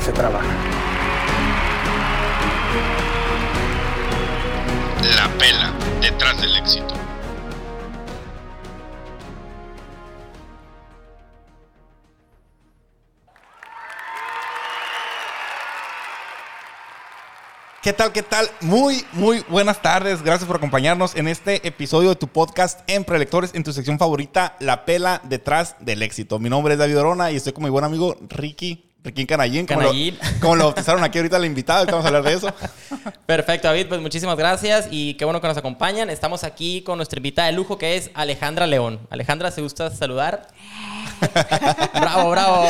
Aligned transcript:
se 0.00 0.12
trabaja. 0.12 0.46
La 5.16 5.28
pela 5.38 5.72
detrás 6.00 6.40
del 6.40 6.56
éxito. 6.56 6.94
¿Qué 17.82 17.94
tal? 17.94 18.12
¿Qué 18.12 18.22
tal? 18.22 18.46
Muy, 18.60 19.06
muy 19.12 19.42
buenas 19.48 19.80
tardes. 19.80 20.22
Gracias 20.22 20.46
por 20.46 20.56
acompañarnos 20.56 21.16
en 21.16 21.28
este 21.28 21.66
episodio 21.66 22.10
de 22.10 22.16
tu 22.16 22.28
podcast 22.28 22.80
en 22.86 23.04
Prelectores, 23.04 23.54
en 23.54 23.64
tu 23.64 23.72
sección 23.72 23.98
favorita, 23.98 24.54
La 24.60 24.84
Pela 24.84 25.22
Detrás 25.24 25.76
del 25.80 26.02
Éxito. 26.02 26.38
Mi 26.38 26.50
nombre 26.50 26.74
es 26.74 26.78
David 26.78 26.98
Orona 26.98 27.30
y 27.30 27.36
estoy 27.36 27.54
con 27.54 27.64
mi 27.64 27.70
buen 27.70 27.84
amigo 27.84 28.16
Ricky. 28.28 28.89
Ricky 29.02 29.26
Canallín, 29.26 29.66
como, 29.66 29.80
Canallín. 29.80 30.18
Lo, 30.20 30.40
como 30.40 30.56
lo 30.56 30.64
bautizaron 30.64 31.02
aquí 31.02 31.18
ahorita 31.18 31.38
la 31.38 31.46
invitada, 31.46 31.84
vamos 31.86 32.04
a 32.04 32.08
hablar 32.08 32.22
de 32.22 32.34
eso. 32.34 32.52
Perfecto, 33.26 33.68
David, 33.68 33.86
pues 33.88 34.00
muchísimas 34.00 34.36
gracias 34.36 34.88
y 34.90 35.14
qué 35.14 35.24
bueno 35.24 35.40
que 35.40 35.46
nos 35.48 35.56
acompañan. 35.56 36.10
Estamos 36.10 36.44
aquí 36.44 36.82
con 36.82 36.98
nuestra 36.98 37.18
invitada 37.18 37.48
de 37.48 37.54
lujo 37.54 37.78
que 37.78 37.96
es 37.96 38.10
Alejandra 38.14 38.66
León. 38.66 39.00
Alejandra, 39.08 39.50
¿se 39.50 39.62
gusta 39.62 39.90
saludar? 39.90 40.48
bravo, 41.94 42.30
bravo. 42.30 42.66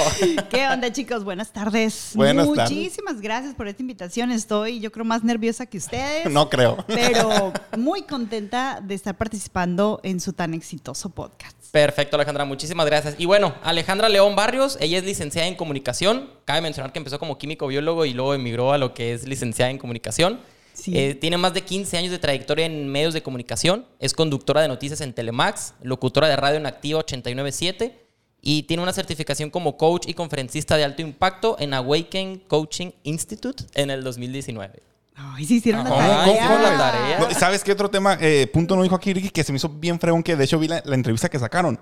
¿Qué 0.50 0.68
onda, 0.68 0.92
chicos? 0.92 1.24
Buenas 1.24 1.52
tardes. 1.52 2.12
Buenas 2.14 2.46
tardes. 2.54 2.70
Muchísimas 2.70 3.20
gracias 3.20 3.54
por 3.54 3.66
esta 3.66 3.82
invitación. 3.82 4.30
Estoy, 4.30 4.80
yo 4.80 4.92
creo, 4.92 5.04
más 5.04 5.24
nerviosa 5.24 5.66
que 5.66 5.78
ustedes. 5.78 6.30
No 6.30 6.48
creo. 6.48 6.84
Pero 6.86 7.52
muy 7.76 8.02
contenta 8.02 8.80
de 8.82 8.94
estar 8.94 9.16
participando 9.16 10.00
en 10.04 10.20
su 10.20 10.32
tan 10.32 10.54
exitoso 10.54 11.10
podcast. 11.10 11.59
Perfecto, 11.70 12.16
Alejandra, 12.16 12.44
muchísimas 12.44 12.86
gracias. 12.86 13.14
Y 13.18 13.26
bueno, 13.26 13.54
Alejandra 13.62 14.08
León 14.08 14.34
Barrios, 14.34 14.76
ella 14.80 14.98
es 14.98 15.04
licenciada 15.04 15.46
en 15.46 15.54
comunicación. 15.54 16.30
Cabe 16.44 16.60
mencionar 16.62 16.92
que 16.92 16.98
empezó 16.98 17.18
como 17.18 17.38
químico 17.38 17.68
biólogo 17.68 18.04
y 18.04 18.12
luego 18.12 18.34
emigró 18.34 18.72
a 18.72 18.78
lo 18.78 18.92
que 18.92 19.12
es 19.12 19.26
licenciada 19.26 19.70
en 19.70 19.78
comunicación. 19.78 20.40
Sí. 20.72 20.96
Eh, 20.96 21.14
tiene 21.14 21.36
más 21.36 21.54
de 21.54 21.62
15 21.62 21.96
años 21.96 22.10
de 22.10 22.18
trayectoria 22.18 22.66
en 22.66 22.88
medios 22.88 23.14
de 23.14 23.22
comunicación. 23.22 23.86
Es 24.00 24.14
conductora 24.14 24.62
de 24.62 24.68
noticias 24.68 25.00
en 25.00 25.12
Telemax, 25.12 25.74
locutora 25.82 26.28
de 26.28 26.36
radio 26.36 26.56
en 26.56 26.66
Activa 26.66 27.00
897 27.00 27.94
y 28.42 28.64
tiene 28.64 28.82
una 28.82 28.92
certificación 28.92 29.50
como 29.50 29.76
coach 29.76 30.08
y 30.08 30.14
conferencista 30.14 30.76
de 30.76 30.84
alto 30.84 31.02
impacto 31.02 31.56
en 31.60 31.74
Awaken 31.74 32.38
Coaching 32.48 32.90
Institute 33.04 33.64
en 33.74 33.90
el 33.90 34.02
2019. 34.02 34.89
Ay, 35.34 35.44
sí 35.46 35.56
hicieron 35.56 35.84
la 35.84 35.90
¿Cómo? 35.90 36.00
tarea. 36.02 36.24
¿Cómo 36.24 36.40
fue 36.48 36.62
la 36.62 36.78
tarea? 36.78 37.18
No, 37.20 37.30
¿Sabes 37.32 37.62
qué 37.64 37.72
otro 37.72 37.90
tema? 37.90 38.16
eh, 38.20 38.46
punto 38.52 38.76
no 38.76 38.82
dijo 38.82 38.94
aquí 38.94 39.12
Ricky, 39.12 39.30
que 39.30 39.44
se 39.44 39.52
me 39.52 39.56
hizo 39.56 39.68
bien 39.68 39.98
fregón, 40.00 40.22
que 40.22 40.36
de 40.36 40.44
hecho 40.44 40.58
vi 40.58 40.68
la, 40.68 40.82
la 40.84 40.94
entrevista 40.94 41.28
que 41.28 41.38
sacaron. 41.38 41.78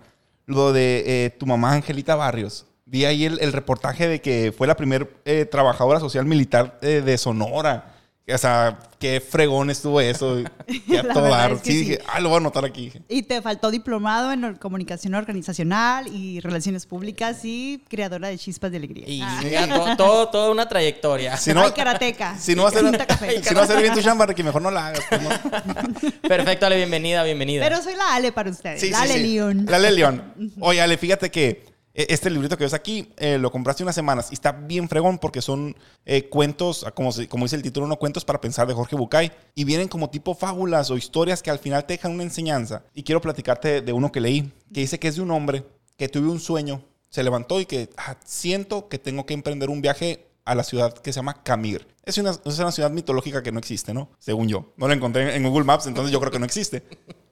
Lo 0.47 0.73
de 0.73 1.05
eh, 1.07 1.31
tu 1.31 1.45
mamá 1.47 1.73
Angelita 1.75 2.15
Barrios. 2.17 2.67
Vi 2.87 3.05
ahí 3.05 3.27
el, 3.27 3.39
el 3.41 3.53
reportaje 3.53 4.09
de 4.09 4.21
que 4.23 4.53
fue 4.57 4.67
la 4.67 4.75
primer 4.77 5.21
eh, 5.27 5.45
trabajadora 5.45 6.01
social 6.01 6.25
militar 6.25 6.79
eh, 6.81 7.03
de 7.05 7.19
Sonora. 7.19 7.95
O 8.33 8.37
sea, 8.39 8.79
qué 8.99 9.21
fregón 9.21 9.71
estuvo 9.71 10.01
eso. 10.01 10.39
Y 10.87 10.97
a 10.97 11.03
La 11.03 11.15
todo 11.15 11.29
dar. 11.29 11.53
es 11.53 11.61
que 11.63 11.73
sí, 11.73 11.79
sí. 11.79 11.85
dije, 11.85 11.99
ah, 12.07 12.21
lo 12.21 12.29
voy 12.29 12.37
a 12.37 12.41
anotar 12.41 12.65
aquí. 12.65 12.93
Y 13.09 13.23
te 13.23 13.41
faltó 13.41 13.71
diplomado 13.71 14.33
en 14.33 14.55
comunicación 14.57 15.15
organizacional 15.15 16.07
y 16.09 16.41
relaciones 16.41 16.85
públicas 16.85 17.39
y 17.45 17.83
creadora 17.89 18.29
de 18.29 18.37
chispas 18.39 18.71
de 18.71 18.77
alegría. 18.77 19.05
Y 19.09 19.23
Ah. 19.23 19.41
mira, 19.45 19.97
todo, 19.97 20.29
toda 20.29 20.51
una 20.51 20.69
trayectoria. 20.69 21.37
Si 21.39 21.55
no, 21.55 21.63
Ay, 21.63 21.73
karateca. 21.73 22.39
si 22.39 22.55
no 22.55 22.65
va 22.65 22.69
a 22.69 22.73
ser, 22.73 22.85
Pinta 22.91 23.07
café. 23.07 23.43
si 23.43 23.51
no 23.55 23.61
va 23.61 23.65
a 23.65 23.67
ser 23.67 23.81
bien 23.83 23.95
tu 23.95 24.03
chamba, 24.03 24.27
Ricky, 24.27 24.43
mejor 24.43 24.61
no 24.63 24.71
la 24.71 24.89
hagas. 24.89 25.05
pues, 25.09 25.23
¿no? 25.23 25.31
Perfecto, 26.29 26.67
Ale, 26.67 26.77
bienvenida, 26.77 27.23
bienvenida. 27.25 27.65
Pero 27.67 27.83
soy 27.83 27.95
la 27.95 28.15
Ale 28.15 28.33
para 28.33 28.51
ustedes. 28.51 28.81
Sí, 28.81 28.91
la 28.91 28.99
sí, 28.99 29.05
Ale 29.05 29.15
sí. 29.15 29.23
León. 29.35 29.67
La 29.69 29.77
Ale 29.77 29.91
León. 29.93 30.53
Oye, 30.61 30.81
Ale, 30.83 30.99
fíjate 30.99 31.31
que 31.31 31.65
este 32.09 32.31
librito 32.31 32.57
que 32.57 32.65
ves 32.65 32.75
aquí 32.75 33.13
eh, 33.17 33.39
lo 33.39 33.51
compraste 33.51 33.83
unas 33.83 33.95
semanas 33.95 34.29
y 34.31 34.35
está 34.35 34.53
bien 34.53 34.89
fregón 34.89 35.19
porque 35.19 35.43
son 35.43 35.75
eh, 36.05 36.29
cuentos, 36.29 36.87
como, 36.95 37.11
se- 37.13 37.29
como 37.29 37.45
dice 37.45 37.57
el 37.57 37.63
título, 37.63 37.87
no 37.87 37.97
cuentos 37.97 38.25
para 38.25 38.41
pensar 38.41 38.67
de 38.69 38.75
Jorge 38.75 38.95
Bucay. 38.97 39.33
Y 39.55 39.65
vienen 39.65 39.89
como 39.89 40.11
tipo 40.11 40.35
fábulas 40.35 40.91
o 40.91 40.97
historias 40.97 41.43
que 41.43 41.51
al 41.51 41.59
final 41.59 41.85
te 41.87 41.95
dejan 41.95 42.13
una 42.13 42.23
enseñanza. 42.23 42.85
Y 42.95 43.03
quiero 43.03 43.21
platicarte 43.21 43.81
de 43.81 43.93
uno 43.93 44.13
que 44.13 44.21
leí, 44.21 44.53
que 44.73 44.81
dice 44.81 44.99
que 44.99 45.09
es 45.09 45.17
de 45.17 45.23
un 45.23 45.31
hombre 45.33 45.65
que 45.97 46.09
tuvo 46.09 46.31
un 46.31 46.39
sueño, 46.41 46.85
se 47.11 47.23
levantó 47.25 47.61
y 47.61 47.67
que 47.67 47.91
ah, 47.97 48.17
siento 48.25 48.89
que 48.89 48.99
tengo 48.99 49.27
que 49.27 49.35
emprender 49.35 49.71
un 49.71 49.81
viaje 49.83 50.27
a 50.45 50.55
la 50.55 50.63
ciudad 50.63 50.95
que 50.95 51.13
se 51.13 51.17
llama 51.19 51.43
Camir. 51.43 51.87
Es 52.05 52.17
una, 52.19 52.31
es 52.31 52.59
una 52.59 52.71
ciudad 52.73 52.91
mitológica 52.91 53.43
que 53.43 53.51
no 53.53 53.59
existe, 53.59 53.93
¿no? 53.93 54.09
Según 54.19 54.49
yo. 54.49 54.73
No 54.77 54.87
la 54.89 54.95
encontré 54.95 55.35
en 55.37 55.43
Google 55.43 55.65
Maps, 55.65 55.87
entonces 55.87 56.13
yo 56.13 56.21
creo 56.21 56.31
que 56.33 56.39
no 56.39 56.47
existe. 56.47 56.85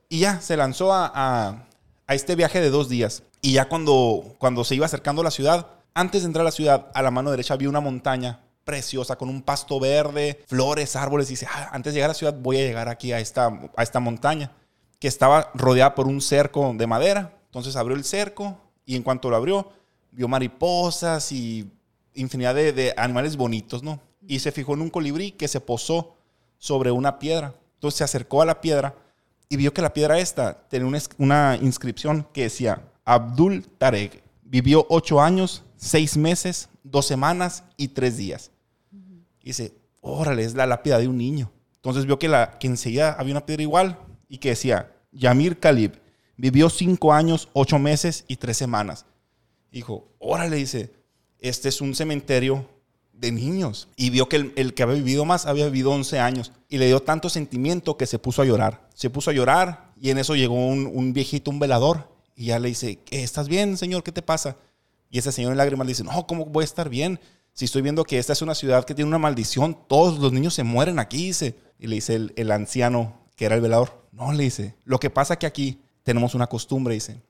Y 0.09 0.19
ya, 0.21 0.41
se 0.41 0.57
lanzó 0.57 0.93
a- 0.93 1.67
a 2.09 2.15
este 2.15 2.37
viaje 2.37 2.61
de 2.61 2.71
dos 2.71 2.89
días. 2.89 3.23
Y 3.47 3.53
ya 3.53 3.69
cuando, 3.69 4.35
cuando 4.39 4.65
se 4.65 4.75
iba 4.75 4.87
acercando 4.87 5.21
a 5.21 5.25
la 5.25 5.31
ciudad, 5.31 5.69
antes 5.95 6.23
de 6.23 6.27
entrar 6.27 6.41
a 6.41 6.47
la 6.47 6.51
ciudad, 6.51 6.89
a 6.93 7.01
la 7.01 7.13
mano 7.13 7.31
derecha 7.31 7.55
había 7.55 7.69
una 7.69 7.79
montaña 7.79 8.41
preciosa 8.65 9.15
con 9.15 9.29
un 9.29 9.41
pasto 9.41 9.79
verde, 9.79 10.43
flores, 10.49 10.97
árboles. 10.97 11.29
Y 11.29 11.35
dice, 11.35 11.47
"Ah, 11.49 11.69
antes 11.71 11.93
de 11.93 11.99
llegar 11.99 12.11
a 12.11 12.15
la 12.15 12.19
ciudad 12.19 12.35
voy 12.35 12.57
a 12.57 12.63
llegar 12.63 12.89
aquí 12.89 13.13
a 13.13 13.21
esta, 13.21 13.47
a 13.77 13.85
esta 13.85 14.01
montaña, 14.01 14.51
que 14.99 15.07
estaba 15.07 15.53
rodeada 15.55 15.95
por 15.95 16.09
un 16.09 16.21
cerco 16.21 16.75
de 16.77 16.89
madera. 16.89 17.39
Entonces 17.45 17.77
abrió 17.77 17.97
el 17.97 18.03
cerco 18.03 18.59
y 18.85 18.97
en 18.97 19.05
cuanto 19.05 19.31
lo 19.31 19.37
abrió, 19.37 19.71
vio 20.11 20.27
mariposas 20.27 21.31
y 21.31 21.71
infinidad 22.15 22.57
de, 22.57 22.73
de 22.73 22.95
animales 22.97 23.37
bonitos, 23.37 23.81
¿no? 23.81 24.01
Y 24.27 24.41
se 24.41 24.51
fijó 24.51 24.75
en 24.75 24.81
un 24.81 24.91
colibrí 24.91 25.31
que 25.31 25.47
se 25.47 25.61
posó 25.61 26.17
sobre 26.59 26.91
una 26.91 27.21
piedra. 27.21 27.55
Entonces 27.75 27.99
se 27.99 28.03
acercó 28.03 28.43
a 28.43 28.45
la 28.45 28.61
piedra 28.61 28.97
y 29.49 29.57
vio 29.57 29.73
que 29.73 29.83
la 29.83 29.95
piedra 29.95 30.19
esta 30.19 30.67
tenía 30.69 30.89
una, 30.89 30.99
una 31.19 31.57
inscripción 31.63 32.27
que 32.33 32.43
decía 32.43 32.83
Abdul 33.07 33.67
Tarek. 33.79 34.23
Vivió 34.43 34.87
ocho 34.91 35.21
años, 35.21 35.65
seis 35.77 36.17
meses, 36.17 36.69
dos 36.83 37.07
semanas 37.07 37.65
y 37.79 37.89
tres 37.89 38.19
días. 38.19 38.51
Y 39.41 39.47
dice, 39.47 39.73
órale, 40.03 40.45
es 40.45 40.55
la 40.55 40.67
lápida 40.67 40.99
de 40.99 41.09
un 41.09 41.17
niño. 41.17 41.51
Entonces 41.77 42.05
vio 42.05 42.19
que, 42.19 42.29
la, 42.29 42.59
que 42.59 42.67
enseguida 42.67 43.13
había 43.13 43.33
una 43.33 43.47
piedra 43.47 43.63
igual 43.63 43.99
y 44.29 44.39
que 44.39 44.51
decía, 44.51 44.93
Yamir 45.13 45.59
Khalib, 45.59 45.93
vivió 46.37 46.69
cinco 46.69 47.13
años, 47.13 47.49
ocho 47.53 47.79
meses 47.79 48.25
y 48.29 48.37
tres 48.37 48.57
semanas. 48.57 49.07
Dijo, 49.71 50.09
órale, 50.19 50.57
dice, 50.57 50.93
este 51.39 51.69
es 51.69 51.81
un 51.81 51.95
cementerio 51.95 52.69
de 53.13 53.33
niños. 53.33 53.89
Y 53.97 54.11
vio 54.11 54.29
que 54.29 54.37
el, 54.37 54.53
el 54.57 54.75
que 54.75 54.83
había 54.83 54.97
vivido 54.97 55.25
más 55.25 55.47
había 55.47 55.67
vivido 55.67 55.93
11 55.93 56.19
años. 56.19 56.53
Y 56.69 56.79
le 56.79 56.87
dio 56.87 57.01
tanto 57.01 57.29
sentimiento 57.29 57.97
que 57.97 58.07
se 58.07 58.19
puso 58.19 58.43
a 58.43 58.45
llorar. 58.45 58.89
Se 58.95 59.11
puso 59.11 59.31
a 59.31 59.35
llorar 59.35 59.93
y 60.01 60.11
en 60.11 60.19
eso 60.19 60.35
llegó 60.35 60.55
un, 60.55 60.87
un 60.87 61.13
viejito, 61.13 61.51
un 61.51 61.59
velador. 61.59 62.16
Y 62.37 62.47
ya 62.47 62.61
le 62.61 62.69
dice, 62.69 63.01
"¿Qué, 63.05 63.25
¿estás 63.25 63.49
bien, 63.49 63.77
señor? 63.77 64.05
¿Qué 64.05 64.13
te 64.13 64.23
pasa? 64.23 64.57
Y 65.11 65.19
ese 65.19 65.33
señor 65.33 65.53
en 65.53 65.59
lágrimas 65.59 65.87
le 65.87 65.93
dice, 65.93 66.05
no, 66.05 66.27
¿cómo 66.27 66.45
voy 66.45 66.63
a 66.63 66.65
estar 66.65 66.89
bien? 66.89 67.19
Si 67.53 67.65
estoy 67.65 67.83
viendo 67.83 68.05
que 68.05 68.19
esta 68.19 68.33
es 68.33 68.43
una 68.43 68.55
ciudad 68.55 68.85
que 68.85 68.95
tiene 68.95 69.09
una 69.09 69.19
maldición, 69.19 69.79
todos 69.89 70.19
los 70.19 70.33
niños 70.33 70.55
se 70.55 70.63
mueren 70.63 70.99
aquí, 70.99 71.29
dice. 71.29 71.57
Y 71.79 71.87
le 71.87 71.97
dice 71.97 72.15
el, 72.15 72.33
el 72.37 72.51
anciano, 72.51 73.21
que 73.35 73.47
era 73.47 73.55
el 73.55 73.61
velador, 73.61 74.07
no, 74.13 74.33
le 74.33 74.45
dice, 74.45 74.75
lo 74.85 74.99
que 74.99 75.11
pasa 75.11 75.37
que 75.37 75.47
aquí 75.47 75.81
tenemos 76.03 76.35
una 76.35 76.47
costumbre, 76.47 76.95
dice. 76.95 77.21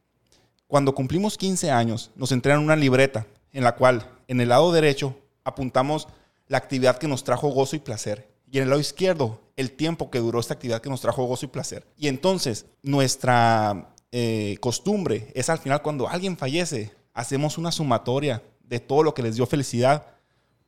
Cuando 0.66 0.94
cumplimos 0.94 1.36
15 1.36 1.70
años, 1.70 2.10
nos 2.16 2.32
entregan 2.32 2.60
una 2.60 2.76
libreta 2.76 3.26
en 3.52 3.62
la 3.62 3.76
cual, 3.76 4.10
en 4.26 4.40
el 4.40 4.48
lado 4.48 4.72
derecho, 4.72 5.16
apuntamos 5.44 6.08
la 6.48 6.58
actividad 6.58 6.98
que 6.98 7.08
nos 7.08 7.24
trajo 7.24 7.48
gozo 7.48 7.76
y 7.76 7.80
placer. 7.80 8.28
Y 8.50 8.58
en 8.58 8.64
el 8.64 8.70
lado 8.70 8.80
izquierdo, 8.80 9.40
el 9.56 9.72
tiempo 9.72 10.10
que 10.10 10.18
duró 10.18 10.40
esta 10.40 10.54
actividad 10.54 10.80
que 10.80 10.90
nos 10.90 11.00
trajo 11.00 11.24
gozo 11.24 11.46
y 11.46 11.48
placer. 11.48 11.86
Y 11.96 12.08
entonces, 12.08 12.66
nuestra 12.82 13.94
eh, 14.18 14.56
costumbre 14.60 15.30
es 15.34 15.50
al 15.50 15.58
final 15.58 15.82
cuando 15.82 16.08
alguien 16.08 16.38
fallece, 16.38 16.90
hacemos 17.12 17.58
una 17.58 17.70
sumatoria 17.70 18.42
de 18.64 18.80
todo 18.80 19.02
lo 19.02 19.12
que 19.12 19.20
les 19.20 19.36
dio 19.36 19.44
felicidad, 19.44 20.06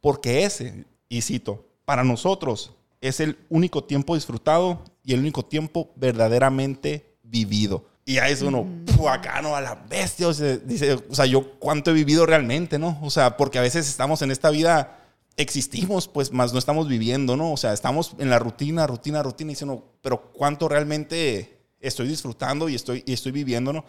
porque 0.03 0.45
ese, 0.45 0.85
y 1.09 1.23
cito, 1.23 1.65
para 1.87 2.05
nosotros 2.05 2.73
es 3.00 3.21
el 3.21 3.39
único 3.49 3.85
tiempo 3.85 4.17
disfrutado 4.17 4.85
y 5.03 5.15
el 5.15 5.21
único 5.21 5.47
tiempo 5.47 5.91
verdaderamente 5.97 7.17
vivido. 7.23 7.87
Y 8.05 8.19
a 8.19 8.29
eso 8.29 8.49
uno, 8.49 8.67
"Pu, 8.85 9.09
acá 9.09 9.41
no, 9.41 9.56
a 9.56 9.62
la 9.62 9.77
bestia, 9.77 10.29
o 10.29 10.35
sea, 10.35 10.59
dice, 10.59 10.93
o 11.09 11.15
sea, 11.15 11.25
yo 11.25 11.59
cuánto 11.59 11.91
he 11.91 11.94
vivido 11.94 12.27
realmente, 12.27 12.79
¿no? 12.79 12.99
O 13.01 13.09
sea, 13.09 13.39
porque 13.39 13.59
a 13.59 13.62
veces 13.62 13.89
estamos 13.89 14.21
en 14.21 14.31
esta 14.31 14.51
vida, 14.51 15.06
existimos, 15.39 16.06
pues, 16.06 16.33
más 16.33 16.53
no 16.53 16.59
estamos 16.59 16.87
viviendo, 16.87 17.35
¿no? 17.35 17.55
O 17.55 17.56
sea, 17.56 17.73
estamos 17.73 18.15
en 18.19 18.29
la 18.29 18.39
rutina, 18.39 18.87
rutina, 18.87 19.23
rutina, 19.23 19.53
y 19.53 19.55
dice 19.55 19.65
uno, 19.65 19.85
pero 20.03 20.33
cuánto 20.35 20.69
realmente 20.69 21.57
estoy 21.81 22.09
disfrutando 22.09 22.69
y 22.69 22.75
estoy, 22.75 23.03
y 23.07 23.13
estoy 23.13 23.33
viviendo, 23.33 23.73
¿no? 23.73 23.85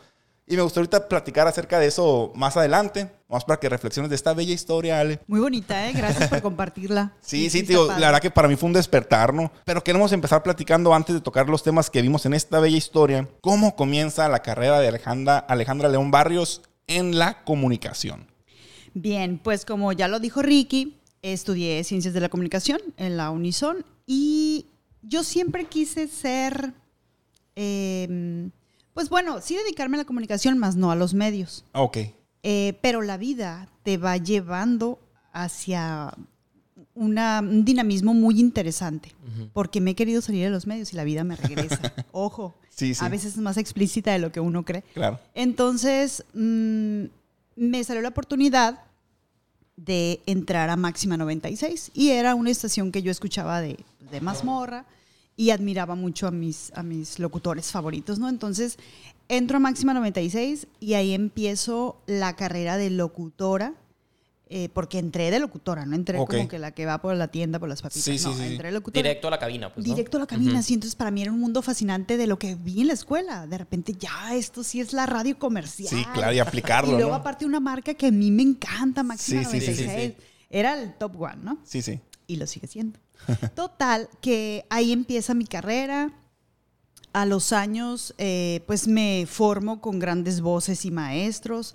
Y 0.48 0.56
me 0.56 0.64
gustaría 0.64 0.86
ahorita 0.86 1.08
platicar 1.08 1.48
acerca 1.48 1.78
de 1.78 1.86
eso 1.86 2.32
más 2.36 2.58
adelante. 2.58 3.08
Vamos 3.28 3.46
para 3.46 3.60
que 3.60 3.70
reflexiones 3.70 4.10
de 4.10 4.16
esta 4.16 4.34
bella 4.34 4.52
historia, 4.52 5.00
Ale. 5.00 5.20
Muy 5.28 5.40
bonita, 5.40 5.88
¿eh? 5.88 5.94
Gracias 5.94 6.28
por 6.28 6.42
compartirla. 6.42 7.14
Sí, 7.22 7.52
sí, 7.52 7.62
tío, 7.62 7.86
padre. 7.86 8.02
la 8.02 8.08
verdad 8.08 8.22
que 8.22 8.32
para 8.32 8.48
mí 8.48 8.56
fue 8.56 8.66
un 8.66 8.74
despertar, 8.74 9.32
¿no? 9.32 9.52
Pero 9.64 9.84
queremos 9.84 10.12
empezar 10.12 10.42
platicando 10.42 10.92
antes 10.92 11.14
de 11.14 11.22
tocar 11.22 11.48
los 11.48 11.62
temas 11.62 11.92
que 11.92 12.02
vimos 12.02 12.26
en 12.26 12.34
esta 12.34 12.60
bella 12.60 12.78
historia. 12.78 13.30
¿Cómo 13.42 13.76
comienza 13.76 14.28
la 14.28 14.42
carrera 14.42 14.80
de 14.80 14.88
Alejandra, 14.88 15.38
Alejandra 15.38 15.88
León 15.88 16.10
Barrios 16.10 16.64
en 16.88 17.20
la 17.20 17.44
comunicación? 17.44 18.26
Bien, 18.96 19.38
pues 19.38 19.66
como 19.66 19.94
ya 19.94 20.08
lo 20.08 20.20
dijo 20.20 20.42
Ricky, 20.42 20.98
estudié 21.22 21.84
Ciencias 21.84 22.14
de 22.14 22.22
la 22.22 22.30
Comunicación 22.30 22.80
en 22.98 23.18
la 23.18 23.30
Unison 23.30 23.86
y 24.08 24.66
yo 25.04 25.24
siempre 25.24 25.66
quise 25.66 26.08
ser, 26.08 26.74
eh, 27.62 28.50
pues 28.94 29.10
bueno, 29.10 29.42
sí 29.42 29.56
dedicarme 29.56 29.98
a 29.98 30.00
la 30.00 30.06
comunicación, 30.06 30.58
más 30.58 30.76
no 30.78 30.92
a 30.92 30.96
los 30.96 31.14
medios. 31.14 31.66
Ah, 31.74 31.82
Ok. 31.82 31.98
Eh, 32.42 32.80
pero 32.82 33.02
la 33.02 33.18
vida 33.18 33.68
te 33.84 33.98
va 33.98 34.16
llevando 34.16 34.98
hacia 35.34 36.14
una- 36.96 37.42
un 37.42 37.66
dinamismo 37.66 38.14
muy 38.14 38.40
interesante, 38.40 39.12
porque 39.52 39.82
me 39.82 39.92
he 39.92 39.96
querido 39.96 40.22
salir 40.22 40.46
de 40.46 40.50
los 40.50 40.66
medios 40.66 40.94
y 40.94 40.96
la 40.96 41.04
vida 41.04 41.26
me 41.26 41.36
regresa. 41.36 41.80
Ojo, 42.14 42.56
Sí, 42.70 42.96
sí. 42.96 43.04
a 43.04 43.10
veces 43.10 43.34
es 43.34 43.38
más 43.40 43.58
explícita 43.58 44.14
de 44.14 44.20
lo 44.20 44.32
que 44.32 44.40
uno 44.40 44.64
cree. 44.64 44.84
Claro. 44.94 45.20
Entonces, 45.36 46.24
mm, 46.34 47.04
me 47.58 47.84
salió 47.84 48.02
la 48.02 48.10
oportunidad 48.10 48.84
de 49.76 50.22
entrar 50.26 50.70
a 50.70 50.78
Máxima 50.78 51.18
96 51.18 51.92
y 51.94 52.10
era 52.12 52.36
una 52.36 52.52
estación 52.52 52.92
que 52.94 53.02
yo 53.02 53.12
escuchaba 53.12 53.60
de, 53.60 53.78
de 54.12 54.22
mazmorra 54.22 54.86
y 55.40 55.52
admiraba 55.52 55.96
mucho 55.96 56.28
a 56.28 56.32
mis, 56.32 56.70
a 56.76 56.84
mis 56.84 57.18
locutores 57.18 57.72
favoritos, 57.72 58.20
¿no? 58.20 58.28
Entonces, 58.28 58.78
entro 59.30 59.56
a 59.56 59.60
Máxima 59.62 59.94
96 59.94 60.68
y 60.82 60.96
ahí 60.96 61.14
empiezo 61.14 62.02
la 62.08 62.36
carrera 62.36 62.76
de 62.76 62.90
locutora. 62.90 63.74
eh, 64.50 64.68
porque 64.74 64.98
entré 64.98 65.32
de 65.32 65.40
locutora, 65.40 65.86
no 65.86 65.96
entré 65.96 66.18
como 66.18 66.50
que 66.50 66.60
la 66.60 66.72
que 66.72 66.86
va 66.86 66.98
por 66.98 67.16
la 67.16 67.30
tienda 67.30 67.58
por 67.58 67.70
las 67.70 67.82
papitas. 67.82 68.04
Sí, 68.04 68.18
sí, 68.18 68.26
no, 68.26 68.34
sí, 68.34 68.40
sí. 68.40 68.52
entré 68.52 68.68
de 68.68 68.74
locutora. 68.74 69.02
Directo 69.02 69.28
a 69.30 69.32
la 69.32 69.40
cabina, 69.40 69.74
pues. 69.74 69.88
¿no? 69.88 69.94
Directo 69.94 70.18
a 70.18 70.20
la 70.20 70.28
cabina, 70.28 70.62
sí. 70.62 70.74
Entonces, 70.74 70.98
para 70.98 71.10
mí 71.10 71.22
era 71.22 71.32
un 71.32 71.40
mundo 71.40 71.62
fascinante 71.62 72.18
de 72.18 72.28
lo 72.28 72.38
que 72.38 72.56
vi 72.56 72.82
en 72.82 72.88
la 72.88 72.94
escuela. 72.94 73.48
De 73.48 73.58
repente, 73.58 73.94
ya, 73.98 74.36
esto 74.36 74.62
sí 74.62 74.82
es 74.82 74.92
la 74.92 75.06
radio 75.06 75.40
comercial. 75.40 75.88
Sí, 75.88 76.04
claro, 76.14 76.34
y 76.34 76.40
aplicarlo, 76.40 76.92
Y 76.94 76.96
luego, 76.96 77.12
¿no? 77.12 77.16
aparte, 77.16 77.46
una 77.46 77.62
marca 77.62 77.94
que 77.94 78.08
a 78.08 78.12
mí 78.12 78.30
me 78.30 78.42
encanta, 78.44 79.04
Máxima 79.04 79.46
Sí, 79.46 79.62
sí, 79.62 79.68
sí, 79.68 79.76
sí, 79.76 79.84
96. 79.86 80.14
Era 80.50 80.82
el 80.82 80.96
top 80.96 81.22
one, 81.22 81.38
¿no? 81.44 81.60
Sí, 81.64 81.82
sí. 81.82 82.02
Y 82.28 82.36
lo 82.36 82.46
sigue 82.46 82.68
siendo. 82.68 83.00
Total, 83.56 84.10
que 84.22 84.66
ahí 84.70 84.92
empieza 84.92 85.34
mi 85.34 85.46
carrera. 85.46 86.14
A 87.12 87.26
los 87.26 87.54
años, 87.54 88.14
eh, 88.20 88.62
pues 88.68 88.88
me 88.88 89.26
formo 89.28 89.82
con 89.82 89.98
grandes 89.98 90.42
voces 90.42 90.86
y 90.86 90.92
maestros. 90.92 91.74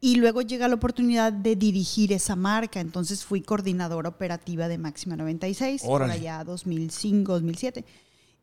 Y 0.00 0.16
luego 0.16 0.42
llega 0.42 0.68
la 0.68 0.74
oportunidad 0.74 1.32
de 1.32 1.56
dirigir 1.56 2.12
esa 2.12 2.36
marca. 2.36 2.80
Entonces 2.80 3.24
fui 3.24 3.40
coordinadora 3.40 4.10
operativa 4.10 4.68
de 4.68 4.76
Máxima 4.76 5.16
96, 5.16 5.82
por 5.82 6.02
allá 6.02 6.44
2005, 6.44 7.32
2007. 7.32 7.84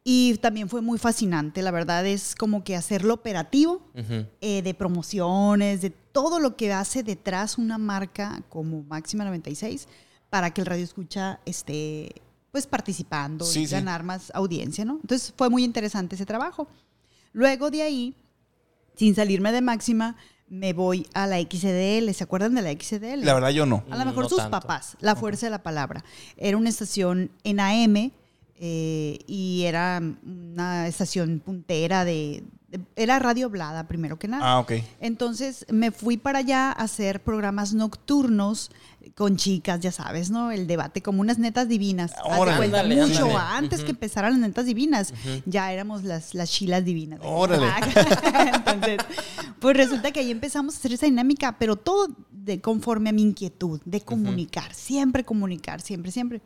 Y 0.04 0.36
también 0.38 0.68
fue 0.68 0.82
muy 0.82 0.98
fascinante. 0.98 1.62
La 1.62 1.72
verdad 1.72 2.06
es 2.06 2.36
como 2.36 2.64
que 2.64 2.76
hacerlo 2.76 3.14
operativo, 3.14 3.82
eh, 4.42 4.62
de 4.62 4.74
promociones, 4.74 5.82
de 5.82 5.92
todo 5.92 6.40
lo 6.40 6.58
que 6.58 6.74
hace 6.74 7.04
detrás 7.04 7.58
una 7.58 7.78
marca 7.78 8.44
como 8.50 8.84
Máxima 8.84 9.24
96 9.24 9.88
para 10.30 10.52
que 10.52 10.62
el 10.62 10.68
radio 10.68 10.84
escucha 10.84 11.40
esté 11.46 12.23
pues 12.54 12.68
participando 12.68 13.44
Sí, 13.46 13.62
y 13.64 13.68
sí. 13.68 13.74
ganar 13.74 14.04
más 14.04 14.32
audiencia, 14.36 14.86
¿no? 14.86 15.00
Entonces 15.02 15.34
fue 15.36 15.50
muy 15.50 15.64
interesante 15.64 16.14
ese 16.14 16.26
trabajo. 16.28 16.68
Luego 17.34 17.72
de 17.72 17.82
ahí, 17.82 18.16
sin 18.96 19.16
salirme 19.16 19.52
de 19.52 19.60
Máxima, 19.62 20.16
me 20.50 20.72
voy 20.72 21.08
a 21.16 21.26
la 21.26 21.40
XDL. 21.42 22.14
¿Se 22.14 22.24
acuerdan 22.24 22.54
de 22.54 22.62
la 22.62 22.72
XDL? 22.72 23.26
La 23.26 23.34
verdad 23.34 23.50
yo 23.50 23.66
no. 23.66 23.84
A 23.90 23.98
lo 23.98 24.06
mejor 24.06 24.26
No 24.26 24.30
sus 24.30 24.38
tanto. 24.38 24.52
papás, 24.52 24.96
La 25.02 25.16
Fuerza 25.16 25.48
de 25.48 25.50
la 25.50 25.64
Palabra. 25.64 26.06
Era 26.38 26.56
una 26.56 26.70
estación 26.70 27.32
en 27.44 27.60
AM 27.60 28.12
eh, 28.66 29.20
y 29.28 29.64
era 29.64 30.02
una 30.26 30.88
estación 30.88 31.42
puntera 31.44 32.06
de, 32.06 32.46
de- 32.70 32.80
Era 32.96 33.20
radio 33.20 33.48
hablada, 33.48 33.90
primero 33.90 34.18
que 34.18 34.30
nada. 34.30 34.42
Ah, 34.54 34.60
ok. 34.60 34.72
Entonces 35.02 35.66
me 35.70 35.92
fui 35.92 36.16
para 36.16 36.40
allá 36.40 36.70
a 36.70 36.84
hacer 36.84 37.22
programas 37.22 37.74
nocturnos 37.74 38.72
con 39.16 39.36
chicas, 39.36 39.82
ya 39.82 39.92
sabes, 39.92 40.32
¿no? 40.32 40.50
El 40.50 40.66
debate 40.66 41.02
como 41.02 41.20
unas 41.20 41.40
netas 41.40 41.68
divinas. 41.68 42.14
Ándale, 42.24 42.96
mucho 42.96 43.26
ándale. 43.26 43.58
antes 43.66 43.84
que 43.84 43.92
empezaran 43.92 44.32
las 44.32 44.40
netas 44.40 44.66
divinas, 44.66 45.14
ya 45.46 45.74
éramos 45.74 46.06
las, 46.06 46.34
las 46.34 46.50
chilas 46.50 46.86
divinas. 46.86 47.20
Órale. 47.24 47.68
Entonces, 48.56 48.98
pues 49.60 49.76
resulta 49.76 50.12
que 50.12 50.22
ahí 50.22 50.32
empezamos 50.32 50.76
a 50.76 50.78
hacer 50.78 50.94
esa 50.94 51.06
dinámica, 51.06 51.58
pero 51.60 51.76
todo 51.76 52.08
de 52.32 52.62
conforme 52.62 53.10
a 53.10 53.14
mi 53.14 53.24
inquietud, 53.24 53.82
de 53.84 54.00
comunicar, 54.00 54.74
siempre 54.74 55.26
comunicar, 55.26 55.82
siempre, 55.82 56.12
siempre. 56.14 56.42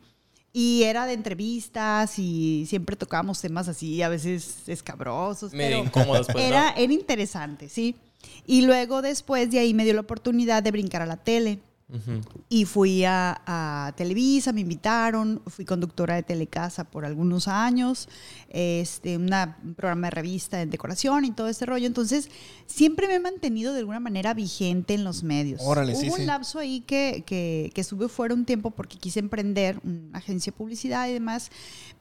Y 0.52 0.84
era 0.84 1.06
de 1.06 1.12
entrevistas 1.12 2.18
y 2.18 2.64
siempre 2.66 2.96
tocábamos 2.96 3.40
temas 3.40 3.68
así, 3.68 4.02
a 4.02 4.08
veces 4.08 4.68
escabrosos. 4.68 5.52
Medio 5.52 5.76
pero 5.76 5.84
incómodos, 5.86 6.26
pues, 6.26 6.36
¿no? 6.36 6.40
era, 6.40 6.70
era 6.70 6.92
interesante, 6.92 7.68
sí. 7.68 7.96
Y 8.46 8.62
luego 8.62 9.02
después 9.02 9.50
de 9.50 9.60
ahí 9.60 9.74
me 9.74 9.84
dio 9.84 9.94
la 9.94 10.00
oportunidad 10.00 10.62
de 10.62 10.70
brincar 10.70 11.02
a 11.02 11.06
la 11.06 11.16
tele. 11.16 11.60
Y 12.50 12.66
fui 12.66 13.04
a, 13.04 13.40
a 13.46 13.92
Televisa, 13.96 14.52
me 14.52 14.60
invitaron, 14.60 15.40
fui 15.46 15.64
conductora 15.64 16.16
de 16.16 16.22
Telecasa 16.22 16.84
por 16.84 17.06
algunos 17.06 17.48
años, 17.48 18.08
este, 18.50 19.16
una- 19.16 19.56
un 19.64 19.74
programa 19.74 20.08
de 20.08 20.10
revista 20.10 20.60
en 20.60 20.68
decoración 20.70 21.24
y 21.24 21.30
todo 21.30 21.48
ese 21.48 21.64
rollo. 21.64 21.86
Entonces, 21.86 22.28
siempre 22.66 23.06
me 23.08 23.14
he 23.14 23.20
mantenido 23.20 23.72
de 23.72 23.78
alguna 23.80 24.00
manera 24.00 24.34
vigente 24.34 24.92
en 24.94 25.04
los 25.04 25.22
medios. 25.22 25.62
Órale, 25.64 25.94
Hubo 25.94 26.00
sí. 26.16 26.20
un 26.20 26.26
lapso 26.26 26.58
ahí 26.58 26.80
que, 26.80 27.24
que, 27.26 27.70
que 27.74 27.80
estuve 27.80 28.08
fuera 28.08 28.34
un 28.34 28.44
tiempo 28.44 28.70
porque 28.70 28.98
quise 28.98 29.20
emprender 29.20 29.80
una 29.82 30.18
agencia 30.18 30.52
de 30.52 30.58
publicidad 30.58 31.08
y 31.08 31.12
demás. 31.14 31.50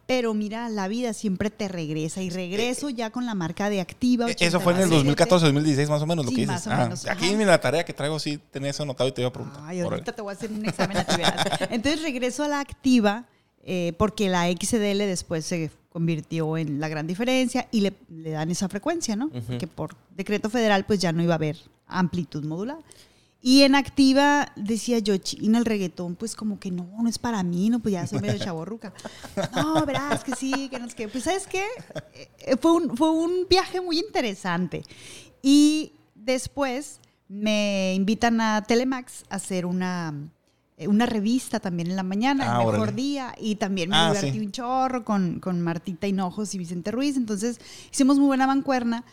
Pero 0.08 0.34
mira, 0.34 0.70
la 0.70 0.88
vida 0.88 1.12
siempre 1.14 1.50
te 1.50 1.68
regresa 1.68 2.22
y 2.24 2.30
regreso 2.30 2.90
ya 2.90 3.10
con 3.12 3.26
la 3.26 3.36
marca 3.36 3.70
de 3.70 3.82
Activa. 3.82 4.30
Eh, 4.32 4.36
Eso 4.40 4.60
fue 4.62 4.74
en 4.74 4.80
el 4.80 4.90
2014-2016 4.90 5.90
más 5.90 6.02
o 6.02 6.06
menos 6.08 6.26
lo 6.26 6.32
Sí, 6.32 6.38
que 6.38 6.48
más 6.48 6.64
dices. 6.64 6.68
o 6.72 6.76
Ah, 6.76 6.84
menos, 6.86 7.06
aquí 7.08 7.28
en 7.28 7.46
la 7.46 7.60
tarea 7.60 7.84
que 7.84 7.92
traigo 7.94 8.18
sí 8.18 8.40
tenía 8.52 8.70
eso 8.70 8.84
anotado 8.84 9.10
y 9.10 9.12
te 9.12 9.22
iba 9.22 9.30
a 9.30 9.34
preguntar. 9.34 9.62
Ay, 9.66 9.82
Órale. 9.82 9.96
ahorita 9.96 10.14
te 10.14 10.22
voy 10.22 10.32
a 10.34 10.38
hacer 10.38 10.50
un 10.52 10.66
examen 10.66 10.98
a. 10.98 11.06
Entonces 11.72 12.02
regreso 12.02 12.44
a 12.44 12.48
la 12.48 12.62
activa 12.62 13.26
eh, 13.64 13.94
porque 13.98 14.30
la 14.30 14.50
XDL 14.50 15.00
después 15.00 15.46
se 15.46 15.70
convirtió 15.90 16.56
en 16.58 16.80
la 16.80 16.88
gran 16.88 17.06
diferencia 17.06 17.68
y 17.72 17.82
le, 17.82 17.94
le 18.10 18.30
dan 18.32 18.50
esa 18.50 18.70
frecuencia, 18.70 19.18
¿no? 19.18 19.30
Porque 19.30 19.68
por 19.68 19.96
decreto 20.16 20.50
federal 20.50 20.86
pues 20.86 21.00
ya 21.00 21.12
no 21.12 21.22
iba 21.22 21.34
a 21.34 21.36
haber 21.36 21.58
amplitud 21.88 22.46
modulada. 22.46 22.80
Y 23.48 23.64
en 23.64 23.76
activa 23.76 24.52
decía 24.58 25.00
yo, 25.00 25.16
China, 25.16 25.58
el 25.60 25.64
reggaetón, 25.64 26.16
pues 26.16 26.36
como 26.36 26.60
que 26.60 26.70
no, 26.70 26.86
no 27.02 27.08
es 27.08 27.18
para 27.18 27.44
mí, 27.44 27.70
no, 27.70 27.80
pues 27.80 27.94
ya 27.94 28.06
soy 28.06 28.20
medio 28.20 28.38
chaborruca. 28.44 28.92
No, 29.56 29.86
verás 29.86 30.24
que 30.26 30.36
sí, 30.36 30.68
que 30.68 30.78
no 30.80 30.86
es 30.86 30.94
que. 30.94 31.08
Pues, 31.08 31.24
¿sabes 31.24 31.48
qué? 31.48 31.64
Eh, 32.40 32.58
Fue 32.60 32.74
un, 32.74 32.98
fue 32.98 33.10
un 33.10 33.48
viaje 33.50 33.80
muy 33.80 34.00
interesante. 34.00 34.84
Y 35.42 35.94
después 36.14 37.00
me 37.30 37.94
invitan 37.96 38.42
a 38.42 38.64
Telemax 38.64 39.24
a 39.30 39.36
hacer 39.36 39.66
una, 39.66 40.14
eh, 40.76 40.90
una 40.90 41.06
revista 41.06 41.62
también 41.62 41.90
en 41.90 41.96
la 41.96 42.04
mañana, 42.04 42.44
Ah, 42.50 42.52
el 42.62 42.66
mejor 42.68 42.80
órale. 42.82 42.98
día. 43.02 43.34
Y 43.40 43.56
también 43.56 43.90
me 43.92 43.96
Ah, 43.96 44.10
divertí 44.14 44.40
sí. 44.40 44.46
un 44.46 44.52
chorro 44.52 45.06
con, 45.06 45.40
con 45.40 45.62
Martita 45.62 46.06
Hinojos 46.06 46.54
y 46.54 46.58
Vicente 46.58 46.92
Ruiz. 46.92 47.16
Entonces 47.16 47.62
hicimos 47.94 48.18
muy 48.18 48.28
buena 48.28 48.46
mancuerna. 48.46 49.06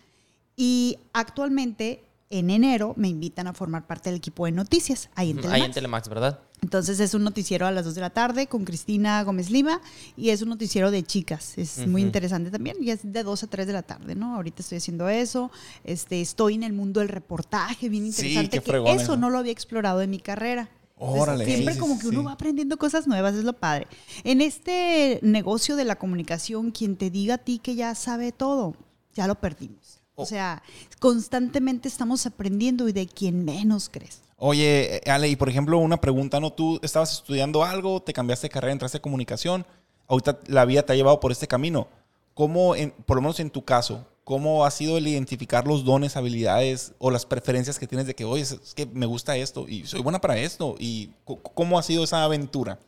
Y 0.57 0.99
actualmente, 1.13 2.03
en 2.39 2.51
enero, 2.51 2.95
me 2.97 3.09
invitan 3.09 3.47
a 3.47 3.53
formar 3.55 3.87
parte 3.87 4.11
del 4.11 4.19
equipo 4.19 4.47
de 4.47 4.53
noticias 4.53 5.11
ahí 5.15 5.31
en 5.31 5.37
Telemax. 5.37 5.55
Ahí 5.61 5.67
en 5.67 5.73
Telemax, 5.73 6.09
¿verdad? 6.09 6.41
Entonces 6.63 6.99
es 7.01 7.13
un 7.15 7.25
noticiero 7.25 7.67
a 7.67 7.71
las 7.71 7.85
2 7.85 7.95
de 7.95 8.01
la 8.01 8.11
tarde 8.11 8.47
con 8.47 8.65
Cristina 8.65 9.23
Gómez 9.23 9.51
Lima 9.51 9.81
y 10.17 10.31
es 10.31 10.41
un 10.41 10.49
noticiero 10.49 10.91
de 10.91 11.03
chicas. 11.03 11.59
Es 11.59 11.87
muy 11.87 12.01
interesante 12.01 12.51
también 12.51 12.77
y 12.81 12.91
es 12.91 13.01
de 13.03 13.23
2 13.23 13.43
a 13.43 13.47
3 13.49 13.67
de 13.67 13.73
la 13.75 13.83
tarde, 13.83 14.15
¿no? 14.15 14.35
Ahorita 14.37 14.63
estoy 14.63 14.79
haciendo 14.79 15.09
eso. 15.09 15.51
Este, 15.85 16.21
estoy 16.23 16.55
en 16.55 16.63
el 16.63 16.73
mundo 16.73 17.01
del 17.01 17.11
reportaje, 17.11 17.89
bien 17.91 18.11
Sí, 18.13 18.29
interesante. 18.29 18.51
qué 18.59 18.65
que 18.65 18.71
fregón 18.71 18.89
eso 18.89 19.03
eso. 19.03 19.17
no 19.19 19.29
lo 19.31 19.39
había 19.39 19.53
explorado 19.53 20.01
en 20.01 20.11
mi 20.11 20.21
carrera. 20.21 20.71
Entonces, 20.97 21.23
Órale, 21.23 21.45
siempre 21.45 21.75
sí, 21.75 21.81
como 21.81 21.95
sí, 21.97 22.01
que 22.03 22.09
uno 22.09 22.21
sí. 22.21 22.27
va 22.27 22.33
aprendiendo 22.33 22.79
cosas 22.79 23.07
nuevas, 23.09 23.35
es 23.35 23.45
lo 23.45 23.53
padre. 23.53 23.89
En 24.23 24.41
este 24.41 25.19
negocio 25.23 25.77
de 25.77 25.85
la 25.85 25.97
comunicación, 25.97 26.71
quien 26.71 26.97
te 26.97 27.11
diga 27.11 27.35
a 27.35 27.39
ti 27.39 27.59
que 27.59 27.75
ya 27.75 27.95
sabe 27.97 28.31
todo, 28.33 28.75
ya 29.13 29.27
lo 29.27 29.35
perdimos. 29.35 30.01
Oh. 30.17 30.23
O 30.23 30.27
sea, 30.27 30.63
constantemente 31.01 31.89
estamos 31.89 32.25
aprendiendo 32.27 32.89
y 32.89 32.93
de 32.93 33.07
quien 33.07 33.45
menos 33.45 33.89
crees. 33.89 34.21
Oye, 34.37 34.97
eh, 34.97 35.11
Ale, 35.11 35.29
y 35.29 35.37
por 35.37 35.49
ejemplo, 35.49 35.79
una 35.79 36.01
pregunta, 36.01 36.41
¿no? 36.41 36.53
Tú 36.53 36.79
estabas 36.83 37.13
estudiando 37.13 37.65
algo, 37.65 38.01
te 38.03 38.13
cambiaste 38.13 38.47
de 38.47 38.51
carrera, 38.51 38.73
entraste 38.73 38.99
a 38.99 39.03
comunicación, 39.03 39.65
ahorita 40.09 40.41
la 40.47 40.65
vida 40.65 40.83
te 40.83 40.93
ha 40.93 40.97
llevado 40.97 41.21
por 41.21 41.33
este 41.33 41.47
camino. 41.49 41.89
¿Cómo, 42.35 42.75
en- 42.75 42.91
por 42.91 43.17
lo 43.17 43.23
menos 43.23 43.39
en 43.41 43.51
tu 43.51 43.65
caso, 43.65 44.07
cómo 44.25 44.65
ha 44.65 44.71
sido 44.71 44.99
el 44.99 45.07
identificar 45.07 45.67
los 45.67 45.85
dones, 45.85 46.17
habilidades 46.17 46.93
o 46.99 47.11
las 47.11 47.27
preferencias 47.27 47.79
que 47.79 47.87
tienes 47.87 48.07
de 48.07 48.15
que, 48.15 48.25
oye, 48.25 48.43
es 48.43 48.75
que 48.75 48.87
me 48.87 49.07
gusta 49.07 49.37
esto 49.37 49.67
y 49.69 49.87
soy 49.87 50.01
buena 50.03 50.21
para 50.21 50.37
esto? 50.39 50.75
¿Y 50.79 51.11
cómo 51.55 51.79
ha 51.79 51.83
sido 51.83 52.05
esa 52.05 52.25
aventura? 52.25 52.79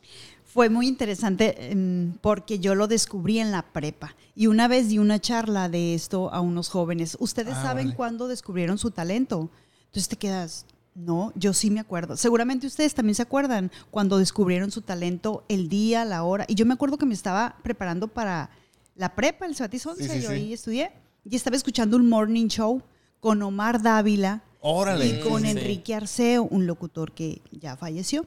Fue 0.57 0.71
muy 0.71 0.87
interesante 0.87 1.71
em, 1.71 2.13
porque 2.19 2.57
yo 2.57 2.73
lo 2.73 2.87
descubrí 2.87 3.37
en 3.37 3.51
la 3.51 3.61
prepa. 3.61 4.15
Y 4.33 4.47
una 4.47 4.67
vez 4.67 4.89
di 4.89 4.97
una 4.97 5.19
charla 5.21 5.69
de 5.69 5.93
esto 5.93 6.33
a 6.33 6.41
unos 6.41 6.69
jóvenes. 6.69 7.15
¿Ustedes 7.19 7.53
Ah, 7.57 7.61
saben 7.61 7.91
cuándo 7.91 8.27
descubrieron 8.27 8.79
su 8.79 8.89
talento? 8.89 9.51
Entonces 9.85 10.07
te 10.07 10.15
quedas, 10.15 10.65
no, 10.95 11.31
yo 11.35 11.53
sí 11.53 11.69
me 11.69 11.79
acuerdo. 11.79 12.17
Seguramente 12.17 12.65
ustedes 12.65 12.95
también 12.95 13.13
se 13.13 13.21
acuerdan 13.21 13.71
cuando 13.91 14.17
descubrieron 14.17 14.71
su 14.71 14.81
talento, 14.81 15.43
el 15.47 15.69
día, 15.69 16.03
la 16.05 16.23
hora. 16.23 16.43
Y 16.47 16.55
yo 16.55 16.65
me 16.65 16.73
acuerdo 16.73 16.97
que 16.97 17.05
me 17.05 17.13
estaba 17.13 17.57
preparando 17.61 18.07
para 18.07 18.49
la 18.95 19.13
prepa, 19.13 19.45
el 19.45 19.55
Cebatis 19.55 19.85
11, 19.85 20.03
Sí, 20.05 20.09
sí, 20.09 20.21
yo 20.21 20.29
sí. 20.29 20.33
ahí 20.33 20.53
estudié. 20.53 20.91
Y 21.23 21.35
estaba 21.35 21.55
escuchando 21.55 21.97
un 21.97 22.09
morning 22.09 22.47
show 22.47 22.81
con 23.19 23.43
Omar 23.43 23.79
Dávila 23.83 24.41
Órale. 24.61 25.05
y 25.05 25.19
con. 25.19 25.45
Enrique 25.45 25.93
Arceo, 25.93 26.45
un 26.49 26.65
locutor 26.65 27.11
que 27.11 27.43
ya 27.51 27.77
falleció. 27.77 28.25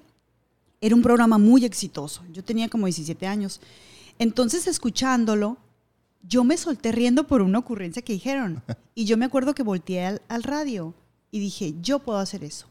Era 0.80 0.94
un 0.94 1.02
programa 1.02 1.38
muy 1.38 1.64
exitoso. 1.64 2.22
Yo 2.32 2.42
tenía 2.42 2.68
como 2.68 2.86
17 2.86 3.26
años. 3.26 3.60
Entonces, 4.18 4.66
escuchándolo, 4.66 5.58
yo 6.22 6.44
me 6.44 6.56
solté 6.56 6.92
riendo 6.92 7.26
por 7.26 7.42
una 7.42 7.58
ocurrencia 7.58 8.02
que 8.02 8.12
dijeron. 8.12 8.62
Y 8.94 9.06
yo 9.06 9.16
me 9.16 9.24
acuerdo 9.24 9.54
que 9.54 9.62
volteé 9.62 10.04
al, 10.04 10.22
al 10.28 10.42
radio 10.42 10.92
y 11.30 11.40
dije, 11.40 11.74
yo 11.80 12.00
puedo 12.00 12.18
hacer 12.18 12.44
eso. 12.44 12.66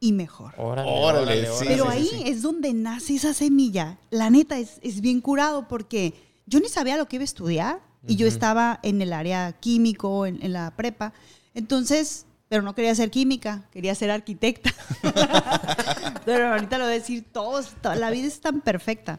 Y 0.00 0.12
mejor. 0.12 0.54
Órale, 0.56 0.90
Órale, 0.90 1.22
órale, 1.22 1.42
sí. 1.46 1.50
órale. 1.50 1.70
Pero 1.70 1.84
sí, 1.84 1.90
ahí 1.92 2.08
sí. 2.10 2.22
es 2.26 2.42
donde 2.42 2.72
nace 2.72 3.14
esa 3.14 3.32
semilla. 3.34 3.98
La 4.10 4.28
neta 4.30 4.58
es, 4.58 4.78
es 4.82 5.00
bien 5.00 5.20
curado 5.20 5.68
porque 5.68 6.14
yo 6.46 6.58
ni 6.58 6.68
sabía 6.68 6.96
lo 6.96 7.06
que 7.06 7.16
iba 7.16 7.22
a 7.22 7.24
estudiar 7.26 7.80
y 8.06 8.16
yo 8.16 8.26
estaba 8.26 8.80
en 8.82 9.02
el 9.02 9.12
área 9.12 9.52
químico, 9.52 10.26
en, 10.26 10.42
en 10.42 10.52
la 10.52 10.74
prepa. 10.74 11.12
Entonces, 11.54 12.26
pero 12.48 12.62
no 12.62 12.74
quería 12.74 12.94
ser 12.94 13.10
química, 13.10 13.64
quería 13.70 13.94
ser 13.94 14.10
arquitecta. 14.10 14.72
pero 16.24 16.48
ahorita 16.52 16.78
lo 16.78 16.84
voy 16.84 16.92
a 16.94 16.96
decir, 16.96 17.24
todos, 17.32 17.74
to- 17.82 17.94
la 17.94 18.10
vida 18.10 18.26
es 18.26 18.40
tan 18.40 18.60
perfecta. 18.60 19.18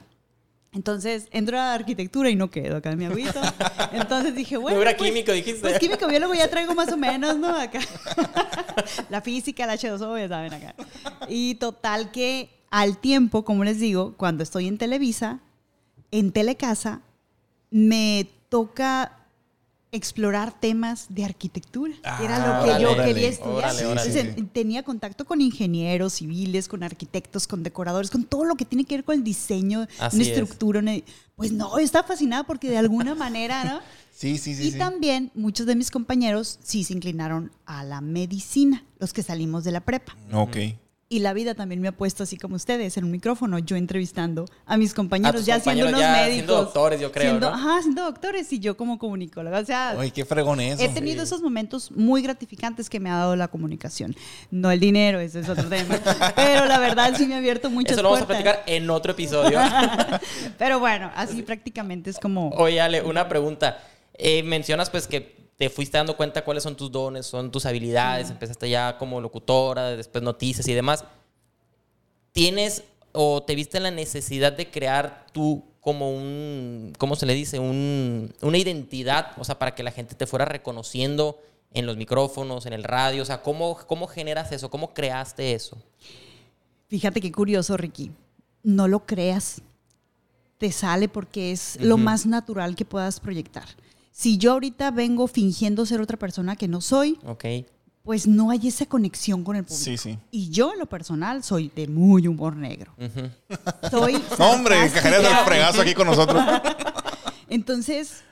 Entonces 0.72 1.28
entro 1.32 1.60
a 1.60 1.74
arquitectura 1.74 2.30
y 2.30 2.36
no 2.36 2.52
quedo 2.52 2.78
acá 2.78 2.92
en 2.92 3.00
mi 3.00 3.06
agüito. 3.06 3.42
Entonces 3.92 4.36
dije, 4.36 4.56
bueno. 4.58 4.80
era 4.80 4.96
pues- 4.96 5.10
químico, 5.10 5.32
dijiste. 5.32 5.62
Pues 5.62 5.80
químico, 5.80 6.08
biólogo 6.08 6.34
ya 6.36 6.48
traigo 6.50 6.76
más 6.76 6.92
o 6.92 6.98
menos, 6.98 7.38
¿no? 7.38 7.56
Acá. 7.56 7.80
la 9.10 9.22
física, 9.22 9.66
la 9.66 9.74
H2O, 9.76 10.20
ya 10.20 10.28
saben 10.28 10.54
acá. 10.54 10.76
Y 11.28 11.56
total 11.56 12.12
que 12.12 12.50
al 12.70 12.98
tiempo, 13.00 13.44
como 13.46 13.64
les 13.64 13.80
digo, 13.80 14.14
cuando 14.16 14.44
estoy 14.44 14.68
en 14.68 14.78
Televisa, 14.78 15.40
en 16.12 16.32
Telecasa, 16.32 17.02
me 17.72 18.28
toca 18.50 19.19
explorar 19.92 20.60
temas 20.60 21.08
de 21.10 21.26
arquitectura. 21.26 21.94
que 22.18 22.26
era 22.26 22.38
lo 22.40 22.64
que 22.64 22.70
órale, 22.72 22.84
yo 22.84 22.96
quería 23.04 23.30
estudiar. 23.30 23.56
Órale, 23.58 23.86
órale. 23.88 24.08
Entonces, 24.10 24.38
en- 24.38 24.48
tenía 24.50 24.84
contacto 24.84 25.26
con 25.26 25.42
ingenieros 25.42 26.14
civiles, 26.14 26.68
con 26.68 26.84
arquitectos, 26.84 27.48
con 27.48 27.64
decoradores, 27.64 28.12
con 28.12 28.24
todo 28.24 28.46
lo 28.46 28.56
que 28.56 28.66
tiene 28.66 28.86
que 28.86 28.96
ver 28.96 29.04
con 29.04 29.16
el 29.16 29.24
diseño, 29.24 29.88
Así 30.00 30.18
una 30.18 30.24
es. 30.26 30.30
estructura. 30.32 30.80
una- 30.80 30.94
Pues 31.36 31.52
no, 31.54 31.80
estaba 31.80 32.08
fascinada 32.08 32.44
porque 32.44 32.70
de 32.70 32.78
alguna 32.78 33.16
manera, 33.16 33.64
¿no? 33.64 33.80
Sí, 34.14 34.38
sí, 34.38 34.54
sí. 34.54 34.68
y 34.68 34.72
sí. 34.72 34.78
también 34.78 35.32
muchos 35.34 35.66
de 35.66 35.76
mis 35.76 35.90
compañeros 35.92 36.60
sí 36.62 36.84
se 36.84 36.94
inclinaron 36.94 37.52
a 37.66 37.84
la 37.86 38.02
medicina, 38.02 38.84
los 39.00 39.14
que 39.14 39.24
salimos 39.24 39.64
de 39.64 39.72
la 39.72 39.80
prepa. 39.80 40.16
Ok. 40.34 40.58
Y 41.12 41.20
la 41.20 41.34
vida 41.34 41.56
también 41.56 41.82
me 41.82 41.88
ha 41.88 41.92
puesto 41.92 42.22
así 42.22 42.38
como 42.38 42.56
ustedes, 42.56 42.96
en 42.96 43.04
un 43.04 43.10
micrófono, 43.10 43.58
yo 43.58 43.76
entrevistando 43.76 44.46
a 44.68 44.78
mis 44.78 44.94
compañeros, 44.94 45.44
ya 45.44 45.60
siendo 45.60 45.88
unos 45.88 46.00
ya 46.00 46.12
médicos. 46.12 46.34
siendo 46.36 46.56
doctores, 46.58 47.02
yo 47.02 47.12
creo, 47.12 47.30
Siendo- 47.32 47.50
¿no? 47.50 47.56
Ajá, 47.56 47.82
siendo 47.82 48.04
doctores 48.04 48.54
y 48.54 48.60
yo 48.60 48.78
como 48.78 49.00
comunicóloga. 49.00 49.58
O 49.58 49.66
sea, 49.66 50.00
Ay, 50.00 50.12
qué 50.12 50.24
fregón 50.24 50.60
eso. 50.62 50.84
he 50.84 50.90
tenido 50.90 51.24
esos 51.24 51.42
momentos 51.42 51.90
muy 51.92 52.22
gratificantes 52.22 52.92
que 52.92 53.00
me 53.00 53.10
ha 53.10 53.16
dado 53.16 53.36
la 53.36 53.48
comunicación. 53.48 54.16
No 54.52 54.70
el 54.70 54.80
dinero, 54.80 55.20
ese 55.20 55.40
es 55.40 55.50
otro 55.50 55.68
tema. 55.68 55.98
Pero 56.36 56.66
la 56.66 56.78
verdad 56.78 57.16
sí 57.18 57.26
me 57.26 57.34
ha 57.34 57.38
abierto 57.40 57.72
muchas 57.72 57.94
Eso 57.94 58.04
lo 58.04 58.10
vamos 58.12 58.24
a 58.26 58.28
platicar 58.28 58.62
en 58.68 58.88
otro 58.92 59.14
episodio. 59.14 59.60
Pero 60.60 60.78
bueno, 60.78 61.10
así 61.16 61.42
prácticamente 61.42 62.12
es 62.12 62.20
como... 62.20 62.50
Oye, 62.50 62.80
Ale, 62.82 63.02
una 63.02 63.28
pregunta. 63.28 63.80
Eh, 64.14 64.44
mencionas 64.44 64.92
pues 64.92 65.08
que 65.08 65.49
te 65.60 65.70
fuiste 65.70 65.98
dando 65.98 66.16
cuenta 66.16 66.46
cuáles 66.46 66.64
son 66.64 66.78
tus 66.78 66.90
dones, 66.90 67.26
son 67.26 67.52
tus 67.52 67.66
habilidades, 67.66 68.30
empezaste 68.30 68.70
ya 68.70 68.98
como 68.98 69.20
locutora, 69.20 69.90
después 69.90 70.24
noticias 70.24 70.66
y 70.70 70.74
demás. 70.74 71.04
¿Tienes 72.32 72.86
o 73.12 73.44
te 73.44 73.56
viste 73.56 73.82
la 73.82 73.92
necesidad 73.92 74.54
de 74.54 74.72
crear 74.72 75.26
tú 75.34 75.66
como 75.82 76.14
un, 76.14 76.94
¿cómo 76.98 77.18
se 77.18 77.26
le 77.26 77.34
dice? 77.34 77.60
Un, 77.60 78.34
una 78.42 78.58
identidad, 78.58 79.34
o 79.38 79.44
sea, 79.44 79.60
para 79.60 79.76
que 79.76 79.84
la 79.84 79.92
gente 79.92 80.16
te 80.16 80.28
fuera 80.28 80.46
reconociendo 80.46 81.38
en 81.74 81.86
los 81.86 81.98
micrófonos, 81.98 82.66
en 82.66 82.72
el 82.72 82.86
radio, 82.86 83.24
o 83.24 83.26
sea, 83.26 83.42
¿cómo, 83.42 83.78
cómo 83.86 84.08
generas 84.08 84.54
eso? 84.54 84.70
¿Cómo 84.70 84.94
creaste 84.94 85.52
eso? 85.52 85.78
Fíjate 86.88 87.20
qué 87.20 87.34
curioso, 87.34 87.76
Ricky. 87.76 88.12
No 88.64 88.88
lo 88.88 89.06
creas. 89.06 89.62
Te 90.58 90.72
sale 90.72 91.10
porque 91.10 91.52
es 91.52 91.78
lo 91.82 91.98
más 91.98 92.26
natural 92.26 92.78
que 92.78 92.86
puedas 92.86 93.20
proyectar. 93.20 93.66
Si 94.12 94.38
yo 94.38 94.54
ahorita 94.54 94.92
vengo 94.92 95.28
fingiendo 95.28 95.86
ser 95.86 96.02
otra 96.02 96.18
persona 96.18 96.56
que 96.56 96.68
no 96.68 96.82
soy, 96.82 97.18
Ok. 97.26 97.46
pues 98.04 98.28
no 98.28 98.50
hay 98.52 98.68
esa 98.68 98.86
conexión 98.86 99.44
con 99.44 99.56
el 99.56 99.64
público. 99.64 99.84
Sí, 99.84 99.98
sí. 99.98 100.18
Y 100.32 100.50
yo, 100.50 100.74
en 100.74 100.80
lo 100.80 100.86
personal, 100.88 101.44
soy 101.44 101.72
de 101.76 101.88
muy 101.88 102.28
humor 102.28 102.56
negro. 102.56 102.92
Ujú. 102.98 103.30
Soy 103.90 104.14
No, 104.40 104.52
hombre, 104.52 104.78
del 104.80 104.90
fregazo 105.46 105.82
aquí 105.82 105.94
con 105.94 106.08
nosotros. 106.08 106.42
Entonces, 107.50 108.24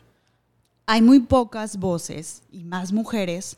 hay 0.86 1.02
muy 1.02 1.20
pocas 1.22 1.78
voces 1.78 2.44
y 2.52 2.64
más 2.64 2.92
mujeres 2.94 3.58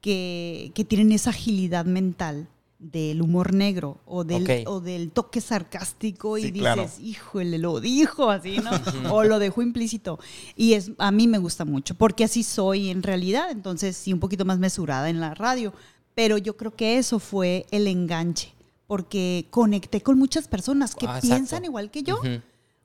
que, 0.00 0.72
que 0.74 0.84
tienen 0.84 1.12
esa 1.12 1.30
agilidad 1.30 1.84
mental 1.84 2.48
del 2.82 3.22
humor 3.22 3.54
negro 3.54 3.98
o 4.06 4.24
del, 4.24 4.64
o 4.66 4.80
del 4.80 5.12
toque 5.12 5.40
sarcástico 5.40 6.36
y 6.36 6.42
Sí, 6.42 6.50
dices, 6.50 6.60
claro. 6.74 6.90
híjole, 7.00 7.58
lo 7.58 7.80
dijo 7.80 8.28
así, 8.30 8.58
¿no? 8.58 9.14
o 9.14 9.22
lo 9.22 9.38
dejó 9.38 9.62
implícito. 9.62 10.18
Y 10.56 10.72
es, 10.74 10.90
a 10.98 11.10
mí 11.12 11.28
me 11.28 11.38
gusta 11.38 11.64
mucho, 11.64 11.94
porque 11.94 12.24
así 12.24 12.42
soy 12.42 12.90
en 12.90 13.02
realidad, 13.02 13.50
entonces 13.50 13.96
sí, 13.96 14.12
un 14.12 14.18
poquito 14.20 14.44
más 14.44 14.58
mesurada 14.58 15.08
en 15.10 15.20
la 15.20 15.34
radio. 15.34 15.72
Pero 16.14 16.36
yo 16.38 16.56
creo 16.56 16.74
que 16.74 16.98
eso 16.98 17.18
fue 17.20 17.66
el 17.70 17.86
enganche, 17.86 18.52
porque 18.86 19.46
conecté 19.50 20.00
con 20.02 20.18
muchas 20.18 20.48
personas 20.48 20.94
que 20.94 21.06
Ah, 21.06 21.18
exacto. 21.18 21.28
piensan 21.36 21.64
igual 21.64 21.90
que 21.90 22.02
yo. 22.02 22.20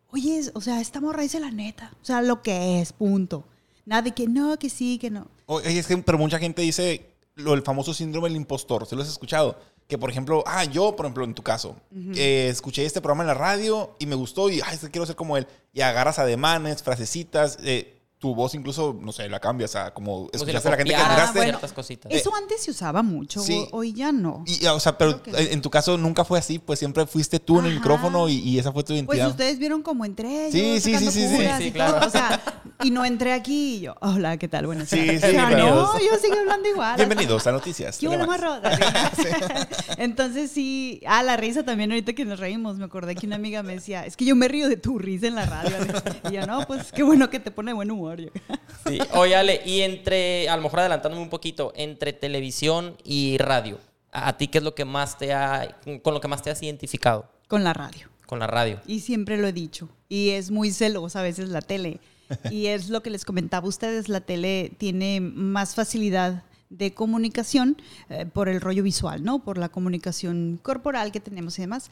Oye, 0.09 0.41
o 0.53 0.61
sea, 0.61 0.79
esta 0.79 1.01
morra 1.01 1.23
dice 1.23 1.39
la 1.39 1.51
neta. 1.51 1.91
O 2.01 2.05
sea, 2.05 2.21
lo 2.21 2.41
que 2.41 2.79
es, 2.81 2.93
punto. 2.93 3.43
Nada 3.85 4.03
de 4.03 4.11
que 4.11 4.27
no, 4.27 4.57
que 4.57 4.69
sí, 4.69 4.97
que 4.99 5.09
no. 5.09 5.27
Oye, 5.47 5.77
es 5.79 5.87
que, 5.87 5.97
pero 5.97 6.17
mucha 6.17 6.39
gente 6.39 6.61
dice 6.61 7.09
lo 7.35 7.53
el 7.53 7.61
famoso 7.61 7.93
síndrome 7.93 8.29
del 8.29 8.37
impostor. 8.37 8.85
¿Se 8.85 8.95
lo 8.95 9.01
has 9.01 9.09
escuchado? 9.09 9.59
Que, 9.87 9.97
por 9.97 10.09
ejemplo, 10.09 10.43
ah, 10.45 10.65
yo, 10.65 10.95
por 10.95 11.05
ejemplo, 11.05 11.23
en 11.23 11.33
tu 11.33 11.43
caso, 11.43 11.77
eh, 12.13 12.49
escuché 12.51 12.85
este 12.85 12.99
programa 12.99 13.23
en 13.23 13.27
la 13.27 13.33
radio 13.33 13.95
y 13.99 14.05
me 14.05 14.15
gustó 14.15 14.49
y, 14.49 14.59
ay, 14.59 14.77
quiero 14.91 15.05
ser 15.05 15.15
como 15.15 15.37
él. 15.37 15.47
Y 15.73 15.81
agarras 15.81 16.19
ademanes, 16.19 16.83
frasecitas, 16.83 17.57
eh, 17.63 17.96
tu 18.19 18.33
voz 18.33 18.55
incluso, 18.55 18.97
no 18.99 19.11
sé, 19.11 19.29
la 19.29 19.39
cambias 19.39 19.75
a 19.75 19.93
como 19.93 20.11
Como 20.11 20.29
si 20.31 20.37
escuchaste 20.37 20.67
a 20.67 20.71
la 20.71 20.77
gente 20.77 20.93
que 20.93 20.99
admiraste. 20.99 21.73
cositas. 21.75 22.11
Eso 22.11 22.33
antes 22.35 22.63
se 22.63 22.71
usaba 22.71 23.03
mucho, 23.03 23.41
sí. 23.41 23.67
ho- 23.71 23.77
hoy 23.77 23.93
ya 23.93 24.11
no. 24.11 24.43
Y, 24.47 24.65
o 24.65 24.79
sea, 24.79 24.97
pero 24.97 25.21
que 25.21 25.31
en 25.53 25.61
tu 25.61 25.69
caso 25.69 25.97
nunca 25.99 26.25
fue 26.25 26.39
así, 26.39 26.57
pues 26.57 26.79
siempre 26.79 27.05
fuiste 27.05 27.39
tú 27.39 27.59
en 27.59 27.67
el 27.67 27.75
micrófono 27.75 28.27
y, 28.27 28.39
y 28.39 28.57
esa 28.57 28.71
fue 28.71 28.81
tu 28.83 28.87
Pues 28.87 28.97
identidad. 29.01 29.29
ustedes 29.29 29.59
vieron 29.59 29.83
como 29.83 30.03
entré, 30.03 30.51
Sí, 30.51 30.75
yo 30.75 30.81
sí, 30.81 30.97
sí, 30.97 31.11
sí, 31.11 31.27
sí. 31.27 31.47
Sí, 31.59 31.63
y 31.65 31.71
claro. 31.71 31.99
todo. 31.99 32.07
O 32.07 32.09
sea, 32.09 32.41
y 32.83 32.89
no 32.89 33.05
entré 33.05 33.33
aquí 33.33 33.75
y 33.75 33.79
yo, 33.81 33.95
hola, 34.01 34.37
¿qué 34.37 34.47
tal? 34.47 34.65
Buenas 34.65 34.89
Sí, 34.89 34.97
tardes. 34.97 35.21
sí, 35.21 35.27
bienvenidos. 35.31 35.93
no, 35.93 35.99
yo 35.99 36.17
sigo 36.19 36.35
hablando 36.39 36.69
igual. 36.69 36.95
Bienvenidos 36.97 37.45
a 37.45 37.51
Noticias. 37.51 37.97
¿Qué 37.99 38.07
hubo, 38.07 38.15
Telemax. 38.15 38.41
marro? 38.41 38.61
Entonces 39.97 40.51
sí, 40.51 41.01
ah, 41.07 41.23
la 41.23 41.37
risa 41.37 41.63
también 41.63 41.91
ahorita 41.91 42.13
que 42.13 42.25
nos 42.25 42.39
reímos, 42.39 42.77
me 42.77 42.85
acordé 42.85 43.15
que 43.15 43.25
una 43.27 43.35
amiga 43.35 43.63
me 43.63 43.73
decía, 43.75 44.05
es 44.05 44.15
que 44.17 44.25
yo 44.25 44.35
me 44.35 44.47
río 44.47 44.67
de 44.69 44.77
tu 44.77 44.97
risa 44.99 45.27
en 45.27 45.35
la 45.35 45.45
radio. 45.45 45.75
Y 46.31 46.33
yo, 46.33 46.45
no, 46.45 46.65
pues 46.65 46.91
qué 46.91 47.03
bueno 47.03 47.29
que 47.29 47.39
te 47.39 47.51
pone 47.51 47.73
buen 47.73 47.89
humor. 47.91 48.06
Yo, 48.15 48.29
Sí. 48.87 48.99
Oye, 49.13 49.35
Ale, 49.35 49.61
y 49.65 49.81
entre, 49.81 50.47
a 50.49 50.55
lo 50.55 50.61
mejor 50.63 50.79
adelantándome 50.79 51.21
un 51.23 51.29
poquito, 51.29 51.73
entre 51.75 52.13
televisión 52.13 52.95
y 53.03 53.37
radio, 53.37 53.79
¿a, 54.11 54.29
a 54.29 54.37
ti 54.37 54.47
qué 54.47 54.59
es 54.59 54.63
lo 54.63 54.75
que 54.75 54.85
más 54.85 55.17
te 55.17 55.33
ha, 55.33 55.77
con 56.03 56.13
lo 56.13 56.21
que 56.21 56.27
más 56.27 56.41
te 56.41 56.49
has 56.49 56.61
identificado 56.63 57.29
Con 57.47 57.63
la 57.63 57.73
radio. 57.73 58.07
con 58.25 58.39
la 58.39 58.47
radio? 58.47 58.79
Y 58.87 59.01
siempre 59.01 59.37
lo 59.37 59.47
he 59.47 59.53
dicho. 59.53 59.89
Y 60.07 60.29
es 60.29 60.51
muy 60.51 60.71
celosa 60.71 61.19
a 61.19 61.23
veces 61.23 61.49
la 61.49 61.61
tele. 61.61 61.99
Y 62.51 62.67
es 62.67 62.89
lo 62.89 63.01
que 63.01 63.09
les 63.09 63.23
comentaba 63.23 63.65
a 63.65 63.69
ustedes, 63.69 64.09
la 64.09 64.19
tele 64.21 64.71
tiene 64.77 65.21
más 65.21 65.75
facilidad 65.75 66.43
de 66.69 66.93
comunicación 66.93 67.81
eh, 68.09 68.25
por 68.25 68.49
el 68.49 68.59
rollo 68.59 68.83
visual, 68.83 69.23
¿no? 69.23 69.39
Por 69.39 69.57
la 69.57 69.69
comunicación 69.69 70.59
corporal 70.61 71.13
que 71.13 71.21
tenemos 71.21 71.57
y 71.57 71.61
demás. 71.61 71.89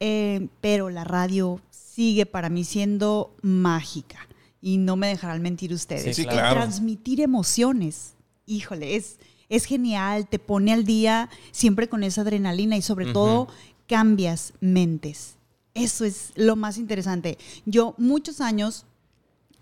Eh, 0.00 0.48
pero 0.60 0.90
la 0.90 1.04
radio 1.04 1.60
sigue 1.70 2.26
para 2.26 2.48
mí 2.48 2.64
siendo 2.64 3.34
mágica. 3.42 4.26
Y 4.60 4.78
no 4.78 4.96
me 4.96 5.06
dejarán 5.08 5.40
mentir 5.42 5.72
ustedes. 5.72 6.16
Sí, 6.16 6.22
El 6.22 6.28
claro. 6.28 6.54
transmitir 6.60 7.20
emociones, 7.20 8.14
híjole, 8.46 8.96
es, 8.96 9.18
es 9.48 9.64
genial, 9.66 10.28
te 10.28 10.38
pone 10.38 10.72
al 10.72 10.84
día 10.84 11.28
siempre 11.52 11.88
con 11.88 12.02
esa 12.02 12.22
adrenalina 12.22 12.76
y 12.76 12.82
sobre 12.82 13.12
todo 13.12 13.48
cambias 13.86 14.52
mentes. 14.60 15.36
Eso 15.74 16.04
es 16.04 16.32
lo 16.34 16.56
más 16.56 16.76
interesante. 16.76 17.38
Yo 17.66 17.94
muchos 17.98 18.40
años 18.40 18.84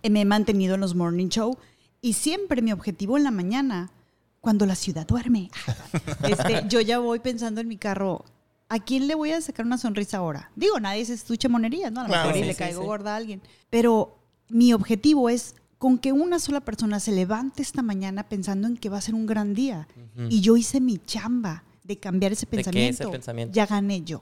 me 0.08 0.22
he 0.22 0.24
mantenido 0.24 0.74
en 0.76 0.80
los 0.80 0.94
morning 0.94 1.28
show 1.28 1.56
y 2.00 2.14
siempre 2.14 2.62
mi 2.62 2.72
objetivo 2.72 3.16
en 3.18 3.24
la 3.24 3.30
mañana, 3.30 3.90
cuando 4.40 4.64
la 4.64 4.76
ciudad 4.76 5.06
duerme, 5.06 5.50
este, 6.28 6.64
yo 6.68 6.80
ya 6.80 6.98
voy 7.00 7.18
pensando 7.18 7.60
en 7.60 7.68
mi 7.68 7.76
carro, 7.76 8.24
¿a 8.68 8.78
quién 8.78 9.08
le 9.08 9.14
voy 9.14 9.32
a 9.32 9.40
sacar 9.40 9.66
una 9.66 9.76
sonrisa 9.76 10.18
ahora? 10.18 10.50
Digo, 10.56 10.78
nadie 10.80 11.04
se 11.04 11.14
estuche 11.14 11.48
monerías, 11.48 11.92
¿no? 11.92 12.00
A 12.00 12.04
lo 12.04 12.08
Claro. 12.08 12.28
mejor 12.28 12.38
y 12.38 12.42
Sí, 12.44 12.46
le 12.48 12.54
caigo 12.54 12.80
sí. 12.80 12.86
gorda 12.86 13.12
a 13.12 13.16
alguien. 13.16 13.42
Pero 13.70 14.16
mi 14.48 14.72
objetivo 14.72 15.28
es 15.28 15.54
con 15.78 15.98
que 15.98 16.12
una 16.12 16.38
sola 16.38 16.60
persona 16.60 17.00
se 17.00 17.12
levante 17.12 17.62
esta 17.62 17.82
mañana 17.82 18.28
pensando 18.28 18.66
en 18.66 18.76
que 18.76 18.88
va 18.88 18.98
a 18.98 19.02
ser 19.02 19.14
un 19.14 19.26
gran 19.26 19.54
día. 19.54 19.86
Y 20.28 20.40
yo 20.40 20.56
hice 20.56 20.80
mi 20.80 20.98
chamba 20.98 21.64
de 21.84 21.98
cambiar 21.98 22.32
ese 22.32 22.46
¿De 22.46 22.50
qué 22.50 22.58
ese 22.58 22.72
pensamiento. 22.72 23.10
pensamiento? 23.10 23.54
Ya 23.54 23.66
gané 23.66 24.02
yo. 24.02 24.20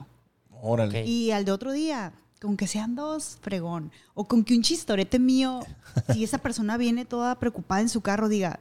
Órale. 0.51 1.07
Y 1.07 1.31
al 1.31 1.45
de 1.45 1.53
otro 1.53 1.73
día, 1.73 2.13
con 2.41 2.57
que 2.57 2.67
sean 2.67 2.95
dos, 2.95 3.39
fregón. 3.41 3.93
O 4.15 4.27
con 4.27 4.45
que 4.45 4.55
un 4.57 4.63
chistorete 4.63 5.19
mío, 5.19 5.61
si 6.13 6.25
esa 6.25 6.39
persona 6.39 6.77
viene 6.77 7.05
toda 7.05 7.39
preocupada 7.39 7.81
en 7.81 7.89
su 7.89 8.01
carro, 8.01 8.29
diga, 8.29 8.61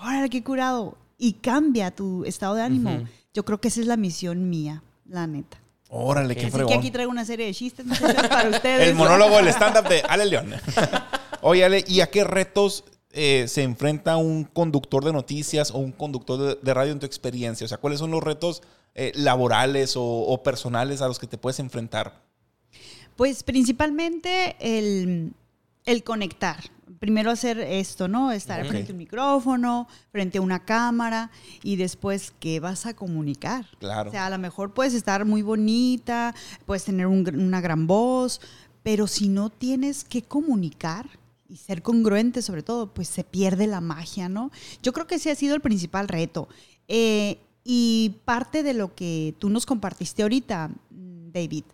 órale, 0.00 0.30
qué 0.30 0.42
curado. 0.44 0.96
Y 1.18 1.34
cambia 1.34 1.90
tu 1.94 2.24
estado 2.24 2.54
de 2.54 2.62
ánimo. 2.62 3.04
Yo 3.34 3.44
creo 3.44 3.60
que 3.60 3.68
esa 3.68 3.80
es 3.80 3.86
la 3.86 3.96
misión 3.96 4.48
mía, 4.48 4.82
la 5.06 5.26
neta. 5.26 5.61
Órale, 5.94 6.34
qué 6.34 6.50
fregón. 6.50 6.72
que 6.72 6.78
aquí 6.78 6.90
traigo 6.90 7.10
una 7.12 7.26
serie 7.26 7.44
de 7.44 7.52
chistes 7.52 7.84
para 7.86 8.48
ustedes. 8.50 8.88
El 8.88 8.94
monólogo, 8.94 9.38
el 9.38 9.48
stand-up 9.48 9.86
de 9.88 10.00
Ale 10.08 10.24
León. 10.24 10.54
Oye, 11.42 11.66
Ale, 11.66 11.84
¿y 11.86 12.00
a 12.00 12.08
qué 12.10 12.24
retos 12.24 12.84
eh, 13.10 13.44
se 13.46 13.62
enfrenta 13.62 14.16
un 14.16 14.44
conductor 14.44 15.04
de 15.04 15.12
noticias 15.12 15.70
o 15.70 15.78
un 15.78 15.92
conductor 15.92 16.38
de, 16.40 16.58
de 16.62 16.74
radio 16.74 16.92
en 16.92 16.98
tu 16.98 17.04
experiencia? 17.04 17.66
O 17.66 17.68
sea, 17.68 17.76
¿cuáles 17.76 17.98
son 17.98 18.10
los 18.10 18.22
retos 18.22 18.62
eh, 18.94 19.12
laborales 19.16 19.94
o, 19.98 20.02
o 20.02 20.42
personales 20.42 21.02
a 21.02 21.08
los 21.08 21.18
que 21.18 21.26
te 21.26 21.36
puedes 21.36 21.58
enfrentar? 21.58 22.22
Pues 23.16 23.42
principalmente 23.42 24.56
el, 24.60 25.34
el 25.84 26.04
conectar. 26.04 26.56
Primero 26.98 27.30
hacer 27.30 27.58
esto, 27.58 28.08
¿no? 28.08 28.32
Estar 28.32 28.64
frente 28.66 28.90
a 28.90 28.94
un 28.94 28.98
micrófono, 28.98 29.88
frente 30.10 30.38
a 30.38 30.40
una 30.40 30.64
cámara 30.64 31.30
y 31.62 31.76
después, 31.76 32.32
¿qué 32.38 32.60
vas 32.60 32.86
a 32.86 32.94
comunicar? 32.94 33.66
Claro. 33.78 34.10
O 34.10 34.12
sea, 34.12 34.26
a 34.26 34.30
lo 34.30 34.38
mejor 34.38 34.72
puedes 34.74 34.94
estar 34.94 35.24
muy 35.24 35.42
bonita, 35.42 36.34
puedes 36.66 36.84
tener 36.84 37.06
un 37.06 37.22
una 37.34 37.60
gran 37.60 37.86
voz, 37.86 38.40
pero 38.82 39.06
si 39.06 39.28
no 39.28 39.50
tienes 39.50 40.04
que 40.04 40.22
comunicar 40.22 41.08
y 41.48 41.56
ser 41.56 41.82
congruente 41.82 42.42
sobre 42.42 42.62
todo, 42.62 42.92
pues 42.92 43.08
se 43.08 43.24
pierde 43.24 43.66
la 43.66 43.80
magia, 43.80 44.28
¿no? 44.28 44.50
Yo 44.82 44.92
creo 44.92 45.06
que 45.06 45.16
ese 45.16 45.30
ha 45.30 45.34
sido 45.34 45.54
el 45.54 45.60
principal 45.60 46.08
reto. 46.08 46.48
Eh, 46.88 47.38
y 47.64 48.16
parte 48.24 48.62
de 48.62 48.74
lo 48.74 48.94
que 48.94 49.34
tú 49.38 49.50
nos 49.50 49.66
compartiste 49.66 50.22
ahorita, 50.22 50.68
mm, 50.68 51.30
David, 51.32 51.64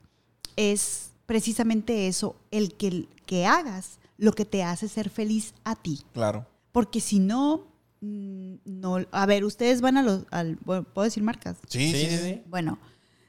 es 0.57 1.13
precisamente 1.27 2.09
eso, 2.09 2.35
el 2.51 2.75
que, 2.75 3.07
que 3.25 3.47
hagas 3.47 3.99
lo 4.19 4.33
que 4.33 4.45
te 4.45 4.63
hace 4.63 4.89
ser 4.89 5.09
feliz 5.09 5.55
a 5.65 5.75
ti. 5.77 6.03
Claro. 6.13 6.47
Porque 6.73 7.01
si 7.01 7.19
no, 7.19 7.67
mm, 8.01 8.55
no, 8.67 8.99
a 9.11 9.27
ver, 9.27 9.45
ustedes 9.45 9.81
van 9.81 9.97
a 9.97 10.03
los, 10.03 10.27
al, 10.31 10.57
¿puedo 10.59 10.85
decir 11.05 11.23
marcas? 11.23 11.57
Sí, 11.69 11.93
sí, 11.93 12.19
sí. 12.19 12.43
Bueno, 12.47 12.79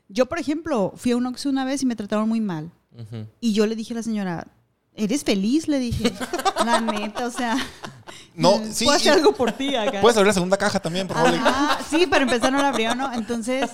yo 0.09 0.25
por 0.25 0.39
ejemplo 0.39 0.91
fui 0.95 1.11
a 1.11 1.17
un 1.17 1.25
Oxxo 1.27 1.49
una 1.49 1.63
vez 1.63 1.81
y 1.83 1.85
me 1.85 1.95
trataron 1.95 2.27
muy 2.27 2.41
mal. 2.41 2.71
Y 3.39 3.53
yo 3.53 3.65
le 3.65 3.75
dije 3.77 3.93
a 3.93 3.97
la 3.97 4.03
señora, 4.03 4.47
¿eres 4.93 5.23
feliz? 5.23 5.67
Le 5.69 5.79
dije, 5.79 6.11
la 6.65 6.81
neta, 6.81 7.27
o 7.27 7.31
sea, 7.31 7.55
No, 8.35 8.59
sí, 8.71 8.83
puedo 8.83 8.97
hacer 8.97 9.13
algo 9.13 9.33
por 9.33 9.51
ti 9.53 9.75
acá. 9.75 10.01
Puedes 10.01 10.17
abrir 10.17 10.27
la 10.27 10.33
segunda 10.33 10.57
caja 10.57 10.79
también, 10.81 11.07
por 11.07 11.15
favor. 11.15 11.33
Sí, 11.89 12.07
para 12.07 12.23
empezar 12.23 12.51
no 12.51 12.57
la 12.57 12.69
abrió, 12.69 12.95
¿no? 12.95 13.13
Entonces, 13.13 13.69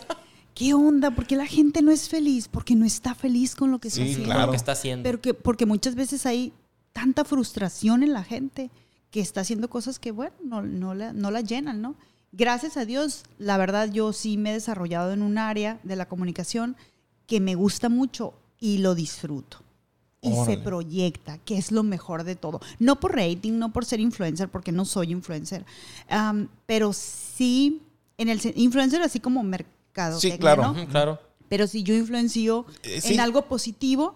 ¿qué 0.53 0.73
onda? 0.75 1.11
¿Por 1.11 1.25
qué 1.25 1.35
la 1.37 1.47
gente 1.47 1.81
no 1.81 1.91
es 1.91 2.07
feliz? 2.09 2.47
Porque 2.47 2.75
no 2.75 2.85
está 2.85 3.15
feliz 3.15 3.55
con 3.55 3.71
lo 3.71 3.79
que 3.79 3.89
Sí, 3.89 4.01
está 4.01 4.11
haciendo. 4.11 4.25
claro. 4.25 4.45
Lo 4.45 4.51
que 4.51 4.57
está 4.57 4.71
haciendo. 4.73 5.03
Pero 5.03 5.21
que, 5.21 5.33
porque 5.33 5.65
muchas 5.65 5.95
veces 5.95 6.25
hay 6.25 6.53
tanta 6.95 7.25
frustración 7.25 8.03
en 8.03 8.13
la 8.13 8.23
gente 8.23 8.71
que 9.11 9.19
está 9.19 9.41
haciendo 9.41 9.69
cosas 9.69 9.99
que, 9.99 10.11
bueno, 10.11 10.33
no, 10.41 10.61
no, 10.61 10.93
la, 10.93 11.11
no 11.11 11.29
la 11.29 11.41
llenan, 11.41 11.81
¿no? 11.81 11.95
Gracias 12.31 12.77
a 12.77 12.85
Dios, 12.85 13.23
la 13.37 13.57
verdad, 13.57 13.91
yo 13.91 14.13
sí 14.13 14.37
me 14.37 14.51
he 14.51 14.53
desarrollado 14.53 15.11
en 15.11 15.21
un 15.21 15.37
área 15.37 15.77
de 15.83 15.97
la 15.97 16.07
comunicación 16.07 16.77
que 17.27 17.41
me 17.41 17.55
gusta 17.55 17.89
mucho 17.89 18.33
y 18.61 18.77
lo 18.77 18.95
disfruto. 18.95 19.57
Y 20.21 20.31
Órale. 20.31 20.55
se 20.55 20.61
proyecta, 20.61 21.37
que 21.39 21.57
es 21.57 21.73
lo 21.73 21.83
mejor 21.83 22.23
de 22.23 22.35
todo. 22.37 22.61
No 22.79 22.99
por 23.01 23.13
rating, 23.15 23.59
no 23.59 23.73
por 23.73 23.83
ser 23.83 23.99
influencer, 23.99 24.47
porque 24.49 24.71
no 24.71 24.85
soy 24.85 25.11
influencer, 25.11 25.65
pero 26.65 26.93
sí, 26.93 27.81
en 28.17 28.29
el 28.29 28.39
influencer 28.55 29.01
así 29.01 29.19
como 29.19 29.43
mercado. 29.43 30.17
Sí, 30.19 30.37
claro. 30.37 30.73
Claro. 30.89 31.19
Pero 31.49 31.67
si 31.67 31.83
yo 31.83 31.93
influencio 31.93 32.65
Eh, 32.83 33.01
sí. 33.01 33.13
en 33.13 33.19
algo 33.19 33.43
positivo, 33.43 34.15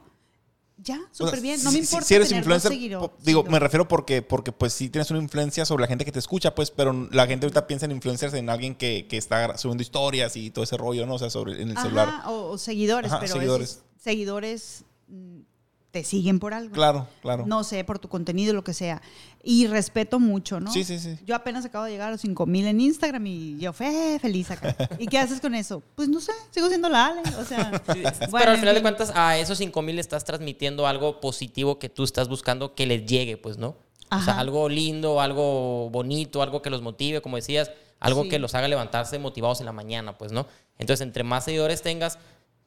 ya, 0.81 0.99
súper 1.11 1.41
bien. 1.41 1.61
No 1.63 1.69
si- 1.71 1.77
me 1.77 1.83
importa 1.83 2.05
Si 2.05 2.15
eres 2.15 2.29
tener 2.29 2.41
influencer, 2.41 2.71
seguido- 2.71 3.13
digo, 3.23 3.43
me 3.43 3.59
refiero 3.59 3.87
porque, 3.87 4.21
porque 4.21 4.51
pues 4.51 4.73
sí 4.73 4.89
tienes 4.89 5.09
una 5.11 5.19
influencia 5.21 5.65
sobre 5.65 5.81
la 5.81 5.87
gente 5.87 6.05
que 6.05 6.11
te 6.11 6.19
escucha, 6.19 6.55
pues, 6.55 6.71
pero 6.71 7.07
la 7.11 7.27
gente 7.27 7.45
ahorita 7.45 7.67
piensa 7.67 7.85
en 7.85 7.91
influencers 7.91 8.33
en 8.33 8.49
alguien 8.49 8.75
que, 8.75 9.05
que 9.07 9.17
está 9.17 9.57
subiendo 9.57 9.81
historias 9.83 10.35
y 10.35 10.51
todo 10.51 10.63
ese 10.63 10.77
rollo, 10.77 11.05
¿no? 11.05 11.15
O 11.15 11.19
sea, 11.19 11.29
sobre 11.29 11.61
en 11.61 11.69
el 11.69 11.77
Ajá, 11.77 11.83
celular. 11.83 12.21
o, 12.27 12.51
o 12.51 12.57
seguidores, 12.57 13.11
Ajá, 13.11 13.19
pero 13.19 13.33
seguidores. 13.33 13.69
esos 13.71 13.83
seguidores 14.01 14.83
mm, 15.07 15.39
te 15.91 16.03
siguen 16.03 16.39
por 16.39 16.53
algo. 16.53 16.73
Claro, 16.73 17.07
claro. 17.21 17.45
No 17.47 17.63
sé, 17.63 17.83
por 17.83 17.97
tu 17.97 18.09
contenido, 18.09 18.53
lo 18.53 18.63
que 18.63 18.73
sea. 18.73 19.01
Y 19.43 19.65
respeto 19.67 20.19
mucho, 20.19 20.59
¿no? 20.59 20.71
Sí, 20.71 20.83
sí, 20.83 20.99
sí. 20.99 21.17
Yo 21.25 21.35
apenas 21.35 21.65
acabo 21.65 21.85
de 21.85 21.91
llegar 21.91 22.09
a 22.09 22.11
los 22.11 22.21
5000 22.21 22.67
en 22.67 22.81
Instagram 22.81 23.25
y 23.25 23.57
yo 23.57 23.73
fe 23.73 24.19
feliz 24.19 24.51
acá. 24.51 24.75
¿Y 24.99 25.07
qué 25.07 25.17
haces 25.17 25.41
con 25.41 25.55
eso? 25.55 25.81
Pues 25.95 26.07
no 26.07 26.19
sé, 26.19 26.31
sigo 26.51 26.67
siendo 26.67 26.89
la 26.89 27.07
Ale. 27.07 27.21
O 27.39 27.45
sea, 27.45 27.71
Sí, 27.93 28.01
bueno, 28.29 28.29
pero 28.39 28.51
al 28.51 28.57
final 28.59 28.75
de 28.75 28.81
cuentas, 28.81 29.11
a 29.15 29.37
esos 29.37 29.57
5000 29.57 29.95
le 29.95 30.01
estás 30.01 30.25
transmitiendo 30.25 30.85
algo 30.85 31.19
positivo 31.19 31.79
que 31.79 31.89
tú 31.89 32.03
estás 32.03 32.27
buscando 32.29 32.75
que 32.75 32.85
les 32.85 33.05
llegue, 33.05 33.37
pues, 33.37 33.57
¿no? 33.57 33.75
O 34.11 34.21
sea, 34.21 34.39
algo 34.39 34.69
lindo, 34.69 35.21
algo 35.21 35.89
bonito, 35.91 36.41
algo 36.41 36.61
que 36.63 36.69
los 36.71 36.81
motive, 36.81 37.21
como 37.21 37.35
decías, 37.35 37.71
algo 37.99 38.23
Sí. 38.23 38.29
que 38.29 38.39
los 38.39 38.55
haga 38.55 38.67
levantarse 38.67 39.19
motivados 39.19 39.59
en 39.59 39.67
la 39.67 39.71
mañana, 39.71 40.17
pues, 40.17 40.31
¿no? 40.31 40.47
Entonces, 40.79 41.05
entre 41.05 41.23
más 41.23 41.45
seguidores 41.45 41.81
tengas, 41.83 42.17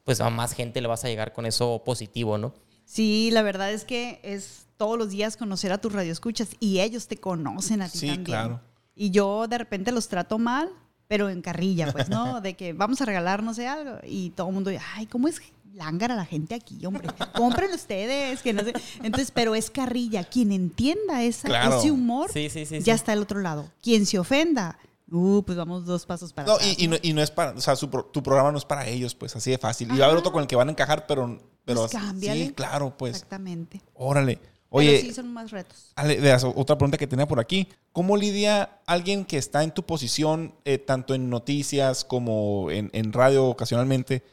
pues 0.04 0.20
a 0.20 0.30
más 0.30 0.52
gente 0.52 0.80
le 0.80 0.86
vas 0.88 1.04
a 1.04 1.08
llegar 1.08 1.32
con 1.32 1.46
eso 1.46 1.82
positivo, 1.84 2.38
¿no? 2.38 2.54
Sí, 2.84 3.30
la 3.32 3.42
verdad 3.42 3.72
es 3.72 3.84
que 3.84 4.20
es 4.22 4.66
todos 4.76 4.98
los 4.98 5.10
días 5.10 5.36
conocer 5.36 5.72
a 5.72 5.78
tus 5.78 5.92
radioescuchas 5.92 6.48
y 6.60 6.80
ellos 6.80 7.06
te 7.08 7.16
conocen 7.16 7.82
a 7.82 7.88
ti 7.88 7.98
Sí, 7.98 8.06
también. 8.06 8.24
claro. 8.24 8.60
Y 8.94 9.10
yo 9.10 9.46
de 9.48 9.58
repente 9.58 9.92
los 9.92 10.08
trato 10.08 10.38
mal, 10.38 10.68
pero 11.08 11.28
en 11.30 11.40
carrilla, 11.42 11.90
pues, 11.92 12.08
¿no? 12.08 12.40
De 12.42 12.54
que 12.54 12.72
vamos 12.72 13.00
a 13.00 13.04
regalar 13.04 13.42
no 13.42 13.54
sé 13.54 13.66
algo 13.68 13.98
y 14.06 14.30
todo 14.30 14.48
el 14.48 14.54
mundo, 14.54 14.70
ay, 14.94 15.06
¿cómo 15.06 15.28
es 15.28 15.40
lángara 15.74 16.14
la 16.14 16.26
gente 16.26 16.54
aquí, 16.54 16.84
hombre? 16.84 17.08
Compren 17.34 17.72
ustedes, 17.72 18.42
que 18.42 18.52
no 18.52 18.62
sé. 18.62 18.74
Entonces, 19.02 19.30
pero 19.30 19.54
es 19.54 19.70
carrilla. 19.70 20.22
Quien 20.24 20.52
entienda 20.52 21.22
esa, 21.22 21.48
Claro. 21.48 21.78
ese 21.78 21.90
humor, 21.90 22.30
Sí, 22.30 22.50
sí, 22.50 22.66
sí. 22.66 22.80
ya 22.80 22.84
sí. 22.84 22.90
está 22.90 23.12
al 23.12 23.20
otro 23.22 23.40
lado. 23.40 23.70
Quien 23.80 24.04
se 24.04 24.18
ofenda, 24.18 24.78
uh, 25.12 25.42
pues 25.44 25.56
vamos 25.58 25.84
dos 25.84 26.04
pasos 26.06 26.32
para 26.32 26.46
No, 26.48 26.54
atrás. 26.54 26.74
y, 26.78 26.84
y 26.84 26.88
no, 26.88 26.96
y 27.02 27.12
no 27.12 27.22
es 27.22 27.30
para, 27.30 27.52
o 27.52 27.60
sea, 27.60 27.76
su 27.76 27.88
tu 27.88 28.22
programa 28.22 28.50
no 28.50 28.58
es 28.58 28.64
para 28.64 28.86
ellos, 28.86 29.14
pues, 29.14 29.36
así 29.36 29.50
de 29.50 29.58
fácil. 29.58 29.88
Y 29.94 29.98
va 29.98 30.04
a 30.04 30.08
haber 30.08 30.18
otro 30.18 30.32
con 30.32 30.42
el 30.42 30.48
que 30.48 30.56
van 30.56 30.68
a 30.68 30.72
encajar, 30.72 31.06
pero, 31.06 31.38
pero 31.64 31.86
Pues 31.88 32.02
sí, 32.20 32.52
claro, 32.54 32.96
pues. 32.96 33.14
Exactamente. 33.16 33.80
Órale. 33.94 34.36
Pero 34.36 34.50
Oye, 34.70 35.02
sí 35.02 35.12
son 35.12 35.30
más 35.32 35.50
retos. 35.50 35.92
Ale, 35.96 36.18
veas, 36.18 36.44
otra 36.44 36.78
pregunta 36.78 36.96
que 36.96 37.06
tenía 37.06 37.28
por 37.28 37.38
aquí. 37.38 37.68
¿Cómo 37.92 38.16
lidia 38.16 38.80
alguien 38.86 39.26
que 39.26 39.36
está 39.36 39.62
en 39.62 39.70
tu 39.70 39.82
posición, 39.84 40.54
eh, 40.64 40.78
tanto 40.78 41.12
en 41.14 41.28
noticias 41.28 42.04
como 42.06 42.70
en, 42.70 42.88
en 42.94 43.12
radio 43.12 43.44
ocasionalmente, 43.48 44.24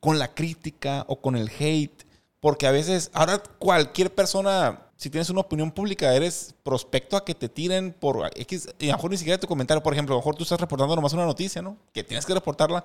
con 0.00 0.18
la 0.18 0.32
crítica 0.34 1.04
o 1.08 1.20
con 1.20 1.36
el 1.36 1.50
hate? 1.58 2.04
Porque 2.40 2.66
a 2.66 2.70
veces, 2.70 3.10
ahora 3.12 3.42
cualquier 3.58 4.14
persona, 4.14 4.86
si 5.02 5.10
tienes 5.10 5.28
una 5.30 5.40
opinión 5.40 5.72
pública, 5.72 6.14
eres 6.14 6.54
prospecto 6.62 7.16
a 7.16 7.24
que 7.24 7.34
te 7.34 7.48
tiren 7.48 7.92
por 7.92 8.30
X, 8.36 8.68
y 8.78 8.84
a 8.84 8.92
lo 8.92 8.98
mejor 8.98 9.10
ni 9.10 9.16
siquiera 9.16 9.40
tu 9.40 9.48
comentario, 9.48 9.82
por 9.82 9.92
ejemplo, 9.92 10.14
a 10.14 10.16
lo 10.16 10.20
mejor 10.20 10.36
tú 10.36 10.44
estás 10.44 10.60
reportando 10.60 10.94
nomás 10.94 11.12
una 11.12 11.26
noticia, 11.26 11.60
¿no? 11.60 11.76
Que 11.92 12.04
tienes 12.04 12.24
que 12.24 12.32
reportarla. 12.32 12.84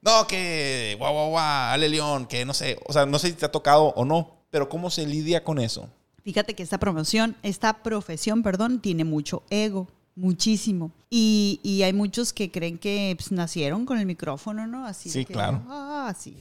No, 0.00 0.26
que 0.26 0.94
guau, 0.98 1.12
guau, 1.12 1.28
guau, 1.32 1.44
Ale 1.44 1.90
León, 1.90 2.24
que 2.24 2.46
no 2.46 2.54
sé, 2.54 2.78
o 2.86 2.92
sea, 2.94 3.04
no 3.04 3.18
sé 3.18 3.28
si 3.28 3.34
te 3.34 3.44
ha 3.44 3.52
tocado 3.52 3.88
o 3.96 4.06
no, 4.06 4.30
pero 4.50 4.70
¿cómo 4.70 4.88
se 4.88 5.06
lidia 5.06 5.44
con 5.44 5.58
eso? 5.58 5.90
Fíjate 6.24 6.54
que 6.54 6.62
esta 6.62 6.78
promoción, 6.78 7.36
esta 7.42 7.82
profesión, 7.82 8.42
perdón, 8.42 8.80
tiene 8.80 9.04
mucho 9.04 9.42
ego, 9.50 9.88
muchísimo. 10.14 10.90
Y, 11.10 11.60
y 11.62 11.82
hay 11.82 11.92
muchos 11.92 12.32
que 12.32 12.50
creen 12.50 12.78
que 12.78 13.14
pues, 13.18 13.30
nacieron 13.30 13.84
con 13.84 13.98
el 13.98 14.06
micrófono, 14.06 14.66
¿no? 14.66 14.86
Así 14.86 15.10
Sí, 15.10 15.26
que, 15.26 15.34
claro. 15.34 15.60
Ah, 15.68 16.14
sí. 16.18 16.34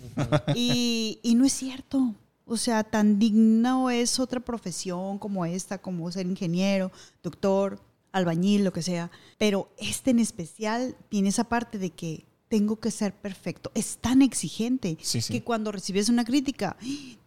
y, 0.56 1.20
y 1.22 1.36
no 1.36 1.44
es 1.44 1.52
cierto. 1.52 2.14
O 2.46 2.58
sea, 2.58 2.84
tan 2.84 3.18
digno 3.18 3.90
es 3.90 4.20
otra 4.20 4.40
profesión 4.40 5.18
como 5.18 5.46
esta, 5.46 5.80
como 5.80 6.12
ser 6.12 6.28
ingeniero, 6.28 6.92
doctor, 7.24 7.82
albañil, 8.12 8.64
lo 8.64 8.72
que 8.72 8.82
sea. 8.84 9.10
Pero 9.38 9.70
este 9.78 10.12
en 10.12 10.20
especial 10.20 10.96
tiene 11.10 11.30
esa 11.30 11.46
parte 11.46 11.78
de 11.80 11.90
que 11.90 12.26
tengo 12.48 12.80
que 12.80 12.92
ser 12.92 13.14
perfecto. 13.16 13.72
Es 13.74 13.98
tan 13.98 14.22
exigente 14.22 14.98
Sí, 15.02 15.22
sí. 15.22 15.34
que 15.34 15.44
cuando 15.44 15.72
recibes 15.72 16.10
una 16.10 16.24
crítica 16.24 16.78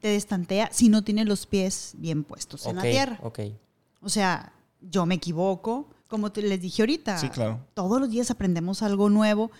te 0.00 0.08
destantea 0.08 0.70
si 0.72 0.88
no 0.88 1.02
tienes 1.02 1.26
los 1.26 1.46
pies 1.46 1.94
bien 1.98 2.22
puestos 2.22 2.64
en 2.66 2.76
la 2.76 2.82
tierra. 2.82 3.18
Ok. 3.22 3.40
O 4.00 4.08
sea, 4.08 4.52
yo 4.80 5.04
me 5.06 5.16
equivoco, 5.16 5.88
como 6.06 6.30
te 6.30 6.42
les 6.42 6.60
dije 6.60 6.82
ahorita. 6.82 7.18
Sí, 7.18 7.28
claro. 7.30 7.58
Todos 7.74 8.00
los 8.00 8.08
días 8.10 8.30
aprendemos 8.30 8.82
algo 8.82 9.10
nuevo 9.10 9.50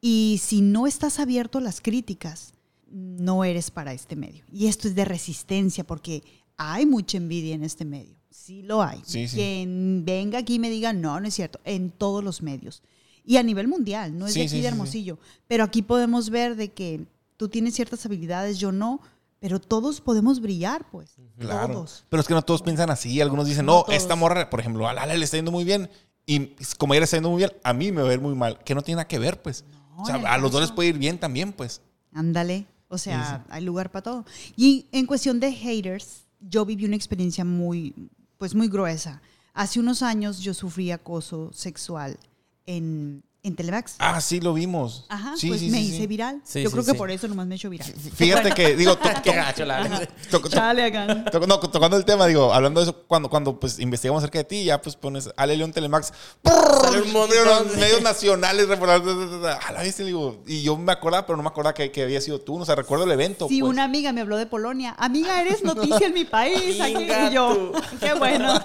y 0.00 0.40
si 0.42 0.60
no 0.60 0.88
estás 0.88 1.20
abierto 1.20 1.58
a 1.58 1.60
las 1.62 1.80
críticas, 1.80 2.53
no 2.94 3.44
eres 3.44 3.70
para 3.70 3.92
este 3.92 4.14
medio. 4.14 4.44
Y 4.52 4.68
esto 4.68 4.86
es 4.86 4.94
de 4.94 5.04
resistencia 5.04 5.84
porque 5.84 6.22
hay 6.56 6.86
mucha 6.86 7.16
envidia 7.16 7.54
en 7.54 7.64
este 7.64 7.84
medio. 7.84 8.16
Sí 8.30 8.62
lo 8.62 8.82
hay. 8.82 9.02
Sí, 9.04 9.26
sí. 9.26 9.36
Quien 9.36 10.04
venga 10.04 10.38
aquí 10.38 10.54
y 10.54 10.58
me 10.58 10.70
diga, 10.70 10.92
no, 10.92 11.18
no 11.18 11.26
es 11.26 11.34
cierto, 11.34 11.58
en 11.64 11.90
todos 11.90 12.22
los 12.22 12.40
medios. 12.40 12.82
Y 13.24 13.36
a 13.36 13.42
nivel 13.42 13.68
mundial, 13.68 14.16
no 14.16 14.26
es 14.26 14.34
Sí, 14.34 14.40
de 14.40 14.46
aquí 14.46 14.60
de. 14.60 14.68
Hermosillo. 14.68 15.18
Pero 15.48 15.64
aquí 15.64 15.82
podemos 15.82 16.30
ver 16.30 16.54
de 16.56 16.72
que 16.72 17.06
tú 17.36 17.48
tienes 17.48 17.74
ciertas 17.74 18.04
habilidades, 18.06 18.58
yo 18.58 18.70
no, 18.70 19.00
pero 19.40 19.60
todos 19.60 20.00
podemos 20.00 20.40
brillar, 20.40 20.88
pues. 20.90 21.16
Claro. 21.38 21.72
Todos. 21.72 22.04
Pero 22.08 22.20
es 22.20 22.28
que 22.28 22.34
no 22.34 22.42
todos 22.42 22.62
piensan 22.62 22.90
así. 22.90 23.20
Algunos 23.20 23.46
dicen, 23.46 23.66
No 23.66 23.86
esta 23.88 24.14
morra, 24.14 24.50
por 24.50 24.60
ejemplo, 24.60 24.86
a 24.86 24.92
Lala 24.94 25.14
le 25.14 25.24
está 25.24 25.36
yendo 25.36 25.50
muy 25.50 25.64
bien. 25.64 25.90
Y 26.26 26.50
como 26.78 26.94
ella 26.94 27.00
le 27.00 27.04
está 27.04 27.16
yendo 27.16 27.30
muy 27.30 27.38
bien, 27.38 27.52
a 27.64 27.72
mí 27.72 27.90
me 27.90 28.02
va 28.02 28.10
a 28.10 28.14
ir 28.14 28.20
muy 28.20 28.34
mal. 28.34 28.58
Que 28.62 28.74
no 28.74 28.82
tiene 28.82 28.96
nada 28.96 29.08
que 29.08 29.18
ver, 29.18 29.42
pues. 29.42 29.64
o 29.96 30.04
sea, 30.04 30.16
a 30.16 30.38
los 30.38 30.52
dos 30.52 30.60
les 30.60 30.70
puede 30.70 30.90
ir 30.90 30.98
bien 30.98 31.18
también, 31.18 31.52
pues. 31.52 31.80
Ándale. 32.12 32.66
O 32.88 32.98
sea, 32.98 33.44
hay 33.48 33.64
lugar 33.64 33.90
para 33.90 34.02
todo. 34.02 34.24
Y 34.56 34.86
en 34.92 35.06
cuestión 35.06 35.40
de 35.40 35.52
haters, 35.52 36.26
yo 36.40 36.64
viví 36.64 36.84
una 36.84 36.96
experiencia 36.96 37.44
muy, 37.44 37.94
pues 38.38 38.54
muy 38.54 38.68
gruesa. 38.68 39.20
Hace 39.52 39.80
unos 39.80 40.02
años 40.02 40.40
yo 40.40 40.54
sufrí 40.54 40.90
acoso 40.90 41.50
sexual 41.52 42.18
en, 42.66 43.22
en 43.44 43.54
Telemax. 43.56 43.96
Ah, 43.98 44.20
sí, 44.20 44.40
lo 44.40 44.54
vimos. 44.54 45.04
Ajá, 45.08 45.34
sí, 45.36 45.48
pues 45.48 45.60
sí, 45.60 45.68
me 45.70 45.78
sí, 45.78 45.84
hice 45.88 45.96
sí. 45.98 46.06
viral. 46.06 46.40
Sí, 46.44 46.62
yo 46.62 46.70
sí, 46.70 46.72
creo 46.72 46.84
que 46.86 46.94
por 46.94 47.10
eso 47.10 47.28
nomás 47.28 47.46
me 47.46 47.54
he 47.54 47.56
hecho 47.56 47.68
viral. 47.70 47.92
Fíjate 48.14 48.52
que, 48.52 48.74
digo, 48.74 48.96
to- 48.96 49.08
Qué 49.22 49.32
gacho, 49.32 49.64
la 49.66 49.82
verdad. 49.82 50.08
to- 50.30 50.40
to- 50.40 50.48
Chale, 50.48 50.84
acá. 50.84 51.24
to- 51.30 51.46
no, 51.46 51.60
tocando 51.60 51.96
el 51.96 52.04
tema, 52.04 52.26
digo, 52.26 52.52
hablando 52.52 52.80
de 52.80 52.84
eso, 52.84 53.04
cuando, 53.06 53.28
cuando 53.28 53.60
pues 53.60 53.78
investigamos 53.78 54.22
acerca 54.22 54.38
de 54.38 54.44
ti, 54.44 54.64
ya 54.64 54.80
pues 54.80 54.96
pones 54.96 55.30
Ale 55.36 55.56
León 55.56 55.72
Telemax, 55.72 56.12
medios 57.76 58.02
nacionales, 58.02 58.66
a 58.70 59.72
la 59.72 59.82
vez, 59.82 59.96
digo, 59.98 60.42
y 60.46 60.62
yo 60.62 60.76
me 60.76 60.92
acordaba, 60.92 61.26
pero 61.26 61.36
no 61.36 61.42
me 61.42 61.48
acordaba 61.50 61.74
que, 61.74 61.90
que 61.92 62.02
había 62.02 62.20
sido 62.20 62.40
tú, 62.40 62.58
o 62.58 62.64
sea, 62.64 62.74
recuerdo 62.74 63.04
el 63.04 63.12
evento. 63.12 63.48
Sí, 63.48 63.60
pues. 63.60 63.70
una 63.70 63.84
amiga 63.84 64.12
me 64.12 64.22
habló 64.22 64.36
de 64.36 64.46
Polonia. 64.46 64.94
Amiga, 64.98 65.40
eres 65.40 65.62
noticia 65.62 66.06
en 66.06 66.14
mi 66.14 66.24
país. 66.24 66.80
Aquí. 66.80 67.04
Y 67.04 67.34
yo, 67.34 67.72
qué 68.00 68.14
bueno. 68.14 68.60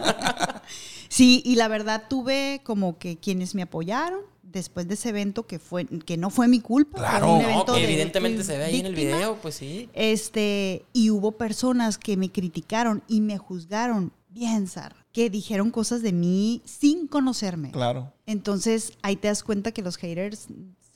Sí, 1.10 1.42
y 1.44 1.56
la 1.56 1.68
verdad 1.68 2.04
tuve 2.10 2.62
como 2.64 2.98
que 2.98 3.18
quienes 3.18 3.56
me 3.56 3.64
apoyaron 3.64 4.22
después 4.52 4.88
de 4.88 4.96
ese 4.96 5.10
evento 5.10 5.46
que 5.46 5.60
fue 5.60 5.86
que 5.86 6.18
no 6.18 6.30
fue 6.30 6.48
mi 6.48 6.60
culpa. 6.60 6.98
Claro. 7.00 7.34
un 7.34 7.42
No, 7.42 7.50
evento 7.50 7.74
que 7.74 7.80
de- 7.82 7.86
evidentemente 7.86 8.44
se 8.44 8.58
ve 8.58 8.64
ahí 8.66 8.80
en 8.80 8.86
el 8.86 8.96
video, 8.96 9.38
pues 9.42 9.56
sí. 9.56 9.90
Este, 9.94 10.84
y 10.94 11.10
hubo 11.12 11.34
personas 11.34 11.98
que 11.98 12.18
me 12.18 12.32
criticaron 12.32 13.04
y 13.08 13.22
me 13.22 13.38
juzgaron 13.38 14.12
bien, 14.30 14.68
Sara, 14.68 14.96
que 15.12 15.30
dijeron 15.30 15.72
cosas 15.72 16.02
de 16.02 16.14
mí 16.14 16.62
sin 16.66 17.08
conocerme. 17.08 17.72
Claro. 17.72 18.14
Entonces, 18.26 18.94
ahí 19.02 19.16
te 19.16 19.28
das 19.28 19.44
cuenta 19.44 19.72
que 19.72 19.82
los 19.82 19.98
haters, 19.98 20.48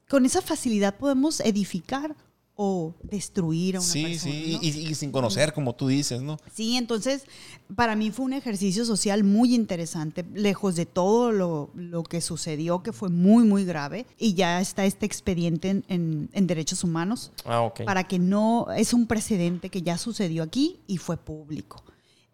con 0.09 0.25
esa 0.25 0.41
facilidad 0.41 0.95
podemos 0.95 1.39
edificar 1.39 2.15
o 2.55 2.93
destruir 3.01 3.77
a 3.77 3.79
una 3.79 3.87
Sí, 3.89 4.03
persona. 4.03 4.33
sí, 4.33 4.51
¿no? 4.53 4.59
y, 4.61 4.67
y 4.91 4.95
sin 4.95 5.11
conocer, 5.11 5.53
como 5.53 5.73
tú 5.73 5.87
dices, 5.87 6.21
¿no? 6.21 6.37
Sí, 6.53 6.77
entonces 6.77 7.23
para 7.75 7.95
mí 7.95 8.11
fue 8.11 8.25
un 8.25 8.33
ejercicio 8.33 8.85
social 8.85 9.23
muy 9.23 9.55
interesante, 9.55 10.23
lejos 10.35 10.75
de 10.75 10.85
todo 10.85 11.31
lo, 11.31 11.71
lo 11.73 12.03
que 12.03 12.21
sucedió, 12.21 12.83
que 12.83 12.93
fue 12.93 13.09
muy, 13.09 13.43
muy 13.45 13.65
grave, 13.65 14.05
y 14.19 14.35
ya 14.35 14.61
está 14.61 14.85
este 14.85 15.05
expediente 15.07 15.69
en, 15.69 15.83
en- 15.87 16.29
en 16.31 16.45
derechos 16.47 16.83
humanos 16.83 17.31
Ah, 17.45 17.61
ok. 17.61 17.85
para 17.85 18.03
que 18.07 18.19
no, 18.19 18.67
es 18.77 18.93
un 18.93 19.07
precedente 19.07 19.69
que 19.69 19.81
ya 19.81 19.97
sucedió 19.97 20.43
aquí 20.43 20.79
y 20.85 20.97
fue 20.97 21.17
público. 21.17 21.83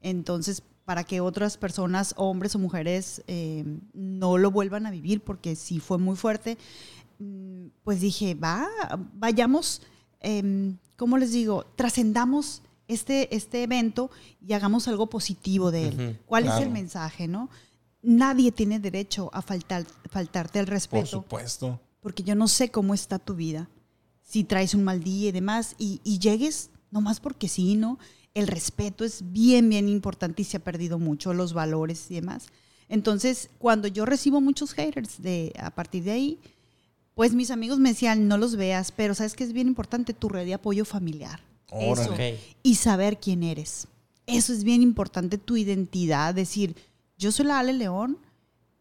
Entonces, 0.01 0.63
para 0.83 1.03
que 1.03 1.21
otras 1.21 1.55
personas, 1.57 2.13
hombres 2.17 2.55
o 2.55 2.59
mujeres, 2.59 3.23
eh, 3.27 3.63
no 3.93 4.37
lo 4.37 4.51
vuelvan 4.51 4.85
a 4.85 4.91
vivir, 4.91 5.21
porque 5.21 5.55
sí 5.55 5.79
fue 5.79 5.97
muy 5.97 6.15
fuerte, 6.17 6.57
mm, 7.19 7.67
pues 7.83 8.01
dije, 8.01 8.33
va, 8.35 8.67
vayamos, 9.13 9.81
em, 10.19 10.77
¿cómo 10.95 11.17
les 11.17 11.31
digo? 11.31 11.65
Trascendamos 11.75 12.61
este, 12.87 13.33
este 13.35 13.63
evento 13.63 14.09
y 14.45 14.53
hagamos 14.53 14.87
algo 14.87 15.07
positivo 15.07 15.71
de 15.71 15.87
él. 15.89 16.19
¿Cuál 16.25 16.47
es 16.47 16.55
el 16.61 16.69
mensaje, 16.71 17.27
no? 17.27 17.49
Nadie 18.01 18.51
tiene 18.51 18.79
derecho 18.79 19.29
a 19.33 19.41
faltar, 19.41 19.85
faltarte 20.09 20.59
el 20.59 20.65
Por 20.65 20.73
respeto 20.73 21.05
supuesto. 21.07 21.79
porque 22.01 22.23
yo 22.23 22.33
no 22.35 22.47
sé 22.47 22.71
cómo 22.71 22.93
está 22.93 23.19
tu 23.19 23.35
vida. 23.35 23.69
Si 24.23 24.43
traes 24.43 24.73
un 24.73 24.83
mal 24.83 25.03
día 25.03 25.29
y 25.29 25.31
demás, 25.31 25.75
y, 25.77 25.99
y 26.03 26.19
llegues 26.19 26.69
nomás 26.91 27.19
porque 27.19 27.47
sí, 27.47 27.75
¿no? 27.75 27.99
El 28.33 28.47
respeto 28.47 29.03
es 29.03 29.31
bien, 29.31 29.69
bien 29.69 29.89
importante 29.89 30.43
y 30.43 30.45
se 30.45 30.57
ha 30.57 30.63
perdido 30.63 30.97
mucho, 30.99 31.33
los 31.33 31.53
valores 31.53 32.09
y 32.09 32.15
demás. 32.15 32.47
Entonces, 32.87 33.49
cuando 33.59 33.87
yo 33.87 34.05
recibo 34.05 34.39
muchos 34.39 34.73
haters 34.73 35.21
de, 35.21 35.53
a 35.59 35.71
partir 35.71 36.03
de 36.03 36.11
ahí, 36.11 36.39
pues 37.19 37.33
mis 37.33 37.51
amigos 37.51 37.79
me 37.79 37.89
decían, 37.89 38.29
no 38.29 38.37
los 38.37 38.55
veas, 38.55 38.93
pero 38.93 39.13
sabes 39.13 39.33
que 39.33 39.43
es 39.43 39.51
bien 39.51 39.67
importante 39.67 40.13
tu 40.13 40.29
red 40.29 40.45
de 40.45 40.53
apoyo 40.53 40.85
familiar. 40.85 41.41
Órale. 41.69 42.01
Eso. 42.01 42.13
Ok. 42.13 42.39
Y 42.63 42.75
saber 42.75 43.19
quién 43.19 43.43
eres. 43.43 43.89
Eso 44.25 44.53
es 44.53 44.63
bien 44.63 44.81
importante, 44.81 45.37
tu 45.37 45.57
identidad. 45.57 46.33
Decir, 46.33 46.77
yo 47.17 47.33
soy 47.33 47.47
la 47.47 47.59
Ale 47.59 47.73
León, 47.73 48.19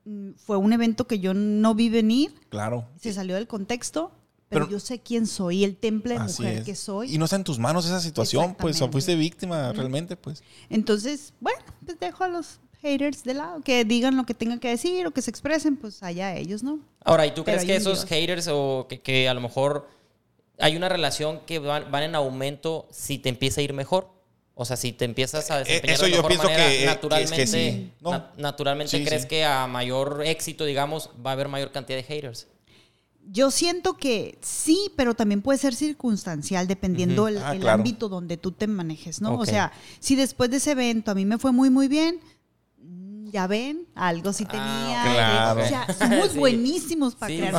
mm, 0.05 0.35
fue 0.37 0.57
un 0.57 0.73
evento 0.73 1.09
que 1.09 1.19
yo 1.19 1.35
no 1.35 1.75
vi 1.75 1.89
venir, 1.89 2.33
Claro. 2.49 2.87
se 3.01 3.13
salió 3.13 3.35
del 3.35 3.49
contexto, 3.49 4.13
pero, 4.49 4.67
Pero- 4.67 4.71
yo 4.71 4.79
sé 4.79 5.01
quién 5.01 5.27
soy, 5.27 5.65
el 5.65 5.75
temple 5.75 6.15
de 6.15 6.21
mujer 6.21 6.59
es. 6.59 6.65
que 6.65 6.77
soy. 6.77 7.13
Y 7.13 7.19
no 7.19 7.25
está 7.25 7.35
en 7.35 7.43
tus 7.43 7.59
manos 7.59 7.87
esa 7.87 8.01
situación, 8.01 8.55
pues, 8.57 8.81
o 8.81 8.89
fuiste 8.89 9.17
víctima 9.17 9.73
realmente, 9.73 10.15
pues. 10.15 10.45
Entonces, 10.71 11.33
bueno, 11.41 11.59
pues 11.85 11.99
dejo 11.99 12.23
a 12.23 12.29
los 12.29 12.61
haters 12.81 13.25
de 13.25 13.35
lado, 13.35 13.61
que 13.63 13.85
digan 13.85 14.17
lo 14.17 14.25
que 14.25 14.35
tengan 14.35 14.59
que 14.61 14.69
decir 14.69 15.07
o 15.07 15.11
que 15.11 15.23
se 15.23 15.31
expresen, 15.31 15.77
pues 15.77 16.03
allá 16.03 16.35
ellos, 16.37 16.63
¿no? 16.63 16.81
Ahora, 17.05 17.27
¿y 17.27 17.31
tú 17.31 17.45
Pero 17.45 17.59
crees 17.59 17.65
que 17.67 17.77
esos 17.77 17.99
Dios. 18.01 18.09
haters 18.11 18.49
o 18.51 18.87
que, 18.89 19.01
que 19.01 19.29
a 19.29 19.35
lo 19.35 19.41
mejor 19.41 19.89
hay 20.59 20.77
una 20.77 20.89
relación 20.89 21.41
que 21.47 21.59
van, 21.59 21.91
van 21.91 22.03
en 22.05 22.15
aumento 22.15 22.87
si 22.91 23.19
te 23.19 23.29
empieza 23.29 23.61
a 23.61 23.65
ir 23.65 23.73
mejor? 23.73 24.09
O 24.55 24.65
sea, 24.65 24.77
si 24.77 24.93
te 24.93 25.05
empiezas 25.05 25.51
a 25.53 25.59
desempeñar 25.59 25.91
Eh, 25.91 25.95
eso 25.95 26.05
de 26.07 26.11
yo 26.11 26.17
mejor 26.17 26.29
pienso 26.31 26.45
manera, 26.49 26.65
que, 26.65 26.69
eh, 26.69 26.71
que 26.71 26.77
es 26.77 26.81
que 26.89 26.95
naturalmente, 26.95 27.47
sí. 27.47 27.93
No. 28.01 28.11
na- 28.11 28.33
naturalmente 28.37 28.99
Sí, 28.99 29.05
crees 29.05 29.23
sí. 29.23 29.29
que 29.29 29.45
a 29.45 29.67
mayor 29.69 30.23
éxito, 30.25 30.65
digamos, 30.65 31.11
va 31.25 31.31
a 31.31 31.33
haber 31.35 31.47
mayor 31.49 31.71
cantidad 31.71 31.97
de 31.99 32.03
haters. 32.03 32.49
Yo 33.31 33.51
siento 33.51 33.95
que 33.99 34.39
sí, 34.41 34.91
pero 34.97 35.15
también 35.15 35.43
puede 35.43 35.59
ser 35.59 35.75
circunstancial 35.75 36.67
dependiendo 36.67 37.29
el, 37.29 37.39
Ah, 37.39 37.53
el 37.53 37.61
claro. 37.61 37.75
ámbito 37.75 38.09
donde 38.09 38.37
tú 38.39 38.53
te 38.53 38.67
manejes, 38.67 39.21
¿no? 39.21 39.35
O 39.39 39.45
sea, 39.47 39.71
si 40.01 40.17
después 40.17 40.51
de 40.51 40.57
ese 40.57 40.71
evento 40.73 41.11
a 41.11 41.15
mí 41.15 41.25
me 41.27 41.37
fue 41.39 41.53
muy, 41.53 41.69
muy 41.71 41.89
bien, 41.89 42.21
ya 43.31 43.47
ven, 43.47 43.87
algo 43.95 44.33
sí 44.33 44.45
Ah, 44.49 44.51
tenía. 44.51 45.03
ok, 45.03 45.15
Claro. 45.15 45.63
O 45.63 45.67
sea, 45.69 45.95
somos 45.99 46.33
Sí. 46.33 46.39
buenísimos 46.39 47.15
para 47.15 47.33
Sí, 47.33 47.39
crear 47.39 47.55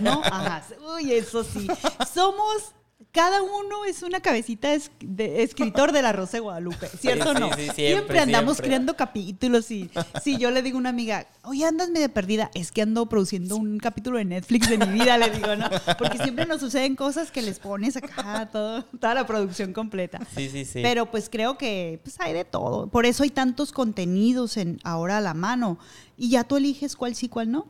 ¿no? 0.00 0.20
Ajá. 0.24 0.62
Uy, 0.96 1.12
eso 1.12 1.44
sí. 1.44 1.66
Somos, 2.14 2.72
cada 3.12 3.42
uno 3.42 3.84
es 3.86 4.02
una 4.04 4.20
cabecita 4.20 4.68
de 5.00 5.42
escritor 5.42 5.90
de 5.90 6.00
la 6.02 6.12
Rosa 6.12 6.32
de 6.36 6.40
Guadalupe, 6.40 6.88
¿cierto 6.88 7.30
o 7.30 7.34
Sí, 7.34 7.40
no? 7.40 7.52
sí, 7.54 7.66
sí, 7.66 7.70
siempre, 7.74 8.20
andamos 8.20 8.56
siempre. 8.56 8.68
creando 8.68 8.94
capítulos 8.96 9.70
y 9.70 9.90
si 10.22 10.38
yo 10.38 10.50
le 10.52 10.62
digo 10.62 10.76
a 10.76 10.80
una 10.80 10.90
amiga, 10.90 11.26
oye, 11.42 11.64
andas 11.64 11.90
medio 11.90 12.08
perdida, 12.12 12.50
es 12.54 12.70
que 12.70 12.82
ando 12.82 13.06
produciendo 13.06 13.56
un 13.56 13.78
capítulo 13.78 14.18
de 14.18 14.26
Netflix 14.26 14.68
de 14.70 14.78
mi 14.78 14.86
vida, 15.00 15.18
le 15.18 15.30
digo, 15.30 15.56
¿no? 15.56 15.68
Porque 15.98 16.18
siempre 16.18 16.46
nos 16.46 16.60
suceden 16.60 16.94
cosas 16.94 17.30
que 17.32 17.42
les 17.42 17.58
pones 17.58 17.96
acá 17.96 18.48
todo, 18.52 18.84
toda 18.84 19.14
la 19.14 19.26
producción 19.26 19.72
completa. 19.72 20.20
Sí, 20.36 20.48
sí, 20.48 20.64
sí. 20.64 20.80
Pero 20.82 21.10
pues 21.10 21.28
creo 21.28 21.58
que 21.58 22.00
pues 22.04 22.14
hay 22.20 22.32
de 22.32 22.44
todo. 22.44 22.86
Por 22.88 23.06
eso 23.06 23.24
hay 23.24 23.30
tantos 23.30 23.72
contenidos 23.72 24.56
en 24.56 24.78
ahora 24.84 25.18
a 25.18 25.20
la 25.20 25.34
mano 25.34 25.78
y 26.16 26.30
ya 26.30 26.44
tú 26.44 26.56
eliges 26.56 26.94
cuál 26.96 27.14
sí, 27.16 27.28
cuál 27.28 27.50
no. 27.50 27.66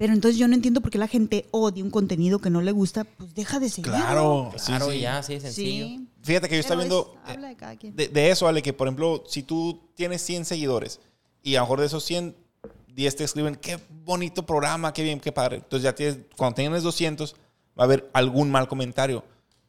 Pero 0.00 0.14
entonces 0.14 0.38
yo 0.38 0.48
no 0.48 0.54
entiendo 0.54 0.80
por 0.80 0.90
qué 0.90 0.96
la 0.96 1.08
gente 1.08 1.46
odia 1.50 1.84
un 1.84 1.90
contenido 1.90 2.38
que 2.38 2.48
no 2.48 2.62
le 2.62 2.72
gusta, 2.72 3.04
pues 3.04 3.34
deja 3.34 3.60
de 3.60 3.68
seguirlo. 3.68 3.98
Claro, 3.98 4.50
sí, 4.56 4.64
claro, 4.68 4.90
sí. 4.90 5.00
ya, 5.00 5.18
así 5.18 5.34
de 5.34 5.40
sencillo. 5.40 5.86
Sí. 5.88 6.08
Fíjate 6.22 6.48
que 6.48 6.54
yo 6.54 6.60
estaba 6.60 6.80
viendo 6.80 7.14
es- 7.26 7.30
habla 7.34 7.48
de 7.48 7.56
cada 7.56 7.76
quien. 7.76 7.94
de, 7.94 8.08
de 8.08 8.30
eso, 8.30 8.48
Ale, 8.48 8.62
que 8.62 8.72
por 8.72 8.86
ejemplo, 8.88 9.22
si 9.28 9.42
tú 9.42 9.90
tienes 9.94 10.22
100 10.22 10.46
seguidores 10.46 11.00
y 11.42 11.56
a 11.56 11.58
lo 11.58 11.66
mejor 11.66 11.80
de 11.80 11.86
esos 11.86 12.02
100, 12.02 12.34
10 12.94 13.14
te 13.16 13.24
escriben, 13.24 13.56
qué 13.56 13.78
bonito 13.90 14.46
programa, 14.46 14.90
qué 14.94 15.02
bien, 15.02 15.20
qué 15.20 15.32
padre. 15.32 15.56
Entonces 15.56 15.82
ya 15.84 15.94
tienes, 15.94 16.16
cuando 16.34 16.54
tienes 16.54 16.82
200, 16.82 17.34
va 17.78 17.82
a 17.82 17.84
haber 17.84 18.08
algún 18.14 18.50
mal 18.50 18.68
comentario. 18.68 19.22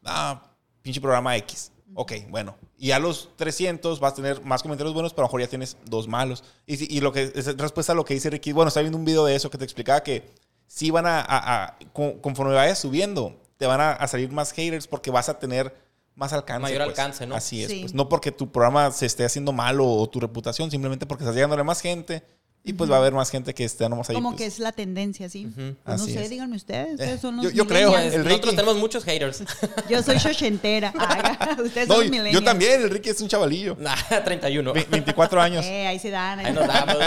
Ah, 0.05 0.41
pinche 0.81 1.01
programa 1.01 1.35
X. 1.35 1.70
Ok, 1.93 2.13
bueno. 2.29 2.55
Y 2.77 2.91
a 2.91 2.99
los 2.99 3.29
300 3.35 3.99
vas 3.99 4.13
a 4.13 4.15
tener 4.15 4.41
más 4.43 4.61
comentarios 4.63 4.93
buenos, 4.93 5.13
pero 5.13 5.23
a 5.23 5.25
lo 5.25 5.29
mejor 5.29 5.41
ya 5.41 5.47
tienes 5.47 5.77
dos 5.85 6.07
malos. 6.07 6.43
Y, 6.65 6.77
si- 6.77 6.87
y 6.89 7.01
lo 7.01 7.11
que 7.11 7.31
es 7.35 7.57
respuesta 7.57 7.91
a 7.91 7.95
lo 7.95 8.05
que 8.05 8.13
dice 8.13 8.29
Ricky, 8.29 8.51
bueno, 8.53 8.69
estaba 8.69 8.81
viendo 8.83 8.97
un 8.97 9.05
video 9.05 9.25
de 9.25 9.35
eso 9.35 9.49
que 9.49 9.57
te 9.57 9.63
explicaba 9.65 10.01
que 10.01 10.29
sí 10.67 10.89
van 10.91 11.05
a, 11.05 11.19
a- 11.19 11.63
a- 11.65 11.77
con- 11.93 12.19
conforme 12.19 12.53
vayas 12.53 12.79
subiendo, 12.79 13.35
te 13.57 13.65
van 13.65 13.81
a, 13.81 13.91
a 13.91 14.07
salir 14.07 14.31
más 14.31 14.53
haters 14.53 14.87
porque 14.87 15.11
vas 15.11 15.27
a 15.29 15.37
tener 15.37 15.75
más 16.15 16.33
alcance. 16.33 16.61
Mayor 16.61 16.83
pues. 16.85 16.97
alcance, 16.97 17.25
¿no? 17.27 17.35
Así 17.35 17.63
es. 17.63 17.69
Sí. 17.71 17.79
pues. 17.81 17.93
No 17.93 18.07
porque 18.09 18.31
tu 18.31 18.51
programa 18.51 18.91
se 18.91 19.05
esté 19.05 19.23
haciendo 19.25 19.51
malo 19.51 19.85
o 19.87 20.09
tu 20.09 20.19
reputación, 20.19 20.71
simplemente 20.71 21.05
porque 21.05 21.23
estás 21.23 21.35
llegándole 21.35 21.61
a 21.61 21.65
más 21.65 21.81
gente 21.81 22.23
y 22.63 22.73
pues 22.73 22.91
va 22.91 22.95
a 22.95 22.99
haber 22.99 23.13
más 23.13 23.29
gente 23.31 23.53
que 23.55 23.63
esté 23.63 23.89
nomás 23.89 24.09
ahí. 24.09 24.15
Como 24.15 24.29
pues. 24.31 24.37
que 24.41 24.45
es 24.45 24.59
la 24.59 24.71
tendencia, 24.71 25.27
¿sí? 25.29 25.47
Pues 25.55 25.75
no 25.99 26.05
sé, 26.05 26.23
es. 26.23 26.29
díganme 26.29 26.55
ustedes. 26.55 26.91
Ustedes 26.93 27.15
Eh, 27.15 27.17
son 27.19 27.37
los 27.37 27.45
yo- 27.45 27.51
yo 27.51 27.67
creo, 27.67 27.89
el 27.89 27.93
Pues, 27.93 28.17
Nosotros 28.17 28.41
Ricky. 28.43 28.55
tenemos 28.55 28.77
muchos 28.77 29.03
haters. 29.03 29.43
Yo 29.89 30.03
soy 30.03 30.17
shoshentera. 30.17 30.93
Ah, 30.97 31.57
ustedes 31.63 31.87
No, 31.87 31.95
son 31.95 32.03
millennials. 32.09 32.33
yo 32.33 32.43
también, 32.43 32.81
el 32.81 32.89
Ricky 32.91 33.09
es 33.09 33.19
un 33.21 33.27
chavalillo. 33.27 33.75
Nah, 33.79 33.95
31. 34.25 34.73
Ve- 34.73 34.87
24 34.89 35.41
años. 35.41 35.65
Eh, 35.65 35.87
ahí 35.87 35.97
se 35.99 36.09
dan. 36.11 36.39
ahí 36.39 36.45
Ahí 36.47 36.53
se 36.53 36.59
nos 36.59 36.67
damos. 36.67 36.97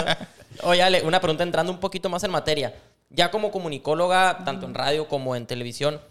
Oye, 0.63 0.81
Ale, 0.83 1.01
una 1.03 1.19
pregunta 1.21 1.43
entrando 1.43 1.71
un 1.71 1.79
poquito 1.79 2.09
más 2.09 2.23
en 2.23 2.31
materia. 2.31 2.73
Ya 3.09 3.31
como 3.31 3.51
comunicóloga, 3.51 4.43
tanto 4.43 4.65
en 4.65 4.73
radio 4.73 5.07
como 5.07 5.35
en 5.37 5.45
televisión, 5.45 6.01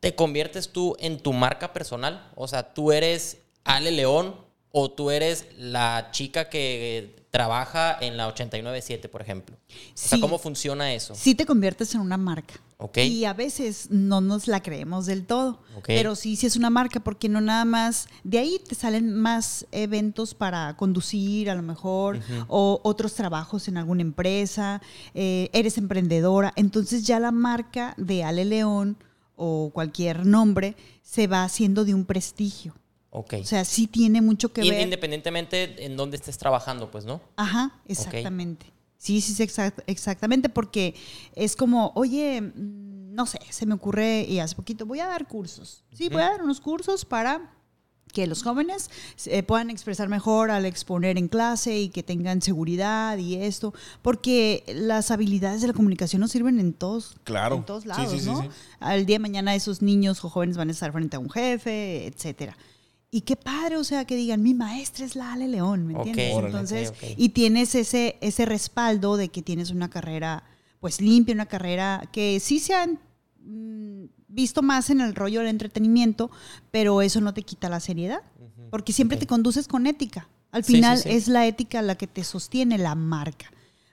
¿te 0.00 0.14
conviertes 0.14 0.70
tú 0.72 0.96
en 1.00 1.18
tu 1.18 1.32
marca 1.34 1.72
personal? 1.74 2.30
O 2.34 2.48
sea, 2.48 2.72
¿tú 2.72 2.92
eres 2.92 3.38
Ale 3.64 3.90
León 3.90 4.36
o 4.70 4.90
tú 4.90 5.10
eres 5.10 5.46
la 5.58 6.08
chica 6.12 6.48
que 6.48 7.16
trabaja 7.30 7.96
en 8.00 8.16
la 8.16 8.28
89.7, 8.34 9.08
por 9.08 9.22
ejemplo? 9.22 9.56
O 9.56 9.70
sea, 9.94 10.16
Sí. 10.16 10.20
¿cómo 10.20 10.38
funciona 10.38 10.92
eso? 10.92 11.14
Sí 11.14 11.34
te 11.34 11.46
conviertes 11.46 11.94
en 11.94 12.00
una 12.00 12.16
marca. 12.16 12.54
Ok. 12.78 12.98
Y 12.98 13.24
a 13.26 13.34
veces 13.34 13.88
no 13.90 14.20
nos 14.20 14.48
la 14.48 14.62
creemos 14.62 15.06
del 15.06 15.26
todo. 15.26 15.60
Pero 15.86 16.16
sí, 16.16 16.34
sí 16.36 16.46
es 16.46 16.56
una 16.56 16.70
marca 16.70 16.98
porque 17.00 17.28
no 17.28 17.40
nada 17.40 17.64
más, 17.64 18.08
de 18.24 18.38
ahí 18.38 18.60
te 18.66 18.74
salen 18.74 19.14
más 19.14 19.66
eventos 19.70 20.34
para 20.34 20.76
conducir 20.76 21.50
a 21.50 21.54
lo 21.54 21.62
mejor 21.62 22.18
o 22.48 22.80
otros 22.82 23.14
trabajos 23.14 23.68
en 23.68 23.76
alguna 23.76 24.02
empresa, 24.02 24.80
eh, 25.14 25.50
eres 25.52 25.76
emprendedora. 25.78 26.52
Entonces 26.56 27.04
ya 27.06 27.20
la 27.20 27.32
marca 27.32 27.94
de 27.98 28.24
Ale 28.24 28.44
León 28.46 28.96
o 29.36 29.70
cualquier 29.72 30.24
nombre 30.26 30.74
se 31.02 31.26
va 31.26 31.44
haciendo 31.44 31.84
de 31.84 31.94
un 31.94 32.04
prestigio. 32.06 32.74
Ok. 33.10 33.34
O 33.40 33.44
sea, 33.44 33.64
sí 33.64 33.86
tiene 33.86 34.20
mucho 34.20 34.52
que 34.52 34.64
Y- 34.64 34.70
ver. 34.70 34.80
Independientemente 34.82 35.84
en 35.84 35.96
dónde 35.96 36.16
estés 36.16 36.38
trabajando, 36.38 36.90
pues, 36.90 37.04
¿no? 37.04 37.20
Ajá, 37.36 37.72
exactamente. 37.86 38.66
Sí, 38.98 39.20
sí, 39.20 39.34
sí, 39.34 39.42
exact- 39.42 39.82
exactamente, 39.86 40.48
porque 40.48 40.94
es 41.34 41.56
como, 41.56 41.90
oye, 41.94 42.40
mm, 42.42 43.14
no 43.14 43.26
sé, 43.26 43.38
se 43.50 43.66
me 43.66 43.74
ocurre, 43.74 44.22
y 44.28 44.38
hace 44.38 44.54
poquito, 44.54 44.86
voy 44.86 45.00
a 45.00 45.06
dar 45.06 45.26
cursos. 45.26 45.82
Sí, 45.92 46.08
voy 46.08 46.22
a 46.22 46.30
dar 46.30 46.42
unos 46.42 46.60
cursos 46.60 47.04
para 47.04 47.54
que 48.12 48.26
los 48.26 48.42
jóvenes 48.42 48.90
eh, 49.26 49.42
puedan 49.42 49.70
expresar 49.70 50.08
mejor 50.08 50.50
al 50.50 50.66
exponer 50.66 51.16
en 51.16 51.28
clase 51.28 51.78
y 51.78 51.88
que 51.90 52.02
tengan 52.02 52.42
seguridad 52.42 53.16
y 53.18 53.36
esto, 53.36 53.72
porque 54.02 54.64
las 54.68 55.10
habilidades 55.10 55.60
de 55.62 55.68
la 55.68 55.72
comunicación 55.72 56.20
nos 56.20 56.30
sirven 56.32 56.58
en 56.60 56.72
todos, 56.72 57.16
Claro. 57.24 57.56
en 57.56 57.64
todos 57.64 57.86
lados, 57.86 58.10
sí, 58.12 58.20
sí, 58.20 58.26
¿no? 58.26 58.42
sí. 58.42 58.48
Al 58.80 59.06
día 59.06 59.14
de 59.16 59.20
mañana 59.20 59.54
esos 59.54 59.80
niños 59.80 60.24
o 60.24 60.28
jóvenes 60.28 60.56
van 60.56 60.68
a 60.68 60.72
estar 60.72 60.92
frente 60.92 61.16
a 61.16 61.20
un 61.20 61.30
jefe, 61.30 62.06
etcétera. 62.06 62.56
Y 63.12 63.22
qué 63.22 63.34
padre, 63.34 63.76
o 63.76 63.84
sea, 63.84 64.04
que 64.04 64.14
digan, 64.14 64.42
mi 64.42 64.54
maestra 64.54 65.04
es 65.04 65.16
la 65.16 65.32
Ale 65.32 65.48
León, 65.48 65.86
¿me 65.86 65.94
entiendes? 65.94 66.32
Entonces, 66.32 66.90
ok, 66.90 66.96
ok. 66.96 67.10
y 67.16 67.28
tienes 67.30 67.74
ese, 67.74 68.16
ese 68.20 68.46
respaldo 68.46 69.16
de 69.16 69.30
que 69.30 69.42
tienes 69.42 69.70
una 69.70 69.90
carrera, 69.90 70.44
pues 70.78 71.00
limpia, 71.00 71.34
una 71.34 71.46
carrera 71.46 72.08
que 72.12 72.38
sí 72.38 72.60
se 72.60 72.74
han 72.74 73.00
mm, 73.42 74.04
visto 74.28 74.62
más 74.62 74.90
en 74.90 75.00
el 75.00 75.16
rollo 75.16 75.40
del 75.40 75.48
entretenimiento, 75.48 76.30
pero 76.70 77.02
eso 77.02 77.20
no 77.20 77.34
te 77.34 77.42
quita 77.42 77.68
la 77.68 77.80
seriedad, 77.80 78.22
porque 78.70 78.92
siempre 78.92 79.18
te 79.18 79.26
conduces 79.26 79.66
con 79.66 79.88
ética. 79.88 80.28
Al 80.52 80.62
final 80.62 80.98
sí, 80.98 81.04
sí. 81.04 81.16
es 81.16 81.28
la 81.28 81.46
ética 81.46 81.82
la 81.82 81.96
que 81.96 82.06
te 82.06 82.22
sostiene 82.22 82.78
la 82.78 82.94
marca. 82.94 83.50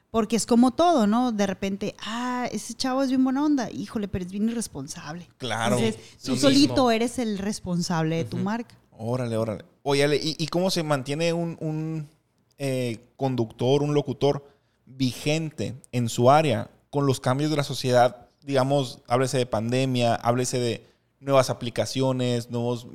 Porque 0.10 0.36
es 0.36 0.46
como 0.46 0.72
todo, 0.72 1.06
¿no? 1.06 1.32
De 1.32 1.46
repente, 1.46 1.96
ah, 2.00 2.48
ese 2.52 2.74
chavo 2.74 3.04
es 3.04 3.10
bien 3.10 3.24
buena 3.24 3.44
onda. 3.44 3.70
Híjole, 3.70 4.08
pero 4.08 4.26
es 4.26 4.32
bien 4.32 4.50
irresponsable. 4.50 5.28
Claro. 5.38 5.78
Entonces, 5.78 6.18
tú 6.24 6.38
solito 6.38 6.90
eres 6.92 7.20
el 7.20 7.38
responsable 7.38 8.16
de 8.16 8.26
tu 8.26 8.38
marca. 8.38 8.76
Órale, 8.98 9.38
órale. 9.38 9.64
Oye, 9.84 10.20
¿y, 10.22 10.48
cómo 10.48 10.70
se 10.70 10.84
mantiene 10.84 11.32
un, 11.34 11.58
un, 11.62 12.10
eh, 12.58 13.00
conductor, 13.16 13.84
un 13.84 13.94
locutor 13.94 14.44
vigente 14.86 15.76
en 15.92 16.10
su 16.10 16.32
área 16.32 16.70
con 16.90 17.06
los 17.06 17.20
cambios 17.20 17.52
de 17.52 17.58
la 17.58 17.64
sociedad? 17.64 18.28
Digamos, 18.44 19.00
háblese 19.08 19.38
de 19.38 19.46
pandemia, 19.46 20.16
háblese 20.16 20.60
de 20.60 20.84
nuevas 21.20 21.50
aplicaciones, 21.50 22.50
nuevos, 22.50 22.88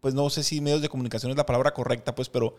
pues 0.00 0.14
no 0.14 0.30
sé 0.30 0.42
si 0.42 0.60
medios 0.60 0.82
de 0.82 0.88
comunicación 0.88 1.30
es 1.30 1.36
la 1.36 1.46
palabra 1.46 1.74
correcta, 1.74 2.14
pues, 2.14 2.28
pero 2.28 2.56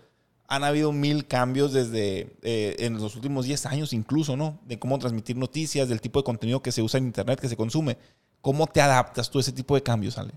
han 0.47 0.63
habido 0.63 0.91
mil 0.91 1.27
cambios 1.27 1.73
desde 1.73 2.35
eh, 2.41 2.75
en 2.79 2.95
los 2.95 3.15
últimos 3.15 3.45
10 3.45 3.67
años 3.67 3.93
incluso, 3.93 4.35
¿no? 4.35 4.59
De 4.65 4.79
cómo 4.79 4.97
transmitir 4.97 5.37
noticias, 5.37 5.87
del 5.87 6.01
tipo 6.01 6.19
de 6.19 6.23
contenido 6.23 6.61
que 6.61 6.71
se 6.71 6.81
usa 6.81 6.97
en 6.97 7.05
Internet, 7.05 7.39
que 7.39 7.47
se 7.47 7.55
consume. 7.55 7.97
¿Cómo 8.41 8.65
te 8.67 8.81
adaptas 8.81 9.29
tú 9.29 9.37
a 9.37 9.41
ese 9.41 9.51
tipo 9.51 9.75
de 9.75 9.83
cambios, 9.83 10.17
Ale? 10.17 10.33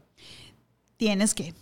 Tienes 0.99 1.33
que. 1.35 1.55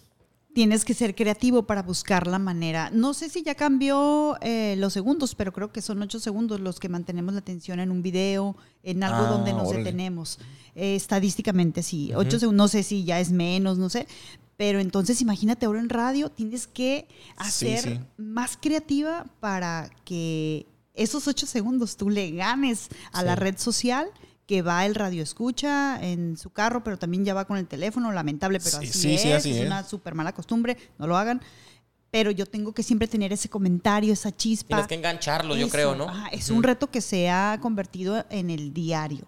Tienes 0.53 0.85
que 0.85 0.95
ser 0.95 1.15
creativo 1.15 1.63
para 1.65 1.83
buscar 1.83 2.27
la 2.27 2.41
manera. 2.41 2.91
No 2.93 3.15
sé 3.15 3.29
si 3.29 3.43
ya 3.45 3.55
cambió 3.55 4.37
eh, 4.41 4.75
los 4.79 4.93
segundos, 4.93 5.35
pero 5.37 5.53
creo 5.53 5.71
que 5.71 5.81
son 5.81 6.03
ocho 6.03 6.19
segundos 6.19 6.59
los 6.61 6.81
que 6.81 6.89
mantenemos 6.89 7.35
la 7.35 7.41
atención 7.41 7.79
en 7.79 7.91
un 7.93 8.03
video, 8.03 8.57
en 8.83 9.03
algo 9.05 9.27
Ah, 9.27 9.31
donde 9.31 9.53
nos 9.53 9.69
órale. 9.69 9.85
detenemos. 9.85 10.41
Eh, 10.75 10.97
estadísticamente 10.97 11.83
sí. 11.85 12.13
Ocho 12.17 12.41
segundos, 12.41 12.65
no 12.65 12.69
sé 12.69 12.83
si 12.83 13.05
ya 13.05 13.21
es 13.21 13.31
menos, 13.31 13.79
no 13.79 13.89
sé. 13.89 14.09
Pero 14.57 14.81
entonces 14.81 15.23
imagínate 15.23 15.67
ahora 15.67 15.79
en 15.81 15.89
radio, 15.89 16.31
tienes 16.31 16.67
que 16.67 17.07
hacer 17.37 17.81
sí. 17.81 18.01
más 18.19 18.59
creativa 18.61 19.27
para 19.39 19.89
que 20.05 20.67
esos 20.95 21.29
ocho 21.29 21.47
segundos 21.47 21.97
tú 21.97 22.11
le 22.11 22.33
ganes 22.33 22.89
a 23.13 23.23
la 23.23 23.37
red 23.37 23.57
social 23.57 24.09
que 24.51 24.63
va 24.63 24.85
el 24.85 24.97
radio 24.97 25.23
escucha 25.23 26.03
en 26.03 26.37
su 26.37 26.51
carro, 26.51 26.83
pero 26.83 26.99
también 26.99 27.25
ya 27.25 27.35
va 27.35 27.45
con 27.45 27.57
el 27.57 27.69
teléfono, 27.69 28.11
lamentable, 28.11 28.59
pero 28.59 28.81
Sí, 28.81 28.89
así 28.89 28.99
sí, 28.99 29.15
es, 29.15 29.21
sí, 29.23 29.31
así 29.33 29.51
es 29.53 29.57
es. 29.59 29.67
una 29.67 29.85
súper 29.85 30.17
mala 30.17 30.33
costumbre, 30.33 30.77
no 30.99 31.07
lo 31.07 31.17
hagan. 31.17 31.41
Pero 32.11 32.33
yo 32.33 32.47
tengo 32.47 32.73
que 32.73 32.83
siempre 32.83 33.07
tener 33.07 33.33
ese 33.33 33.49
comentario, 33.49 34.13
esa 34.13 34.37
chispa. 34.37 34.67
Tienes 34.71 34.89
que 34.89 34.97
engancharlo, 34.97 35.55
yo 35.55 35.67
Eso, 35.67 35.73
creo, 35.73 35.95
¿no? 35.95 36.09
ajá, 36.09 36.27
es 36.33 36.51
un 36.51 36.65
reto 36.65 36.91
que 36.91 37.01
se 37.01 37.31
ha 37.31 37.59
convertido 37.63 38.27
en 38.29 38.51
el 38.51 38.75
diario. 38.75 39.25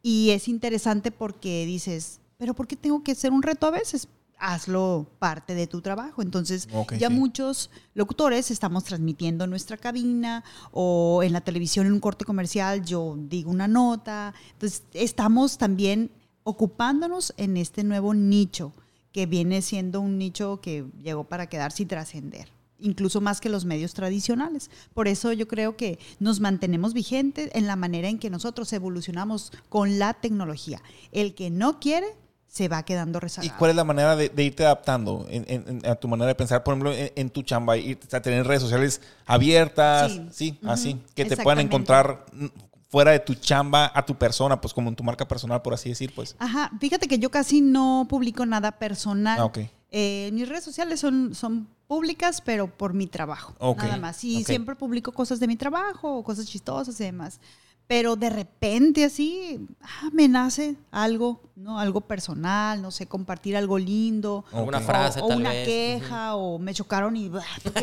Y 0.00 0.30
es 0.30 0.48
interesante 0.48 1.10
porque 1.10 1.66
dices, 1.66 2.20
pero 2.38 2.54
¿por 2.54 2.66
qué 2.66 2.74
tengo 2.76 3.04
que 3.04 3.12
hacer 3.12 3.30
un 3.30 3.42
reto 3.42 3.66
a 3.66 3.72
veces? 3.72 4.08
Hazlo 4.44 5.06
parte 5.20 5.54
de 5.54 5.68
tu 5.68 5.80
trabajo. 5.80 6.20
Entonces, 6.20 6.68
ya 6.98 7.08
sí. 7.08 7.14
muchos 7.14 7.70
locutores 7.94 8.50
estamos 8.50 8.82
transmitiendo 8.82 9.44
en 9.44 9.50
nuestra 9.50 9.76
cabina 9.76 10.42
o 10.72 11.22
en 11.22 11.32
la 11.32 11.42
televisión 11.42 11.86
en 11.86 11.92
un 11.92 12.00
corte 12.00 12.24
comercial, 12.24 12.84
yo 12.84 13.14
digo 13.16 13.52
una 13.52 13.68
nota. 13.68 14.34
Entonces, 14.54 14.82
estamos 14.94 15.58
también 15.58 16.10
ocupándonos 16.42 17.34
en 17.36 17.56
este 17.56 17.84
nuevo 17.84 18.14
nicho 18.14 18.72
que 19.12 19.26
viene 19.26 19.62
siendo 19.62 20.00
un 20.00 20.18
nicho 20.18 20.60
que 20.60 20.86
llegó 21.02 21.24
para 21.24 21.46
quedarse 21.46 21.82
y 21.82 21.86
trascender, 21.86 22.48
incluso 22.80 23.20
más 23.20 23.40
que 23.40 23.50
los 23.50 23.64
medios 23.64 23.94
tradicionales. 23.94 24.70
Por 24.94 25.06
eso 25.06 25.32
yo 25.32 25.46
creo 25.46 25.76
que 25.76 25.98
nos 26.18 26.40
mantenemos 26.40 26.94
vigentes 26.94 27.50
en 27.52 27.66
la 27.66 27.76
manera 27.76 28.08
en 28.08 28.18
que 28.18 28.30
nosotros 28.30 28.72
evolucionamos 28.72 29.52
con 29.68 29.98
la 29.98 30.14
tecnología. 30.14 30.82
El 31.12 31.34
que 31.34 31.50
no 31.50 31.78
quiere 31.78 32.06
se 32.52 32.68
va 32.68 32.82
quedando 32.82 33.16
¿Y 33.16 33.20
rezagado. 33.20 33.58
cuál 33.58 33.70
es 33.70 33.76
la 33.76 33.84
manera 33.84 34.14
de, 34.14 34.28
de 34.28 34.44
irte 34.44 34.62
adaptando 34.62 35.24
en, 35.30 35.80
a 35.86 35.94
tu 35.94 36.06
manera 36.06 36.26
de 36.28 36.34
pensar? 36.34 36.62
Por 36.62 36.74
ejemplo, 36.74 36.92
en, 36.92 37.10
en 37.16 37.30
tu 37.30 37.42
chamba, 37.42 37.78
irte 37.78 38.14
a 38.14 38.20
tener 38.20 38.46
redes 38.46 38.60
sociales 38.60 39.00
abiertas, 39.24 40.20
sí, 40.32 40.58
así, 40.66 41.00
que 41.14 41.24
te 41.24 41.38
puedan 41.38 41.60
encontrar 41.60 42.26
fuera 42.90 43.12
de 43.12 43.20
tu 43.20 43.34
chamba 43.34 43.90
a 43.94 44.04
tu 44.04 44.16
persona, 44.16 44.60
pues 44.60 44.74
como 44.74 44.90
en 44.90 44.96
tu 44.96 45.02
marca 45.02 45.26
personal, 45.26 45.62
por 45.62 45.72
así 45.72 45.88
decir, 45.88 46.12
pues. 46.14 46.36
Ajá, 46.38 46.70
fíjate 46.78 47.08
que 47.08 47.18
yo 47.18 47.30
casi 47.30 47.62
no 47.62 48.06
publico 48.06 48.44
nada 48.44 48.72
personal. 48.72 49.40
Ah. 49.40 49.50
Eh, 49.90 50.28
mis 50.34 50.46
redes 50.46 50.62
sociales 50.62 51.00
son, 51.00 51.34
son 51.34 51.68
públicas, 51.86 52.42
pero 52.42 52.66
por 52.66 52.92
mi 52.92 53.06
trabajo. 53.06 53.54
Ok, 53.60 53.78
Nada 53.78 53.96
más. 53.96 54.22
Y 54.24 54.44
siempre 54.44 54.76
publico 54.76 55.12
cosas 55.12 55.40
de 55.40 55.46
mi 55.46 55.56
trabajo, 55.56 56.22
cosas 56.22 56.44
chistosas 56.44 57.00
y 57.00 57.04
demás. 57.04 57.40
Pero 57.86 58.16
de 58.16 58.30
repente 58.30 59.04
así, 59.04 59.66
ah, 59.82 60.08
me 60.12 60.26
nace 60.28 60.76
algo, 60.90 61.42
¿no? 61.56 61.78
Algo 61.78 62.00
personal, 62.02 62.80
no 62.80 62.90
sé, 62.90 63.06
compartir 63.06 63.56
algo 63.56 63.78
lindo. 63.78 64.44
O- 64.52 64.66
frase, 64.80 65.20
o, 65.20 65.28
tal 65.28 65.38
una 65.40 65.50
vez. 65.50 65.66
queja, 65.66 66.34
o 66.36 66.58
me 66.58 66.72
chocaron 66.72 67.16
y, 67.16 67.30
ah, 67.34 67.42
pues 67.62 67.74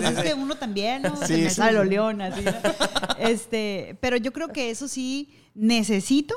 sí, 0.00 0.04
es 0.06 0.16
sí. 0.16 0.22
que 0.22 0.34
uno 0.34 0.54
también, 0.56 1.02
¿no? 1.02 1.16
Sí, 1.16 1.26
Se 1.26 1.36
me 1.38 1.48
sí, 1.48 1.54
sale 1.56 1.70
sí. 1.70 1.76
lo 1.76 1.84
león, 1.84 2.20
así, 2.20 2.42
¿no? 2.42 2.52
este, 3.18 3.96
pero 4.00 4.16
yo 4.16 4.32
creo 4.32 4.48
que 4.48 4.70
eso 4.70 4.86
sí 4.88 5.30
necesito 5.54 6.34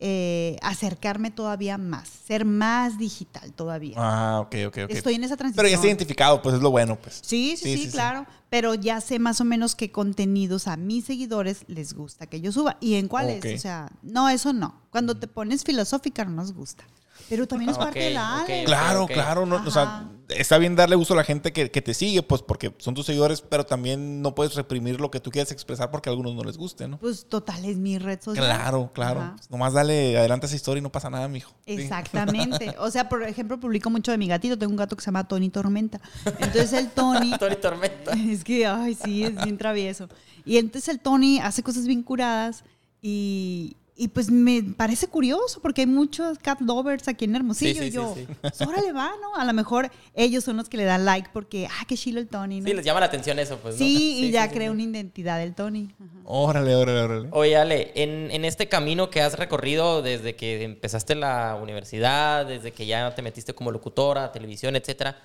eh, 0.00 0.56
acercarme 0.62 1.32
todavía 1.32 1.76
más, 1.76 2.08
ser 2.08 2.44
más 2.44 2.98
digital 2.98 3.52
todavía. 3.52 3.96
Ah, 3.96 4.40
ok, 4.40 4.54
ok, 4.68 4.78
ok. 4.84 4.90
Estoy 4.90 5.14
en 5.14 5.24
esa 5.24 5.36
transición. 5.36 5.56
Pero 5.56 5.68
ya 5.68 5.74
está 5.74 5.86
identificado, 5.88 6.40
pues 6.40 6.54
es 6.54 6.62
lo 6.62 6.70
bueno, 6.70 6.96
pues. 6.96 7.20
Sí, 7.24 7.56
sí, 7.56 7.76
sí, 7.76 7.90
claro. 7.90 8.26
Pero 8.48 8.74
ya 8.74 9.00
sé 9.00 9.18
más 9.18 9.40
o 9.40 9.44
menos 9.44 9.74
qué 9.74 9.90
contenidos 9.90 10.68
a 10.68 10.76
mis 10.76 11.04
seguidores 11.04 11.64
les 11.66 11.94
gusta 11.94 12.26
que 12.26 12.40
yo 12.40 12.52
suba. 12.52 12.76
¿Y 12.80 12.94
en 12.94 13.08
cuáles? 13.08 13.44
O 13.44 13.58
sea, 13.58 13.90
no, 14.02 14.28
eso 14.28 14.52
no. 14.52 14.80
Cuando 14.90 15.16
te 15.16 15.26
pones 15.26 15.64
filosófica 15.64 16.24
no 16.24 16.30
nos 16.30 16.52
gusta. 16.52 16.84
Pero 17.28 17.46
también 17.46 17.70
es 17.70 17.78
parte 17.78 17.98
de 17.98 18.10
la 18.10 18.40
Ale. 18.40 18.64
Claro, 18.64 19.06
claro. 19.06 19.46
No, 19.46 19.56
o 19.56 19.70
sea, 19.70 20.08
está 20.28 20.58
bien 20.58 20.76
darle 20.76 20.96
gusto 20.96 21.14
a 21.14 21.16
la 21.16 21.24
gente 21.24 21.52
que, 21.52 21.70
que 21.70 21.82
te 21.82 21.94
sigue, 21.94 22.22
pues 22.22 22.42
porque 22.42 22.74
son 22.78 22.94
tus 22.94 23.06
seguidores, 23.06 23.40
pero 23.40 23.64
también 23.64 24.22
no 24.22 24.34
puedes 24.34 24.54
reprimir 24.54 25.00
lo 25.00 25.10
que 25.10 25.20
tú 25.20 25.30
quieras 25.30 25.52
expresar 25.52 25.90
porque 25.90 26.08
a 26.08 26.12
algunos 26.12 26.34
no 26.34 26.44
les 26.44 26.56
guste, 26.56 26.88
¿no? 26.88 26.98
Pues 26.98 27.26
total, 27.26 27.64
es 27.64 27.76
mi 27.76 27.98
red 27.98 28.20
social. 28.20 28.44
Claro, 28.44 28.90
claro. 28.92 29.20
Ajá. 29.20 29.34
Pues, 29.36 29.50
nomás 29.50 29.72
dale 29.72 30.18
adelante 30.18 30.46
esa 30.46 30.56
historia 30.56 30.80
y 30.80 30.82
no 30.82 30.92
pasa 30.92 31.10
nada, 31.10 31.28
mijo. 31.28 31.52
Sí. 31.66 31.72
Exactamente. 31.72 32.74
O 32.78 32.90
sea, 32.90 33.08
por 33.08 33.22
ejemplo, 33.22 33.58
publico 33.58 33.90
mucho 33.90 34.12
de 34.12 34.18
mi 34.18 34.28
gatito. 34.28 34.56
Tengo 34.56 34.70
un 34.70 34.76
gato 34.76 34.96
que 34.96 35.02
se 35.02 35.06
llama 35.06 35.26
Tony 35.26 35.50
Tormenta. 35.50 36.00
Entonces 36.24 36.72
el 36.72 36.90
Tony... 36.90 37.32
Tony 37.38 37.56
Tormenta. 37.56 38.12
Es 38.28 38.44
que, 38.44 38.66
ay, 38.66 38.94
sí, 38.94 39.24
es 39.24 39.34
bien 39.42 39.58
travieso. 39.58 40.08
Y 40.44 40.58
entonces 40.58 40.88
el 40.88 41.00
Tony 41.00 41.38
hace 41.40 41.62
cosas 41.62 41.86
bien 41.86 42.02
curadas 42.02 42.64
y, 43.02 43.76
y 43.98 44.08
pues 44.08 44.30
me 44.30 44.62
parece 44.62 45.08
curioso 45.08 45.60
porque 45.60 45.80
hay 45.80 45.86
muchos 45.88 46.38
cat 46.38 46.60
lovers 46.60 47.08
aquí 47.08 47.24
en 47.24 47.34
Hermosillo. 47.34 47.74
Sí, 47.74 47.78
sí, 47.80 47.86
y 47.86 47.90
yo, 47.90 48.14
sí, 48.14 48.24
sí. 48.28 48.34
pues, 48.40 48.60
órale, 48.62 48.92
va, 48.92 49.10
¿no? 49.20 49.34
A 49.34 49.44
lo 49.44 49.52
mejor 49.52 49.90
ellos 50.14 50.44
son 50.44 50.56
los 50.56 50.68
que 50.68 50.76
le 50.76 50.84
dan 50.84 51.04
like 51.04 51.30
porque, 51.32 51.66
ah, 51.66 51.84
qué 51.88 51.96
chilo 51.96 52.20
el 52.20 52.28
Tony, 52.28 52.60
¿no? 52.60 52.66
Sí, 52.68 52.74
les 52.74 52.84
llama 52.84 53.00
la 53.00 53.06
atención 53.06 53.40
eso, 53.40 53.58
pues, 53.58 53.74
¿no? 53.74 53.78
Sí, 53.78 54.24
y 54.24 54.30
ya 54.30 54.48
crea 54.50 54.68
sí. 54.68 54.72
una 54.72 54.84
identidad 54.84 55.38
del 55.40 55.56
Tony. 55.56 55.92
Ajá. 55.98 56.20
Órale, 56.24 56.76
órale, 56.76 57.00
órale. 57.00 57.28
Oye, 57.32 57.56
Ale, 57.56 57.90
en, 57.96 58.30
en 58.30 58.44
este 58.44 58.68
camino 58.68 59.10
que 59.10 59.20
has 59.20 59.36
recorrido 59.36 60.00
desde 60.00 60.36
que 60.36 60.62
empezaste 60.62 61.16
la 61.16 61.58
universidad, 61.60 62.46
desde 62.46 62.70
que 62.70 62.86
ya 62.86 63.14
te 63.16 63.22
metiste 63.22 63.52
como 63.52 63.72
locutora, 63.72 64.30
televisión, 64.30 64.76
etcétera, 64.76 65.18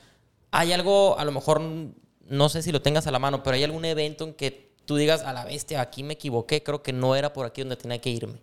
¿hay 0.49 0.73
algo, 0.73 1.19
a 1.19 1.25
lo 1.25 1.31
mejor, 1.31 1.61
no 1.61 2.49
sé 2.49 2.63
si 2.63 2.71
lo 2.71 2.81
tengas 2.81 3.05
a 3.05 3.11
la 3.11 3.19
mano, 3.19 3.43
pero 3.43 3.55
hay 3.55 3.63
algún 3.63 3.85
evento 3.85 4.23
en 4.23 4.33
que 4.33 4.73
tú 4.85 4.95
digas, 4.95 5.21
a 5.21 5.31
la 5.31 5.45
bestia, 5.45 5.79
aquí 5.79 6.01
me 6.01 6.15
equivoqué, 6.15 6.63
creo 6.63 6.81
que 6.81 6.91
no 6.91 7.15
era 7.15 7.33
por 7.33 7.45
aquí 7.45 7.61
donde 7.61 7.75
tenía 7.75 8.01
que 8.01 8.09
irme. 8.09 8.39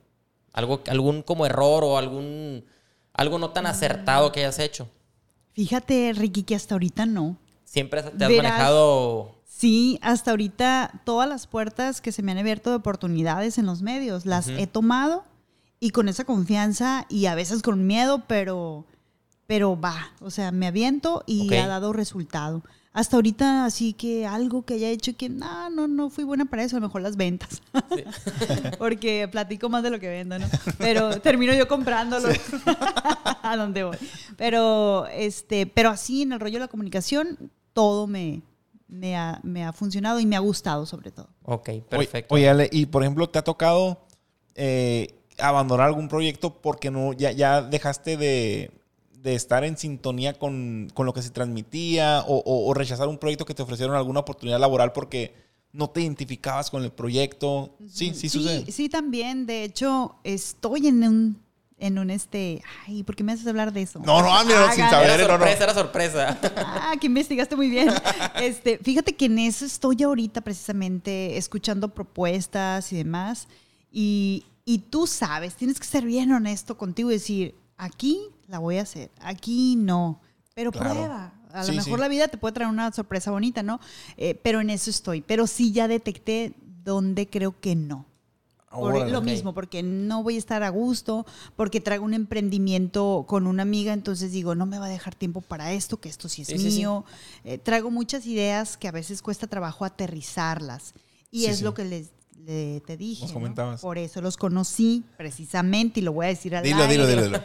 Algo, 0.53 0.81
algún 0.89 1.23
como 1.23 1.47
error 1.47 1.85
o 1.85 1.97
algún 1.99 2.65
algo 3.13 3.39
no 3.39 3.51
tan 3.51 3.67
acertado 3.67 4.33
que 4.33 4.41
hayas 4.41 4.59
hecho. 4.59 4.89
Fíjate, 5.53 6.13
Ricky, 6.15 6.43
que 6.45 6.55
hasta 6.55 6.75
ahorita 6.75 7.07
no. 7.07 7.37
Siempre 7.65 8.03
te 8.03 8.09
has 8.09 8.31
Verás- 8.31 8.37
manejado. 8.53 9.35
Sí, 9.47 9.99
hasta 10.01 10.31
ahorita 10.31 11.03
todas 11.05 11.29
las 11.29 11.47
puertas 11.47 12.01
que 12.01 12.13
se 12.13 12.23
me 12.23 12.33
han 12.33 12.39
abierto 12.39 12.71
de 12.71 12.77
oportunidades 12.77 13.59
en 13.59 13.67
los 13.67 13.83
medios 13.83 14.25
las 14.25 14.49
he 14.49 14.67
tomado 14.67 15.25
y 15.81 15.91
con 15.91 16.09
esa 16.09 16.25
confianza 16.25 17.05
y 17.11 17.27
a 17.27 17.35
veces 17.35 17.61
con 17.63 17.87
miedo, 17.87 18.23
pero, 18.27 18.87
pero 19.47 19.79
va, 19.79 20.13
o 20.21 20.31
sea, 20.31 20.51
me 20.51 20.67
aviento 20.67 21.25
y 21.27 21.53
ha 21.55 21.67
dado 21.67 21.93
resultado. 21.93 22.63
Hasta 22.92 23.16
ahorita, 23.16 23.66
así 23.66 23.92
que 23.92 24.26
algo 24.26 24.62
que 24.62 24.74
haya 24.74 24.88
hecho 24.88 25.16
que 25.16 25.29
no, 25.29 25.70
no, 25.70 25.87
no 25.87 26.11
fui 26.11 26.24
buena 26.24 26.46
para 26.46 26.64
eso, 26.64 26.76
a 26.76 26.81
lo 26.81 26.88
mejor 26.88 27.03
las 27.03 27.16
ventas. 27.16 27.62
Porque 28.79 29.29
platico 29.29 29.68
más 29.68 29.85
de 29.85 29.90
lo 29.90 30.00
que 30.00 30.09
vendo, 30.09 30.38
¿no? 30.38 30.46
Pero 30.76 31.20
termino 31.20 31.55
yo 31.55 31.68
comprándolo 31.68 32.29
a 33.42 33.57
donde 33.57 33.85
voy. 33.85 33.96
Pero, 34.37 35.07
este, 35.07 35.66
pero 35.66 35.90
así 35.90 36.22
en 36.22 36.33
el 36.33 36.40
rollo 36.40 36.55
de 36.55 36.61
la 36.61 36.68
comunicación, 36.68 37.53
todo 37.74 38.09
me, 38.09 38.42
me, 38.88 39.16
ha, 39.16 39.38
me 39.44 39.64
ha 39.64 39.72
funcionado 39.72 40.18
y 40.18 40.26
me 40.26 40.35
ha 40.35 40.40
gustado 40.40 40.85
sobre 40.85 41.12
todo. 41.12 41.29
Ok, 41.44 41.70
perfecto. 41.88 42.35
Oye, 42.35 42.48
Ale, 42.48 42.68
y 42.72 42.87
por 42.87 43.03
ejemplo, 43.03 43.29
¿te 43.29 43.38
ha 43.38 43.44
tocado 43.44 44.05
eh, 44.57 45.14
abandonar 45.38 45.87
algún 45.87 46.09
proyecto 46.09 46.61
porque 46.61 46.90
no 46.90 47.12
ya, 47.12 47.31
ya 47.31 47.62
dejaste 47.62 48.16
de, 48.16 48.80
de 49.22 49.35
estar 49.35 49.64
en 49.64 49.76
sintonía 49.76 50.33
con, 50.35 50.90
con 50.94 51.04
lo 51.06 51.12
que 51.12 51.22
se 51.22 51.30
transmitía 51.30 52.24
o, 52.26 52.37
o- 52.38 52.68
o 52.70 52.74
rechazar 52.74 53.09
un 53.09 53.18
proyecto 53.18 53.44
que 53.44 53.54
te 53.54 53.62
ofrecieron 53.62 53.94
alguna 53.96 54.20
oportunidad 54.20 54.59
laboral 54.59 54.92
porque 54.92 55.35
no 55.72 55.88
te 55.90 56.00
identificabas 56.00 56.70
con 56.70 56.83
el 56.85 56.90
proyecto? 56.90 57.76
Sí, 57.88 58.12
sí, 58.14 58.28
sucede. 58.28 58.70
Sí, 58.72 58.88
también. 58.88 59.46
De 59.46 59.62
hecho, 59.64 60.16
estoy 60.24 60.88
en 60.88 61.04
un, 61.04 61.40
en 61.78 61.98
un 61.98 62.11
este. 62.11 62.62
Ay, 62.87 63.02
¿por 63.02 63.14
qué 63.14 63.22
me 63.22 63.33
haces 63.33 63.46
hablar 63.46 63.72
de 63.72 63.83
eso? 63.83 63.98
No, 64.00 64.20
no, 64.22 64.35
ah, 64.35 64.42
mira, 64.44 64.72
sin 64.72 64.85
Hagan- 64.85 64.90
saber, 64.90 65.11
era 65.11 65.16
no, 65.18 65.28
no. 65.28 65.38
sorpresa, 65.38 65.64
era 65.64 65.74
sorpresa. 65.74 66.38
Ah, 66.56 66.94
que 67.00 67.06
investigaste 67.06 67.54
muy 67.56 67.68
bien. 67.70 67.88
Este, 68.40 68.78
fíjate 68.78 69.14
que 69.14 69.26
en 69.26 69.38
eso 69.38 69.64
estoy 69.66 70.02
ahorita 70.02 70.40
precisamente 70.40 71.37
escuchando 71.37 71.88
propuestas 71.94 72.90
y 72.92 72.96
demás. 72.96 73.48
Y, 73.92 74.44
y 74.64 74.78
tú 74.78 75.06
sabes, 75.06 75.54
tienes 75.56 75.78
que 75.78 75.87
ser 75.87 76.04
bien 76.04 76.33
honesto 76.33 76.76
contigo 76.78 77.11
y 77.11 77.14
decir, 77.14 77.54
aquí 77.76 78.20
la 78.51 78.59
voy 78.59 78.77
a 78.79 78.83
hacer, 78.83 79.11
aquí 79.21 79.77
no. 79.77 80.21
Pero 80.55 80.73
Claro. 80.73 80.91
prueba. 80.91 81.33
A 81.53 81.65
Sí, 81.65 81.71
lo 81.73 81.77
mejor 81.79 81.95
sí. 81.99 82.01
la 82.01 82.09
vida 82.09 82.29
te 82.29 82.37
puede 82.39 82.53
traer 82.53 82.69
una 82.71 82.93
sorpresa 82.93 83.31
bonita, 83.31 83.63
¿no? 83.63 83.81
Eh, 84.17 84.35
pero 84.43 84.61
en 84.61 84.71
eso 84.71 84.91
estoy. 84.91 85.21
Pero 85.21 85.47
sí 85.47 85.73
ya 85.73 85.89
detecté 85.89 86.55
dónde 86.85 87.29
creo 87.29 87.59
que 87.61 87.75
no. 87.75 88.07
Por 88.71 88.95
Órale. 88.95 89.11
lo 89.11 89.21
mismo, 89.21 89.53
porque 89.53 89.83
no 89.83 90.23
voy 90.23 90.37
a 90.37 90.39
estar 90.39 90.63
a 90.63 90.69
gusto, 90.69 91.27
porque 91.57 91.81
traigo 91.81 92.05
un 92.05 92.15
emprendimiento 92.15 93.25
con 93.27 93.49
una 93.49 93.63
amiga, 93.63 93.93
entonces 93.93 94.31
digo, 94.31 94.55
no 94.55 94.65
me 94.65 94.79
va 94.79 94.87
a 94.87 94.89
dejar 94.89 95.17
tiempo 95.17 95.41
para 95.41 95.73
esto, 95.73 95.99
que 96.01 96.09
esto 96.09 96.29
sí 96.29 96.43
es 96.43 96.49
Sí, 96.49 96.57
mío. 96.59 97.05
Eh, 97.43 97.59
traigo 97.59 97.91
muchas 97.91 98.27
ideas 98.27 98.77
que 98.77 98.87
a 98.87 98.93
veces 98.93 99.23
cuesta 99.23 99.49
trabajo 99.49 99.85
aterrizarlas. 99.85 100.95
Y 101.33 101.47
es 101.47 101.63
lo 101.63 101.75
que 101.75 101.85
les, 101.85 102.11
le- 102.47 102.81
te 102.87 102.97
dije. 102.97 103.23
Nos 103.23 103.31
¿no? 103.33 103.35
comentabas. 103.35 103.81
Por 103.81 103.99
eso 103.99 104.21
los 104.21 104.37
conocí 104.37 105.03
precisamente 105.17 105.99
y 105.99 106.05
lo 106.05 106.13
voy 106.13 106.27
a 106.27 106.29
decir 106.29 106.55
al 106.55 106.63
Dilo, 106.63 106.87
dilo, 106.87 107.09
dilo, 107.09 107.23
dilo. 107.25 107.43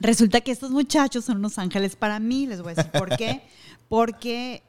Resulta 0.00 0.40
que 0.40 0.50
estos 0.50 0.70
muchachos 0.70 1.26
son 1.26 1.36
unos 1.38 1.58
ángeles 1.58 1.94
para 1.94 2.18
mí, 2.18 2.46
les 2.46 2.62
voy 2.62 2.72
a 2.72 2.74
decir 2.74 2.90
por 2.90 3.16
qué. 3.16 3.42
Porque 3.88 4.62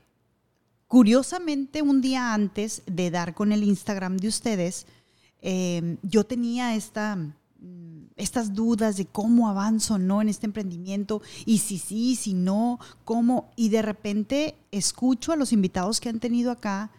curiosamente 0.88 1.82
un 1.82 2.02
día 2.02 2.34
antes 2.34 2.84
de 2.86 3.12
dar 3.12 3.34
con 3.34 3.54
el 3.54 3.64
Instagram 3.64 4.18
de 4.18 4.28
ustedes, 4.28 4.88
eh, 5.42 5.98
yo 6.04 6.26
tenía 6.26 6.76
esta, 6.76 7.16
mm, 7.16 8.08
estas 8.18 8.54
dudas 8.54 8.98
de 8.98 9.06
cómo 9.06 9.48
avanzo 9.48 9.98
no 9.98 10.22
en 10.22 10.28
este 10.28 10.48
emprendimiento 10.48 11.22
y 11.46 11.60
si 11.60 11.78
sí, 11.78 12.18
si 12.18 12.34
no, 12.34 12.78
cómo. 13.06 13.52
Y 13.56 13.70
de 13.70 13.82
repente 13.82 14.56
escucho 14.72 15.32
a 15.32 15.38
los 15.38 15.54
invitados 15.54 16.02
que 16.02 16.10
han 16.10 16.20
tenido 16.20 16.52
acá 16.52 16.92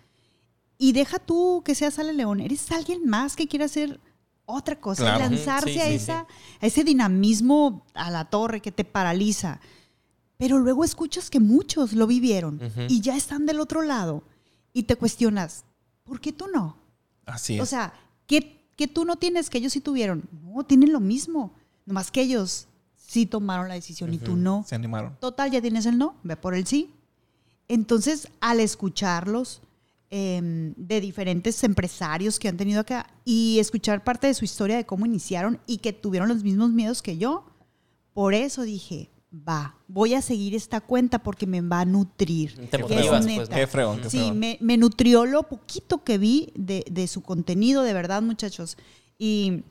y 0.79 0.93
deja 0.93 1.19
tú 1.19 1.63
que 1.65 1.75
seas 1.75 1.99
Ale 1.99 2.15
León, 2.15 2.41
eres 2.41 2.73
alguien 2.73 3.07
más 3.07 3.37
que 3.37 3.47
quiere 3.47 3.67
hacer 3.67 4.01
otra 4.53 4.81
cosa, 4.81 5.03
Claro. 5.05 5.19
lanzarse 5.21 5.73
Sí, 5.73 5.81
a, 5.81 5.87
sí, 5.87 5.95
esa, 5.95 6.27
a 6.61 6.67
ese 6.67 6.85
dinamismo 6.85 7.85
a 7.95 8.11
la 8.11 8.25
torre 8.27 8.61
que 8.61 8.73
te 8.73 8.85
paraliza. 8.85 9.61
Pero 10.39 10.59
luego 10.59 10.85
escuchas 10.85 11.31
que 11.31 11.41
muchos 11.41 11.93
lo 11.93 12.07
vivieron 12.07 12.57
Ujú. 12.63 12.83
y 12.89 13.01
ya 13.01 13.17
están 13.17 13.47
del 13.47 13.61
otro 13.61 13.83
lado 13.83 14.23
y 14.73 14.85
te 14.85 14.97
cuestionas, 14.97 15.65
¿por 16.05 16.21
qué 16.21 16.33
tú 16.33 16.47
no? 16.53 16.77
Así 17.27 17.57
es. 17.57 17.61
O 17.63 17.67
sea, 17.67 17.93
¿qué, 18.27 18.67
qué 18.77 18.89
tú 18.89 19.05
no 19.05 19.17
tienes 19.17 19.51
que 19.51 19.59
ellos 19.59 19.73
sí 19.73 19.81
tuvieron? 19.81 20.29
No, 20.45 20.65
tienen 20.65 20.93
lo 20.93 21.01
mismo. 21.01 21.55
Nomás 21.87 22.11
que 22.11 22.23
ellos 22.23 22.67
sí 22.97 23.27
tomaron 23.27 23.69
la 23.69 23.75
decisión 23.75 24.13
y 24.13 24.19
tú 24.19 24.35
no. 24.37 24.65
Se 24.67 24.75
animaron. 24.75 25.17
Total, 25.21 25.51
ya 25.51 25.61
tienes 25.61 25.87
el 25.87 25.99
no, 25.99 26.17
ve 26.25 26.37
por 26.37 26.55
el 26.55 26.67
sí. 26.67 26.91
Entonces, 27.69 28.29
al 28.41 28.59
escucharlos 28.61 29.61
em, 30.15 30.75
de 30.77 31.01
diferentes 31.01 31.65
empresarios 31.65 32.39
que 32.39 32.47
han 32.47 32.59
tenido 32.59 32.81
acá 32.81 33.07
y 33.25 33.59
escuchar 33.59 34.05
parte 34.05 34.27
de 34.27 34.35
su 34.35 34.45
historia 34.45 34.77
de 34.77 34.85
cómo 34.85 35.07
iniciaron 35.07 35.59
y 35.67 35.79
que 35.79 35.95
tuvieron 35.95 36.29
los 36.29 36.45
mismos 36.45 36.71
miedos 36.71 37.01
que 37.01 37.17
yo, 37.17 37.47
por 38.13 38.35
eso 38.35 38.61
dije, 38.63 39.11
va, 39.33 39.75
voy 39.89 40.13
a 40.13 40.21
seguir 40.21 40.55
esta 40.55 40.83
cuenta 40.83 41.23
porque 41.23 41.47
me 41.47 41.63
va 41.63 41.81
a 41.81 41.85
nutrir. 41.87 42.55
Te 42.69 42.77
que 42.85 43.01
es 43.01 43.11
motivas, 43.11 43.27
pues. 43.27 43.49
Qué 43.49 43.67
fregón, 43.67 44.01
qué 44.03 44.11
Sí, 44.11 44.33
me, 44.33 44.59
me 44.61 44.77
nutrió 44.77 45.25
lo 45.25 45.45
poquito 45.45 46.05
que 46.05 46.19
vi 46.19 46.53
de, 46.57 46.85
de 46.91 47.09
su 47.09 47.23
contenido, 47.23 47.83
de 47.83 47.95
verdad, 47.95 48.21
muchachos. 48.21 48.77
Y, 49.19 49.63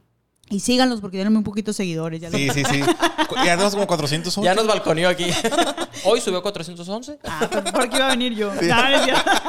y 0.51 0.59
síganlos 0.59 1.01
porque 1.01 1.17
tienen 1.17 1.33
muy 1.33 1.41
poquitos 1.43 1.75
seguidores. 1.75 2.21
Ya 2.21 2.29
lo- 2.29 2.37
Sí, 2.37 2.49
sí, 2.53 2.63
sí. 2.69 2.81
Ya 3.45 3.55
tenemos 3.55 3.73
como 3.73 3.87
408. 3.87 4.43
Ya 4.43 4.53
nos 4.53 4.67
balconeó 4.67 5.09
aquí. 5.09 5.25
Hoy 6.05 6.21
subió 6.21 6.41
411. 6.43 7.19
Ah, 7.23 7.47
pues, 7.51 7.71
¿por 7.71 7.89
qué 7.89 7.95
iba 7.97 8.07
a 8.07 8.09
venir 8.09 8.35
yo? 8.35 8.51
No, 8.53 8.89
no 8.89 8.95
es 8.95 9.03
cierto. 9.03 9.31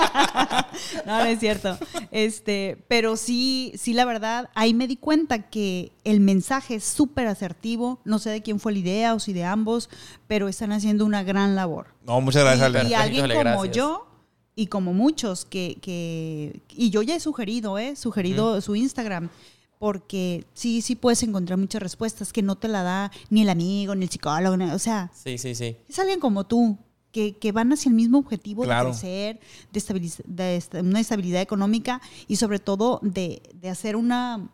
No, 1.07 1.19
no 1.19 1.25
es 1.25 1.39
cierto. 1.41 1.79
Este, 2.11 2.85
pero 2.89 3.17
sí, 3.17 3.73
sí, 3.77 3.93
la 3.93 4.05
verdad, 4.05 4.51
ahí 4.55 4.75
me 4.75 4.87
di 4.89 4.97
cuenta 4.97 5.51
que 5.51 5.93
el 6.05 6.21
mensaje 6.21 6.77
es 6.77 6.85
súper 6.85 7.27
asertivo. 7.27 8.01
No 8.05 8.19
sé 8.19 8.31
de 8.31 8.43
quién 8.43 8.59
fue 8.61 8.73
la 8.73 8.79
idea 8.79 9.15
o 9.15 9.19
si 9.21 9.33
de 9.33 9.45
ambos, 9.45 9.91
pero 10.27 10.49
están 10.49 10.73
haciendo 10.73 11.05
una 11.05 11.23
gran 11.23 11.55
labor. 11.55 11.89
No, 12.07 12.21
muchas 12.21 12.43
gracias, 12.45 12.67
Ale. 12.67 12.85
Y, 12.85 12.91
y 12.91 12.95
alguien 12.95 13.29
como 13.29 13.41
gracias. 13.41 13.77
yo 13.77 14.07
y 14.55 14.67
como 14.67 14.93
muchos 14.93 15.45
que, 15.45 15.79
que 15.81 16.61
y 16.71 16.91
yo 16.91 17.03
ya 17.03 17.17
he 17.17 17.21
sugerido, 17.21 17.79
¿eh? 17.79 17.97
Sugerido 17.97 18.61
su 18.61 18.75
Instagram. 18.77 19.31
Porque 19.83 20.47
sí, 20.55 20.81
sí 20.81 20.95
puedes 20.95 21.25
encontrar 21.25 21.59
muchas 21.59 21.83
respuestas 21.83 22.33
que 22.33 22.41
no 22.41 22.55
te 22.55 22.69
la 22.69 22.85
da 22.85 23.11
ni 23.31 23.43
el 23.43 23.49
amigo, 23.49 23.97
ni 23.97 24.05
el 24.05 24.11
psicólogo. 24.13 24.57
ni- 24.57 24.71
o 24.71 24.79
sea, 24.79 25.11
Sí, 25.13 25.39
sí, 25.39 25.57
sí. 25.57 25.77
es 25.89 25.99
alguien 25.99 26.21
como 26.21 26.45
tú, 26.47 26.79
que, 27.11 27.37
que 27.37 27.51
van 27.51 27.73
hacia 27.73 27.89
el 27.89 27.97
mismo 27.97 28.19
objetivo 28.19 28.63
Claro. 28.63 28.91
de 28.91 28.93
crecer, 28.93 29.41
de, 29.73 29.81
estabiliz- 29.81 30.23
de 30.25 30.81
una 30.83 31.01
estabilidad 31.01 31.43
económica 31.43 32.01
y 32.29 32.37
sobre 32.37 32.61
todo 32.61 33.01
de, 33.03 33.43
de 33.55 33.71
hacer 33.71 33.97
una 33.97 34.51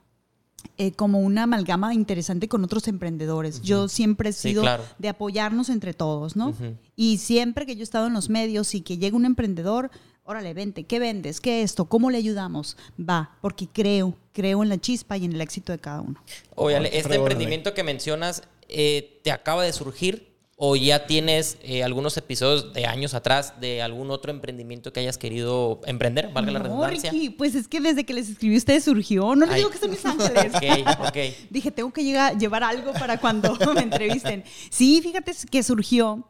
eh, 0.77 0.93
como 0.93 1.21
una 1.21 1.43
amalgama 1.45 1.93
interesante 1.95 2.49
con 2.49 2.65
otros 2.65 2.89
emprendedores. 2.89 3.61
Yo 3.63 3.87
siempre 3.87 4.31
he 4.31 4.33
Sí, 4.33 4.49
sido 4.51 4.63
claro. 4.63 4.83
de 4.99 5.09
apoyarnos 5.11 5.69
entre 5.69 5.93
todos, 5.93 6.37
¿no? 6.37 6.53
Y 6.97 7.19
siempre 7.19 7.65
que 7.67 7.77
yo 7.77 7.81
he 7.81 7.85
estado 7.85 8.07
en 8.09 8.13
los 8.15 8.29
medios 8.31 8.75
y 8.75 8.81
que 8.81 8.97
llega 8.99 9.17
un 9.17 9.25
emprendedor, 9.25 9.91
órale, 10.29 10.53
vente, 10.53 10.85
¿qué 10.85 10.99
vendes? 10.99 11.41
¿Qué 11.41 11.63
esto? 11.63 11.87
¿Cómo 11.87 12.11
le 12.11 12.19
ayudamos? 12.19 12.77
Va, 13.01 13.31
porque 13.41 13.67
creo, 13.67 14.15
creo 14.35 14.63
en 14.63 14.69
la 14.69 14.77
chispa 14.79 15.17
y 15.17 15.25
en 15.25 15.33
el 15.33 15.41
éxito 15.41 15.73
de 15.73 15.79
cada 15.79 16.03
uno. 16.03 16.23
Oye, 16.55 16.77
Ale, 16.77 16.91
este 16.97 17.15
emprendimiento 17.15 17.73
que 17.73 17.83
mencionas, 17.83 18.43
eh, 18.69 19.21
¿te 19.25 19.33
acaba 19.33 19.65
de 19.65 19.73
surgir? 19.73 20.29
¿O 20.61 20.77
ya 20.77 21.07
tienes 21.07 21.57
eh, 21.63 21.83
algunos 21.85 22.17
episodios 22.17 22.75
de 22.75 22.85
años 22.85 23.15
atrás 23.15 23.55
de 23.61 23.81
algún 23.81 24.11
otro 24.11 24.31
emprendimiento 24.31 24.93
que 24.93 25.01
hayas 25.01 25.17
querido 25.17 25.81
emprender? 25.87 26.31
Valga 26.35 26.51
la 26.51 26.59
No, 26.59 26.65
redundancia. 26.65 27.11
Ricky, 27.13 27.31
pues 27.31 27.55
es 27.55 27.67
que 27.69 27.81
desde 27.81 28.05
que 28.05 28.13
les 28.13 28.29
escribí 28.29 28.57
a 28.57 28.59
ustedes 28.59 28.85
surgió. 28.85 29.35
No 29.35 29.47
les 29.47 29.55
Ay. 29.55 29.61
digo 29.61 29.71
que 29.71 29.79
son 29.79 29.91
mis 29.91 30.05
ángeles. 30.05 30.53
Ok, 30.55 31.07
ok. 31.09 31.17
Dije, 31.51 31.71
tengo 31.71 31.93
que 31.93 32.03
llegar, 32.05 32.37
llevar 32.37 32.65
algo 32.65 32.93
para 32.93 33.19
cuando 33.19 33.57
me 33.75 33.83
entrevisten. 33.83 34.43
Sí, 34.69 35.01
fíjate 35.01 35.33
que 35.49 35.63
surgió 35.63 36.27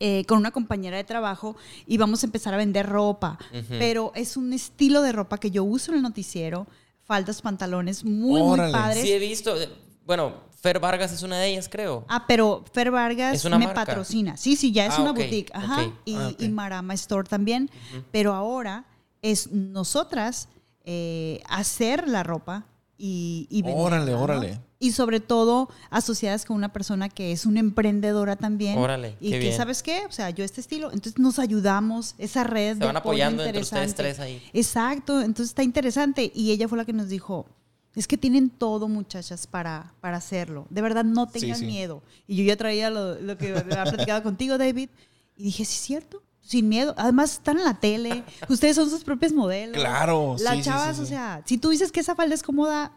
eh, 0.00 0.24
con 0.26 0.38
una 0.38 0.50
compañera 0.50 0.96
de 0.96 1.04
trabajo 1.04 1.56
y 1.86 1.96
vamos 1.96 2.22
a 2.22 2.26
empezar 2.26 2.52
a 2.54 2.56
vender 2.56 2.86
ropa. 2.86 3.38
Pero 3.68 4.12
es 4.14 4.36
un 4.36 4.52
estilo 4.52 5.02
de 5.02 5.12
ropa 5.12 5.38
que 5.38 5.50
yo 5.50 5.64
uso 5.64 5.90
en 5.92 5.98
el 5.98 6.02
noticiero. 6.02 6.66
Faldas, 7.04 7.40
pantalones, 7.42 8.04
muy, 8.04 8.40
Órale. 8.40 8.72
muy 8.72 8.80
padres. 8.80 9.02
Sí, 9.02 9.12
he 9.12 9.18
visto. 9.18 9.60
eh, 9.60 9.68
Bueno, 10.04 10.34
Fer 10.60 10.80
Vargas 10.80 11.12
es 11.12 11.22
una 11.22 11.38
de 11.38 11.48
ellas, 11.50 11.68
creo. 11.68 12.04
Ah, 12.08 12.24
pero 12.26 12.64
Fer 12.72 12.90
Vargas 12.90 13.34
Es 13.36 13.44
una 13.44 13.58
me 13.58 13.66
marca. 13.66 13.84
patrocina. 13.84 14.36
Sí, 14.36 14.56
sí, 14.56 14.72
ya 14.72 14.86
es 14.86 14.94
Ah, 14.98 15.02
una 15.02 15.12
boutique. 15.12 15.50
Ajá. 15.54 15.92
Y, 16.04 16.14
Ah, 16.16 16.28
ok. 16.32 16.40
y 16.42 16.48
Marama 16.48 16.94
Store 16.94 17.28
también. 17.28 17.70
Pero 18.10 18.34
ahora 18.34 18.84
es 19.22 19.50
nosotras 19.52 20.48
eh, 20.84 21.42
hacer 21.48 22.08
la 22.08 22.22
ropa 22.22 22.64
y, 22.98 23.46
y 23.50 23.62
venderla, 23.62 23.82
Órale, 23.84 24.12
¿no? 24.12 24.22
órale. 24.22 24.60
y 24.78 24.92
sobre 24.92 25.20
todo 25.20 25.68
asociadas 25.90 26.44
con 26.44 26.56
una 26.56 26.72
persona 26.72 27.08
que 27.08 27.32
es 27.32 27.44
una 27.46 27.60
emprendedora 27.60 28.36
también. 28.36 28.78
Órale, 28.78 29.16
y 29.20 29.26
qué 29.30 29.30
que, 29.32 29.38
bien. 29.38 29.56
¿sabes 29.56 29.82
qué? 29.82 30.04
O 30.08 30.12
sea, 30.12 30.30
yo 30.30 30.44
este 30.44 30.60
estilo. 30.60 30.86
Entonces 30.92 31.18
nos 31.18 31.38
ayudamos, 31.38 32.14
esa 32.18 32.44
red 32.44 32.74
Se 32.74 32.80
de 32.80 32.86
van 32.86 32.96
apoyando 32.96 33.44
entre 33.44 33.60
ustedes 33.62 33.94
tres 33.94 34.18
ahí. 34.20 34.42
Exacto, 34.52 35.20
entonces 35.20 35.48
está 35.50 35.62
interesante. 35.62 36.30
Y 36.34 36.50
ella 36.52 36.68
fue 36.68 36.78
la 36.78 36.84
que 36.84 36.92
nos 36.92 37.08
dijo, 37.08 37.46
es 37.94 38.06
que 38.06 38.16
tienen 38.18 38.50
todo, 38.50 38.88
muchachas, 38.88 39.46
para, 39.46 39.92
para 40.00 40.16
hacerlo. 40.18 40.66
De 40.70 40.82
verdad, 40.82 41.04
no 41.04 41.26
Sí, 41.32 41.40
tengan 41.40 41.58
sí. 41.58 41.66
miedo. 41.66 42.02
Y 42.26 42.36
yo 42.36 42.44
ya 42.44 42.56
traía 42.56 42.90
lo, 42.90 43.20
lo 43.20 43.36
que 43.38 43.50
había 43.56 43.84
platicado 43.84 44.22
contigo, 44.24 44.58
David. 44.58 44.88
Y 45.36 45.44
dije, 45.44 45.64
sí, 45.64 45.74
es 45.74 45.80
cierto. 45.82 46.22
Sin 46.46 46.68
miedo. 46.68 46.94
Además, 46.96 47.32
están 47.32 47.58
en 47.58 47.64
la 47.64 47.74
tele. 47.74 48.22
Ustedes 48.48 48.76
son 48.76 48.88
sus 48.88 49.02
propios 49.02 49.32
modelos. 49.32 49.76
Claro, 49.78 50.36
Las 50.38 50.56
sí, 50.56 50.62
chavas, 50.62 50.96
sí, 50.96 51.02
o 51.02 51.04
sí. 51.04 51.10
sea, 51.10 51.42
si 51.44 51.58
tú 51.58 51.70
dices 51.70 51.90
que 51.90 52.00
esa 52.00 52.14
falda 52.14 52.34
es 52.34 52.42
cómoda, 52.42 52.92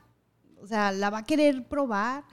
o 0.61 0.67
sea, 0.67 0.91
la 0.91 1.09
va 1.09 1.19
a 1.19 1.23
querer 1.25 1.67
probar. 1.67 2.23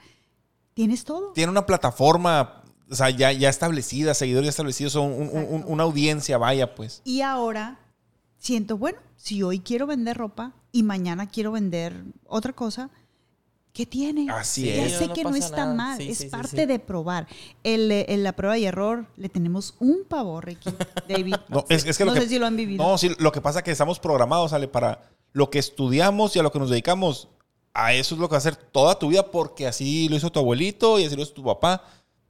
Tienes 0.73 1.03
todo. 1.03 1.31
Tiene 1.33 1.51
una 1.51 1.65
plataforma, 1.65 2.61
o 2.89 2.93
sea, 2.95 3.09
ya, 3.09 3.31
ya 3.31 3.49
establecida, 3.49 4.13
seguidores 4.13 4.45
ya 4.45 4.49
establecidos, 4.51 4.93
son 4.93 5.11
un- 5.11 5.29
un- 5.33 5.63
una 5.65 5.83
audiencia, 5.83 6.37
vaya, 6.37 6.75
pues. 6.75 7.01
Y 7.03 7.21
ahora 7.21 7.79
siento, 8.37 8.77
bueno, 8.77 8.99
si 9.15 9.41
hoy 9.41 9.59
quiero 9.59 9.87
vender 9.87 10.15
ropa 10.17 10.53
y 10.71 10.83
mañana 10.83 11.27
quiero 11.27 11.51
vender 11.51 12.03
otra 12.25 12.53
cosa, 12.53 12.91
¿qué 13.77 13.85
tiene? 13.85 14.27
Así 14.31 14.65
ya 14.65 14.85
es. 14.85 14.93
sé 14.97 15.07
No 15.07 15.13
que 15.13 15.23
no 15.23 15.35
está 15.35 15.57
nada. 15.57 15.73
mal, 15.75 15.97
Sí, 15.97 16.09
es 16.09 16.17
sí, 16.17 16.23
sí, 16.23 16.29
parte 16.29 16.49
sí. 16.61 16.65
de 16.65 16.79
probar. 16.79 17.27
El, 17.63 17.91
eh, 17.91 18.05
en 18.09 18.23
la 18.23 18.33
prueba 18.33 18.57
y 18.57 18.65
error 18.65 19.05
le 19.17 19.29
tenemos 19.29 19.75
un 19.79 19.99
pavor, 20.09 20.45
Ricky, 20.45 20.69
David. 21.07 21.35
No, 21.47 21.63
es, 21.69 21.85
es 21.85 21.97
que 21.97 22.05
no 22.05 22.11
lo 22.11 22.17
sé 22.17 22.23
que, 22.23 22.29
si 22.29 22.39
lo 22.39 22.47
han 22.47 22.57
vivido. 22.57 22.83
No, 22.83 22.97
sí, 22.97 23.11
lo 23.19 23.31
que 23.31 23.39
pasa 23.41 23.59
es 23.59 23.63
que 23.65 23.71
estamos 23.71 23.99
programados, 23.99 24.49
¿sale? 24.51 24.67
Para 24.67 25.01
lo 25.33 25.49
que 25.51 25.59
estudiamos 25.59 26.35
y 26.35 26.39
a 26.39 26.43
lo 26.43 26.51
que 26.51 26.57
nos 26.59 26.69
dedicamos, 26.71 27.29
a 27.73 27.93
eso 27.93 28.15
es 28.15 28.19
lo 28.21 28.27
que 28.27 28.31
va 28.33 28.37
a 28.37 28.39
hacer 28.39 28.55
toda 28.55 28.97
tu 28.97 29.09
vida 29.09 29.29
porque 29.29 29.67
así 29.67 30.09
lo 30.09 30.15
hizo 30.15 30.31
tu 30.31 30.39
abuelito 30.39 30.97
y 30.99 31.05
así 31.05 31.15
lo 31.15 31.21
hizo 31.21 31.33
tu 31.33 31.43
papá. 31.43 31.83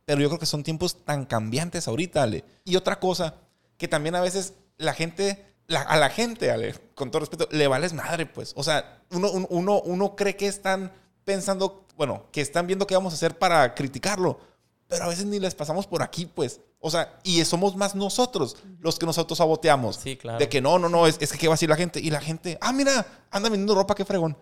Pero 0.03 0.19
yo 0.21 0.27
creo 0.27 0.39
que 0.39 0.45
son 0.45 0.63
tiempos 0.63 1.05
tan 1.05 1.25
cambiantes 1.25 1.87
ahorita, 1.87 2.23
Ale. 2.23 2.43
Y 2.65 2.75
otra 2.75 2.99
cosa, 2.99 3.35
que 3.77 3.87
también 3.87 4.15
a 4.15 4.21
veces 4.21 4.53
la 4.77 4.93
gente, 4.93 5.45
la- 5.67 5.81
a 5.81 5.97
la 5.97 6.09
gente, 6.09 6.51
Ale, 6.51 6.75
con 6.95 7.11
todo 7.11 7.21
respeto, 7.21 7.47
le 7.51 7.67
vales 7.67 7.93
madre, 7.93 8.25
pues. 8.25 8.53
O 8.57 8.63
sea, 8.63 9.03
uno, 9.11 9.29
un- 9.31 9.47
uno, 9.49 9.81
uno 9.81 10.15
cree 10.15 10.35
que 10.35 10.47
están 10.47 10.91
pensando, 11.27 11.85
bueno, 11.97 12.23
que 12.31 12.39
están 12.39 12.67
viendo 12.67 12.87
qué 12.87 12.95
vamos 12.95 13.11
a 13.11 13.17
hacer 13.17 13.37
para 13.37 13.75
criticarlo. 13.75 14.39
Pero 14.87 15.03
a 15.03 15.07
veces 15.09 15.25
ni 15.25 15.39
les 15.39 15.53
pasamos 15.53 15.85
por 15.85 16.01
aquí, 16.01 16.25
pues. 16.25 16.61
O 16.79 16.89
sea, 16.89 17.19
y 17.21 17.43
somos 17.43 17.75
más 17.75 17.95
nosotros 17.95 18.55
los 18.79 18.97
que 18.97 19.05
nos 19.05 19.17
autosaboteamos. 19.17 19.97
Sí, 19.97 20.15
claro. 20.15 20.39
De 20.39 20.47
que 20.47 20.61
no, 20.61 20.79
no, 20.79 20.87
no, 20.87 21.05
es, 21.05 21.17
es 21.19 21.33
que 21.33 21.37
qué 21.37 21.49
va 21.49 21.55
a 21.55 21.55
decir 21.55 21.67
la 21.67 21.75
gente. 21.75 21.99
Y 21.99 22.11
la 22.11 22.21
gente, 22.21 22.57
ah, 22.61 22.71
mira, 22.71 23.25
anda 23.29 23.49
vendiendo 23.49 23.75
ropa, 23.75 23.93
qué 23.93 24.05
fregón. 24.05 24.37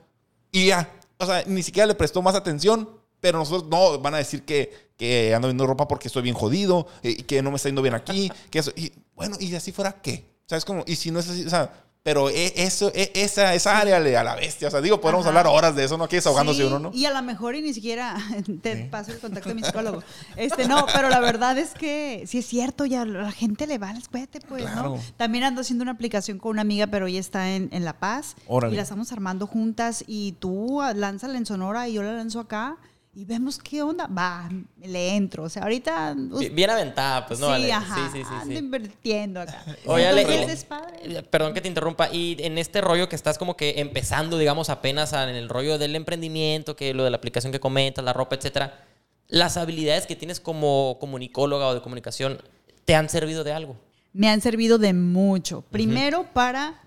Y 0.52 0.68
ya. 0.68 0.88
O 1.18 1.26
sea, 1.26 1.44
ni 1.48 1.64
siquiera 1.64 1.88
le 1.88 1.96
prestó 1.96 2.22
más 2.22 2.36
atención. 2.36 2.88
Pero 3.20 3.40
nosotros 3.40 3.68
no, 3.68 3.98
van 3.98 4.14
a 4.14 4.18
decir 4.18 4.46
que, 4.46 4.92
que 4.96 5.34
ando 5.34 5.48
vendiendo 5.48 5.66
ropa 5.66 5.88
porque 5.88 6.10
estoy 6.10 6.22
bien 6.22 6.36
jodido, 6.36 6.86
eh, 7.02 7.16
y 7.18 7.24
que 7.24 7.42
no 7.42 7.50
me 7.50 7.56
está 7.56 7.70
yendo 7.70 7.82
bien 7.82 7.96
aquí, 7.96 8.32
que 8.52 8.60
eso. 8.60 8.72
Y 8.76 8.94
bueno, 9.16 9.38
y 9.40 9.56
así 9.56 9.72
fuera, 9.72 10.00
¿qué? 10.04 10.36
¿Sabes 10.46 10.64
cómo? 10.64 10.84
Y 10.86 10.96
si 10.98 11.10
no 11.10 11.20
es 11.20 11.28
así, 11.28 11.44
o 11.44 11.50
sea, 11.50 11.85
pero 12.06 12.30
e- 12.30 12.54
eso, 12.58 12.92
e- 12.94 13.12
esa, 13.16 13.56
esa 13.56 13.80
área 13.80 14.00
le 14.00 14.16
a 14.16 14.24
la 14.24 14.36
bestia. 14.36 14.68
O 14.68 14.72
sea, 14.72 14.80
digo, 14.80 15.02
podemos 15.02 15.26
hablar 15.26 15.48
horas 15.48 15.76
de 15.76 15.86
eso, 15.86 15.98
¿no? 15.98 16.04
Aquí 16.04 16.18
desahogándose 16.18 16.60
Sí, 16.62 16.68
uno, 16.68 16.78
¿no? 16.78 16.92
Y 16.94 17.04
a 17.06 17.12
lo 17.12 17.20
mejor 17.24 17.56
y 17.56 17.64
ni 17.64 17.74
siquiera 17.74 18.16
te 18.62 18.76
paso 18.86 19.12
el 19.12 19.18
contacto 19.18 19.50
de 19.50 19.56
mi 19.56 19.64
psicólogo. 19.64 20.04
Este, 20.36 20.68
no, 20.68 20.86
pero 20.94 21.10
la 21.10 21.20
verdad 21.20 21.58
es 21.58 21.72
que 21.72 22.24
sí 22.28 22.38
es 22.38 22.46
cierto, 22.46 22.86
ya 22.86 23.06
la 23.06 23.32
gente 23.32 23.66
le 23.66 23.80
va 23.80 23.90
al 23.90 24.08
cuete, 24.08 24.40
pues, 24.40 24.62
Claro. 24.62 24.98
¿no? 24.98 25.02
También 25.18 25.46
ando 25.46 25.62
haciendo 25.62 25.82
una 25.82 25.94
aplicación 25.94 26.38
con 26.38 26.52
una 26.52 26.62
amiga, 26.62 26.86
pero 26.86 27.08
ella 27.08 27.20
está 27.20 27.50
en, 27.56 27.70
en 27.72 27.84
La 27.84 27.94
Paz. 27.94 28.36
Órale. 28.46 28.74
Y 28.74 28.78
la 28.78 28.84
estamos 28.84 29.12
armando 29.12 29.48
juntas 29.48 30.04
y 30.06 30.34
tú 30.34 30.84
ah, 30.84 30.94
lánzala 30.94 31.40
en 31.40 31.48
Sonora 31.48 31.88
y 31.88 31.94
yo 31.94 32.04
la 32.04 32.14
lanzo 32.14 32.40
acá 32.40 32.78
y 33.16 33.26
vemos 33.26 33.58
qué 33.58 33.82
onda. 33.82 34.08
Va, 34.08 34.50
le 34.84 35.16
entro. 35.16 35.44
O 35.44 35.50
sea, 35.50 35.64
ahorita... 35.64 36.14
Bi- 36.16 36.50
Bien 36.50 36.70
aventada, 36.70 37.26
pues, 37.26 37.40
¿no? 37.40 37.56
sí, 37.56 37.72
ajá, 37.72 37.96
Sí, 37.96 38.02
sí, 38.20 38.24
sí, 38.24 38.34
ando 38.34 38.46
sí. 38.54 38.58
invirtiendo 38.58 39.42
acá. 39.42 39.64
Oye, 39.86 40.10
Entonces, 40.10 40.50
es 40.50 40.64
padre. 40.66 41.00
eh, 41.04 41.24
Perdón 41.24 41.54
que 41.54 41.62
te 41.62 41.68
interrumpa. 41.70 42.10
Y 42.12 42.36
en 42.40 42.58
este 42.58 42.82
rollo 42.82 43.08
que 43.10 43.16
estás 43.16 43.38
como 43.38 43.56
que 43.56 43.76
empezando, 43.78 44.38
digamos, 44.38 44.70
apenas 44.70 45.14
en 45.14 45.30
el 45.30 45.48
rollo 45.50 45.78
del 45.78 45.96
emprendimiento, 45.96 46.76
que 46.76 46.94
lo 46.94 47.04
de 47.06 47.10
la 47.10 47.18
aplicación 47.18 47.52
que 47.54 47.60
comentas, 47.60 48.04
la 48.04 48.14
ropa, 48.14 48.36
etcétera, 48.36 48.84
las 49.28 49.58
habilidades 49.58 50.06
que 50.06 50.16
tienes 50.16 50.40
como 50.40 50.98
comunicóloga 51.00 51.68
o 51.68 51.74
de 51.74 51.82
comunicación, 51.82 52.38
¿te 52.84 52.96
han 52.96 53.10
servido 53.10 53.44
de 53.44 53.54
algo? 53.54 53.78
me 54.14 54.30
han 54.30 54.40
servido 54.40 54.78
de 54.78 54.94
mucho. 54.94 55.62
Primero 55.72 56.26
para 56.34 56.82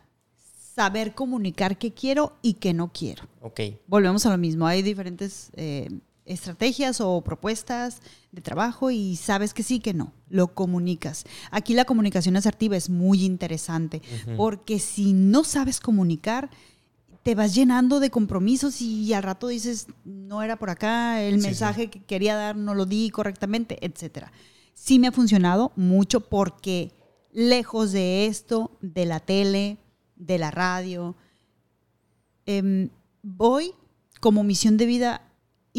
saber 0.75 1.15
comunicar 1.15 1.77
qué 1.77 1.93
quiero 1.93 2.37
y 2.43 2.55
qué 2.55 2.73
no 2.73 2.91
quiero. 2.93 3.25
Ok. 3.43 3.61
Volvemos 3.87 4.25
a 4.27 4.31
lo 4.31 4.39
mismo. 4.39 4.67
Hay 4.67 4.81
diferentes 4.83 5.51
eh, 5.57 5.89
estrategias 6.29 7.01
o 7.01 7.21
propuestas 7.23 8.01
de 8.31 8.41
trabajo 8.41 8.91
y 8.91 9.17
sabes 9.17 9.55
que 9.55 9.63
sí, 9.63 9.81
que 9.81 9.95
no. 9.95 10.13
Lo 10.29 10.55
comunicas. 10.55 11.25
Aquí 11.51 11.75
la 11.75 11.85
comunicación 11.85 12.37
asertiva 12.37 12.77
es 12.77 12.91
muy 12.91 13.25
interesante 13.25 14.03
porque 14.37 14.79
si 14.79 15.15
no 15.15 15.43
sabes 15.43 15.81
comunicar, 15.81 16.51
te 17.23 17.35
vas 17.35 17.55
llenando 17.55 17.99
de 17.99 18.11
compromisos 18.11 18.81
y 18.81 19.13
al 19.13 19.23
rato 19.23 19.49
dices, 19.49 19.89
no 20.05 20.43
era 20.43 20.57
por 20.57 20.71
acá, 20.71 21.23
el 21.23 21.39
mensaje 21.39 21.91
que 21.91 22.01
quería 22.01 22.37
dar 22.37 22.57
no 22.57 22.75
lo 22.75 22.87
di 22.87 23.11
correctamente, 23.11 23.79
etcétera. 23.85 24.33
Sí 24.75 24.99
me 24.99 25.09
ha 25.09 25.13
funcionado 25.13 25.73
mucho 25.77 26.21
porque 26.21 26.93
lejos 27.33 27.93
de 27.93 28.27
esto, 28.27 28.71
de 28.81 29.07
la 29.07 29.21
tele, 29.21 29.79
de 30.17 30.39
la 30.39 30.51
radio, 30.51 31.17
em, 32.47 32.91
voy 33.23 33.73
como 34.21 34.43
misión 34.43 34.77
de 34.77 34.87
vida 34.87 35.28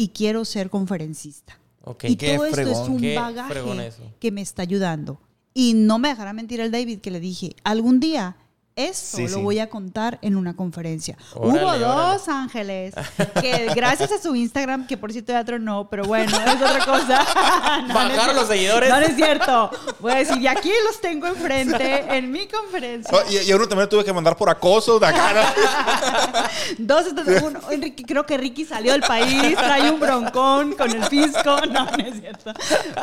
y 0.00 0.08
quiero 0.08 0.46
ser 0.46 0.70
conferencista. 0.70 1.58
Ok. 1.84 2.04
Y 2.04 2.16
todo 2.16 2.46
esto 2.46 2.60
es 2.62 2.68
fregón. 2.68 2.90
un 2.92 3.00
Qué 3.02 3.14
bagaje 3.16 3.92
que 4.18 4.32
me 4.32 4.40
está 4.40 4.62
ayudando. 4.62 5.20
Y 5.52 5.74
no 5.74 5.98
me 5.98 6.08
dejará 6.08 6.32
mentir 6.32 6.60
el 6.60 6.70
David 6.70 7.00
que 7.00 7.10
le 7.10 7.20
dije, 7.20 7.54
algún 7.64 8.00
día 8.00 8.38
esto 8.76 9.16
Sí, 9.18 9.22
lo 9.24 9.28
sí. 9.36 9.42
voy 9.42 9.58
a 9.58 9.68
contar 9.68 10.18
en 10.22 10.36
una 10.36 10.54
conferencia. 10.56 11.16
Órale, 11.34 11.58
Hubo 11.60 11.68
órale. 11.68 11.84
dos 11.84 12.28
ángeles 12.28 12.94
que 13.40 13.70
gracias 13.74 14.10
a 14.12 14.18
su 14.20 14.34
Instagram, 14.34 14.86
que 14.86 14.96
por 14.96 15.12
cierto 15.12 15.32
teatro 15.32 15.58
no, 15.58 15.88
pero 15.90 16.04
bueno, 16.04 16.30
es 16.36 16.54
otra 16.56 16.84
cosa. 16.84 17.26
No, 17.80 17.86
no 17.88 17.94
Bajaron 17.94 18.14
cierto. 18.20 18.32
los 18.34 18.48
seguidores. 18.48 18.88
No, 18.90 19.00
no 19.00 19.06
es 19.06 19.14
cierto. 19.16 19.70
Voy 20.00 20.12
a 20.12 20.16
decir, 20.16 20.38
y 20.40 20.46
aquí 20.46 20.70
los 20.86 21.00
tengo 21.00 21.26
enfrente 21.26 22.04
en 22.16 22.30
mi 22.30 22.46
conferencia. 22.48 23.16
Oh, 23.16 23.30
y, 23.30 23.38
y 23.48 23.52
uno 23.52 23.66
también 23.68 23.84
le 23.84 23.86
tuve 23.88 24.04
que 24.04 24.12
mandar 24.12 24.36
por 24.36 24.48
acoso 24.50 24.98
de 24.98 25.06
acá. 25.06 25.32
¿no? 25.34 26.40
Dos, 26.78 27.06
entonces, 27.08 27.42
uno, 27.42 27.60
Enrique- 27.70 28.04
creo 28.06 28.24
que 28.26 28.36
Ricky 28.36 28.64
salió 28.64 28.92
del 28.92 29.02
país, 29.02 29.54
trae 29.56 29.90
un 29.90 30.00
broncón 30.00 30.72
con 30.74 30.90
el 30.90 31.04
fisco. 31.04 31.58
No, 31.70 31.84
no 31.84 31.96
es 32.04 32.20
cierto. 32.20 32.52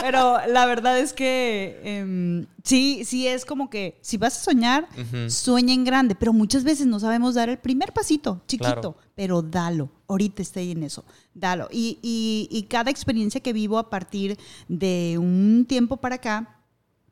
Pero 0.02 0.40
la 0.48 0.66
verdad 0.66 0.98
es 1.00 1.14
que 1.14 1.80
em, 1.84 2.46
sí, 2.64 3.04
sí 3.06 3.28
es 3.28 3.46
como 3.46 3.70
que 3.70 3.98
si 4.02 4.18
vas 4.18 4.38
a 4.38 4.44
soñar, 4.44 4.88
sueña 5.30 5.57
en 5.58 5.84
grande, 5.84 6.16
pero 6.16 6.34
muchas 6.34 6.64
veces 6.64 6.86
no 6.88 7.00
sabemos 7.00 7.36
dar 7.36 7.50
el 7.50 7.58
primer 7.58 7.94
pasito, 7.94 8.42
chiquito, 8.48 8.72
Claro. 8.74 8.98
pero 9.16 9.42
dalo. 9.42 9.90
Ahorita 10.08 10.42
estoy 10.42 10.72
en 10.72 10.84
eso, 10.84 11.04
dalo. 11.34 11.68
Y, 11.72 12.00
y- 12.02 12.48
y 12.52 12.64
cada 12.64 12.92
experiencia 12.92 13.42
que 13.42 13.54
vivo 13.54 13.78
a 13.78 13.90
partir 13.90 14.38
de 14.68 15.18
un 15.20 15.66
tiempo 15.68 15.98
para 15.98 16.16
acá, 16.16 16.62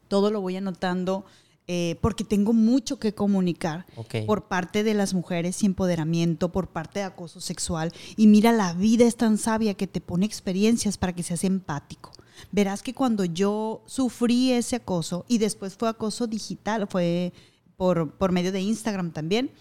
todo 0.08 0.30
lo 0.32 0.42
voy 0.42 0.56
anotando 0.56 1.26
eh, 1.68 1.98
porque 2.00 2.24
tengo 2.24 2.54
mucho 2.54 3.00
que 3.00 3.16
comunicar 3.16 3.88
Ok. 3.96 4.18
por 4.28 4.44
parte 4.48 4.84
de 4.84 4.94
las 4.94 5.16
mujeres 5.16 5.64
y 5.64 5.66
empoderamiento, 5.66 6.52
por 6.52 6.68
parte 6.68 7.00
de 7.00 7.06
acoso 7.06 7.42
sexual. 7.42 7.92
Y 8.16 8.28
mira, 8.28 8.52
la 8.52 8.74
vida 8.74 9.04
es 9.06 9.16
tan 9.16 9.40
sabia 9.40 9.74
que 9.74 9.88
te 9.88 10.00
pone 10.00 10.28
experiencias 10.28 11.00
para 11.00 11.14
que 11.14 11.24
seas 11.24 11.44
empático. 11.44 12.12
Verás 12.52 12.84
que 12.84 12.94
cuando 12.94 13.26
yo 13.26 13.82
sufrí 13.88 14.52
ese 14.52 14.76
acoso 14.76 15.26
y 15.28 15.40
después 15.40 15.76
fue 15.76 15.90
acoso 15.90 16.28
digital, 16.28 16.86
fue 16.88 17.34
por, 17.78 18.12
por 18.14 18.32
medio 18.32 18.52
de 18.52 18.62
Instagram 18.62 19.12
también, 19.12 19.52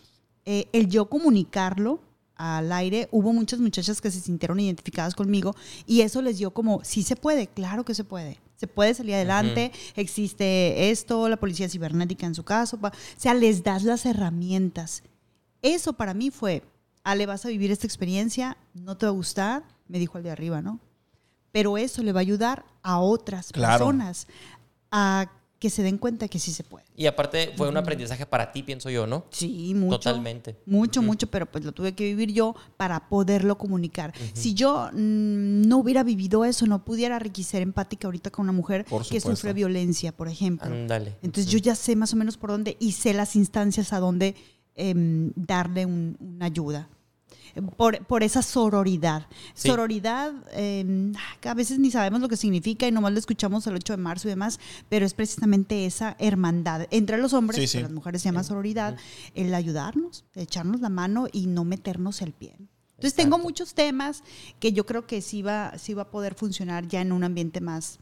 eh, 0.45 0.69
el 0.73 0.89
yo 0.89 1.07
comunicarlo 1.09 2.01
al 2.37 2.73
aire, 2.73 3.09
hubo 3.13 3.33
muchas 3.33 3.61
muchachas 3.61 4.01
que 4.01 4.11
se 4.11 4.21
sintieron 4.21 4.59
identificadas 4.59 5.15
conmigo 5.15 5.55
y 5.87 6.01
eso 6.01 6.21
les 6.21 6.39
dio 6.39 6.53
como, 6.53 6.83
sí 6.85 7.03
se 7.03 7.15
puede, 7.17 7.47
claro 7.47 7.85
que 7.85 7.95
se 7.95 8.03
puede, 8.05 8.41
se 8.57 8.67
puede 8.67 8.93
salir 8.95 9.15
adelante, 9.15 9.71
existe 9.95 10.91
esto, 10.91 11.29
la 11.29 11.37
policía 11.37 11.69
cibernética 11.69 12.27
en 12.27 12.35
su 12.35 12.43
caso, 12.45 12.79
o 12.83 12.91
sea, 13.17 13.35
les 13.35 13.63
das 13.63 13.85
las 13.85 14.05
herramientas. 14.05 15.03
Eso 15.63 15.93
para 15.95 16.13
mí 16.13 16.31
fue, 16.31 16.63
Ale, 17.05 17.27
vas 17.27 17.45
a 17.45 17.49
vivir 17.49 17.71
esta 17.71 17.87
experiencia, 17.87 18.57
no 18.75 18.97
te 18.97 19.07
va 19.07 19.11
a 19.11 19.15
gustar, 19.15 19.63
me 19.89 19.99
dijo 19.99 20.19
el 20.19 20.25
de 20.25 20.31
arriba, 20.31 20.61
¿no? 20.61 20.81
Pero 21.53 21.79
eso 21.79 22.03
le 22.03 22.13
va 22.13 22.21
a 22.21 22.23
ayudar 22.23 22.65
a 22.83 22.99
otras 22.99 23.53
Claro. 23.53 23.79
personas 23.87 24.27
a 24.91 25.31
que 25.65 25.71
se 25.71 25.83
den 25.83 25.97
cuenta 25.97 26.29
que 26.29 26.39
sí 26.39 26.53
se 26.53 26.63
puede. 26.63 26.85
Y 26.95 27.07
aparte 27.07 27.55
fue 27.57 27.71
un 27.71 27.77
aprendizaje 27.79 28.27
para 28.27 28.53
ti, 28.53 28.63
pienso 28.63 28.91
yo, 28.91 29.07
¿no? 29.07 29.25
Sí, 29.31 29.73
mucho. 29.75 29.97
Totalmente. 29.99 30.57
Mucho, 30.67 31.01
mucho, 31.01 31.27
pero 31.29 31.47
pues 31.51 31.65
lo 31.65 31.73
tuve 31.73 31.95
que 31.95 32.05
vivir 32.05 32.35
yo 32.35 32.55
para 32.77 33.09
poderlo 33.09 33.57
comunicar. 33.57 34.13
Si 34.35 34.53
yo 34.53 34.91
mm, 34.93 35.63
no 35.67 35.79
hubiera 35.79 36.03
vivido 36.03 36.45
eso, 36.45 36.67
no 36.67 36.85
pudiera 36.85 37.19
ser 37.43 37.63
empática 37.63 38.07
ahorita 38.09 38.29
con 38.31 38.43
una 38.43 38.53
mujer 38.53 38.85
que 38.85 39.21
sufre 39.23 39.55
violencia, 39.55 40.13
por 40.13 40.29
ejemplo. 40.29 40.67
Ándale. 40.71 41.17
Entonces 41.23 41.51
yo 41.51 41.57
ya 41.59 41.75
sé 41.75 41.97
más 41.97 42.13
o 42.13 42.17
menos 42.17 42.37
por 42.37 42.51
dónde 42.51 42.77
y 42.79 42.93
sé 42.93 43.15
las 43.15 43.35
instancias 43.35 43.95
a 43.95 44.01
dónde 44.01 44.35
em, 44.77 45.33
darle 45.35 45.87
un- 45.87 46.19
una 46.21 46.45
ayuda. 46.45 46.91
Por, 47.63 48.05
por 48.07 48.23
esa 48.23 48.43
sororidad. 48.43 49.27
Sí. 49.55 49.69
Sororidad, 49.69 50.33
eh, 50.53 51.13
que 51.41 51.49
a 51.49 51.55
veces 51.55 51.79
ni 51.79 51.91
sabemos 51.91 52.21
lo 52.21 52.29
que 52.29 52.37
significa 52.37 52.87
y 52.87 52.93
nomás 52.93 53.13
lo 53.13 53.19
escuchamos 53.19 53.67
el 53.67 53.75
8 53.75 53.95
de 53.95 53.97
marzo 53.97 54.29
y 54.29 54.31
demás, 54.31 54.59
pero 54.89 55.07
es 55.07 55.15
precisamente 55.15 55.87
esa 55.87 56.17
hermandad 56.19 56.87
entre 56.91 57.19
los 57.19 57.33
hombres, 57.33 57.71
Sí, 57.71 57.81
las 57.81 57.91
mujeres 57.91 58.23
se 58.23 58.29
llama 58.29 58.45
sororidad, 58.45 58.97
el 59.35 59.55
ayudarnos, 59.55 60.25
echarnos 60.35 60.81
la 60.81 60.89
mano 60.89 61.27
y 61.33 61.47
no 61.47 61.65
meternos 61.65 62.23
el 62.23 62.33
pie. 62.33 62.57
Entonces 62.97 63.15
tengo 63.15 63.39
muchos 63.39 63.75
temas 63.75 64.23
que 64.61 64.73
yo 64.73 64.87
creo 64.87 65.07
que 65.07 65.21
sí 65.21 65.43
va, 65.43 65.77
sí 65.79 65.95
va 65.95 66.03
a 66.03 66.11
poder 66.11 66.35
funcionar 66.35 66.87
ya 66.87 67.01
en 67.01 67.13
un 67.13 67.25
ambiente 67.25 67.61
más, 67.61 67.99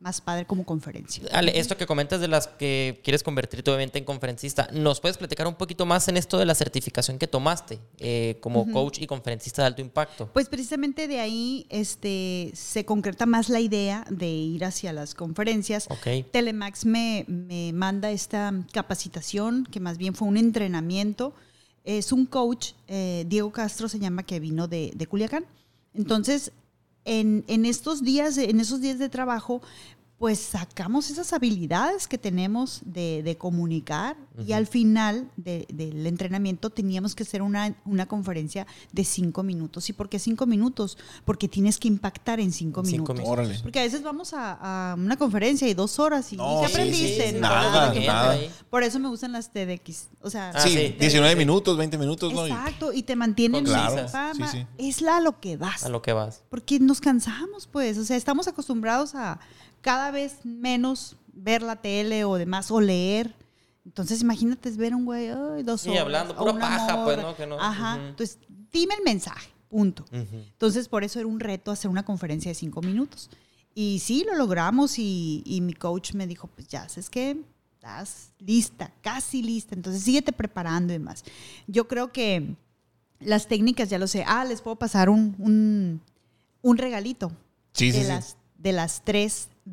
más 0.00 0.20
padre 0.20 0.46
como 0.46 0.64
conferencia. 0.64 1.24
Ale, 1.32 1.58
esto 1.58 1.76
que 1.76 1.86
comentas 1.86 2.20
de 2.20 2.28
las 2.28 2.46
que 2.46 3.00
quieres 3.02 3.22
convertirte 3.22 3.70
obviamente 3.70 3.98
en 3.98 4.04
conferencista, 4.04 4.68
¿nos 4.72 5.00
puedes 5.00 5.18
platicar 5.18 5.46
un 5.46 5.56
poquito 5.56 5.86
más 5.86 6.06
en 6.08 6.16
esto 6.16 6.38
de 6.38 6.46
la 6.46 6.54
certificación 6.54 7.18
que 7.18 7.26
tomaste 7.26 7.80
eh, 7.98 8.38
como 8.40 8.70
coach 8.70 8.98
y 9.00 9.06
conferencista 9.06 9.62
de 9.62 9.66
alto 9.66 9.82
impacto? 9.82 10.30
Pues 10.32 10.48
precisamente 10.48 11.08
de 11.08 11.18
ahí 11.18 11.66
este, 11.68 12.52
se 12.54 12.84
concreta 12.84 13.26
más 13.26 13.48
la 13.48 13.60
idea 13.60 14.04
de 14.08 14.28
ir 14.28 14.64
hacia 14.64 14.92
las 14.92 15.14
conferencias. 15.14 15.88
Ok. 15.90 16.30
Telemax 16.30 16.84
me, 16.84 17.24
me 17.26 17.72
manda 17.72 18.10
esta 18.10 18.52
capacitación, 18.72 19.66
que 19.66 19.80
más 19.80 19.98
bien 19.98 20.14
fue 20.14 20.28
un 20.28 20.36
entrenamiento. 20.36 21.34
Es 21.82 22.12
un 22.12 22.26
coach, 22.26 22.72
eh, 22.86 23.24
Diego 23.26 23.50
Castro 23.50 23.88
se 23.88 23.98
llama, 23.98 24.22
que 24.22 24.38
vino 24.38 24.68
de, 24.68 24.92
de 24.94 25.06
Culiacán. 25.06 25.44
Entonces, 25.94 26.52
en, 27.08 27.44
en 27.48 27.64
estos 27.64 28.02
días, 28.02 28.36
en 28.38 28.60
esos 28.60 28.80
días 28.80 28.98
de 28.98 29.08
trabajo, 29.08 29.62
pues 30.18 30.40
sacamos 30.40 31.10
esas 31.10 31.32
habilidades 31.32 32.08
que 32.08 32.18
tenemos 32.18 32.80
de, 32.84 33.22
de 33.22 33.36
comunicar 33.38 34.16
y 34.44 34.52
al 34.52 34.66
final 34.66 35.30
de- 35.36 35.64
del 35.72 36.06
entrenamiento 36.08 36.70
teníamos 36.70 37.14
que 37.14 37.22
hacer 37.22 37.40
una, 37.40 37.76
una 37.84 38.06
conferencia 38.06 38.66
de 38.92 39.04
cinco 39.04 39.44
minutos. 39.44 39.88
¿Y 39.88 39.92
por 39.92 40.08
qué 40.08 40.18
cinco 40.18 40.44
minutos? 40.46 40.98
Porque 41.24 41.46
tienes 41.48 41.78
que 41.78 41.86
impactar 41.86 42.40
en 42.40 42.50
cinco, 42.52 42.84
Cinco 42.84 43.12
minutos. 43.14 43.32
Órale. 43.32 43.58
Porque 43.62 43.78
a 43.78 43.82
veces 43.84 44.02
vamos 44.02 44.34
a, 44.34 44.90
a 44.92 44.94
una 44.96 45.16
conferencia 45.16 45.68
y 45.68 45.74
dos 45.74 46.00
horas 46.00 46.32
y 46.32 46.36
No, 46.36 46.62
¿qué 46.62 46.66
sí, 46.68 46.72
aprendiste? 46.74 47.26
sí, 47.28 47.34
sí, 47.34 47.40
nada, 47.40 47.92
¿qué? 47.92 48.06
nada. 48.06 48.36
Por 48.70 48.82
eso 48.82 48.98
me 48.98 49.08
gustan 49.08 49.30
las 49.30 49.52
TEDx. 49.52 50.08
O 50.20 50.30
sea, 50.30 50.50
Ah, 50.52 50.60
sí, 50.62 50.70
sí. 50.70 50.96
19 50.98 51.30
Sí. 51.34 51.38
minutos, 51.38 51.76
20 51.76 51.96
minutos, 51.96 52.32
¿no? 52.32 52.44
Y- 52.46 52.50
exacto, 52.50 52.92
y 52.92 53.04
te 53.04 53.14
mantienen 53.14 53.64
Claro. 53.64 53.98
en 53.98 54.08
fama. 54.08 54.50
Sí, 54.50 54.58
sí. 54.58 54.66
Es 54.78 55.00
la 55.00 55.18
a 55.18 55.20
lo 55.20 55.38
que 55.38 55.56
vas. 55.56 55.84
A 55.84 55.88
lo 55.88 56.02
que 56.02 56.12
vas. 56.12 56.42
Porque 56.50 56.80
nos 56.80 57.00
cansamos, 57.00 57.68
pues. 57.68 57.98
O 57.98 58.04
sea, 58.04 58.16
estamos 58.16 58.48
acostumbrados 58.48 59.14
a 59.14 59.38
cada 59.80 60.10
vez 60.10 60.44
menos 60.44 61.16
ver 61.32 61.62
la 61.62 61.76
tele 61.76 62.24
o 62.24 62.34
demás, 62.36 62.70
o 62.70 62.80
leer. 62.80 63.34
Entonces, 63.84 64.20
imagínate 64.20 64.70
ver 64.72 64.92
a 64.92 64.96
un 64.96 65.04
güey 65.04 65.28
ay, 65.28 65.62
dos 65.62 65.82
Sí, 65.82 65.90
horas. 65.90 66.02
hablando, 66.02 66.34
o 66.34 66.38
pura 66.38 66.58
paja, 66.58 67.04
pues. 67.04 67.16
¿no? 67.18 67.36
Que 67.36 67.46
no- 67.46 67.58
Ajá. 67.60 67.96
Entonces, 68.08 68.38
dime 68.70 68.94
el 68.94 69.02
mensaje, 69.04 69.50
punto. 69.68 70.04
Entonces, 70.12 70.88
por 70.88 71.04
eso 71.04 71.18
era 71.20 71.26
un 71.28 71.40
reto 71.40 71.70
hacer 71.70 71.90
una 71.90 72.04
conferencia 72.04 72.50
de 72.50 72.54
cinco 72.54 72.80
minutos. 72.82 73.30
Y 73.74 74.00
sí, 74.00 74.24
lo 74.28 74.34
logramos 74.36 74.98
y, 74.98 75.42
y 75.46 75.60
mi 75.60 75.72
coach 75.72 76.12
me 76.14 76.26
dijo, 76.26 76.48
pues 76.48 76.66
ya, 76.68 76.86
es 76.96 77.08
que 77.08 77.40
estás 77.74 78.32
lista, 78.40 78.92
casi 79.02 79.40
lista, 79.40 79.74
entonces 79.76 80.02
síguete 80.02 80.32
preparando 80.32 80.92
y 80.92 80.98
demás. 80.98 81.22
Yo 81.68 81.86
creo 81.86 82.10
que 82.12 82.56
las 83.20 83.46
técnicas, 83.46 83.88
ya 83.88 83.98
lo 83.98 84.08
sé, 84.08 84.24
ah, 84.26 84.44
les 84.44 84.60
puedo 84.62 84.76
pasar 84.76 85.08
un, 85.08 85.34
un, 85.38 86.00
un 86.60 86.76
regalito 86.76 87.30
Sí, 87.72 87.92
sí, 87.92 87.98
de, 87.98 88.02
sí. 88.02 88.08
Las, 88.08 88.36
de 88.58 88.72
las 88.72 89.02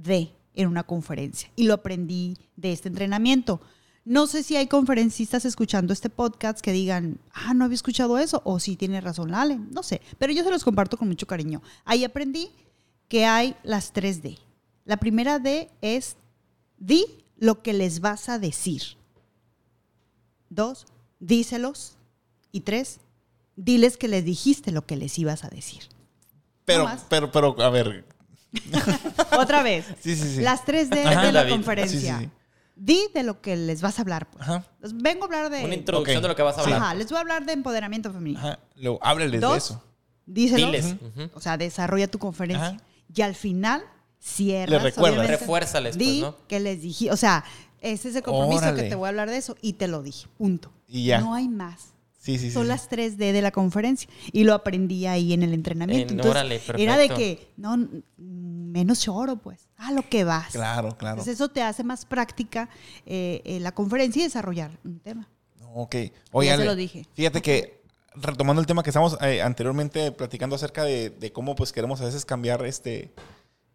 3D 0.03 0.31
en 0.55 0.67
una 0.67 0.83
conferencia. 0.83 1.49
Y 1.55 1.63
lo 1.63 1.73
aprendí 1.73 2.37
de 2.55 2.71
este 2.71 2.87
entrenamiento. 2.87 3.61
No 4.03 4.27
sé 4.27 4.43
si 4.43 4.55
hay 4.55 4.67
conferencistas 4.67 5.45
escuchando 5.45 5.91
este 5.91 6.09
podcast 6.09 6.59
que 6.59 6.71
digan, 6.71 7.19
ah, 7.33 7.53
no 7.53 7.65
había 7.65 7.75
escuchado 7.75 8.19
eso, 8.19 8.41
o 8.45 8.59
si 8.59 8.75
tiene 8.75 9.01
razón 9.01 9.31
Lale, 9.31 9.57
no 9.57 9.81
sé, 9.81 10.01
pero 10.19 10.31
yo 10.31 10.43
se 10.43 10.51
los 10.51 10.63
comparto 10.63 10.95
con 10.95 11.07
mucho 11.07 11.25
cariño. 11.25 11.63
Ahí 11.85 12.03
aprendí 12.03 12.51
que 13.07 13.25
hay 13.25 13.55
las 13.63 13.93
3D. 13.93 14.37
La 14.85 14.97
primera 14.97 15.39
D 15.39 15.71
es, 15.81 16.17
di 16.77 17.05
lo 17.37 17.63
que 17.63 17.73
les 17.73 17.99
vas 17.99 18.29
a 18.29 18.37
decir. 18.37 18.83
Dos, 20.49 20.85
díselos. 21.19 21.97
Y 22.51 22.61
tres, 22.61 22.99
diles 23.55 23.97
que 23.97 24.07
les 24.07 24.23
dijiste 24.23 24.71
lo 24.71 24.85
que 24.85 24.95
les 24.95 25.17
ibas 25.19 25.43
a 25.43 25.49
decir. 25.49 25.83
Pero, 26.63 26.87
pero, 27.09 27.31
pero, 27.31 27.61
a 27.61 27.69
ver. 27.69 28.05
Otra 29.37 29.63
vez. 29.63 29.85
Sí, 30.01 30.15
sí, 30.15 30.35
sí. 30.35 30.41
Las 30.41 30.65
3D 30.65 31.05
Ajá, 31.05 31.21
de 31.25 31.31
la 31.31 31.39
David. 31.41 31.51
conferencia. 31.51 32.17
Sí, 32.17 32.23
sí, 32.25 32.29
sí. 32.29 32.31
Di 32.77 32.99
de 33.13 33.23
lo 33.23 33.41
que 33.41 33.55
les 33.55 33.81
vas 33.81 33.99
a 33.99 34.01
hablar. 34.01 34.29
Pues. 34.29 34.41
Ajá. 34.43 34.65
Les 34.81 34.95
Vengo 34.95 35.23
a 35.23 35.25
hablar 35.25 35.49
de... 35.49 35.63
Una 35.63 35.75
introducción 35.75 36.21
de 36.21 36.27
lo 36.27 36.35
que 36.35 36.41
vas 36.41 36.57
a 36.57 36.61
hablar. 36.61 36.81
Ajá, 36.81 36.93
les 36.93 37.07
voy 37.07 37.17
a 37.17 37.21
hablar 37.21 37.45
de 37.45 37.53
empoderamiento 37.53 38.11
femenino. 38.11 38.39
Ajá. 38.39 38.59
Luego, 38.75 38.99
hábleles 39.01 39.39
de 39.41 39.57
eso. 39.57 39.81
díselos. 40.25 40.71
Diles. 40.71 40.95
O 41.33 41.39
sea, 41.39 41.57
desarrolla 41.57 42.07
tu 42.07 42.19
conferencia. 42.19 42.67
Ajá. 42.67 42.77
Y 43.13 43.21
al 43.21 43.35
final, 43.35 43.81
cierras. 44.19 44.71
Les 44.83 44.83
recuerdas. 44.83 45.27
Refuérzales, 45.27 45.95
pues, 45.95 46.05
Di 46.07 46.21
¿no? 46.21 46.35
que 46.47 46.59
les 46.59 46.81
dije. 46.81 47.11
O 47.11 47.17
sea, 47.17 47.45
ese 47.79 48.09
es 48.09 48.15
el 48.17 48.23
compromiso 48.23 48.63
Órale. 48.63 48.83
que 48.83 48.89
te 48.89 48.95
voy 48.95 49.05
a 49.05 49.09
hablar 49.09 49.29
de 49.29 49.37
eso. 49.37 49.55
Y 49.61 49.73
te 49.73 49.87
lo 49.87 50.01
dije. 50.03 50.27
Punto. 50.37 50.71
Y 50.87 51.05
ya. 51.05 51.21
No 51.21 51.33
hay 51.33 51.47
más. 51.47 51.93
Sí, 52.25 52.39
sí, 52.39 52.47
sí. 52.47 52.51
Son 52.51 52.67
las 52.67 52.89
3D 52.89 53.31
de 53.33 53.41
la 53.41 53.51
conferencia. 53.51 54.09
Y 54.31 54.45
lo 54.45 54.53
aprendí 54.55 55.05
ahí 55.05 55.31
en 55.33 55.43
el 55.43 55.53
entrenamiento. 55.53 56.13
En- 56.13 56.19
Entonces, 56.19 56.31
órale, 56.31 56.83
era 56.83 56.97
de 56.97 57.09
que, 57.09 57.51
no, 57.55 57.77
menos 58.17 58.99
choro, 59.01 59.37
pues. 59.37 59.67
A 59.77 59.91
lo 59.91 60.01
que 60.09 60.23
vas. 60.23 60.51
Claro, 60.51 60.97
claro. 60.97 61.15
Entonces 61.17 61.35
eso 61.35 61.49
te 61.49 61.61
hace 61.61 61.83
más 61.83 62.05
práctica 62.05 62.67
eh, 63.05 63.41
eh, 63.45 63.59
la 63.59 63.73
conferencia 63.73 64.21
y 64.21 64.23
desarrollar 64.23 64.71
un 64.83 64.99
tema. 64.99 65.29
Ok. 65.75 65.95
Oye, 66.31 66.47
Ya 66.49 66.57
se 66.57 66.65
lo 66.65 66.75
dije. 66.75 67.05
Fíjate 67.13 67.41
que, 67.43 67.81
retomando 68.15 68.59
el 68.59 68.65
tema 68.65 68.81
que 68.81 68.89
estábamos 68.89 69.17
eh, 69.21 69.41
anteriormente 69.43 70.11
platicando 70.11 70.55
acerca 70.55 70.83
de, 70.83 71.11
de 71.11 71.31
cómo 71.31 71.53
pues 71.55 71.71
queremos 71.73 72.01
a 72.01 72.05
veces 72.05 72.25
cambiar 72.25 72.65
este 72.65 73.13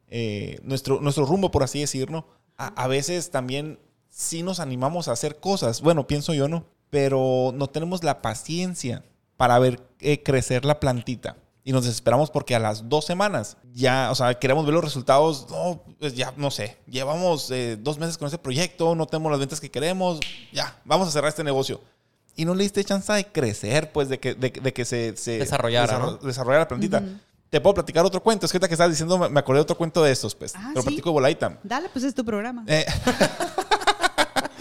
eh, 0.08 0.58
nuestro, 0.64 1.00
nuestro 1.00 1.24
rumbo, 1.24 1.50
por 1.50 1.62
así 1.62 1.78
decirlo. 1.80 2.26
A, 2.56 2.66
a 2.68 2.88
veces 2.88 3.30
también 3.30 3.78
sí 4.08 4.42
nos 4.42 4.58
animamos 4.60 5.06
a 5.08 5.12
hacer 5.12 5.38
cosas. 5.38 5.82
Bueno, 5.82 6.06
pienso 6.06 6.34
yo, 6.34 6.48
¿no? 6.48 6.64
Pero 6.90 7.52
no 7.54 7.68
tenemos 7.68 8.02
la 8.04 8.20
paciencia 8.22 9.04
para 9.36 9.58
ver 9.58 9.80
eh, 10.00 10.22
crecer 10.22 10.64
la 10.64 10.80
plantita. 10.80 11.36
Y 11.62 11.72
nos 11.72 11.84
desesperamos 11.84 12.30
porque 12.30 12.54
a 12.54 12.58
las 12.58 12.88
dos 12.88 13.04
semanas 13.04 13.56
ya, 13.74 14.10
o 14.10 14.14
sea, 14.14 14.34
queremos 14.38 14.64
ver 14.64 14.74
los 14.74 14.82
resultados. 14.84 15.46
No, 15.50 15.82
pues 15.98 16.14
ya, 16.14 16.32
no 16.36 16.50
sé. 16.50 16.78
Llevamos 16.88 17.50
eh, 17.50 17.76
dos 17.80 17.98
meses 17.98 18.18
con 18.18 18.26
ese 18.28 18.38
proyecto, 18.38 18.94
no 18.94 19.06
tenemos 19.06 19.30
las 19.30 19.38
ventas 19.40 19.60
que 19.60 19.70
queremos. 19.70 20.20
Ya, 20.52 20.80
vamos 20.84 21.06
a 21.06 21.10
cerrar 21.10 21.28
este 21.28 21.44
negocio. 21.44 21.80
Y 22.34 22.44
no 22.44 22.54
le 22.54 22.62
diste 22.64 22.82
chance 22.84 23.12
de 23.12 23.26
crecer, 23.26 23.92
pues, 23.92 24.08
de 24.08 24.18
que, 24.18 24.34
de, 24.34 24.50
de 24.50 24.72
que 24.72 24.84
se, 24.84 25.16
se 25.16 25.38
Desarrollara, 25.38 25.86
desarro- 25.98 26.18
¿no? 26.22 26.26
desarrollara 26.26 26.62
la 26.64 26.68
plantita. 26.68 27.02
Te 27.50 27.60
puedo 27.60 27.74
platicar 27.74 28.04
otro 28.04 28.22
cuento. 28.22 28.46
Es 28.46 28.52
que 28.52 28.56
ahorita 28.56 28.68
que 28.68 28.74
estabas 28.74 28.92
diciendo, 28.92 29.18
me 29.28 29.40
acordé 29.40 29.58
de 29.58 29.62
otro 29.62 29.76
cuento 29.76 30.02
de 30.02 30.12
estos, 30.12 30.34
pues. 30.34 30.54
Ah, 30.56 30.68
Te 30.70 30.76
lo 30.76 30.82
¿sí? 30.82 30.88
platico 30.88 31.12
de. 31.12 31.58
Dale, 31.62 31.88
pues 31.92 32.04
es 32.04 32.14
tu 32.14 32.24
programa. 32.24 32.64
Eh, 32.66 32.86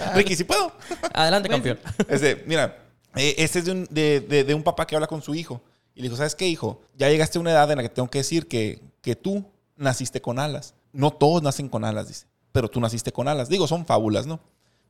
Ricky, 0.15 0.35
si 0.35 0.43
puedo. 0.43 0.71
Adelante, 1.13 1.49
Pues- 1.49 1.61
campeón. 1.61 1.79
Este, 2.07 2.43
mira, 2.45 2.77
eh, 3.15 3.35
este 3.37 3.59
es 3.59 3.65
de 3.65 3.71
un, 3.71 3.87
de, 3.89 4.19
de- 4.21 4.43
de 4.43 4.53
un 4.53 4.63
papá 4.63 4.85
que 4.87 4.95
habla 4.95 5.07
con 5.07 5.21
su 5.21 5.33
hijo. 5.35 5.61
Y 5.95 6.01
le 6.01 6.03
dijo, 6.07 6.15
¿sabes 6.17 6.35
qué, 6.35 6.47
hijo? 6.47 6.81
Ya 6.95 7.09
llegaste 7.09 7.37
a 7.37 7.41
una 7.41 7.51
edad 7.51 7.69
en 7.71 7.77
la 7.77 7.83
que 7.83 7.89
tengo 7.89 8.09
que 8.09 8.19
decir 8.19 8.47
que, 8.47 8.81
que 9.01 9.15
tú 9.15 9.45
naciste 9.75 10.21
con 10.21 10.39
alas. 10.39 10.73
No 10.93 11.11
todos 11.11 11.41
nacen 11.43 11.67
con 11.69 11.83
alas, 11.83 12.07
dice. 12.07 12.25
Pero 12.51 12.69
tú 12.69 12.79
naciste 12.79 13.11
con 13.11 13.27
alas. 13.27 13.49
Digo, 13.49 13.67
son 13.67 13.85
fábulas, 13.85 14.25
¿no? 14.25 14.39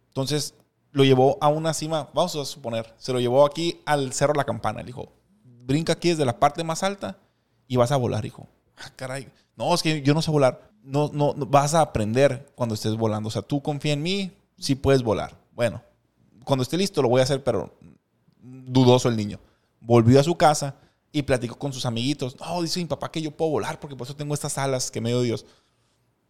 Entonces, 0.08 0.54
lo 0.92 1.04
llevó 1.04 1.38
a 1.42 1.48
una 1.50 1.74
cima, 1.74 2.10
vamos 2.14 2.36
a 2.36 2.46
suponer, 2.46 2.94
se 2.98 3.14
lo 3.14 3.20
llevó 3.20 3.46
aquí 3.46 3.80
al 3.86 4.12
Cerro 4.14 4.34
La 4.34 4.44
Campana. 4.46 4.80
Le 4.80 4.88
dijo, 4.88 5.12
brinca 5.44 5.94
aquí 5.94 6.10
desde 6.10 6.26
la 6.26 6.40
parte 6.40 6.64
más 6.64 6.84
alta 6.84 7.18
y 7.68 7.76
vas 7.76 7.92
a 7.92 7.98
volar, 7.98 8.26
hijo. 8.26 8.48
Ah, 8.78 8.90
caray. 8.96 9.28
No, 9.56 9.74
es 9.76 9.84
que 9.84 10.02
yo 10.02 10.14
no 10.14 10.22
sé 10.22 10.32
volar. 10.32 10.70
No, 10.84 11.10
no, 11.14 11.34
no, 11.36 11.46
vas 11.46 11.74
a 11.74 11.82
aprender 11.82 12.50
cuando 12.56 12.74
estés 12.76 12.96
volando. 12.96 13.28
O 13.28 13.32
sea, 13.32 13.42
tú 13.42 13.62
confía 13.62 13.94
en 13.94 14.02
mí, 14.02 14.32
sí 14.60 14.76
puedes 14.76 15.02
volar. 15.04 15.38
Bueno, 15.54 15.82
cuando 16.44 16.64
esté 16.64 16.78
listo 16.78 17.02
lo 17.02 17.10
voy 17.10 17.22
a 17.22 17.24
hacer, 17.24 17.44
pero 17.44 17.78
dudoso 18.42 19.10
el 19.10 19.16
niño. 19.18 19.40
Volvió 19.80 20.20
a 20.20 20.24
su 20.24 20.36
casa 20.38 20.76
y 21.12 21.22
platicó 21.24 21.58
con 21.58 21.74
sus 21.74 21.86
amiguitos. 21.86 22.40
No, 22.40 22.62
dice 22.62 22.80
mi 22.80 22.86
papá 22.86 23.12
que 23.12 23.22
yo 23.22 23.32
puedo 23.32 23.52
volar 23.52 23.80
porque 23.80 23.96
por 23.96 24.06
eso 24.06 24.16
tengo 24.16 24.34
estas 24.34 24.58
alas 24.58 24.92
que 24.92 25.02
me 25.02 25.10
dio 25.10 25.22
Dios. 25.22 25.46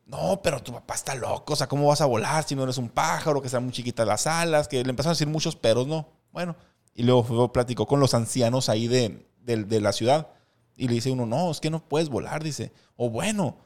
No, 0.06 0.42
pero 0.42 0.62
tu 0.64 0.72
papá 0.74 0.96
está 0.96 1.14
loco. 1.16 1.54
O 1.54 1.56
sea, 1.56 1.68
¿cómo 1.68 1.88
vas 1.88 2.02
a 2.02 2.06
volar 2.06 2.44
si 2.48 2.56
no 2.56 2.64
eres 2.64 2.78
un 2.78 2.90
pájaro? 2.90 3.42
Que 3.42 3.48
están 3.48 3.64
muy 3.64 3.72
chiquitas 3.72 4.08
las 4.08 4.26
alas. 4.26 4.68
Que 4.68 4.84
le 4.84 4.90
empezaron 4.90 5.12
a 5.12 5.14
decir 5.16 5.28
muchos 5.28 5.56
peros, 5.56 5.86
¿no? 5.86 6.08
Bueno, 6.32 6.56
y 6.96 7.04
luego 7.04 7.54
platicó 7.54 7.86
con 7.86 8.00
los 8.00 8.14
ancianos 8.16 8.70
ahí 8.70 8.88
de, 8.88 9.28
de- 9.42 9.64
de 9.66 9.82
la 9.82 9.94
ciudad. 9.94 10.30
Y 10.76 10.88
le 10.88 10.96
dice 10.96 11.12
uno, 11.12 11.26
no, 11.28 11.52
es 11.52 11.60
que 11.60 11.70
no 11.70 11.88
puedes 11.88 12.10
volar. 12.10 12.44
Dice, 12.44 12.72
o 12.96 13.10
bueno, 13.10 13.58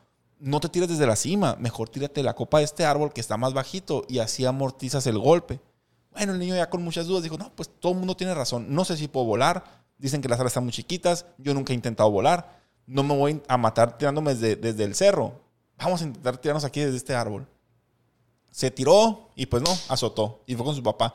no 0.44 0.60
te 0.60 0.68
tires 0.68 0.89
desde 0.89 1.08
la 1.08 1.16
cima. 1.16 1.56
Mejor 1.58 1.88
tírate 1.88 2.22
la 2.22 2.36
copa 2.36 2.58
de 2.58 2.66
este 2.66 2.86
árbol 2.86 3.14
que 3.14 3.22
está 3.22 3.38
más 3.38 3.54
bajito 3.54 4.04
y 4.10 4.20
así 4.20 4.46
amortizas 4.46 5.08
el 5.08 5.18
golpe. 5.18 5.62
Bueno, 6.12 6.34
el 6.34 6.39
niño 6.39 6.54
ya 6.54 6.70
con 6.70 6.84
muchas 6.84 7.08
dudas 7.08 7.24
dijo, 7.24 7.38
no, 7.38 7.56
pues 7.56 7.70
todo 7.80 7.94
el 7.94 8.00
mundo 8.00 8.18
tiene 8.18 8.34
razón. 8.34 8.68
No 8.70 8.84
sé 8.84 8.98
si 8.98 9.08
puedo 9.08 9.26
volar. 9.26 9.64
Dicen 9.98 10.22
que 10.22 10.28
las 10.28 10.38
alas 10.39 10.52
están 10.52 10.66
muy 10.66 10.74
chiquitas. 10.74 11.26
Yo 11.38 11.54
nunca 11.54 11.72
he 11.72 11.76
intentado 11.76 12.12
volar. 12.12 12.60
No 12.86 13.04
me 13.04 13.16
voy 13.16 13.41
a 13.48 13.56
matar 13.56 13.98
tirándome 13.98 14.36
desde, 14.36 14.58
desde 14.58 14.84
el 14.84 14.96
cerro. 14.96 15.39
Vamos 15.78 16.02
a 16.02 16.06
intentar 16.06 16.38
tirarnos 16.38 16.66
aquí 16.66 16.82
desde 16.82 16.98
este 16.98 17.16
árbol. 17.16 17.48
Se 18.52 18.70
tiró 18.70 19.30
y 19.36 19.46
pues 19.46 19.64
no, 19.64 19.72
azotó. 19.88 20.44
Y 20.46 20.56
fue 20.56 20.66
con 20.66 20.76
su 20.76 20.84
papá. 20.84 21.14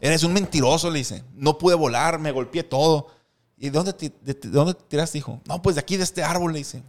Eres 0.00 0.22
un 0.22 0.32
mentiroso, 0.32 0.88
le 0.88 0.98
dice. 0.98 1.24
No 1.34 1.58
pude 1.58 1.74
volar, 1.74 2.20
me 2.20 2.30
golpeé 2.30 2.62
todo. 2.62 3.08
¿Y 3.56 3.70
de 3.70 3.70
dónde, 3.72 3.92
de, 3.92 4.34
de 4.34 4.48
dónde 4.50 4.74
te 4.74 4.84
tiraste, 4.84 5.18
hijo? 5.18 5.40
No, 5.46 5.60
pues 5.60 5.74
de 5.74 5.80
aquí, 5.80 5.96
de 5.96 6.04
este 6.04 6.22
árbol, 6.22 6.52
le 6.52 6.58
dice. 6.58 6.84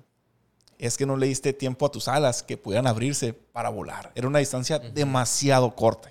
Es 0.80 0.98
que 0.98 1.06
no 1.06 1.16
le 1.16 1.28
diste 1.28 1.54
tiempo 1.54 1.86
a 1.86 1.92
tus 1.92 2.08
alas 2.08 2.42
que 2.42 2.58
pudieran 2.58 2.88
abrirse 2.88 3.34
para 3.34 3.70
volar. 3.70 4.12
Era 4.16 4.28
una 4.28 4.40
distancia 4.40 4.80
demasiado 4.80 5.76
corta. 5.76 6.10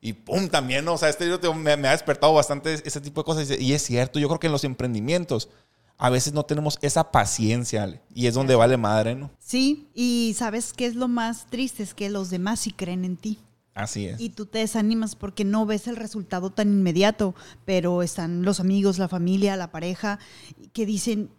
Y 0.00 0.12
pum, 0.12 0.48
también, 0.48 0.84
¿no? 0.84 0.94
o 0.94 0.98
sea, 0.98 1.08
este 1.08 1.26
libro 1.26 1.52
me, 1.52 1.76
me 1.76 1.88
ha 1.88 1.90
despertado 1.90 2.32
bastante 2.32 2.74
ese 2.74 3.00
tipo 3.00 3.20
de 3.20 3.24
cosas. 3.24 3.50
Y 3.60 3.74
es 3.74 3.82
cierto, 3.82 4.18
yo 4.18 4.28
creo 4.28 4.40
que 4.40 4.46
en 4.46 4.52
los 4.52 4.64
emprendimientos 4.64 5.50
a 5.98 6.10
veces 6.10 6.32
no 6.32 6.44
tenemos 6.44 6.78
esa 6.80 7.10
paciencia, 7.10 7.82
Ale, 7.82 8.00
y 8.14 8.28
es 8.28 8.34
donde 8.34 8.54
vale 8.54 8.76
madre, 8.76 9.16
¿no? 9.16 9.30
Sí, 9.40 9.88
y 9.94 10.34
¿sabes 10.38 10.72
qué 10.72 10.86
es 10.86 10.94
lo 10.94 11.08
más 11.08 11.46
triste? 11.46 11.82
Es 11.82 11.92
que 11.92 12.08
los 12.08 12.30
demás 12.30 12.60
sí 12.60 12.70
creen 12.70 13.04
en 13.04 13.16
ti. 13.16 13.40
Así 13.74 14.06
es. 14.06 14.20
Y 14.20 14.30
tú 14.30 14.46
te 14.46 14.58
desanimas 14.58 15.16
porque 15.16 15.44
no 15.44 15.66
ves 15.66 15.86
el 15.88 15.96
resultado 15.96 16.50
tan 16.50 16.68
inmediato, 16.68 17.34
pero 17.64 18.02
están 18.02 18.42
los 18.42 18.60
amigos, 18.60 18.98
la 18.98 19.08
familia, 19.08 19.56
la 19.56 19.70
pareja, 19.70 20.18
que 20.72 20.86
dicen, 20.86 21.30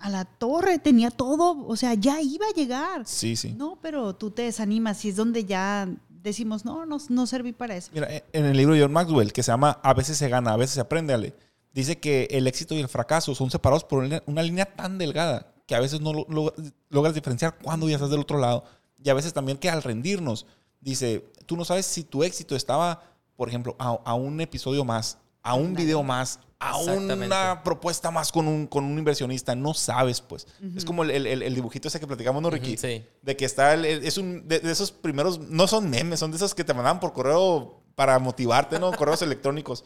a 0.00 0.08
la 0.10 0.24
torre 0.24 0.78
tenía 0.78 1.10
todo, 1.10 1.66
o 1.66 1.76
sea, 1.76 1.94
ya 1.94 2.20
iba 2.20 2.46
a 2.46 2.54
llegar. 2.54 3.02
Sí, 3.06 3.36
sí. 3.36 3.52
No, 3.52 3.78
pero 3.82 4.14
tú 4.14 4.30
te 4.30 4.42
desanimas 4.42 5.04
y 5.04 5.10
es 5.10 5.16
donde 5.16 5.44
ya 5.44 5.88
decimos, 6.08 6.64
no, 6.64 6.84
no, 6.86 6.98
no 7.08 7.26
serví 7.26 7.52
para 7.52 7.76
eso. 7.76 7.90
Mira, 7.94 8.12
eh, 8.14 8.24
en 8.32 8.44
el 8.44 8.56
libro 8.56 8.74
de 8.74 8.82
John 8.82 8.92
Maxwell, 8.92 9.32
que 9.32 9.42
se 9.42 9.50
llama 9.52 9.80
A 9.82 9.94
veces 9.94 10.18
se 10.18 10.28
gana, 10.28 10.52
a 10.52 10.56
veces 10.56 10.74
se 10.74 10.80
aprende, 10.80 11.14
Ale, 11.14 11.34
dice 11.72 11.98
que 11.98 12.28
el 12.30 12.46
éxito 12.46 12.74
y 12.74 12.80
el 12.80 12.88
fracaso 12.88 13.34
son 13.34 13.50
separados 13.50 13.84
por 13.84 14.02
una, 14.04 14.22
una 14.26 14.42
línea 14.42 14.64
tan 14.66 14.98
delgada 14.98 15.52
que 15.66 15.74
a 15.74 15.80
veces 15.80 16.00
no 16.00 16.12
lo- 16.12 16.26
lo- 16.28 16.54
logras 16.88 17.14
diferenciar 17.14 17.58
cuando 17.62 17.88
ya 17.88 17.96
estás 17.96 18.10
del 18.10 18.20
otro 18.20 18.38
lado. 18.38 18.64
Y 19.02 19.10
a 19.10 19.14
veces 19.14 19.32
también 19.32 19.58
que 19.58 19.68
al 19.70 19.82
rendirnos, 19.82 20.46
dice, 20.80 21.24
tú 21.46 21.56
no 21.56 21.64
sabes 21.64 21.86
si 21.86 22.04
tu 22.04 22.24
éxito 22.24 22.56
estaba, 22.56 23.02
por 23.36 23.48
ejemplo, 23.48 23.76
a, 23.78 23.98
a 24.04 24.14
un 24.14 24.40
episodio 24.40 24.84
más, 24.84 25.18
a 25.48 25.54
un 25.54 25.74
video 25.74 26.02
más, 26.02 26.40
a 26.60 26.76
una 26.78 27.62
propuesta 27.62 28.10
más 28.10 28.32
con 28.32 28.48
un, 28.48 28.66
con 28.66 28.84
un 28.84 28.98
inversionista. 28.98 29.54
No 29.54 29.74
sabes, 29.74 30.20
pues. 30.20 30.46
Es 30.76 30.84
como 30.84 31.04
el, 31.04 31.10
el- 31.26 31.42
el 31.42 31.54
dibujito 31.54 31.88
ese 31.88 32.00
que 32.00 32.06
platicamos, 32.06 32.42
¿no, 32.42 32.50
Ricky? 32.50 32.76
Sí. 32.76 33.04
De 33.22 33.36
que 33.36 33.44
está, 33.44 33.74
el- 33.74 33.84
es 33.84 34.18
un, 34.18 34.46
de, 34.48 34.60
de 34.60 34.70
esos 34.72 34.90
primeros, 34.92 35.38
no 35.38 35.66
son 35.68 35.88
memes, 35.90 36.20
son 36.20 36.30
de 36.30 36.36
esos 36.36 36.54
que 36.54 36.64
te 36.64 36.74
mandaban 36.74 37.00
por 37.00 37.12
correo 37.12 37.82
para 37.94 38.18
motivarte, 38.18 38.78
¿no? 38.78 38.92
Correos 38.92 39.22
electrónicos. 39.22 39.84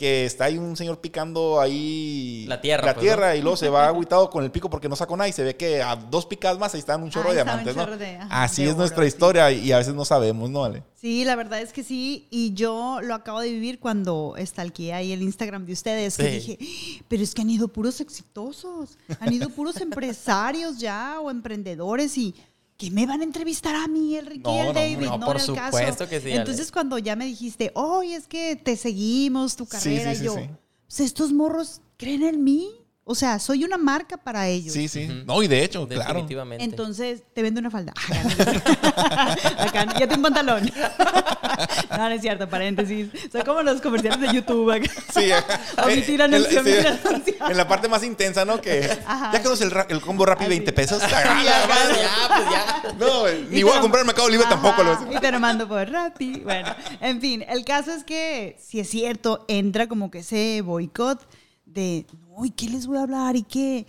Que 0.00 0.24
está 0.24 0.46
ahí 0.46 0.56
un 0.56 0.76
señor 0.78 0.98
picando 0.98 1.60
ahí 1.60 2.46
La 2.48 2.58
tierra, 2.62 2.86
la 2.86 2.94
pues, 2.94 3.04
tierra 3.04 3.28
¿no? 3.30 3.34
y 3.36 3.42
luego 3.42 3.56
se 3.58 3.68
va 3.68 3.86
agüitado 3.88 4.30
con 4.30 4.42
el 4.44 4.50
pico 4.50 4.70
porque 4.70 4.88
no 4.88 4.96
sacó 4.96 5.14
nada 5.14 5.28
y 5.28 5.32
se 5.32 5.42
ve 5.44 5.56
que 5.56 5.82
a 5.82 5.94
dos 5.94 6.24
picadas 6.24 6.58
más 6.58 6.72
ahí 6.72 6.80
están 6.80 7.02
un 7.02 7.10
chorro 7.10 7.32
de 7.34 7.40
está 7.40 7.52
un 7.54 7.64
diamantes, 7.64 7.76
¿no? 7.76 7.84
chorro 7.84 7.98
de- 7.98 8.16
ajá, 8.16 8.42
Así 8.44 8.64
de 8.64 8.70
es 8.70 8.76
nuestra 8.76 9.02
sí. 9.02 9.08
historia 9.08 9.50
y 9.52 9.70
a 9.72 9.76
veces 9.78 9.92
no 9.94 10.06
sabemos, 10.06 10.48
¿no? 10.48 10.64
Ale? 10.64 10.82
Sí, 10.94 11.24
la 11.24 11.36
verdad 11.36 11.60
es 11.60 11.72
que 11.72 11.82
sí. 11.82 12.26
Y 12.30 12.52
yo 12.54 13.00
lo 13.02 13.14
acabo 13.14 13.40
de 13.40 13.50
vivir 13.50 13.78
cuando 13.78 14.34
stalkeé 14.38 14.92
ahí 14.94 15.12
el 15.12 15.22
Instagram 15.22 15.64
de 15.66 15.72
ustedes. 15.74 16.16
Que 16.16 16.40
Sí. 16.40 16.56
dije, 16.56 17.04
pero 17.08 17.22
es 17.22 17.34
que 17.34 17.42
han 17.42 17.50
ido 17.50 17.68
puros 17.68 18.00
exitosos. 18.00 18.98
Han 19.20 19.32
ido 19.32 19.48
puros 19.50 19.76
empresarios 19.80 20.78
ya 20.78 21.18
o 21.20 21.30
emprendedores 21.30 22.16
y 22.18 22.34
que 22.80 22.90
me 22.90 23.04
van 23.04 23.20
a 23.20 23.24
entrevistar 23.24 23.74
a 23.74 23.86
mí, 23.88 24.16
el 24.16 24.24
Ricky 24.24 24.42
No, 24.42 24.54
y 24.56 24.58
el 24.60 24.66
no, 24.68 24.72
David. 24.72 24.98
no, 24.98 25.18
No, 25.18 25.26
por 25.26 25.36
era 25.36 25.44
el 25.44 25.54
caso. 25.54 25.76
supuesto 25.76 26.08
que 26.08 26.18
sí, 26.20 26.28
Ale. 26.28 26.36
Entonces, 26.36 26.72
cuando 26.72 26.96
ya 26.96 27.14
me 27.14 27.26
dijiste, 27.26 27.70
oye, 27.74 28.16
es 28.16 28.26
que 28.26 28.56
te 28.56 28.74
seguimos, 28.76 29.54
tu 29.54 29.66
carrera, 29.66 30.12
sí, 30.12 30.16
sí, 30.16 30.22
y 30.22 30.26
yo, 30.26 30.34
sí. 30.36 30.48
pues 30.86 31.00
estos 31.00 31.30
morros 31.32 31.82
creen 31.98 32.22
en 32.22 32.42
mí. 32.42 32.70
O 33.04 33.14
sea, 33.14 33.38
soy 33.40 33.64
una 33.64 33.76
marca 33.76 34.16
para 34.16 34.46
ellos. 34.46 34.72
Sí, 34.72 34.86
sí. 34.86 35.08
No, 35.26 35.42
y 35.42 35.48
de 35.48 35.64
hecho, 35.64 35.86
claro. 35.88 36.04
Definitivamente. 36.14 36.64
Entonces, 36.64 37.22
te 37.34 37.42
vendo 37.42 37.58
una 37.60 37.70
falda. 37.70 37.92
Acá, 39.58 39.86
ya 39.98 40.06
tengo 40.06 40.16
un 40.16 40.22
pantalón. 40.22 40.70
no, 41.90 41.96
no 41.98 42.08
es 42.10 42.20
cierto, 42.20 42.48
paréntesis. 42.48 43.08
Soy 43.30 43.42
como 43.42 43.62
los 43.62 43.80
comerciales 43.80 44.20
de 44.20 44.34
YouTube. 44.34 44.70
acá. 44.70 44.90
Sí, 45.12 45.30
Omitir 45.84 46.20
en, 46.20 46.34
anuncio, 46.34 46.60
en- 46.60 47.24
sí, 47.24 47.34
en 47.48 47.56
la 47.56 47.66
parte 47.68 47.88
más 47.88 48.02
intensa, 48.04 48.44
¿no? 48.44 48.60
Que 48.60 48.90
Ajá. 49.06 49.32
ya 49.32 49.42
conoces 49.42 49.70
el, 49.70 49.76
el 49.88 50.00
combo 50.00 50.24
Rappi 50.26 50.44
Así. 50.44 50.50
20 50.50 50.72
pesos. 50.72 51.02
Ah. 51.12 51.42
Ya, 51.44 51.66
pues 52.28 52.50
ya. 52.50 52.92
No, 52.98 53.28
ni 53.50 53.62
voy 53.62 53.76
a 53.76 53.80
comprar 53.80 54.00
en 54.02 54.06
Mercado 54.06 54.28
Libre 54.28 54.46
tampoco. 54.48 54.82
Lo 54.82 55.12
Y 55.12 55.18
te 55.20 55.30
lo 55.32 55.40
mando 55.40 55.66
por 55.68 55.88
Rappi. 55.90 56.40
Bueno, 56.40 56.74
en 57.00 57.20
fin, 57.20 57.44
el 57.48 57.64
caso 57.64 57.92
es 57.92 58.04
que, 58.04 58.56
si 58.64 58.80
es 58.80 58.88
cierto, 58.88 59.44
entra 59.48 59.88
como 59.88 60.10
que 60.10 60.18
ese 60.20 60.62
boicot 60.62 61.20
de, 61.66 62.06
no, 62.28 62.44
¿y 62.44 62.50
qué 62.50 62.68
les 62.68 62.86
voy 62.86 62.98
a 62.98 63.02
hablar? 63.02 63.36
¿Y 63.36 63.42
qué? 63.42 63.86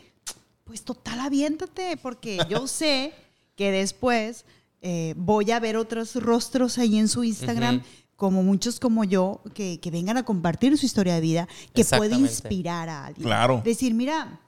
Pues 0.66 0.84
total, 0.84 1.20
aviéntate, 1.20 1.98
porque 1.98 2.40
yo 2.50 2.68
sé 2.68 3.14
que 3.56 3.72
después 3.72 4.46
eh, 4.82 5.14
voy 5.18 5.52
a 5.52 5.60
ver 5.60 5.78
otros 5.78 6.16
rostros 6.16 6.78
ahí 6.78 6.98
en 6.98 7.08
su 7.08 7.24
Instagram. 7.24 7.84
Como 8.16 8.44
muchos 8.44 8.80
como 8.80 9.04
yo, 9.04 9.42
que, 9.56 9.80
que 9.80 9.90
vengan 9.90 10.16
a 10.16 10.24
compartir 10.24 10.78
su 10.78 10.86
historia 10.86 11.16
de 11.16 11.22
vida, 11.22 11.48
que 11.74 11.84
puede 11.84 12.16
inspirar 12.16 12.88
a 12.88 13.08
alguien. 13.08 13.26
Claro. 13.26 13.64
Decir, 13.66 13.96
mira, 13.96 14.40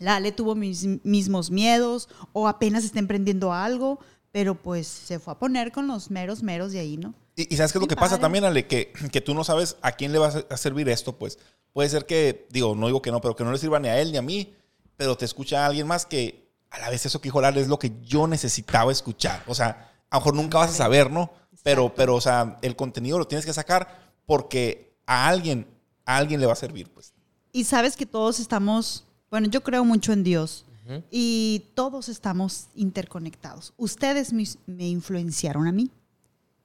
la 0.00 0.16
Ale 0.16 0.32
tuvo 0.32 0.56
mis 0.56 0.84
mismos 1.04 1.48
miedos 1.48 2.08
o 2.32 2.48
apenas 2.48 2.82
está 2.82 2.98
emprendiendo 2.98 3.52
algo, 3.52 4.00
pero 4.32 4.60
pues 4.60 4.88
se 4.88 5.20
fue 5.20 5.34
a 5.34 5.38
poner 5.38 5.70
con 5.70 5.86
los 5.86 6.10
meros 6.10 6.42
meros 6.42 6.72
de 6.72 6.80
ahí, 6.80 6.96
¿no? 6.96 7.14
Y, 7.36 7.54
y 7.54 7.56
sabes 7.56 7.70
qué 7.70 7.78
es 7.78 7.82
lo 7.82 7.86
que 7.86 7.94
pasa 7.94 8.18
también, 8.18 8.44
Ale, 8.44 8.66
que, 8.66 8.92
que 9.12 9.20
tú 9.20 9.34
no 9.34 9.44
sabes 9.44 9.76
a 9.82 9.92
quién 9.92 10.10
le 10.10 10.18
va 10.18 10.26
a 10.50 10.56
servir 10.56 10.88
esto, 10.88 11.16
pues. 11.16 11.38
Puede 11.72 11.88
ser 11.90 12.06
que, 12.06 12.48
digo, 12.50 12.74
no 12.74 12.86
digo 12.86 13.02
que 13.02 13.12
no, 13.12 13.20
pero 13.20 13.36
que 13.36 13.44
no 13.44 13.52
le 13.52 13.58
sirva 13.58 13.78
ni 13.78 13.86
a 13.86 14.00
él 14.00 14.10
ni 14.10 14.18
a 14.18 14.22
mí, 14.22 14.52
pero 14.96 15.16
te 15.16 15.26
escucha 15.26 15.62
a 15.62 15.66
alguien 15.66 15.86
más 15.86 16.06
que 16.06 16.41
a 16.72 16.78
la 16.78 16.90
vez 16.90 17.04
eso 17.04 17.20
que 17.20 17.26
dijo 17.26 17.40
Lalo 17.40 17.60
es 17.60 17.68
lo 17.68 17.78
que 17.78 17.92
yo 18.02 18.26
necesitaba 18.26 18.90
escuchar. 18.90 19.42
O 19.46 19.54
sea, 19.54 19.92
a 20.08 20.16
lo 20.16 20.20
mejor 20.20 20.34
nunca 20.34 20.58
vas 20.58 20.70
a 20.70 20.74
saber, 20.74 21.10
¿no? 21.10 21.30
Pero, 21.62 21.94
pero, 21.94 22.14
o 22.14 22.20
sea, 22.20 22.58
el 22.62 22.74
contenido 22.76 23.18
lo 23.18 23.26
tienes 23.26 23.44
que 23.44 23.52
sacar 23.52 24.10
porque 24.24 24.96
a 25.06 25.28
alguien, 25.28 25.66
a 26.06 26.16
alguien 26.16 26.40
le 26.40 26.46
va 26.46 26.54
a 26.54 26.56
servir, 26.56 26.90
pues. 26.90 27.12
Y 27.52 27.64
sabes 27.64 27.94
que 27.94 28.06
todos 28.06 28.40
estamos, 28.40 29.04
bueno, 29.30 29.48
yo 29.48 29.62
creo 29.62 29.84
mucho 29.84 30.12
en 30.12 30.24
Dios 30.24 30.64
y 31.10 31.66
todos 31.74 32.08
estamos 32.08 32.68
interconectados. 32.74 33.74
Ustedes 33.76 34.32
me, 34.32 34.44
me 34.66 34.88
influenciaron 34.88 35.68
a 35.68 35.72
mí, 35.72 35.90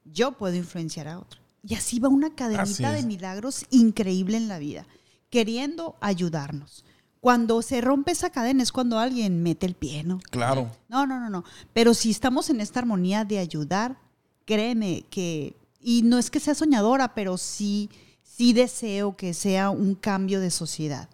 yo 0.05 0.31
puedo 0.31 0.55
influenciar 0.55 1.09
a 1.09 1.19
otro. 1.19 1.41
Y 1.63 1.75
así 1.75 1.99
va 1.99 2.07
una 2.07 2.33
cadenita 2.33 2.93
de 2.93 3.03
milagros 3.03 3.65
increíble 3.69 4.37
en 4.37 4.47
la 4.47 4.57
vida, 4.57 4.85
queriendo 5.29 5.97
ayudarnos. 5.99 6.85
Cuando 7.19 7.61
se 7.61 7.81
rompe 7.81 8.11
esa 8.11 8.29
cadena 8.29 8.63
es 8.63 8.71
cuando 8.71 8.99
alguien 8.99 9.41
mete 9.43 9.65
el 9.65 9.73
pie, 9.75 10.03
¿no? 10.03 10.19
Claro. 10.29 10.71
No, 10.87 11.05
no, 11.07 11.19
no, 11.19 11.29
no. 11.29 11.43
Pero 11.73 11.93
si 11.93 12.11
estamos 12.11 12.49
en 12.49 12.61
esta 12.61 12.79
armonía 12.79 13.25
de 13.25 13.39
ayudar, 13.39 13.97
créeme 14.45 15.03
que, 15.09 15.55
y 15.81 16.03
no 16.03 16.17
es 16.19 16.29
que 16.29 16.39
sea 16.39 16.55
soñadora, 16.55 17.13
pero 17.15 17.37
sí, 17.37 17.89
sí 18.23 18.53
deseo 18.53 19.17
que 19.17 19.33
sea 19.33 19.69
un 19.71 19.95
cambio 19.95 20.39
de 20.39 20.51
sociedad. 20.51 21.09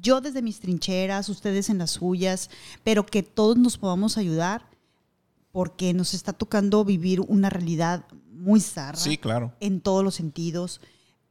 Yo 0.00 0.20
desde 0.20 0.42
mis 0.42 0.60
trincheras, 0.60 1.28
ustedes 1.30 1.70
en 1.70 1.78
las 1.78 1.92
suyas, 1.92 2.50
pero 2.84 3.06
que 3.06 3.22
todos 3.22 3.56
nos 3.56 3.78
podamos 3.78 4.18
ayudar 4.18 4.66
porque 5.50 5.94
nos 5.94 6.12
está 6.14 6.32
tocando 6.34 6.84
vivir 6.84 7.20
una 7.22 7.48
realidad 7.50 8.04
muy 8.30 8.60
zarra 8.60 8.96
Sí, 8.98 9.16
claro. 9.16 9.52
en 9.60 9.80
todos 9.80 10.04
los 10.04 10.14
sentidos. 10.14 10.80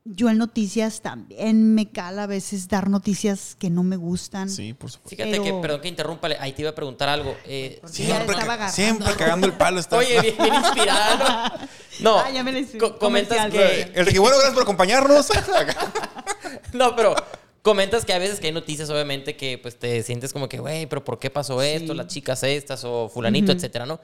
Yo 0.10 0.30
en 0.30 0.38
noticias 0.38 1.02
también 1.02 1.76
me 1.76 1.90
cala 1.92 2.24
a 2.24 2.28
veces 2.28 2.68
dar 2.70 2.90
noticias 2.90 3.56
que 3.60 3.70
no 3.70 3.84
me 3.84 3.98
gustan. 3.98 4.50
Sí, 4.50 4.74
por 4.74 4.90
supuesto. 4.90 5.10
Fíjate 5.10 5.32
Pero- 5.32 5.44
que, 5.44 5.54
perdón 5.62 5.82
que 5.82 5.88
interrumpa, 5.90 6.28
ahí 6.40 6.54
te 6.54 6.62
iba 6.62 6.72
a 6.72 6.76
preguntar 6.76 7.10
algo. 7.10 7.36
Eh, 7.46 7.82
Siempre, 7.86 8.36
ca- 8.36 9.16
cagando 9.18 9.48
el 9.48 9.54
palo. 9.54 9.80
Está. 9.80 9.98
oye, 9.98 10.22
bien, 10.22 10.36
bien 10.40 10.54
inspirada, 10.56 11.50
¿no? 11.60 11.68
No, 12.00 12.20
Ah, 12.20 12.30
ya 12.32 12.44
me 12.44 12.66
co- 12.78 12.98
comentas 13.00 13.52
que... 13.52 13.92
El 13.96 14.06
Ricky, 14.06 14.20
bueno, 14.20 14.36
gracias 14.38 14.54
por 14.54 14.64
acompañarnos. 14.64 15.28
No, 16.74 16.96
pero 16.96 17.16
comentas 17.62 18.06
que 18.06 18.14
a 18.14 18.20
veces 18.20 18.40
que 18.40 18.48
hay 18.48 18.54
noticias, 18.54 18.90
obviamente, 18.90 19.36
que 19.36 19.58
pues 19.58 19.78
te 19.78 20.04
sientes 20.04 20.32
como 20.34 20.48
que, 20.48 20.60
güey, 20.60 20.86
pero 20.86 21.04
¿por 21.04 21.20
qué 21.20 21.30
pasó 21.30 21.62
esto? 21.62 21.94
Las 21.94 22.08
chicas 22.08 22.44
estas 22.44 22.84
o 22.84 23.10
fulanito, 23.10 23.52
etcétera, 23.52 23.86
¿no? 23.86 24.00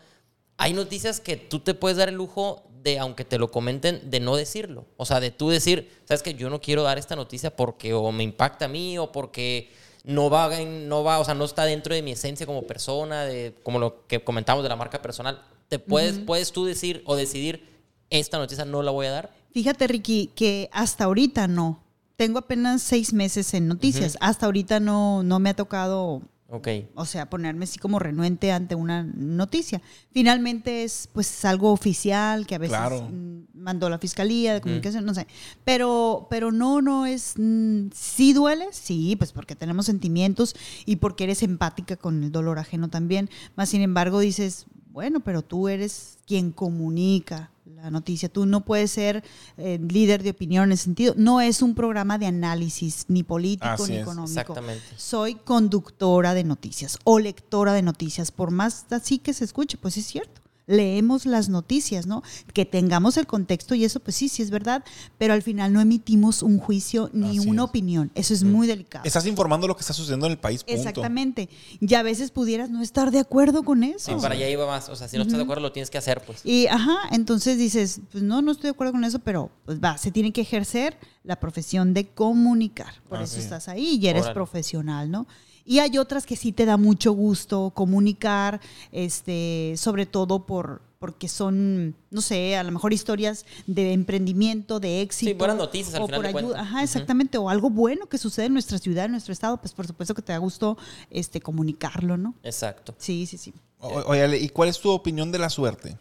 Hay 0.58 0.74
noticias 0.74 1.20
que 1.20 1.36
tú 1.38 1.60
te 1.60 1.74
puedes 1.74 1.98
dar 1.98 2.10
el 2.10 2.16
lujo 2.16 2.64
de, 2.84 3.00
aunque 3.00 3.24
te 3.26 3.38
lo 3.38 3.50
comenten, 3.50 4.10
de 4.10 4.20
no 4.20 4.36
decirlo. 4.36 4.86
O 4.98 5.06
sea, 5.06 5.20
de 5.20 5.32
tú 5.32 5.50
decir, 5.50 5.90
sabes 6.06 6.22
que 6.24 6.34
yo 6.34 6.50
no 6.50 6.60
quiero 6.62 6.84
dar 6.84 6.98
esta 6.98 7.16
noticia 7.16 7.56
porque 7.56 7.94
o 7.94 8.12
me 8.12 8.24
impacta 8.24 8.66
a 8.66 8.68
mí 8.68 8.98
o 8.98 9.12
porque 9.12 9.72
no 10.04 10.30
va, 10.30 10.60
en- 10.60 10.90
no 10.90 11.04
va, 11.04 11.20
o 11.20 11.26
sea, 11.26 11.34
no 11.34 11.46
está 11.46 11.64
dentro 11.66 11.96
de 11.96 12.02
mi 12.02 12.12
esencia 12.12 12.46
como 12.46 12.64
persona, 12.68 13.24
de 13.24 13.56
como 13.64 13.80
lo 13.80 14.06
que 14.08 14.24
comentamos 14.24 14.64
de 14.64 14.70
la 14.70 14.76
marca 14.76 15.02
personal. 15.02 15.42
Te 15.70 15.80
puedes, 15.80 16.20
puedes 16.20 16.52
tú 16.52 16.66
decir 16.66 17.02
o 17.06 17.16
decidir, 17.16 17.66
esta 18.10 18.38
noticia 18.38 18.66
no 18.66 18.84
la 18.84 18.92
voy 18.92 19.06
a 19.08 19.12
dar. 19.12 19.34
Fíjate, 19.54 19.88
Ricky, 19.88 20.32
que 20.36 20.70
hasta 20.72 21.06
ahorita 21.06 21.48
no. 21.48 21.82
Tengo 22.16 22.40
apenas 22.40 22.82
seis 22.84 23.12
meses 23.14 23.54
en 23.54 23.68
noticias. 23.68 24.18
Hasta 24.20 24.46
ahorita 24.46 24.80
no, 24.80 25.24
no 25.24 25.40
me 25.40 25.50
ha 25.50 25.56
tocado, 25.56 26.22
Ok. 26.56 26.68
o 26.94 27.06
sea, 27.06 27.30
ponerme 27.32 27.64
así 27.64 27.80
como 27.80 27.98
renuente 27.98 28.52
ante 28.52 28.76
una 28.76 29.02
noticia. 29.04 29.82
Finalmente 30.12 30.84
es 30.84 31.10
pues 31.12 31.44
algo 31.46 31.72
oficial 31.72 32.46
que 32.46 32.54
a 32.54 32.60
veces 32.60 32.78
Claro. 32.78 33.10
mm, 33.12 33.46
mandó 33.56 33.90
la 33.90 33.98
fiscalía 33.98 34.54
de 34.54 34.62
comunicación, 34.62 35.04
no 35.04 35.16
sé. 35.16 35.26
Pero, 35.66 36.28
pero 36.30 36.52
no, 36.52 36.82
no 36.84 37.08
es. 37.08 37.34
mm, 37.38 37.88
sí 37.94 38.34
duele, 38.34 38.68
sí, 38.72 39.16
pues 39.16 39.32
porque 39.32 39.56
tenemos 39.56 39.88
sentimientos 39.88 40.56
y 40.86 40.98
porque 40.98 41.24
eres 41.24 41.42
empática 41.42 41.96
con 41.98 42.24
el 42.24 42.32
dolor 42.32 42.60
ajeno 42.60 42.88
también. 42.90 43.30
Más 43.56 43.70
sin 43.70 43.82
embargo, 43.82 44.20
dices, 44.20 44.66
Bueno, 44.92 45.22
pero 45.22 45.42
tú 45.42 45.70
eres 45.70 46.20
quien 46.28 46.52
comunica 46.52 47.50
la 47.76 47.90
noticia. 47.90 48.30
Tú 48.30 48.46
no 48.46 48.62
puedes 48.62 48.92
ser 48.92 49.24
eh, 49.58 49.80
líder 49.80 50.24
de 50.24 50.30
opinión 50.30 50.66
en 50.66 50.74
ese 50.74 50.84
sentido. 50.86 51.14
No 51.18 51.42
es 51.42 51.62
un 51.62 51.76
programa 51.76 52.18
de 52.18 52.28
análisis 52.28 53.06
ni 53.08 53.24
político 53.24 53.68
Así 53.68 53.92
ni 53.92 53.98
es. 53.98 54.04
económico. 54.04 54.40
Exactamente. 54.40 54.84
Soy 54.96 55.36
conductora 55.36 56.34
de 56.34 56.44
noticias 56.44 57.00
o 57.04 57.20
lectora 57.20 57.74
de 57.74 57.82
noticias. 57.82 58.32
Por 58.32 58.52
más 58.52 58.86
así 58.92 59.18
que 59.20 59.34
se 59.34 59.44
escuche, 59.46 59.78
pues 59.78 59.98
es 59.98 60.06
cierto. 60.06 60.43
Leemos 60.66 61.26
las 61.26 61.50
noticias, 61.50 62.08
¿no? 62.08 62.24
Que 62.54 62.66
tengamos 62.66 63.18
el 63.18 63.28
contexto 63.28 63.76
y 63.76 63.84
eso, 63.84 64.00
pues 64.00 64.16
sí, 64.16 64.30
sí 64.30 64.42
es 64.42 64.50
verdad, 64.50 64.84
pero 65.18 65.34
al 65.34 65.42
final 65.42 65.74
no 65.74 65.82
emitimos 65.82 66.42
un 66.42 66.58
juicio 66.58 67.10
ni 67.14 67.40
Así 67.40 67.50
una 67.50 67.64
es. 67.64 67.70
opinión. 67.70 68.12
Eso 68.16 68.34
es 68.34 68.44
muy 68.44 68.66
delicado. 68.68 69.04
Estás 69.06 69.26
informando 69.26 69.68
lo 69.68 69.76
que 69.76 69.82
está 69.82 69.94
sucediendo 69.94 70.26
en 70.28 70.32
el 70.34 70.38
país, 70.38 70.64
punto. 70.64 70.78
Exactamente. 70.80 71.50
Y 71.82 71.94
a 71.96 72.04
veces 72.04 72.32
pudieras 72.32 72.70
no 72.70 72.82
estar 72.82 73.12
de 73.12 73.20
acuerdo 73.20 73.64
con 73.64 73.84
eso. 73.84 74.14
Sí, 74.16 74.22
para 74.22 74.36
allá 74.36 74.50
iba 74.50 74.66
más. 74.66 74.88
O 74.90 74.96
sea, 74.96 75.08
si 75.08 75.18
no 75.18 75.24
estás 75.24 75.38
de 75.38 75.44
acuerdo, 75.44 75.62
lo 75.64 75.72
tienes 75.72 75.90
que 75.90 75.98
hacer, 75.98 76.22
pues. 76.26 76.46
Y 76.46 76.68
ajá, 76.68 76.98
entonces 77.12 77.58
dices, 77.58 78.00
pues 78.12 78.24
no, 78.24 78.42
no 78.42 78.52
estoy 78.52 78.66
de 78.70 78.72
acuerdo 78.72 78.94
con 78.94 79.04
eso, 79.04 79.20
pero 79.20 79.52
pues 79.66 79.80
va, 79.82 79.98
se 79.98 80.12
tiene 80.12 80.32
que 80.32 80.42
ejercer 80.42 80.98
la 81.24 81.40
profesión 81.40 81.94
de 81.94 82.08
comunicar. 82.08 82.94
Por 83.10 83.18
Así 83.20 83.26
eso 83.34 83.38
es. 83.40 83.44
estás 83.46 83.68
ahí 83.68 84.00
y 84.02 84.08
eres 84.08 84.24
Órale. 84.24 84.34
profesional, 84.34 85.12
¿no? 85.12 85.28
Y 85.66 85.80
hay 85.80 85.98
otras 85.98 86.26
que 86.26 86.36
sí 86.36 86.52
te 86.52 86.66
da 86.66 86.78
mucho 86.78 87.14
gusto 87.14 87.72
comunicar, 87.74 88.60
este, 88.92 89.74
sobre 89.78 90.06
todo 90.06 90.46
por 90.46 90.82
porque 91.00 91.28
son, 91.28 91.98
no 92.12 92.22
sé, 92.22 92.56
a 92.56 92.64
lo 92.64 92.72
mejor 92.72 92.94
historias 92.94 93.46
de 93.68 93.92
emprendimiento, 93.92 94.80
de 94.80 95.02
éxito. 95.02 95.38
buenas 95.38 95.58
noticias, 95.58 95.94
al 95.96 96.04
o 96.04 96.06
final 96.06 96.18
por 96.22 96.24
de 96.24 96.30
ayuda. 96.30 96.42
cuentas. 96.54 96.62
Ajá, 96.66 96.82
exactamente. 96.84 97.38
O 97.38 97.50
algo 97.50 97.70
bueno 97.70 98.08
que 98.08 98.18
sucede 98.18 98.46
en 98.46 98.54
nuestra 98.54 98.78
ciudad, 98.78 99.04
en 99.06 99.12
nuestro 99.12 99.34
estado, 99.34 99.58
pues 99.58 99.74
por 99.74 99.86
supuesto 99.86 100.14
que 100.16 100.22
te 100.22 100.32
da 100.32 100.38
gusto 100.38 100.78
este, 101.10 101.42
comunicarlo, 101.42 102.16
¿no? 102.16 102.36
Exacto. 102.42 102.96
Sí, 102.98 103.26
sí, 103.26 103.38
sí. 103.38 103.54
O- 103.80 103.90
Oye, 104.06 104.38
¿y 104.38 104.48
cuál 104.48 104.70
es 104.70 104.80
tu 104.80 104.90
opinión 104.92 105.30
de 105.30 105.40
la 105.40 105.50
suerte? 105.50 105.98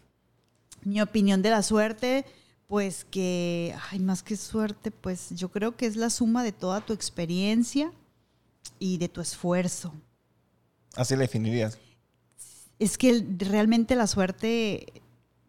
Mi 0.85 1.01
opinión 1.03 1.43
de 1.43 1.51
la 1.51 1.63
suerte, 1.65 2.25
pues 2.69 3.05
que, 3.05 3.75
ay, 3.91 3.99
más 3.99 4.23
que 4.23 4.37
suerte, 4.37 4.93
pues 4.93 5.31
yo 5.31 5.51
creo 5.51 5.77
que 5.77 5.87
es 5.87 5.97
la 5.97 6.11
suma 6.11 6.45
de 6.45 6.53
toda 6.53 6.81
tu 6.81 6.93
experiencia 6.93 7.91
y 8.79 8.99
de 8.99 9.09
tu 9.09 9.21
esfuerzo. 9.21 9.93
Así 10.95 11.15
la 11.15 11.23
definirías. 11.23 11.79
Es 12.79 12.99
que 12.99 13.25
realmente 13.39 13.95
la 13.97 14.07
suerte 14.07 15.03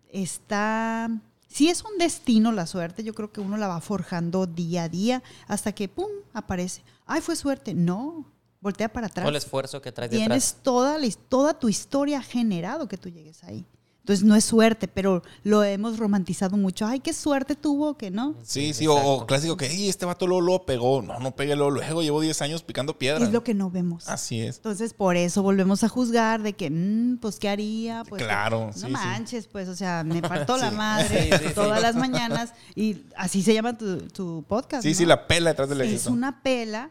está... 0.09 1.09
Si 1.47 1.69
es 1.69 1.83
un 1.83 1.97
destino 1.99 2.51
la 2.51 2.65
suerte, 2.65 3.03
yo 3.03 3.13
creo 3.13 3.31
que 3.31 3.41
uno 3.41 3.57
la 3.57 3.67
va 3.67 3.79
forjando 3.79 4.47
día 4.47 4.83
a 4.83 4.89
día 4.89 5.21
hasta 5.47 5.71
que, 5.71 5.87
¡pum!, 5.87 6.09
aparece. 6.33 6.83
Ay, 7.05 7.21
fue 7.21 7.35
suerte. 7.35 7.75
No, 7.75 8.25
voltea 8.59 8.91
para 8.91 9.07
atrás. 9.07 9.23
Todo 9.23 9.29
el 9.29 9.35
esfuerzo 9.35 9.81
que 9.81 9.91
traes 9.91 10.09
detrás. 10.09 10.27
Tienes 10.27 10.55
toda, 10.63 10.97
toda 11.29 11.59
tu 11.59 11.69
historia 11.69 12.19
ha 12.19 12.23
generado 12.23 12.87
que 12.87 12.97
tú 12.97 13.09
llegues 13.09 13.43
ahí. 13.43 13.65
Entonces 14.03 14.25
no 14.25 14.35
es 14.35 14.43
suerte, 14.43 14.89
pero 14.89 15.23
lo 15.43 15.63
hemos 15.63 15.97
romantizado 15.97 16.57
mucho. 16.57 16.85
Ay, 16.85 16.99
qué 16.99 17.13
suerte 17.13 17.55
tuvo 17.55 17.97
que 17.97 18.11
no. 18.11 18.35
Sí, 18.43 18.73
sí, 18.73 18.85
o, 18.85 19.25
clásico 19.25 19.55
que, 19.55 19.67
"Ey, 19.67 19.87
este 19.87 20.05
vato 20.05 20.27
luego, 20.27 20.41
luego 20.41 20.65
pegó. 20.65 21.01
No, 21.01 21.19
no 21.21 21.33
pegué 21.37 21.55
luego, 21.55 21.71
luego. 21.71 22.01
Llevo 22.01 22.19
10 22.19 22.41
años 22.41 22.63
picando 22.63 22.97
piedra. 22.99 23.23
Es 23.23 23.31
lo 23.31 23.45
que 23.45 23.53
no 23.53 23.71
vemos. 23.71 24.09
Así 24.09 24.41
es. 24.41 24.57
Entonces 24.57 24.93
por 24.93 25.15
eso 25.15 25.41
volvemos 25.41 25.85
a 25.85 25.87
juzgar 25.87 26.41
de 26.43 26.51
que, 26.51 26.69
mm, 26.69 27.19
pues, 27.21 27.39
¿qué 27.39 27.47
haría? 27.47 28.03
Pues, 28.09 28.21
Claro, 28.21 28.67
No 28.67 28.73
sí, 28.73 28.81
sí. 28.87 28.91
manches, 28.91 29.47
pues, 29.47 29.69
o 29.69 29.75
sea, 29.75 30.03
me 30.03 30.21
partó 30.21 30.57
la 30.57 30.71
madre 30.71 31.29
Sí, 31.31 31.37
sí, 31.39 31.47
sí. 31.47 31.53
todas 31.55 31.81
las 31.81 31.95
mañanas. 31.95 32.53
Y 32.75 33.03
así 33.15 33.41
se 33.41 33.53
llama 33.53 33.77
tu, 33.77 33.99
tu 34.09 34.43
podcast. 34.49 34.83
Sí, 34.83 34.89
¿no? 34.89 34.95
sí, 34.95 35.05
la 35.05 35.27
pela 35.27 35.51
detrás 35.51 35.69
del 35.69 35.79
Es 35.79 35.93
éxito. 35.93 36.11
una 36.11 36.43
pela 36.43 36.89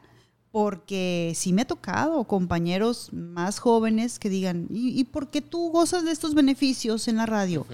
porque 0.53 1.32
sí 1.34 1.53
me 1.53 1.62
ha 1.62 1.66
tocado 1.66 2.22
compañeros 2.24 3.09
más 3.12 3.59
jóvenes 3.59 4.18
que 4.18 4.28
digan, 4.28 4.68
¿y, 4.70 4.98
y 5.00 5.05
por 5.05 5.28
qué 5.30 5.40
tú 5.40 5.70
gozas 5.70 6.05
de 6.05 6.12
estos 6.12 6.34
beneficios 6.34 7.09
en 7.09 7.16
la 7.16 7.26
radio? 7.26 7.66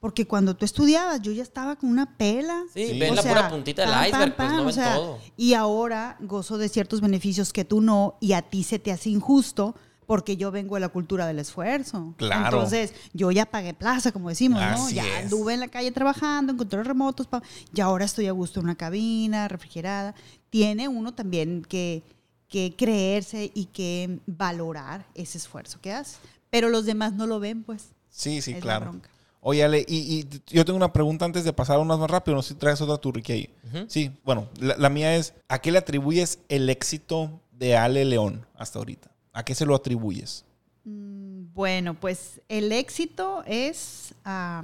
Porque 0.00 0.26
cuando 0.26 0.54
tú 0.54 0.64
estudiabas, 0.64 1.20
yo 1.22 1.32
ya 1.32 1.42
estaba 1.42 1.76
con 1.76 1.90
una 1.90 2.16
pela. 2.16 2.62
Sí, 2.72 2.86
Sí. 2.88 2.98
ven 2.98 3.12
O 3.12 3.14
la 3.16 3.22
sea, 3.22 3.32
pura 3.32 3.50
puntita 3.50 3.82
del 3.82 4.08
iceberg, 4.08 4.36
pues 4.36 4.52
no 4.52 4.62
o 4.62 4.64
ven 4.66 4.74
sea, 4.74 4.94
todo. 4.96 5.18
Y 5.36 5.54
ahora 5.54 6.16
gozo 6.20 6.56
de 6.58 6.68
ciertos 6.68 7.00
beneficios 7.00 7.52
que 7.52 7.64
tú 7.64 7.80
no, 7.80 8.16
y 8.20 8.32
a 8.32 8.42
ti 8.42 8.62
se 8.64 8.78
te 8.78 8.92
hace 8.92 9.10
injusto 9.10 9.74
porque 10.10 10.36
yo 10.36 10.50
vengo 10.50 10.74
de 10.74 10.80
la 10.80 10.88
cultura 10.88 11.24
del 11.24 11.38
esfuerzo. 11.38 12.14
Claro. 12.16 12.44
Entonces, 12.46 12.92
yo 13.12 13.30
ya 13.30 13.46
pagué 13.46 13.74
plaza, 13.74 14.10
como 14.10 14.28
decimos, 14.28 14.60
¿no? 14.60 14.66
Así 14.86 14.96
Ya 14.96 15.04
es. 15.06 15.26
anduve 15.26 15.54
en 15.54 15.60
la 15.60 15.68
calle 15.68 15.92
trabajando, 15.92 16.50
en 16.50 16.58
controles 16.58 16.88
remotos, 16.88 17.28
y 17.72 17.80
ahora 17.80 18.06
estoy 18.06 18.26
a 18.26 18.32
gusto 18.32 18.58
en 18.58 18.64
una 18.64 18.74
cabina 18.74 19.46
refrigerada. 19.46 20.16
Tiene 20.50 20.88
uno 20.88 21.14
también 21.14 21.62
que, 21.62 22.02
que 22.48 22.74
creerse 22.76 23.52
y 23.54 23.66
que 23.66 24.18
valorar 24.26 25.06
ese 25.14 25.38
esfuerzo 25.38 25.78
que 25.80 25.92
hace. 25.92 26.16
Pero 26.50 26.70
los 26.70 26.86
demás 26.86 27.12
no 27.12 27.28
lo 27.28 27.38
ven, 27.38 27.62
pues. 27.62 27.90
Sí, 28.08 28.42
sí, 28.42 28.50
Es 28.54 28.60
claro. 28.60 28.96
Oye, 29.40 29.62
Ale, 29.62 29.84
y, 29.86 29.96
y 29.96 30.28
yo 30.48 30.64
tengo 30.64 30.76
una 30.76 30.92
pregunta 30.92 31.24
antes 31.24 31.44
de 31.44 31.52
pasar 31.52 31.76
a 31.76 31.78
unas 31.78 32.00
más 32.00 32.10
rápido. 32.10 32.34
No 32.34 32.42
sé 32.42 32.48
si 32.48 32.54
traes 32.56 32.80
otra 32.80 32.96
tú, 32.98 33.12
Ricky, 33.12 33.32
ahí. 33.32 33.50
Sí, 33.86 34.10
bueno, 34.24 34.48
la, 34.58 34.76
la 34.76 34.88
mía 34.88 35.14
es, 35.14 35.34
¿a 35.48 35.60
qué 35.60 35.70
le 35.70 35.78
atribuyes 35.78 36.40
el 36.48 36.68
éxito 36.68 37.40
de 37.52 37.76
Ale 37.76 38.04
León 38.04 38.44
hasta 38.56 38.80
ahorita? 38.80 39.08
¿A 39.40 39.44
qué 39.44 39.54
se 39.54 39.64
lo 39.64 39.74
atribuyes? 39.74 40.44
Mm, 40.84 41.54
Bueno, 41.54 41.98
pues 41.98 42.42
el 42.48 42.72
éxito 42.72 43.42
es 43.46 44.14
a 44.24 44.62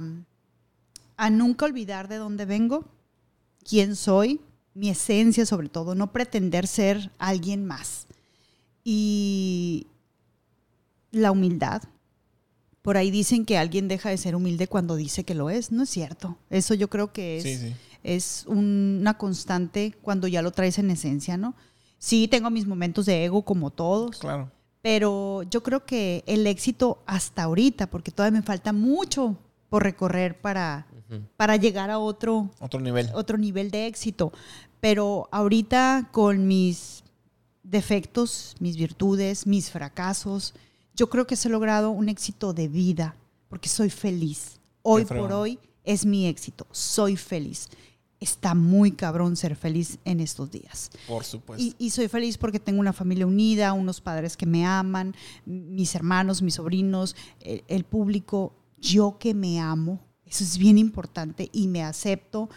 nunca 1.31 1.65
olvidar 1.65 2.07
de 2.07 2.17
dónde 2.17 2.45
vengo, 2.45 2.85
quién 3.67 3.95
soy, 3.95 4.39
mi 4.75 4.89
esencia 4.89 5.47
sobre 5.47 5.67
todo, 5.69 5.95
no 5.95 6.11
pretender 6.13 6.67
ser 6.67 7.09
alguien 7.17 7.65
más. 7.65 8.05
Y 8.83 9.87
la 11.11 11.31
humildad. 11.31 11.81
Por 12.83 12.97
ahí 12.97 13.09
dicen 13.09 13.45
que 13.45 13.57
alguien 13.57 13.87
deja 13.87 14.09
de 14.11 14.17
ser 14.17 14.35
humilde 14.35 14.67
cuando 14.67 14.95
dice 14.95 15.23
que 15.23 15.33
lo 15.33 15.49
es. 15.49 15.71
No 15.71 15.83
es 15.83 15.89
cierto. 15.89 16.37
Eso 16.51 16.75
yo 16.75 16.87
creo 16.89 17.11
que 17.11 17.37
es, 17.37 17.43
Sí, 17.43 17.57
sí. 17.57 17.73
es 18.03 18.43
un- 18.47 18.97
una 19.01 19.17
constante 19.17 19.95
cuando 20.03 20.27
ya 20.27 20.41
lo 20.43 20.51
traes 20.51 20.77
en 20.77 20.91
esencia, 20.91 21.35
¿no? 21.35 21.55
Sí, 21.97 22.27
tengo 22.27 22.49
mis 22.51 22.67
momentos 22.67 23.07
de 23.07 23.25
ego 23.25 23.41
como 23.43 23.71
todos. 23.71 24.19
Claro. 24.19 24.51
Pero 24.87 25.43
yo 25.43 25.63
creo 25.63 25.85
que 25.85 26.23
el 26.27 26.47
éxito 26.47 26.99
hasta 27.05 27.43
ahorita, 27.43 27.87
porque 27.87 28.09
todavía 28.09 28.39
me 28.39 28.45
falta 28.45 28.71
mucho 28.71 29.35
por 29.67 29.83
recorrer 29.83 30.39
para, 30.39 30.87
para 31.35 31.57
llegar 31.57 31.89
a 31.89 31.99
otro, 31.99 32.49
Otro 32.61 32.79
nivel. 32.79 33.09
otro 33.13 33.37
nivel 33.37 33.69
de 33.69 33.87
éxito. 33.87 34.31
Pero 34.79 35.27
ahorita 35.29 36.07
con 36.13 36.47
mis 36.47 37.03
defectos, 37.63 38.55
mis 38.61 38.77
virtudes, 38.77 39.45
mis 39.45 39.71
fracasos, 39.71 40.53
yo 40.95 41.09
creo 41.09 41.27
que 41.27 41.35
se 41.35 41.49
he 41.49 41.51
logrado 41.51 41.91
un 41.91 42.07
éxito 42.07 42.53
de 42.53 42.69
vida, 42.69 43.13
porque 43.49 43.67
soy 43.67 43.89
feliz. 43.89 44.61
Hoy 44.83 45.03
por 45.03 45.33
hoy 45.33 45.59
es 45.83 46.05
mi 46.05 46.27
éxito, 46.27 46.65
soy 46.71 47.17
feliz. 47.17 47.67
Está 48.19 48.55
muy 48.55 48.91
cabrón 48.91 49.35
ser 49.35 49.55
feliz 49.55 49.99
en 50.05 50.19
estos 50.19 50.49
días. 50.49 50.89
Por 51.07 51.23
supuesto. 51.23 51.63
Y, 51.63 51.75
y 51.77 51.91
soy 51.91 52.07
feliz 52.07 52.37
porque 52.37 52.59
tengo 52.59 52.79
una 52.79 52.93
familia 52.93 53.27
unida, 53.27 53.73
unos 53.73 54.01
padres 54.01 54.35
que 54.35 54.45
me 54.45 54.65
aman, 54.65 55.15
mis 55.45 55.93
hermanos, 55.93 56.41
mis 56.41 56.55
sobrinos, 56.55 57.15
el, 57.41 57.63
el 57.67 57.83
público, 57.83 58.53
yo 58.77 59.17
que 59.19 59.33
me 59.33 59.59
amo. 59.59 59.99
Eso 60.25 60.43
es 60.43 60.57
bien 60.57 60.77
importante 60.77 61.49
y 61.53 61.67
me 61.67 61.83
acepto 61.83 62.49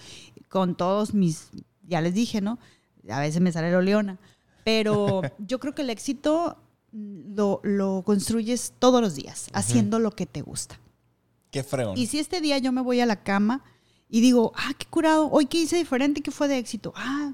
con 0.49 0.77
todos 0.77 1.15
mis, 1.15 1.51
ya 1.87 2.01
les 2.01 2.15
dije, 2.15 2.41
¿no? 2.41 2.59
A 3.09 3.21
veces 3.21 3.41
me 3.41 3.53
sale 3.53 3.71
lo 3.71 3.81
leona, 3.81 4.19
pero 4.65 5.23
yo 5.39 5.61
creo 5.61 5.75
que 5.75 5.83
el 5.83 5.91
éxito 5.91 6.59
lo, 6.93 7.61
lo 7.63 8.03
construyes 8.05 8.75
todos 8.79 9.01
los 9.01 9.15
días, 9.15 9.49
haciendo 9.53 9.99
lo 9.99 10.11
que 10.11 10.27
te 10.27 10.43
gusta. 10.43 10.79
Qué 11.51 11.63
fregón. 11.63 11.97
Y 11.97 12.07
si 12.07 12.19
este 12.19 12.41
día 12.41 12.59
yo 12.59 12.73
me 12.73 12.81
voy 12.81 13.01
a 13.01 13.07
la 13.07 13.23
cama 13.23 13.65
y 14.11 14.21
digo, 14.21 14.53
ah, 14.57 14.73
qué 14.77 14.87
curado, 14.87 15.29
hoy 15.31 15.47
qué 15.47 15.59
hice 15.59 15.77
diferente, 15.77 16.21
qué 16.21 16.31
fue 16.31 16.49
de 16.49 16.59
éxito. 16.59 16.93
Ah, 16.97 17.33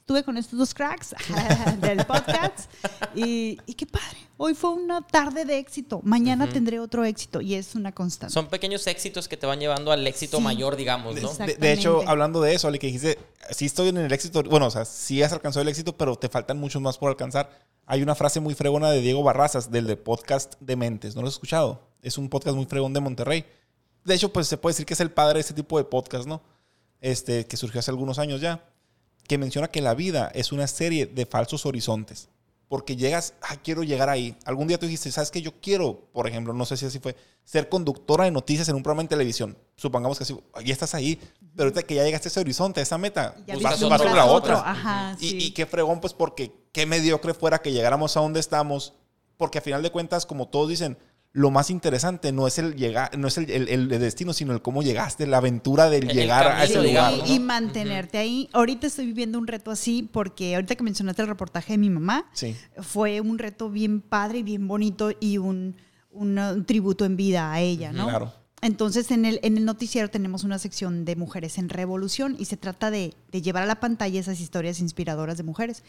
estuve 0.00 0.22
con 0.24 0.36
estos 0.36 0.58
dos 0.58 0.74
cracks 0.74 1.14
del 1.80 2.04
podcast 2.04 2.70
y, 3.14 3.58
y 3.66 3.74
qué 3.74 3.86
padre. 3.86 4.18
Hoy 4.36 4.54
fue 4.54 4.70
una 4.70 5.02
tarde 5.02 5.44
de 5.44 5.58
éxito. 5.58 6.00
Mañana 6.02 6.48
tendré 6.48 6.80
otro 6.80 7.04
éxito 7.04 7.40
y 7.42 7.54
es 7.54 7.74
una 7.74 7.92
constante. 7.92 8.32
Son 8.32 8.46
pequeños 8.48 8.86
éxitos 8.86 9.28
que 9.28 9.36
te 9.36 9.46
van 9.46 9.60
llevando 9.60 9.92
al 9.92 10.06
éxito 10.06 10.38
Sí. 10.38 10.42
mayor, 10.42 10.76
digamos, 10.76 11.14
¿no? 11.20 11.32
De, 11.34 11.54
de 11.56 11.72
hecho, 11.72 12.02
hablando 12.06 12.40
de 12.40 12.54
eso, 12.54 12.66
Ale, 12.66 12.78
que 12.78 12.86
dijiste, 12.86 13.18
sí 13.50 13.66
estoy 13.66 13.88
en 13.88 13.98
el 13.98 14.12
éxito, 14.12 14.42
bueno, 14.44 14.66
o 14.66 14.70
sea, 14.70 14.84
sí 14.86 15.22
has 15.22 15.32
alcanzado 15.32 15.62
el 15.62 15.68
éxito, 15.68 15.96
pero 15.96 16.16
te 16.16 16.28
faltan 16.28 16.58
muchos 16.58 16.80
más 16.80 16.96
por 16.98 17.10
alcanzar. 17.10 17.50
Hay 17.86 18.02
una 18.02 18.14
frase 18.14 18.40
muy 18.40 18.54
fregona 18.54 18.90
de 18.90 19.00
Diego 19.02 19.22
Barrazas, 19.22 19.70
del 19.70 19.86
de 19.86 19.96
podcast 19.96 20.54
de 20.60 20.74
Mentes, 20.76 21.14
¿no 21.14 21.22
lo 21.22 21.28
has 21.28 21.34
escuchado? 21.34 21.82
Es 22.02 22.16
un 22.18 22.28
podcast 22.30 22.56
muy 22.56 22.64
fregón 22.64 22.94
de 22.94 23.00
Monterrey. 23.00 23.44
De 24.04 24.14
hecho, 24.14 24.32
pues 24.32 24.46
se 24.48 24.56
puede 24.56 24.72
decir 24.72 24.86
que 24.86 24.94
es 24.94 25.00
el 25.00 25.10
padre 25.10 25.34
de 25.34 25.40
ese 25.40 25.54
tipo 25.54 25.78
de 25.78 25.84
podcast, 25.84 26.26
¿no? 26.26 26.42
Este, 27.00 27.46
que 27.46 27.56
surgió 27.56 27.80
hace 27.80 27.90
algunos 27.90 28.18
años 28.18 28.40
ya, 28.40 28.64
que 29.26 29.38
menciona 29.38 29.68
que 29.68 29.80
la 29.80 29.94
vida 29.94 30.30
es 30.34 30.52
una 30.52 30.66
serie 30.66 31.06
de 31.06 31.26
falsos 31.26 31.66
horizontes. 31.66 32.28
Porque 32.68 32.94
llegas, 32.94 33.34
ah, 33.42 33.56
quiero 33.56 33.82
llegar 33.82 34.08
ahí. 34.08 34.36
Algún 34.44 34.68
día 34.68 34.78
tú 34.78 34.86
dijiste, 34.86 35.10
¿sabes 35.10 35.32
qué? 35.32 35.42
Yo 35.42 35.60
quiero, 35.60 36.08
por 36.12 36.28
ejemplo, 36.28 36.52
no 36.52 36.64
sé 36.64 36.76
si 36.76 36.86
así 36.86 37.00
fue, 37.00 37.16
ser 37.42 37.68
conductora 37.68 38.24
de 38.24 38.30
noticias 38.30 38.68
en 38.68 38.76
un 38.76 38.82
programa 38.84 39.02
en 39.02 39.08
televisión. 39.08 39.58
Supongamos 39.76 40.18
que 40.18 40.22
así, 40.24 40.38
ya 40.64 40.72
estás 40.72 40.94
ahí, 40.94 41.18
pero 41.56 41.64
ahorita 41.64 41.82
que 41.82 41.96
ya 41.96 42.04
llegaste 42.04 42.28
a 42.28 42.30
ese 42.30 42.38
horizonte, 42.38 42.78
a 42.78 42.82
esa 42.84 42.96
meta, 42.96 43.34
Ya 43.44 43.54
pues 43.54 43.64
vas, 43.64 43.88
vas 43.88 44.00
sobre 44.00 44.14
la 44.14 44.26
otra. 44.26 44.62
Ajá, 44.64 45.16
Y, 45.18 45.30
sí. 45.30 45.38
y 45.46 45.50
qué 45.50 45.66
fregón, 45.66 46.00
pues 46.00 46.14
porque 46.14 46.52
qué 46.70 46.86
mediocre 46.86 47.34
fuera 47.34 47.60
que 47.60 47.72
llegáramos 47.72 48.16
a 48.16 48.20
donde 48.20 48.38
estamos, 48.38 48.94
porque 49.36 49.58
a 49.58 49.62
final 49.62 49.82
de 49.82 49.90
cuentas, 49.90 50.24
como 50.24 50.46
todos 50.46 50.68
dicen, 50.68 50.96
lo 51.32 51.50
más 51.52 51.70
interesante 51.70 52.32
no 52.32 52.46
es 52.48 52.58
el 52.58 52.74
llegar, 52.74 53.16
no 53.16 53.28
es 53.28 53.38
el, 53.38 53.48
el- 53.50 53.68
el 53.68 53.88
destino, 53.88 54.32
sino 54.32 54.52
el 54.52 54.62
cómo 54.62 54.82
llegaste, 54.82 55.26
la 55.28 55.36
aventura 55.36 55.88
del 55.88 56.10
El 56.10 56.16
llegar 56.16 56.48
a 56.48 56.64
ese 56.64 56.82
lugar. 56.82 57.14
y 57.26 57.38
¿no? 57.38 57.44
mantenerte 57.44 58.18
ahí. 58.18 58.48
Ahorita 58.52 58.88
estoy 58.88 59.06
viviendo 59.06 59.38
un 59.38 59.46
reto 59.46 59.70
así 59.70 60.08
porque 60.12 60.56
ahorita 60.56 60.74
que 60.74 60.82
mencionaste 60.82 61.22
el 61.22 61.28
reportaje 61.28 61.74
de 61.74 61.78
mi 61.78 61.88
mamá, 61.90 62.26
Sí. 62.32 62.56
fue 62.82 63.20
un 63.20 63.38
reto 63.38 63.70
bien 63.70 64.00
padre 64.00 64.38
y 64.38 64.42
bien 64.42 64.66
bonito 64.66 65.12
y 65.20 65.38
un, 65.38 65.76
un, 66.10 66.36
un 66.38 66.64
tributo 66.66 67.04
en 67.04 67.16
vida 67.16 67.52
a 67.52 67.60
ella, 67.60 67.92
¿no? 67.92 68.08
Claro. 68.08 68.32
Entonces, 68.62 69.10
en 69.10 69.24
el, 69.24 69.38
en 69.42 69.56
el 69.56 69.64
noticiero 69.64 70.10
tenemos 70.10 70.44
una 70.44 70.58
sección 70.58 71.04
de 71.04 71.16
mujeres 71.16 71.56
en 71.58 71.68
revolución 71.70 72.36
y 72.38 72.44
se 72.46 72.56
trata 72.58 72.90
de, 72.90 73.14
de 73.30 73.40
llevar 73.40 73.62
a 73.62 73.66
la 73.66 73.80
pantalla 73.80 74.20
esas 74.20 74.38
historias 74.40 74.80
inspiradoras 74.80 75.36
de 75.38 75.44
mujeres. 75.44 75.82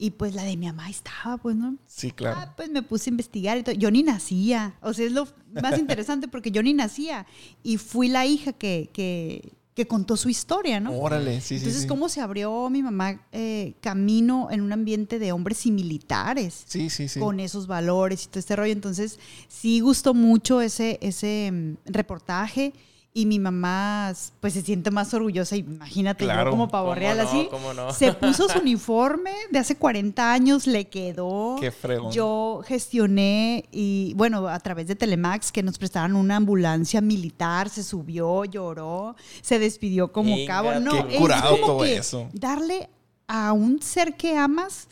Y 0.00 0.12
pues 0.12 0.32
la 0.34 0.44
de 0.44 0.56
mi 0.56 0.66
mamá 0.66 0.88
estaba, 0.88 1.38
pues, 1.38 1.56
¿no? 1.56 1.76
Sí, 1.86 2.12
claro. 2.12 2.36
Ah, 2.40 2.54
pues 2.56 2.70
me 2.70 2.82
puse 2.82 3.10
a 3.10 3.12
investigar 3.12 3.58
y 3.58 3.64
todo. 3.64 3.74
Yo 3.74 3.90
ni 3.90 4.04
nacía. 4.04 4.76
O 4.80 4.94
sea, 4.94 5.04
es 5.04 5.12
lo 5.12 5.26
más 5.60 5.76
interesante 5.78 6.28
porque 6.28 6.52
yo 6.52 6.62
ni 6.62 6.72
nacía. 6.72 7.26
Y 7.64 7.78
fui 7.78 8.06
la 8.06 8.24
hija 8.24 8.52
que, 8.52 8.90
que, 8.92 9.52
que 9.74 9.88
contó 9.88 10.16
su 10.16 10.28
historia, 10.28 10.78
¿no? 10.78 10.92
Órale, 10.92 11.40
sí, 11.40 11.48
sí, 11.48 11.54
Entonces, 11.56 11.82
sí. 11.82 11.88
¿cómo 11.88 12.08
se 12.08 12.20
abrió 12.20 12.70
mi 12.70 12.80
mamá 12.80 13.26
eh, 13.32 13.74
camino 13.80 14.48
en 14.52 14.60
un 14.60 14.72
ambiente 14.72 15.18
de 15.18 15.32
hombres 15.32 15.66
y 15.66 15.72
militares? 15.72 16.62
Sí, 16.68 16.90
sí, 16.90 17.08
sí. 17.08 17.18
Con 17.18 17.40
esos 17.40 17.66
valores 17.66 18.24
y 18.24 18.28
todo 18.28 18.38
este 18.38 18.54
rollo. 18.54 18.72
Entonces, 18.72 19.18
sí 19.48 19.80
gustó 19.80 20.14
mucho 20.14 20.60
ese, 20.60 21.00
ese 21.02 21.50
mm, 21.52 21.92
reportaje. 21.92 22.72
Y 23.18 23.26
mi 23.26 23.40
mamá, 23.40 24.12
pues, 24.40 24.52
se 24.52 24.62
siente 24.62 24.92
más 24.92 25.12
orgullosa. 25.12 25.56
Imagínate, 25.56 26.22
Claro. 26.24 26.44
yo 26.44 26.50
como 26.52 26.68
pavo 26.68 26.90
¿Cómo 26.90 26.94
real 26.94 27.16
no? 27.18 27.22
así. 27.24 27.48
¿Cómo 27.50 27.74
no? 27.74 27.92
Se 27.92 28.12
puso 28.12 28.48
su 28.48 28.58
uniforme 28.60 29.32
de 29.50 29.58
hace 29.58 29.74
40 29.76 30.32
años, 30.32 30.68
le 30.68 30.84
quedó. 30.88 31.56
Qué 31.58 31.72
fregón. 31.72 32.12
Yo 32.12 32.62
gestioné 32.64 33.64
y, 33.72 34.12
bueno, 34.14 34.46
a 34.46 34.60
través 34.60 34.86
de 34.86 34.94
Telemax, 34.94 35.50
que 35.50 35.64
nos 35.64 35.78
prestaron 35.78 36.14
una 36.14 36.36
ambulancia 36.36 37.00
militar, 37.00 37.68
se 37.70 37.82
subió, 37.82 38.44
lloró, 38.44 39.16
se 39.42 39.58
despidió 39.58 40.12
como 40.12 40.36
cabo. 40.46 40.78
No, 40.78 41.08
Qué 41.08 41.14
es 41.16 41.20
curado 41.20 41.54
como 41.60 41.66
todo 41.66 41.82
que 41.82 41.96
eso. 41.96 42.28
Darle 42.32 42.88
a 43.26 43.52
un 43.52 43.82
ser 43.82 44.16
que 44.16 44.36
amas 44.36 44.86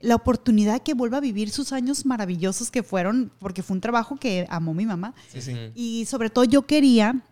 la 0.00 0.14
oportunidad 0.14 0.80
que 0.82 0.94
vuelva 0.94 1.16
a 1.18 1.20
vivir 1.20 1.50
sus 1.50 1.72
años 1.72 2.06
maravillosos 2.06 2.70
que 2.70 2.82
fueron, 2.82 3.32
porque 3.38 3.62
fue 3.62 3.74
un 3.74 3.80
trabajo 3.80 4.16
que 4.16 4.46
amó 4.48 4.74
mi 4.74 4.86
mamá. 4.86 5.12
Sí, 5.32 5.40
sí. 5.42 5.56
Y 5.74 6.04
sobre 6.06 6.30
todo 6.30 6.44
yo 6.44 6.62
quería 6.66 7.22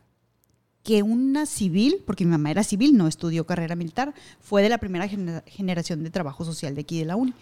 que 0.82 1.02
una 1.02 1.46
civil, 1.46 2.02
porque 2.06 2.24
mi 2.24 2.32
mamá 2.32 2.50
era 2.50 2.64
civil, 2.64 2.96
no 2.96 3.06
estudió 3.06 3.46
carrera 3.46 3.76
militar, 3.76 4.14
fue 4.40 4.62
de 4.62 4.68
la 4.68 4.78
primera 4.78 5.06
gener- 5.08 5.44
generación 5.46 6.02
de 6.02 6.10
trabajo 6.10 6.44
social 6.44 6.74
de 6.74 6.80
aquí 6.80 6.98
de 6.98 7.04
la 7.04 7.16
uni. 7.16 7.32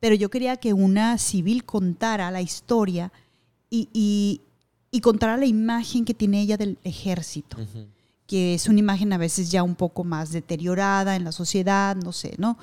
Pero 0.00 0.14
yo 0.14 0.30
quería 0.30 0.56
que 0.56 0.72
una 0.72 1.18
civil 1.18 1.64
contara 1.64 2.30
la 2.30 2.40
historia 2.42 3.12
y, 3.70 3.88
y- 3.92 4.40
y 4.90 5.00
contara 5.00 5.36
la 5.36 5.46
imagen 5.46 6.04
que 6.04 6.14
tiene 6.14 6.40
ella 6.40 6.56
del 6.56 6.78
ejército, 6.84 7.58
que 8.26 8.54
es 8.54 8.66
una 8.68 8.78
imagen 8.80 9.12
a 9.12 9.18
veces 9.18 9.50
ya 9.50 9.62
un 9.62 9.74
poco 9.74 10.02
más 10.02 10.32
deteriorada 10.32 11.16
en 11.16 11.24
la 11.24 11.32
sociedad, 11.32 11.94
no 11.96 12.12
sé, 12.12 12.34
¿no? 12.38 12.56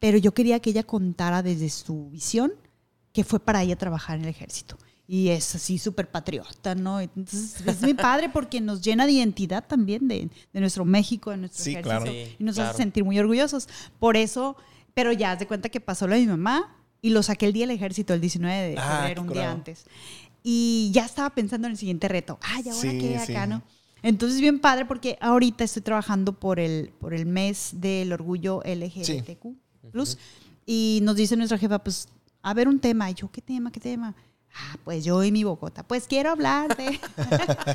Pero 0.00 0.18
yo 0.18 0.32
quería 0.32 0.60
que 0.60 0.70
ella 0.70 0.82
contara 0.82 1.42
desde 1.42 1.68
su 1.70 2.08
visión 2.10 2.52
que 3.12 3.24
fue 3.24 3.40
para 3.40 3.62
ella 3.62 3.76
trabajar 3.76 4.16
en 4.18 4.24
el 4.24 4.30
ejército. 4.30 4.76
Y 5.10 5.28
es 5.30 5.54
así 5.54 5.78
súper 5.78 6.10
patriota, 6.10 6.74
¿no? 6.74 7.00
Entonces 7.00 7.62
es 7.66 7.80
mi 7.80 7.94
padre 7.94 8.28
porque 8.28 8.60
nos 8.60 8.82
llena 8.82 9.06
de 9.06 9.12
identidad 9.12 9.66
también 9.66 10.06
de, 10.06 10.28
de 10.52 10.60
nuestro 10.60 10.84
México, 10.84 11.30
de 11.30 11.38
nuestro 11.38 11.64
Sí, 11.64 11.70
ejército. 11.70 11.88
claro. 11.96 12.12
Sí, 12.12 12.36
y 12.38 12.44
nos 12.44 12.56
claro. 12.56 12.70
hace 12.70 12.76
sentir 12.76 13.04
muy 13.04 13.18
orgullosos. 13.18 13.68
Por 13.98 14.18
eso, 14.18 14.54
pero 14.92 15.10
ya 15.12 15.32
haz 15.32 15.38
de 15.38 15.46
cuenta 15.46 15.70
que 15.70 15.80
pasó 15.80 16.06
lo 16.06 16.14
de 16.14 16.20
mi 16.20 16.26
mamá 16.26 16.76
y 17.00 17.08
lo 17.08 17.22
saqué 17.22 17.46
el 17.46 17.54
día 17.54 17.66
del 17.66 17.74
ejército, 17.74 18.12
el 18.12 18.20
19 18.20 18.68
de 18.70 18.74
Ah, 18.78 18.98
febrero, 19.00 19.22
un 19.22 19.28
día 19.28 19.34
curado. 19.36 19.54
antes. 19.54 19.86
Y 20.42 20.90
ya 20.92 21.06
estaba 21.06 21.30
pensando 21.30 21.66
en 21.68 21.72
el 21.72 21.78
siguiente 21.78 22.06
reto. 22.08 22.38
Ay, 22.42 22.64
¿ahora 22.68 22.74
Sí, 22.90 22.98
qué 22.98 23.18
sí. 23.24 23.32
acá, 23.32 23.46
no? 23.46 23.62
Entonces, 24.02 24.40
bien 24.42 24.60
padre 24.60 24.84
porque 24.84 25.16
ahorita 25.22 25.64
estoy 25.64 25.80
trabajando 25.82 26.38
por 26.38 26.60
el, 26.60 26.92
por 27.00 27.14
el 27.14 27.24
mes 27.24 27.70
del 27.72 28.12
orgullo 28.12 28.60
LGBTQ+. 28.64 29.56
Y 30.66 31.00
nos 31.02 31.16
dice 31.16 31.34
nuestra 31.36 31.56
jefa, 31.58 31.78
pues, 31.82 32.08
a 32.42 32.52
ver 32.54 32.68
un 32.68 32.78
tema. 32.78 33.10
Y 33.10 33.14
yo, 33.14 33.30
¿qué 33.30 33.40
tema? 33.40 33.72
¿Qué 33.72 33.80
tema? 33.80 34.14
Ah, 34.60 34.76
pues 34.84 35.04
yo 35.04 35.22
y 35.22 35.30
mi 35.30 35.44
bocota. 35.44 35.82
Pues 35.84 36.06
quiero 36.08 36.30
hablar 36.30 36.76
de, 36.76 36.98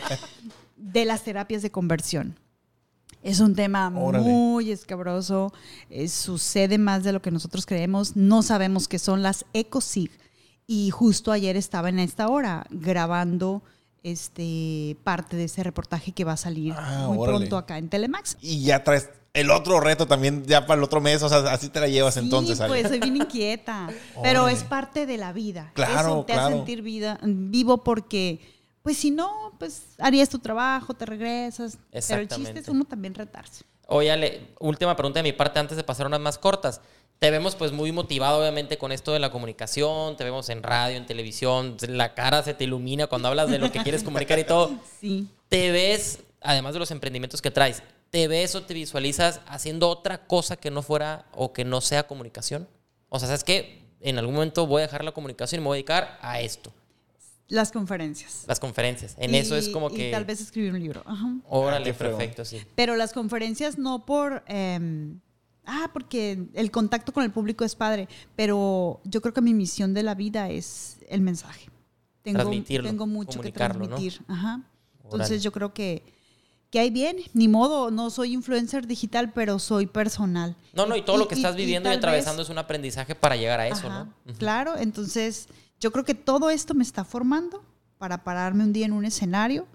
de 0.77 1.05
las 1.05 1.23
terapias 1.23 1.61
de 1.61 1.71
conversión. 1.71 2.38
Es 3.21 3.39
un 3.39 3.55
tema 3.55 3.89
Órale. 3.95 4.25
muy 4.25 4.69
escabroso. 4.71 5.53
eh, 5.89 6.09
sucede 6.09 6.77
más 6.77 7.03
de 7.03 7.13
lo 7.13 7.21
que 7.21 7.31
nosotros 7.31 7.65
creemos. 7.65 8.15
No 8.17 8.41
sabemos 8.41 8.88
qué 8.89 8.99
son 8.99 9.21
las 9.23 9.45
ECOSIG. 9.53 10.11
Y 10.67 10.89
justo 10.91 11.31
ayer 11.31 11.55
estaba 11.55 11.89
en 11.89 11.99
esta 11.99 12.27
hora 12.27 12.65
grabando 12.69 13.63
este 14.01 14.97
parte 15.05 15.38
de 15.38 15.45
ese 15.45 15.63
reportaje 15.63 16.11
que 16.11 16.25
va 16.25 16.34
a 16.34 16.38
salir 16.38 16.73
Ah, 16.77 17.05
muy 17.07 17.17
órale. 17.17 17.38
pronto 17.39 17.57
acá 17.57 17.77
en 17.77 17.88
Telemax. 17.89 18.38
Y 18.41 18.63
ya 18.63 18.84
traes 18.84 19.09
el 19.34 19.49
otro 19.49 19.79
reto 19.79 20.05
también 20.05 20.45
ya 20.45 20.65
para 20.67 20.77
el 20.77 20.84
otro 20.84 21.01
mes, 21.01 21.23
o 21.23 21.29
sea, 21.29 21.39
así 21.51 21.69
te 21.69 21.79
la 21.79 21.88
llevas 21.88 22.17
entonces. 22.17 22.61
Ale. 22.61 22.69
pues 22.69 22.88
soy 22.88 22.99
bien 22.99 23.17
inquieta. 23.17 23.89
pero 24.23 24.47
es 24.47 24.63
parte 24.63 25.07
de 25.07 25.17
la 25.17 25.34
vida. 25.34 25.71
Claro, 25.73 26.09
Eso 26.09 26.25
te 26.25 26.34
claro. 26.34 26.47
hace 26.47 26.55
sentir 26.57 26.81
vida, 26.84 27.19
vivo 27.23 27.84
porque, 27.84 28.39
pues 28.84 28.97
si 28.97 29.09
no, 29.09 29.53
pues 29.57 29.81
harías 29.97 30.29
tu 30.29 30.38
trabajo, 30.38 30.93
te 30.93 31.05
regresas. 31.07 31.79
Pero 31.91 32.21
el 32.21 32.27
chiste 32.27 32.59
es 32.59 32.67
uno 32.67 32.86
también 32.86 33.15
retarse. 33.15 33.65
Oye, 33.88 34.11
Ale, 34.11 34.47
última 34.59 34.95
pregunta 34.95 35.19
de 35.19 35.23
mi 35.23 35.34
parte 35.34 35.59
antes 35.59 35.77
de 35.77 35.84
pasar 35.84 36.05
unas 36.05 36.19
más 36.19 36.38
cortas. 36.38 36.79
Te 37.17 37.31
vemos 37.31 37.55
pues 37.55 37.71
muy 37.71 37.91
motivado 37.91 38.39
obviamente 38.39 38.77
con 38.77 38.91
esto 38.91 39.13
de 39.13 39.19
la 39.19 39.31
comunicación, 39.31 40.15
te 40.17 40.23
vemos 40.23 40.49
en 40.49 40.61
radio, 40.61 40.97
en 40.97 41.05
televisión, 41.05 41.77
la 41.88 42.13
cara 42.13 42.43
se 42.43 42.53
te 42.53 42.65
ilumina 42.65 43.07
cuando 43.07 43.29
hablas 43.29 43.49
de 43.49 43.59
lo 43.59 43.71
que 43.71 43.81
quieres 43.81 44.03
comunicar 44.03 44.38
y 44.39 44.43
todo. 44.43 44.71
Sí. 44.99 45.27
¿Te 45.49 45.71
ves, 45.71 46.19
además 46.41 46.73
de 46.73 46.79
los 46.79 46.91
emprendimientos 46.91 47.41
que 47.41 47.51
traes, 47.51 47.84
te 48.14 48.28
ves 48.28 48.53
o 48.53 48.61
te 48.61 48.76
visualizas 48.76 49.41
haciendo 49.47 49.89
otra 49.89 50.28
cosa 50.28 50.55
que 50.55 50.70
no 50.70 50.84
fuera 50.84 51.26
o 51.34 51.51
que 51.51 51.66
no 51.66 51.82
sea 51.82 52.03
comunicación? 52.05 52.68
O 53.09 53.18
sea, 53.18 53.28
¿sabes 53.28 53.43
qué? 53.43 53.82
En 54.01 54.20
algún 54.20 54.36
momento 54.36 54.68
voy 54.68 54.82
a 54.82 54.86
dejar 54.86 55.03
la 55.03 55.14
comunicación 55.14 55.59
y 55.59 55.61
me 55.64 55.68
voy 55.70 55.78
a 55.78 55.80
dedicar 55.80 56.20
a 56.22 56.39
esto, 56.39 56.72
Las 57.47 57.72
conferencias. 57.72 58.43
las 58.47 58.59
conferencias. 58.59 59.16
En 59.18 59.34
Y- 59.34 59.38
eso 59.39 59.55
es 59.57 59.68
como 59.70 59.89
y 59.89 59.95
que... 59.95 60.11
tal 60.11 60.26
vez 60.26 60.41
escribir 60.41 60.74
un 60.74 60.80
libro. 60.80 61.01
Ajá. 61.07 61.26
Órale, 61.49 61.91
fregón. 61.95 62.20
perfecto, 62.20 62.45
sí. 62.45 62.61
Pero 62.76 62.95
las 62.95 63.14
conferencias 63.14 63.80
no 63.80 64.05
por... 64.05 64.43
em, 64.45 65.20
ah, 65.66 65.89
porque 65.91 66.38
el 66.53 66.70
contacto 66.70 67.14
con 67.14 67.24
el 67.24 67.32
público 67.32 67.66
es 67.66 67.74
padre, 67.76 68.07
pero 68.36 69.01
yo 69.05 69.22
creo 69.24 69.34
que 69.34 69.41
mi 69.41 69.55
misión 69.55 69.95
de 69.95 70.03
la 70.03 70.14
vida 70.14 70.51
es 70.51 70.99
el 71.09 71.22
mensaje. 71.22 71.68
Tengo, 72.22 72.38
Transmitirlo, 72.41 72.88
tengo 72.88 73.07
mucho 73.07 73.41
que 73.41 73.51
transmitir. 73.51 74.22
Ajá. 74.28 74.61
Entonces 75.03 75.30
Órale. 75.32 75.39
yo 75.39 75.51
creo 75.51 75.74
que, 75.74 76.03
que 76.74 76.80
ahí 76.80 76.89
viene. 76.89 77.30
Ni 77.34 77.47
modo, 77.47 77.91
no 77.91 78.09
soy 78.09 78.34
influencer 78.34 78.88
digital, 78.88 79.32
pero 79.32 79.59
soy 79.59 79.86
personal. 79.86 80.55
No, 80.74 80.88
no, 80.88 80.95
y 80.95 81.03
todo 81.03 81.17
lo 81.17 81.28
que 81.28 81.36
y- 81.36 81.38
estás 81.38 81.53
y 81.53 81.57
viviendo 81.59 81.88
y, 81.88 81.91
tal 81.91 81.99
atravesando 81.99 82.39
vez- 82.39 82.47
es 82.47 82.49
un 82.49 82.57
aprendizaje 82.57 83.13
para 83.13 83.36
llegar 83.36 83.59
a 83.59 83.67
eso, 83.67 83.86
Ajá, 83.88 84.07
¿no? 84.26 84.34
Claro, 84.39 84.76
entonces 84.80 85.49
yo 85.80 85.91
creo 85.91 86.03
que 86.03 86.15
todo 86.15 86.49
esto 86.49 86.74
me 86.74 86.82
está 86.84 87.05
formando 87.05 87.63
para 87.99 88.24
pararme 88.24 88.63
un 88.63 88.74
día 88.74 88.88
en 88.88 88.93
un 88.93 89.05
escenario 89.05 89.67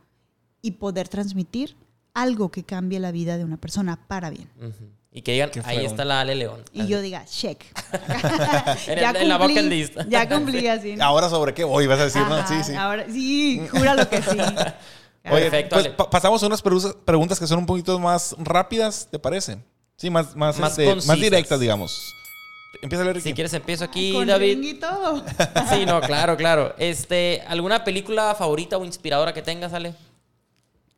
y 0.61 0.73
poder 0.73 1.09
transmitir 1.09 1.77
algo 2.15 2.51
que 2.51 2.65
cambie 2.65 2.99
la 2.99 3.13
vida 3.13 3.39
de 3.39 3.45
una 3.45 3.59
persona 3.59 3.97
para 4.09 4.31
bien. 4.31 4.51
Ujú. 4.59 4.91
Y 5.13 5.23
que 5.23 5.33
digan, 5.35 5.51
ahí 5.67 5.85
está 5.85 6.05
la 6.05 6.21
Ale 6.21 6.35
León. 6.35 6.65
Y 6.73 6.89
yo 6.89 7.01
diga, 7.01 7.25
check. 7.27 7.63
En 8.89 8.99
el- 8.99 9.17
en 9.17 9.29
la 9.29 9.39
bucket 9.39 9.65
list. 9.67 9.97
Ya 10.09 10.29
cumplí 10.29 10.67
así. 10.67 10.97
¿no? 10.97 11.05
Ahora 11.05 11.29
sobre 11.29 11.55
qué 11.55 11.63
voy, 11.63 11.87
vas 11.87 12.01
a 12.01 12.05
decir, 12.07 12.23
¿no? 12.23 12.35
Ajá, 12.35 12.47
Sí, 12.49 12.73
sí. 12.73 12.75
Ahora, 12.77 13.07
sí, 13.09 13.63
júralo 13.71 14.09
que 14.11 14.21
sí. 14.21 14.37
Oye, 15.25 15.43
Perfecto, 15.43 15.77
pues 15.77 15.89
pa- 15.89 16.09
pasamos 16.11 16.43
a 16.43 16.47
unas 16.47 16.63
preguntas- 16.63 17.39
que 17.39 17.47
son 17.47 17.59
un 17.59 17.67
poquito 17.67 17.99
más 17.99 18.35
rápidas, 18.39 19.09
¿te 19.11 19.19
parece? 19.19 19.59
Sí, 19.97 20.11
más, 20.11 20.35
más, 20.37 20.59
Más 20.59 20.79
este, 20.79 20.95
más 21.07 21.21
directas, 21.21 21.59
digamos. 21.61 22.15
Empieza 22.83 23.03
a 23.03 23.05
leer 23.07 23.21
Si 23.21 23.33
quieres 23.35 23.53
empiezo 23.55 23.85
aquí, 23.85 24.13
Con 24.13 24.27
David. 24.29 24.63
y 24.63 24.75
todo. 24.75 25.25
Sí, 25.73 25.85
no, 25.87 26.01
claro, 26.01 26.37
claro. 26.37 26.75
Este, 26.79 27.43
¿alguna 27.49 27.83
película 27.85 28.35
favorita 28.37 28.79
o 28.79 28.85
inspiradora 28.85 29.35
que 29.35 29.43
tengas, 29.43 29.73
Ale? 29.73 29.95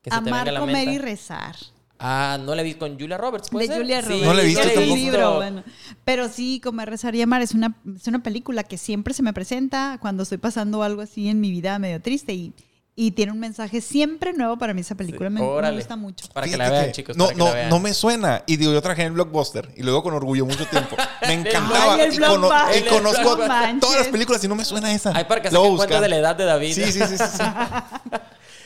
Que 0.02 0.10
Amar, 0.12 0.52
comer 0.58 0.88
y 0.88 0.98
rezar. 0.98 1.56
Ah, 1.98 2.38
no 2.40 2.54
la 2.54 2.62
vi 2.62 2.74
con 2.74 2.98
Julia 2.98 3.18
Roberts, 3.18 3.50
¿puede 3.50 3.66
De 3.68 3.74
ser? 3.74 3.82
Julia 3.82 4.00
Sí, 4.02 4.08
Roberts. 4.08 4.24
No 4.26 4.34
la 4.34 4.42
he 4.42 4.46
visto 4.46 4.62
tampoco. 4.62 4.94
libro, 4.96 5.34
bueno. 5.36 5.64
Pero 6.04 6.28
sí, 6.28 6.60
Comer, 6.62 6.88
Rezar 6.88 7.14
y 7.14 7.22
Amar 7.22 7.42
es 7.42 7.52
una, 7.52 7.76
es 7.96 8.06
una 8.06 8.22
película 8.22 8.64
que 8.64 8.78
siempre 8.78 9.12
se 9.14 9.22
me 9.22 9.32
presenta 9.34 9.98
cuando 10.00 10.22
estoy 10.22 10.38
pasando 10.38 10.82
algo 10.82 11.02
así 11.02 11.28
en 11.28 11.40
mi 11.40 11.50
vida 11.50 11.78
medio 11.78 12.00
triste 12.00 12.32
y, 12.32 12.54
y 13.02 13.12
tiene 13.12 13.32
un 13.32 13.38
mensaje 13.40 13.80
siempre 13.80 14.34
nuevo 14.34 14.58
para 14.58 14.74
mí 14.74 14.82
esa 14.82 14.94
película. 14.94 15.30
Me, 15.30 15.40
gusta 15.72 15.96
mucho. 15.96 16.26
Para 16.34 16.46
que 16.46 16.58
la 16.58 16.68
vean, 16.68 16.84
que 16.84 16.92
chicos. 16.92 17.16
No, 17.16 17.24
para 17.24 17.34
que 17.34 17.38
no, 17.38 17.44
la 17.46 17.54
vean. 17.54 17.68
no 17.70 17.78
me 17.78 17.94
suena. 17.94 18.42
Y 18.46 18.58
digo, 18.58 18.74
yo 18.74 18.82
trabajé 18.82 19.00
en 19.02 19.06
el 19.06 19.12
Blockbuster 19.14 19.70
y 19.74 19.82
luego 19.82 20.02
con 20.02 20.12
orgullo 20.12 20.44
mucho 20.44 20.66
tiempo. 20.66 20.96
Me 21.26 21.32
encantaba. 21.32 21.94
Ay, 21.94 22.10
y, 22.12 22.18
cono- 22.18 22.48
Blockbuster. 22.48 22.76
y 22.82 22.88
conozco 22.90 23.36
todas 23.80 23.96
las 24.00 24.08
películas 24.08 24.44
y 24.44 24.48
no 24.48 24.54
me 24.54 24.66
suena 24.66 24.92
esa. 24.92 25.12
Ay, 25.14 25.24
para 25.24 25.40
que 25.40 25.48
se 25.50 25.56
cuenta 25.56 25.98
de 25.98 26.08
la 26.10 26.16
edad 26.18 26.36
de 26.36 26.44
David. 26.44 26.74
Sí, 26.74 26.92
sí, 26.92 27.00
sí, 27.00 27.16
sí. 27.16 27.24
sí. 27.38 27.42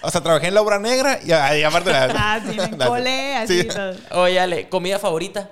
O 0.03 0.11
sea, 0.11 0.21
trabajé 0.21 0.49
en 0.49 0.55
la 0.55 0.61
obra 0.63 0.79
negra 0.81 1.19
y, 1.25 1.29
y 1.31 1.63
aparte 1.63 1.91
la. 1.93 2.05
Ah, 2.15 2.41
sí, 2.45 2.57
me 2.57 2.77
la- 2.77 2.87
colé 2.89 3.37
así 3.37 3.63
Sí. 3.63 3.69
todo. 3.69 3.95
Oye, 4.23 4.39
Ale, 4.41 4.69
¿comida 4.69 4.99
favorita? 4.99 5.49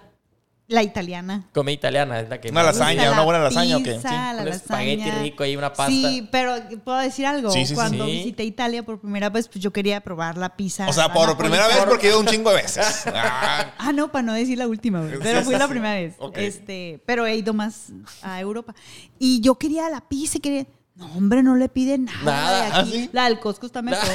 La 0.72 0.82
italiana. 0.82 1.44
Comida 1.52 1.74
italiana 1.74 2.18
es 2.20 2.28
la 2.30 2.40
que 2.40 2.48
Una 2.48 2.62
lasaña, 2.62 3.04
La 3.04 3.12
una 3.12 3.22
buena 3.24 3.40
lasaña, 3.44 3.76
¿o 3.76 3.82
qué? 3.82 3.92
pizza, 3.92 4.08
Sí. 4.08 4.36
la 4.36 4.42
Un 4.42 4.48
espagueti 4.48 5.10
rico 5.10 5.44
y 5.44 5.54
una 5.56 5.70
pasta. 5.72 5.90
Sí, 5.92 6.26
pero 6.32 6.54
¿puedo 6.82 6.96
decir 6.98 7.26
algo? 7.26 7.50
Sí, 7.50 7.66
sí. 7.66 7.74
Cuando 7.74 8.06
Sí. 8.06 8.10
visité 8.12 8.44
Italia 8.44 8.82
por 8.82 8.98
primera 8.98 9.28
vez, 9.28 9.48
pues 9.48 9.62
yo 9.62 9.70
quería 9.70 10.00
probar 10.00 10.38
la 10.38 10.56
pizza. 10.56 10.88
O 10.88 10.92
sea, 10.94 11.08
la 11.08 11.14
por 11.14 11.36
primera 11.36 11.66
vez 11.66 11.76
porque 11.86 12.06
he 12.06 12.10
ido 12.10 12.20
un 12.20 12.26
chingo 12.26 12.50
de 12.50 12.56
veces. 12.62 13.04
Ah, 13.14 13.72
Ah, 13.78 13.92
no, 13.92 14.10
para 14.10 14.22
no 14.22 14.32
decir 14.32 14.56
la 14.56 14.66
última, 14.66 15.00
güey. 15.00 15.18
Pero 15.20 15.42
fui 15.42 15.54
la 15.56 15.68
primera 15.68 15.94
vez. 15.94 16.14
Ok. 16.18 16.38
Este, 16.38 17.02
pero 17.04 17.26
he 17.26 17.36
ido 17.36 17.52
más 17.52 17.88
a 18.22 18.40
Europa. 18.40 18.74
Y 19.18 19.40
yo 19.42 19.56
quería 19.56 19.90
la 19.90 20.00
pizza, 20.00 20.38
y 20.38 20.40
quería. 20.40 20.66
No, 20.94 21.06
hombre, 21.14 21.42
no 21.42 21.56
le 21.56 21.68
piden 21.68 22.04
nada. 22.06 22.22
Nada. 22.24 22.60
de 22.62 22.66
aquí. 22.68 22.76
¿Ah, 22.78 22.84
sí? 22.86 23.10
La 23.12 23.24
del 23.24 23.40
Costco 23.40 23.66
está 23.66 23.82
mejor. 23.82 24.08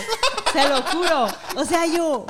Se 0.54 0.68
lo 0.70 0.82
juro. 0.84 1.28
O 1.56 1.66
sea, 1.66 1.86
yo 1.88 2.26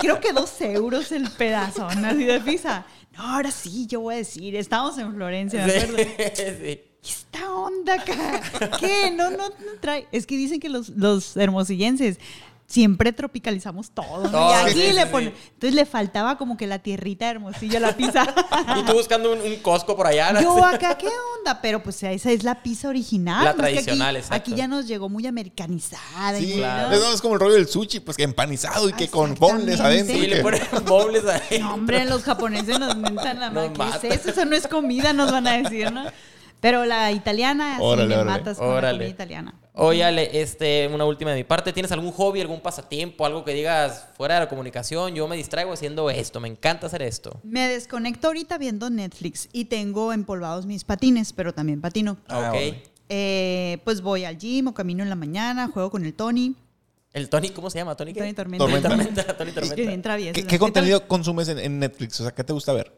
creo 0.00 0.20
que 0.20 0.32
dos 0.32 0.60
euros 0.60 1.10
el 1.12 1.28
pedazón 1.30 2.04
así 2.04 2.24
de 2.24 2.40
pizza. 2.40 2.84
No, 3.16 3.22
ahora 3.22 3.50
sí, 3.50 3.86
yo 3.86 4.00
voy 4.00 4.14
a 4.14 4.18
decir. 4.18 4.56
Estábamos 4.56 4.98
en 4.98 5.14
Florencia, 5.14 5.66
¿me 5.66 5.72
acuerdo? 5.72 5.96
Sí. 7.04 7.12
esta 7.12 7.54
onda 7.54 7.94
acá? 7.94 8.78
¿Qué? 8.80 9.10
No, 9.10 9.30
no, 9.30 9.48
no 9.48 9.72
trae. 9.80 10.06
Es 10.10 10.26
que 10.26 10.36
dicen 10.36 10.58
que 10.58 10.68
los, 10.70 10.88
los 10.90 11.36
hermosillenses 11.36 12.18
siempre 12.66 13.12
tropicalizamos 13.12 13.90
todo. 13.90 14.24
¿no? 14.24 14.30
Todo, 14.30 14.50
y 14.50 14.54
aquí 14.54 14.72
sí, 14.88 14.92
le 14.92 15.02
sí. 15.04 15.08
ponen. 15.10 15.34
Entonces 15.52 15.74
le 15.74 15.84
faltaba 15.84 16.36
como 16.38 16.56
que 16.56 16.66
la 16.66 16.78
tierrita 16.80 17.26
de 17.26 17.32
hermosillo 17.32 17.76
a 17.76 17.80
la 17.80 17.96
pizza. 17.96 18.24
Y 18.78 18.82
tú 18.84 18.92
buscando 18.94 19.32
un, 19.32 19.40
un 19.40 19.56
Costco 19.56 19.94
por 19.96 20.06
allá. 20.06 20.32
¿no? 20.32 20.40
Yo 20.40 20.64
acá, 20.64 20.96
¿qué 20.96 21.08
onda? 21.38 21.60
Pero 21.60 21.82
pues 21.82 22.02
esa 22.02 22.30
es 22.30 22.42
la 22.42 22.62
pizza 22.62 22.88
original. 22.88 23.44
La 23.44 23.52
Más 23.52 23.56
que 23.56 23.62
aquí- 23.66 23.72
tradicional, 23.74 24.16
aquí, 24.16 24.24
exacto. 24.24 24.56
ya 24.56 24.66
nos 24.68 24.86
llegó 24.88 25.08
muy 25.08 25.26
americanizada. 25.26 26.38
y 26.38 26.42
sí, 26.42 26.48
muy, 26.52 26.58
claro. 26.58 26.88
¿no? 26.88 26.94
es, 26.94 27.14
es 27.14 27.20
como 27.20 27.34
el 27.34 27.40
rollo 27.40 27.54
del 27.54 27.68
sushi, 27.68 28.00
pues 28.00 28.16
que 28.16 28.22
empanizado 28.22 28.88
y 28.88 28.92
que 28.94 29.08
con 29.08 29.34
bonles 29.34 29.78
adentro. 29.80 30.14
Sí, 30.14 30.22
y 30.22 30.26
le 30.28 30.40
ponen 30.42 30.62
bowls 30.86 31.24
ahí. 31.26 31.58
No, 31.60 31.74
hombre, 31.74 32.04
los 32.06 32.22
japoneses 32.22 32.78
nos 32.80 32.96
mentan 32.96 33.40
la 33.40 33.50
madre. 33.52 33.72
¿Qué 34.00 34.08
es 34.08 34.20
eso? 34.20 34.30
Eso 34.30 34.44
no 34.46 34.56
es 34.56 34.66
comida, 34.66 35.12
nos 35.12 35.30
van 35.30 35.46
a 35.46 35.52
decir, 35.62 35.92
¿no? 35.92 36.04
Pero 36.60 36.86
la 36.86 37.12
italiana, 37.12 37.76
Órale, 37.78 38.08
sí 38.08 38.08
me 38.08 38.22
órale. 38.22 38.38
matas 38.38 38.56
con 38.58 38.74
la 38.82 38.90
comida 38.90 39.08
italiana. 39.08 39.54
Oye, 39.76 40.04
Ale, 40.04 40.40
este, 40.40 40.86
una 40.86 41.04
última 41.04 41.32
de 41.32 41.38
mi 41.38 41.44
parte. 41.44 41.72
¿Tienes 41.72 41.90
algún 41.90 42.12
hobby, 42.12 42.40
algún 42.40 42.60
pasatiempo, 42.60 43.26
algo 43.26 43.44
que 43.44 43.52
digas 43.52 44.06
fuera 44.16 44.34
de 44.34 44.40
la 44.40 44.48
comunicación? 44.48 45.16
Yo 45.16 45.26
me 45.26 45.36
distraigo 45.36 45.72
haciendo 45.72 46.08
esto, 46.10 46.38
me 46.38 46.46
encanta 46.46 46.86
hacer 46.86 47.02
esto. 47.02 47.40
Me 47.42 47.68
desconecto 47.68 48.28
ahorita 48.28 48.56
viendo 48.56 48.88
Netflix 48.88 49.48
y 49.52 49.64
tengo 49.64 50.12
empolvados 50.12 50.64
mis 50.64 50.84
patines, 50.84 51.32
pero 51.32 51.52
también 51.52 51.80
patino. 51.80 52.18
Ah, 52.28 52.52
ok. 52.54 52.76
Eh, 53.08 53.78
pues 53.82 54.00
voy 54.00 54.24
al 54.24 54.38
gym 54.38 54.68
o 54.68 54.74
camino 54.74 55.02
en 55.02 55.10
la 55.10 55.16
mañana, 55.16 55.66
juego 55.66 55.90
con 55.90 56.04
el 56.04 56.14
Tony. 56.14 56.54
El 57.12 57.28
Tony, 57.28 57.50
¿cómo 57.50 57.68
se 57.68 57.78
llama? 57.78 57.96
¿Tony 57.96 58.12
qué? 58.12 58.20
Tony 58.20 58.32
Tormenta. 58.32 58.64
Tony 58.64 58.80
Tormenta. 58.80 59.24
Tormenta. 59.24 59.36
Tony 59.36 59.52
Tormenta. 59.52 60.16
¿Qué, 60.32 60.46
qué 60.46 60.58
contenido 60.58 61.08
consumes 61.08 61.48
en, 61.48 61.58
en 61.58 61.80
Netflix? 61.80 62.20
O 62.20 62.22
sea, 62.22 62.32
¿qué 62.32 62.44
te 62.44 62.52
gusta 62.52 62.72
ver? 62.72 62.92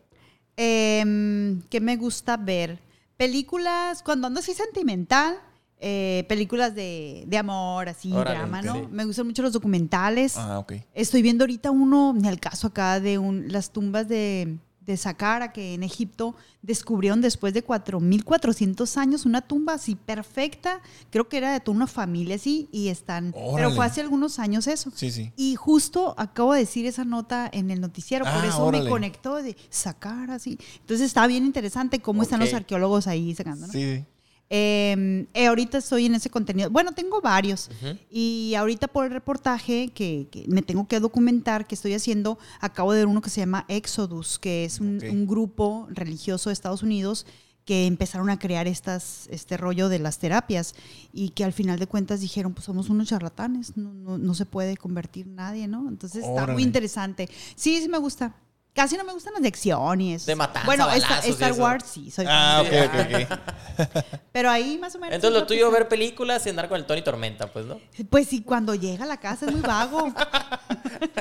Em, 0.59 1.63
¿Qué 1.71 1.81
me 1.81 1.97
gusta 1.97 2.37
ver? 2.37 2.81
Películas, 3.17 4.03
cuando 4.03 4.27
ando 4.27 4.41
así 4.41 4.53
sentimental, 4.53 5.39
eh, 5.79 6.25
películas 6.29 6.75
de, 6.75 7.25
de 7.27 7.37
amor, 7.39 7.89
así, 7.89 8.13
Órale, 8.13 8.39
drama. 8.39 8.63
¿no? 8.63 8.75
Sí. 8.75 8.81
Me 8.91 9.05
gustan 9.05 9.27
mucho 9.27 9.43
los 9.43 9.53
documentales. 9.53 10.37
Ah, 10.37 10.59
ok. 10.59 10.73
Estoy 10.95 11.23
viendo 11.23 11.45
ahorita 11.45 11.71
uno, 11.71 12.15
ni 12.17 12.27
al 12.29 12.41
caso 12.41 12.69
acá, 12.69 12.99
de 13.01 13.19
un, 13.19 13.53
las 13.53 13.71
tumbas 13.71 14.09
de, 14.09 14.57
de 14.81 14.97
Saqqara, 14.97 15.53
que 15.53 15.75
en 15.75 15.83
Egipto 15.83 16.35
descubrieron 16.63 17.21
después 17.21 17.53
de 17.55 17.63
4.400 17.65 18.97
años 18.97 19.27
una 19.27 19.41
tumba 19.43 19.75
así 19.75 19.95
perfecta. 19.97 20.81
Creo 21.11 21.29
que 21.29 21.37
era 21.37 21.53
de 21.53 21.61
toda 21.61 21.77
una 21.77 21.87
familia 21.87 22.37
así, 22.37 22.69
y 22.73 22.89
están... 22.89 23.35
Pero 23.55 23.71
fue 23.73 23.85
hace 23.85 24.01
algunos 24.01 24.39
años 24.39 24.67
eso. 24.67 24.91
Sí, 24.95 25.11
sí. 25.11 25.33
Y 25.37 25.55
justo 25.57 26.15
acabo 26.17 26.53
de 26.55 26.61
decir 26.61 26.87
esa 26.87 27.05
nota 27.05 27.49
en 27.53 27.71
el 27.71 27.81
noticiero, 27.81 28.25
por 28.25 28.35
Ah, 28.35 28.47
eso 28.47 28.65
órale. 28.65 28.85
me 28.85 28.91
conectó 28.91 29.37
de 29.43 29.57
sacar 29.71 30.31
así. 30.31 30.59
Entonces 30.81 31.07
está 31.07 31.27
bien 31.27 31.45
interesante 31.45 32.01
cómo 32.01 32.23
están 32.23 32.41
los 32.41 32.53
arqueólogos 32.55 33.07
ahí 33.07 33.35
sacando. 33.35 33.67
¿no? 33.67 33.73
Sí, 33.73 33.97
sí. 33.97 34.05
Eh, 34.49 35.27
eh, 35.35 35.47
ahorita 35.49 35.79
estoy 35.79 36.07
en 36.07 36.15
ese 36.15 36.31
contenido. 36.31 36.71
Bueno, 36.71 36.93
tengo 36.93 37.21
varios. 37.21 37.69
Y 38.11 38.55
ahorita 38.57 38.89
por 38.89 39.05
el 39.07 39.11
reportaje 39.13 39.89
que, 39.95 40.29
que 40.31 40.45
me 40.49 40.63
tengo 40.63 40.87
que 40.87 41.01
documentar, 41.01 41.67
que 41.67 41.75
estoy 41.75 41.95
haciendo, 41.95 42.39
acabo 42.61 42.93
de 42.93 43.01
ver 43.01 43.07
uno 43.09 43.21
que 43.21 43.31
se 43.31 43.41
llama 43.41 43.65
Exodus, 43.69 44.39
que 44.39 44.65
es 44.65 44.81
un, 44.81 44.99
Ok. 44.99 45.05
un 45.11 45.27
grupo 45.27 45.89
religioso 45.91 46.51
de 46.51 46.55
Estados 46.55 46.83
Unidos 46.83 47.27
que 47.65 47.87
empezaron 47.87 48.31
a 48.31 48.39
crear 48.39 48.69
estas, 48.69 49.27
este 49.29 49.57
rollo 49.57 49.89
de 49.89 49.99
las 49.99 50.21
terapias 50.21 50.77
y 51.13 51.31
que 51.31 51.43
al 51.43 51.53
final 51.53 51.81
de 51.81 51.89
cuentas 51.89 52.21
dijeron, 52.21 52.55
pues 52.55 52.65
somos 52.65 52.89
unos 52.91 53.09
charlatanes, 53.09 53.77
no, 53.77 53.93
no, 53.93 54.19
no 54.19 54.35
se 54.35 54.47
puede 54.47 54.77
convertir 54.77 55.27
nadie, 55.27 55.67
¿no? 55.67 55.89
Entonces 55.89 56.21
está 56.23 56.33
Órale. 56.45 56.53
muy 56.53 56.63
interesante. 56.63 57.29
Sí, 57.57 57.81
sí 57.83 57.89
me 57.89 57.99
gusta. 57.99 58.37
Casi 58.77 58.97
no 58.97 59.05
me 59.05 59.13
gustan 59.15 59.33
las 59.33 59.43
de 59.43 59.49
acción 59.49 60.01
y 60.03 60.15
eso. 60.15 60.27
De 60.27 60.37
matanza, 60.37 60.67
Bueno, 60.67 60.85
Star- 60.91 61.01
balazos 61.01 61.27
y 61.27 61.31
Star 61.33 61.51
eso. 61.53 61.63
Wars 61.63 61.85
sí, 61.93 62.11
soy 62.11 62.27
Ah, 62.29 62.63
ok, 62.63 62.73
ok, 62.87 63.89
ok. 63.89 64.05
Pero 64.33 64.51
ahí 64.51 64.77
más 64.79 64.95
o 64.95 64.99
menos. 64.99 65.15
Entonces 65.15 65.35
es 65.37 65.41
lo 65.43 65.47
que 65.49 65.55
tuyo 65.55 65.67
sé. 65.71 65.73
ver 65.73 65.89
películas 65.89 66.45
y 66.47 66.51
andar 66.51 66.69
con 66.69 66.79
el 66.79 66.85
Tony 66.87 67.01
Tormenta, 67.03 67.51
pues, 67.51 67.65
¿no? 67.67 67.81
Pues 68.11 68.29
sí, 68.29 68.43
cuando 68.43 68.75
llega 68.75 69.05
a 69.05 69.07
la 69.09 69.17
casa 69.19 69.47
es 69.47 69.53
muy 69.53 69.63
vago. 69.63 70.13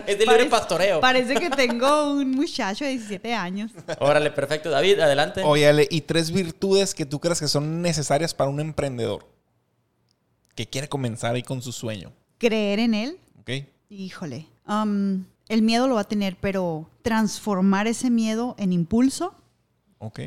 Es 0.06 0.20
de 0.20 0.26
libre 0.26 0.26
Parece- 0.46 0.50
pastoreo. 0.50 1.00
Parece 1.02 1.34
que 1.36 1.50
tengo 1.56 2.12
un 2.12 2.32
muchacho 2.32 2.86
de 2.86 2.92
17 2.92 3.34
años. 3.34 3.72
Órale, 4.00 4.30
perfecto. 4.32 4.70
David, 4.70 5.00
adelante. 5.00 5.42
Oye, 5.44 5.68
Ale, 5.68 5.88
¿y 5.90 6.02
tres 6.02 6.30
virtudes 6.32 6.94
que 6.94 7.06
tú 7.06 7.20
crees 7.20 7.40
que 7.40 7.48
son 7.48 7.82
necesarias 7.82 8.34
para 8.34 8.50
un 8.50 8.60
emprendedor 8.60 9.26
que 10.56 10.68
quiere 10.68 10.88
comenzar 10.88 11.34
ahí 11.36 11.42
con 11.44 11.62
su 11.62 11.72
sueño? 11.72 12.12
Creer 12.38 12.80
en 12.80 12.94
él, 12.94 13.18
¿Ok? 13.40 13.50
híjole. 13.90 14.48
um, 14.68 15.24
el 15.48 15.62
miedo 15.62 15.88
lo 15.88 15.96
va 15.96 16.02
a 16.02 16.08
tener, 16.08 16.38
pero 16.40 16.90
transformar 17.02 17.88
ese 17.88 18.10
miedo 18.10 18.56
en 18.58 18.74
impulso 18.74 19.34
Ok. 20.00 20.20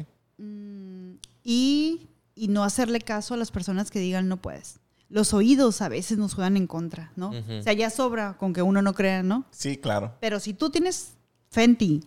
y, 1.45 2.09
y 2.35 2.49
no 2.49 2.65
hacerle 2.65 3.01
caso 3.01 3.35
a 3.35 3.37
las 3.37 3.51
personas 3.51 3.91
que 3.91 3.99
digan 4.01 4.29
no 4.29 4.37
puedes. 4.37 4.81
Los 5.09 5.33
oídos 5.33 5.81
a 5.81 5.89
veces 5.89 6.19
nos 6.19 6.35
juegan 6.35 6.57
en 6.57 6.67
contra, 6.67 7.13
¿no? 7.17 7.31
O 7.31 7.63
sea, 7.63 7.73
ya 7.73 7.89
sobra 7.89 8.37
con 8.37 8.53
que 8.53 8.61
uno 8.63 8.83
no 8.83 8.95
crea, 8.95 9.23
¿no? 9.23 9.47
Sí, 9.51 9.79
claro. 9.79 10.15
Pero 10.21 10.39
si 10.39 10.53
tú 10.53 10.69
tienes 10.71 11.15
fe 11.51 11.65
en 11.65 11.77
ti 11.79 12.05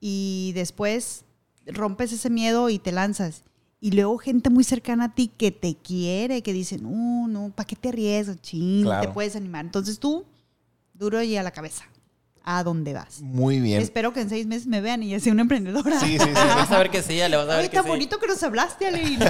y 0.00 0.52
después 0.54 1.24
rompes 1.66 2.12
ese 2.12 2.30
miedo 2.30 2.70
y 2.70 2.78
te 2.78 2.92
lanzas, 2.92 3.42
y 3.80 3.90
luego 3.90 4.16
gente 4.18 4.48
muy 4.48 4.62
cercana 4.62 5.06
a 5.06 5.14
ti 5.14 5.28
que 5.36 5.50
te 5.50 5.74
quiere, 5.76 6.42
que 6.42 6.52
dice, 6.52 6.78
no, 6.78 7.26
no, 7.26 7.50
¿para 7.50 7.66
qué 7.66 7.74
te 7.76 7.88
arriesgas? 7.88 8.40
Ching, 8.40 8.84
Claro. 8.84 9.08
te 9.08 9.12
puedes 9.12 9.34
animar. 9.34 9.64
Entonces 9.64 9.98
tú, 9.98 10.24
duro 10.94 11.20
y 11.22 11.36
a 11.36 11.42
la 11.42 11.50
cabeza, 11.50 11.84
a 12.48 12.62
dónde 12.62 12.94
vas. 12.94 13.20
Muy 13.20 13.60
bien. 13.60 13.82
Espero 13.82 14.12
que 14.12 14.20
en 14.20 14.28
seis 14.30 14.46
meses 14.46 14.66
me 14.68 14.80
vean 14.80 15.02
y 15.02 15.10
ya 15.10 15.20
sea 15.20 15.32
una 15.32 15.42
emprendedora. 15.42 15.98
Sí, 16.00 16.16
sí, 16.18 16.24
sí. 16.24 16.32
Vas 16.32 16.70
a 16.70 16.78
ver 16.78 16.90
que 16.90 17.02
sí, 17.02 17.20
Ale, 17.20 17.36
vas 17.36 17.46
a 17.48 17.56
ver 17.56 17.58
Ay, 17.64 17.68
que 17.68 17.74
tan 17.74 17.84
sí. 17.84 17.90
bonito 17.90 18.18
que 18.20 18.26
nos 18.28 18.42
hablaste, 18.42 18.86
Ale. 18.86 19.02
y 19.02 19.16
No, 19.16 19.24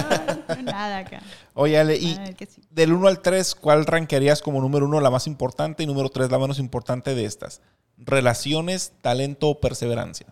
no, 0.55 0.61
nada 0.61 0.99
acá. 0.99 1.21
Oye, 1.55 1.79
Ale, 1.79 1.97
y 1.97 2.15
sí. 2.47 2.61
del 2.69 2.93
1 2.93 3.07
al 3.07 3.21
3, 3.21 3.55
¿cuál 3.55 3.85
rankearías 3.87 4.41
como 4.41 4.61
número 4.61 4.85
1 4.85 5.01
la 5.01 5.09
más 5.09 5.25
importante 5.27 5.81
y 5.83 5.87
número 5.87 6.09
3 6.09 6.29
la 6.29 6.37
menos 6.39 6.59
importante 6.59 7.15
de 7.15 7.25
estas? 7.25 7.61
Relaciones, 7.97 8.93
talento 9.01 9.49
o 9.49 9.59
perseverancia. 9.59 10.27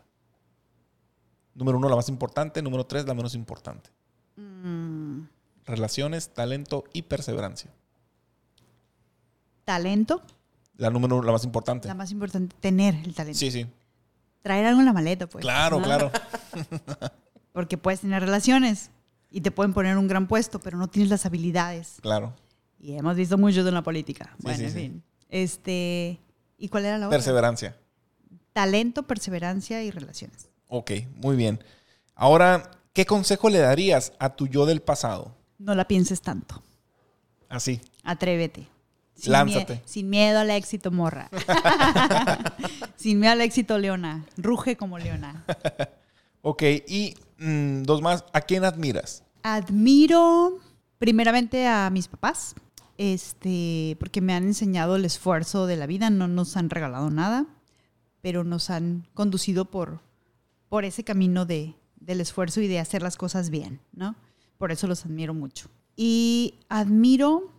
Número 1.55 1.77
1 1.79 1.89
la 1.89 1.95
más 1.95 2.07
importante, 2.09 2.61
número 2.61 2.85
3 2.85 3.07
la 3.07 3.13
menos 3.15 3.33
importante. 3.33 3.89
Mm, 4.35 5.21
Relaciones, 5.65 6.29
talento 6.29 6.83
y 6.93 7.01
perseverancia. 7.01 7.71
talento, 9.63 10.21
La 10.77 10.89
número 10.89 11.21
la 11.21 11.31
más 11.31 11.43
importante. 11.43 11.87
la 11.87 11.93
más 11.93 12.11
importante, 12.11 12.55
tener 12.59 12.95
el 12.95 13.13
talento. 13.13 13.39
Sí, 13.39 13.51
sí. 13.51 13.65
Traer 14.41 14.65
algo 14.65 14.79
en 14.81 14.85
la 14.85 14.93
maleta, 14.93 15.27
pues. 15.27 15.41
Claro, 15.41 15.77
¿no? 15.79 15.83
claro. 15.83 16.11
Porque 17.53 17.77
puedes 17.77 18.01
tener 18.01 18.21
relaciones 18.21 18.91
y 19.31 19.41
te 19.41 19.51
pueden 19.51 19.73
poner 19.73 19.97
un 19.97 20.07
gran 20.07 20.27
puesto, 20.27 20.59
pero 20.59 20.77
no 20.77 20.87
tienes 20.87 21.09
las 21.09 21.25
habilidades. 21.25 21.97
Claro. 22.01 22.33
Y 22.79 22.93
hemos 22.93 23.15
visto 23.15 23.37
mucho 23.37 23.67
en 23.67 23.73
la 23.73 23.83
política. 23.83 24.35
Sí, 24.37 24.43
bueno, 24.43 24.57
sí, 24.57 24.63
en 24.65 24.71
sí. 24.71 24.77
fin. 24.77 25.03
Este, 25.29 26.19
¿y 26.57 26.67
cuál 26.69 26.85
era 26.85 26.97
la 26.97 27.07
otra? 27.07 27.17
Perseverancia. 27.17 27.77
Talento, 28.53 29.03
perseverancia 29.03 29.83
y 29.83 29.91
relaciones. 29.91 30.49
Ok, 30.67 30.91
muy 31.15 31.35
bien. 31.35 31.63
Ahora, 32.13 32.71
¿qué 32.93 33.05
consejo 33.05 33.49
le 33.49 33.59
darías 33.59 34.13
a 34.19 34.35
tu 34.35 34.47
yo 34.47 34.65
del 34.65 34.81
pasado? 34.81 35.35
No 35.57 35.73
la 35.75 35.87
pienses 35.87 36.21
tanto. 36.21 36.61
Así. 37.49 37.81
Atrévete. 38.03 38.67
Sin 39.15 39.31
Lánzate. 39.31 39.75
mie- 39.75 39.81
sin 39.85 40.09
miedo 40.09 40.39
al 40.39 40.49
éxito, 40.51 40.91
morra. 40.91 41.29
sin 42.95 43.19
miedo 43.19 43.33
al 43.33 43.41
éxito, 43.41 43.77
Leona. 43.77 44.25
Ruge 44.37 44.75
como 44.77 44.97
Leona. 44.97 45.45
Ok, 46.41 46.63
y 46.87 47.15
mm, 47.39 47.83
dos 47.83 48.01
más. 48.01 48.25
¿A 48.33 48.41
quién 48.41 48.63
admiras? 48.65 49.23
Admiro 49.43 50.59
primeramente 50.99 51.67
a 51.67 51.89
mis 51.89 52.07
papás, 52.07 52.55
este, 52.97 53.95
porque 53.99 54.21
me 54.21 54.33
han 54.33 54.43
enseñado 54.43 54.95
el 54.95 55.05
esfuerzo 55.05 55.65
de 55.67 55.75
la 55.77 55.85
vida, 55.87 56.09
no 56.09 56.27
nos 56.27 56.57
han 56.57 56.69
regalado 56.69 57.09
nada, 57.09 57.45
pero 58.21 58.43
nos 58.43 58.69
han 58.69 59.07
conducido 59.13 59.65
por, 59.65 59.99
por 60.69 60.83
ese 60.85 61.03
camino 61.03 61.45
de, 61.45 61.75
del 61.99 62.21
esfuerzo 62.21 62.61
y 62.61 62.67
de 62.67 62.79
hacer 62.79 63.01
las 63.01 63.17
cosas 63.17 63.49
bien, 63.49 63.79
¿no? 63.93 64.15
Por 64.57 64.71
eso 64.71 64.87
los 64.87 65.05
admiro 65.05 65.33
mucho. 65.33 65.67
Y 65.95 66.55
admiro, 66.69 67.51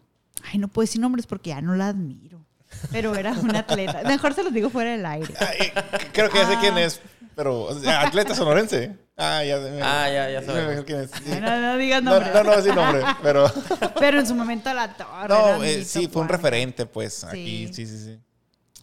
ay, 0.45 0.59
no 0.59 0.69
puedo 0.69 0.85
decir 0.85 1.01
nombres 1.01 1.27
porque 1.27 1.51
ya 1.51 1.61
no 1.61 1.75
la 1.75 1.89
admiro, 1.89 2.45
pero 2.91 3.15
era 3.15 3.33
un 3.33 3.55
atleta. 3.55 4.03
Mejor 4.05 4.35
se 4.35 4.43
los 4.45 4.53
digo 4.53 4.71
fuera 4.71 4.91
del 4.93 5.05
aire. 5.07 5.35
Ay, 5.41 5.73
creo 6.13 6.31
que 6.31 6.39
ya 6.39 6.47
sé 6.49 6.57
quién 6.61 6.77
es, 6.79 7.01
pero 7.35 7.63
o 7.65 7.75
sea, 7.79 8.03
atleta 8.03 8.35
sonorense. 8.35 8.97
Ah, 9.19 9.43
ya 9.43 9.59
sé. 9.59 9.81
Ah, 9.83 10.11
ya, 10.11 10.31
ya 10.31 10.85
quién 10.85 11.01
es. 11.01 11.11
Sí. 11.11 11.41
No, 11.41 11.61
no 11.61 11.77
digas 11.79 12.03
No, 12.03 12.11
nombre. 12.13 12.31
no, 12.35 12.45
no, 12.45 12.63
sí 12.63 12.69
nombre, 12.69 13.03
pero... 13.23 13.51
Pero 13.99 14.19
en 14.21 14.27
su 14.27 14.35
momento 14.35 14.73
la 14.75 14.95
torre. 14.95 15.29
No, 15.29 15.65
eh, 15.65 15.85
sí, 15.85 16.07
fue 16.07 16.21
un 16.21 16.29
referente, 16.29 16.85
pues, 16.85 17.25
aquí, 17.25 17.67
Sí. 17.69 17.73
sí, 17.73 17.87
sí, 17.87 18.05
sí. 18.05 18.19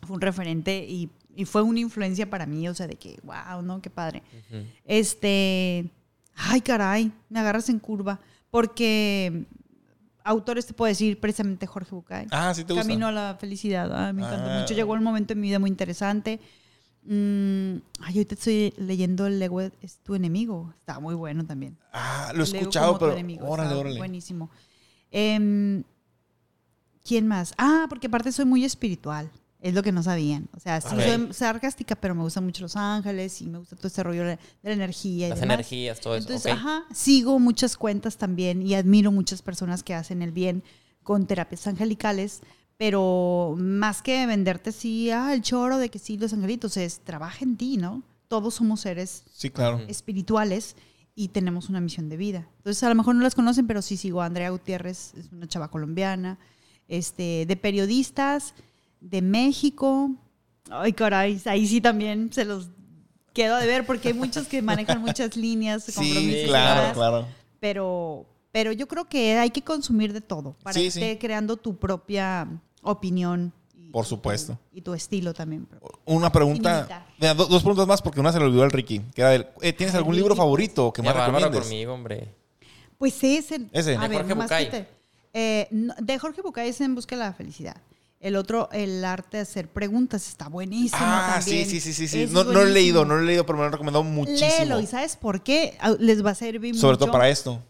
Fue 0.08 0.16
un 0.16 0.22
referente 0.22 0.86
y, 0.90 1.12
y 1.36 1.46
fue 1.46 1.62
una 1.62 1.80
influencia 1.82 2.28
para 2.30 2.48
mí, 2.48 2.68
o 2.68 2.74
sea, 2.74 2.88
de 2.88 2.96
que, 2.96 3.20
wow, 3.24 3.62
¿no? 3.62 3.80
Qué 3.80 3.92
padre. 3.92 4.24
Este, 4.86 5.86
ay, 6.36 6.62
caray, 6.62 7.12
me 7.30 7.40
agarras 7.40 7.70
en 7.70 7.78
curva, 7.80 8.20
porque 8.50 9.46
autores 10.24 10.66
te 10.66 10.74
puedo 10.74 10.88
decir 10.90 11.20
precisamente 11.20 11.66
Jorge 11.68 11.94
Bucay. 11.96 12.28
Ah, 12.32 12.54
sí 12.54 12.64
te 12.64 12.74
gusta. 12.74 12.88
Camino 12.88 13.08
a 13.08 13.12
la 13.12 13.36
felicidad, 13.40 13.92
ah, 13.94 14.14
me 14.14 14.22
encantó 14.24 14.50
Ah. 14.50 14.60
mucho. 14.60 14.74
Llegó 14.74 14.94
un 14.94 15.04
momento 15.04 15.34
en 15.34 15.40
mi 15.42 15.48
vida 15.50 15.60
muy 15.60 15.70
interesante. 15.70 16.40
Mm, 17.06 17.76
ay, 18.00 18.14
ahorita 18.16 18.36
estoy 18.36 18.74
leyendo 18.78 19.28
El 19.28 19.42
ego 19.42 19.60
es 19.62 19.98
tu 20.04 20.16
enemigo. 20.16 20.74
Está 20.80 21.00
muy 21.00 21.16
bueno 21.16 21.46
también. 21.46 21.78
Ah, 21.92 22.32
lo 22.34 22.44
he 22.44 22.48
escuchado, 22.48 22.98
pero... 22.98 23.12
enemigo, 23.12 23.48
Órale, 23.48 23.74
órale. 23.76 23.98
Buenísimo. 23.98 24.50
Em, 25.12 25.84
¿Quién 27.06 27.28
más? 27.28 27.54
Ah, 27.58 27.86
porque 27.90 28.08
aparte 28.08 28.32
soy 28.32 28.46
muy 28.46 28.64
espiritual. 28.64 29.30
Es 29.64 29.74
lo 29.74 29.82
que 29.82 29.92
no 29.94 30.04
sabían. 30.04 30.50
O 30.56 30.60
sea, 30.60 30.82
sí 30.82 30.94
Ok. 30.94 31.02
soy 31.02 31.34
sarcástica, 31.34 31.96
pero 31.96 32.14
me 32.14 32.22
gustan 32.22 32.44
mucho 32.44 32.62
los 32.64 32.76
ángeles 32.76 33.42
y 33.42 33.48
me 33.48 33.58
gusta 33.60 33.76
todo 33.78 33.88
este 33.88 34.04
rollo 34.04 34.24
de 34.26 34.38
la 34.62 34.72
energía. 34.74 35.28
y 35.28 35.30
Las 35.30 35.40
demás. 35.40 35.56
energías, 35.56 36.00
todo 36.02 36.16
eso. 36.16 36.28
Entonces, 36.28 36.52
ajá, 36.52 36.84
sigo 36.94 37.40
muchas 37.40 37.78
cuentas 37.78 38.18
también 38.18 38.62
y 38.62 38.76
admiro 38.76 39.12
muchas 39.12 39.42
personas 39.42 39.82
que 39.82 39.94
hacen 39.94 40.22
el 40.22 40.32
bien 40.32 40.64
con 41.02 41.26
terapias 41.28 41.66
angelicales, 41.68 42.42
pero 42.78 43.56
más 43.58 44.02
que 44.02 44.26
venderte 44.26 44.72
así, 44.72 45.10
ah, 45.12 45.34
el 45.34 45.42
choro 45.42 45.78
de 45.78 45.88
que 45.90 45.98
sí, 46.00 46.18
los 46.18 46.34
angelitos, 46.34 46.76
es 46.76 47.00
trabaja 47.00 47.46
en 47.46 47.56
ti, 47.56 47.78
¿no? 47.78 48.04
Todos 48.28 48.56
somos 48.56 48.82
seres 48.82 49.24
Sí, 49.34 49.50
claro. 49.50 49.80
espirituales 49.88 50.76
y 51.16 51.30
tenemos 51.30 51.70
una 51.70 51.80
misión 51.80 52.10
de 52.10 52.18
vida. 52.18 52.48
Entonces, 52.58 52.84
a 52.84 52.90
lo 52.90 52.96
mejor 52.96 53.16
no 53.16 53.22
las 53.22 53.36
conocen, 53.36 53.66
pero 53.68 53.82
sí 53.82 53.96
sigo 53.96 54.22
a 54.22 54.26
Andrea 54.26 54.50
Gutiérrez, 54.50 55.14
es 55.16 55.32
una 55.32 55.48
chava 55.48 55.70
colombiana, 55.70 56.38
este, 56.90 57.46
de 57.46 57.56
periodistas 57.56 58.54
de 59.04 59.22
México. 59.22 60.10
Ay, 60.70 60.94
caray, 60.94 61.40
ahí 61.46 61.68
sí 61.68 61.82
también 61.82 62.32
se 62.34 62.46
los 62.46 62.70
quedo 63.34 63.58
de 63.58 63.68
ver 63.68 63.86
porque 63.86 64.10
hay 64.10 64.14
muchos 64.14 64.48
que 64.48 64.62
manejan 64.62 65.02
muchas 65.02 65.36
líneas 65.36 65.84
Sí, 65.84 65.92
compromisos 65.94 66.42
y 66.44 66.48
claro, 66.48 66.80
demás, 66.82 66.94
claro. 66.96 67.28
Pero, 67.60 68.26
pero 68.52 68.72
yo 68.72 68.88
creo 68.88 69.06
que 69.06 69.38
hay 69.38 69.50
que 69.50 69.62
consumir 69.62 70.14
de 70.14 70.22
todo 70.22 70.56
para 70.64 70.74
Sí, 70.74 70.86
que 70.86 70.92
sí. 70.92 71.02
esté 71.02 71.20
creando 71.20 71.58
tu 71.58 71.76
propia 71.78 72.48
opinión 72.82 73.52
y, 73.78 73.90
Por 73.92 74.06
supuesto. 74.06 74.58
y 74.72 74.82
tu 74.82 74.94
estilo 74.94 75.34
también. 75.34 75.68
Una 76.06 76.32
pregunta... 76.32 77.06
Mira, 77.20 77.34
do- 77.34 77.46
dos 77.48 77.62
preguntas 77.62 77.88
más 77.88 78.02
porque 78.02 78.20
una 78.20 78.32
se 78.32 78.40
le 78.40 78.46
olvidó 78.46 78.64
al 78.64 78.72
Ricky. 78.72 79.00
Que 79.14 79.22
era 79.22 79.30
del- 79.32 79.48
eh, 79.62 79.74
¿Tienes 79.74 79.96
algún 79.96 80.16
libro 80.16 80.36
favorito 80.36 80.92
que 80.94 81.02
más 81.02 81.16
recomiendes? 81.16 81.62
conmigo, 81.62 81.94
hombre. 81.94 82.34
Pues 82.98 83.22
ese. 83.24 83.68
Ese. 83.72 83.96
A 83.98 84.02
De 84.02 84.08
ver, 84.08 84.18
Jorge 84.20 84.34
Bucay. 84.34 84.70
te- 84.72 84.88
eh, 85.34 85.68
no, 85.72 85.94
de 86.00 86.20
Jorge 86.20 86.42
Bucay 86.42 86.70
es 86.70 86.80
En 86.82 86.96
Busca 86.96 87.16
de 87.16 87.24
la 87.24 87.34
Felicidad. 87.34 87.78
El 88.24 88.38
otro, 88.38 88.70
El 88.72 89.04
Arte 89.04 89.38
de 89.38 89.44
Hacer 89.44 89.68
Preguntas, 89.68 90.28
está 90.30 90.48
buenísimo 90.48 91.02
Ah, 91.04 91.40
también. 91.42 91.68
sí, 91.70 91.80
sí, 91.82 91.94
sí, 91.94 92.08
sí. 92.08 92.26
No, 92.32 92.44
no 92.46 92.54
lo 92.54 92.62
he 92.62 92.72
leído, 92.72 93.04
no 93.04 93.16
lo 93.18 93.22
he 93.22 93.26
leído, 93.26 93.46
pero 93.46 93.58
me 93.58 93.64
lo 93.64 93.66
han 93.68 93.72
recomendado 93.74 94.04
muchísimo. 94.04 94.48
Léelo, 94.50 94.80
¿y 94.80 94.88
sabes 94.88 95.18
por 95.18 95.44
qué? 95.44 95.78
Ah, 95.82 95.94
Les 96.00 96.26
va 96.26 96.32
a 96.32 96.36
servir 96.36 96.74
Sobre 96.76 96.94
mucho. 96.94 97.06
todo 97.06 97.12
para 97.12 97.28
esto. 97.30 97.62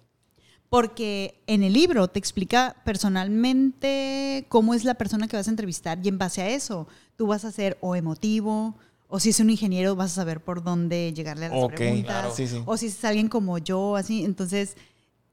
Porque 0.69 1.41
en 1.47 1.63
el 1.63 1.73
libro 1.73 2.07
te 2.07 2.19
explica 2.19 2.75
personalmente 2.85 4.45
cómo 4.49 4.73
es 4.73 4.83
la 4.83 4.93
persona 4.95 5.27
que 5.27 5.35
vas 5.37 5.47
a 5.47 5.51
entrevistar 5.51 5.99
y 6.03 6.07
en 6.07 6.17
base 6.17 6.41
a 6.41 6.49
eso 6.49 6.87
tú 7.15 7.27
vas 7.27 7.45
a 7.45 7.51
ser 7.51 7.77
o 7.81 7.95
emotivo 7.95 8.75
o 9.07 9.19
si 9.19 9.29
es 9.29 9.39
un 9.39 9.49
ingeniero 9.49 9.95
vas 9.95 10.11
a 10.13 10.15
saber 10.15 10.39
por 10.41 10.63
dónde 10.63 11.13
llegarle 11.13 11.45
a 11.47 11.49
las 11.49 11.63
Ok, 11.63 11.73
preguntas 11.75 12.05
claro. 12.05 12.35
Sí, 12.35 12.47
sí. 12.47 12.61
o 12.65 12.77
si 12.77 12.87
es 12.87 13.05
alguien 13.05 13.27
como 13.29 13.57
yo 13.59 13.95
así 13.95 14.23
entonces 14.23 14.75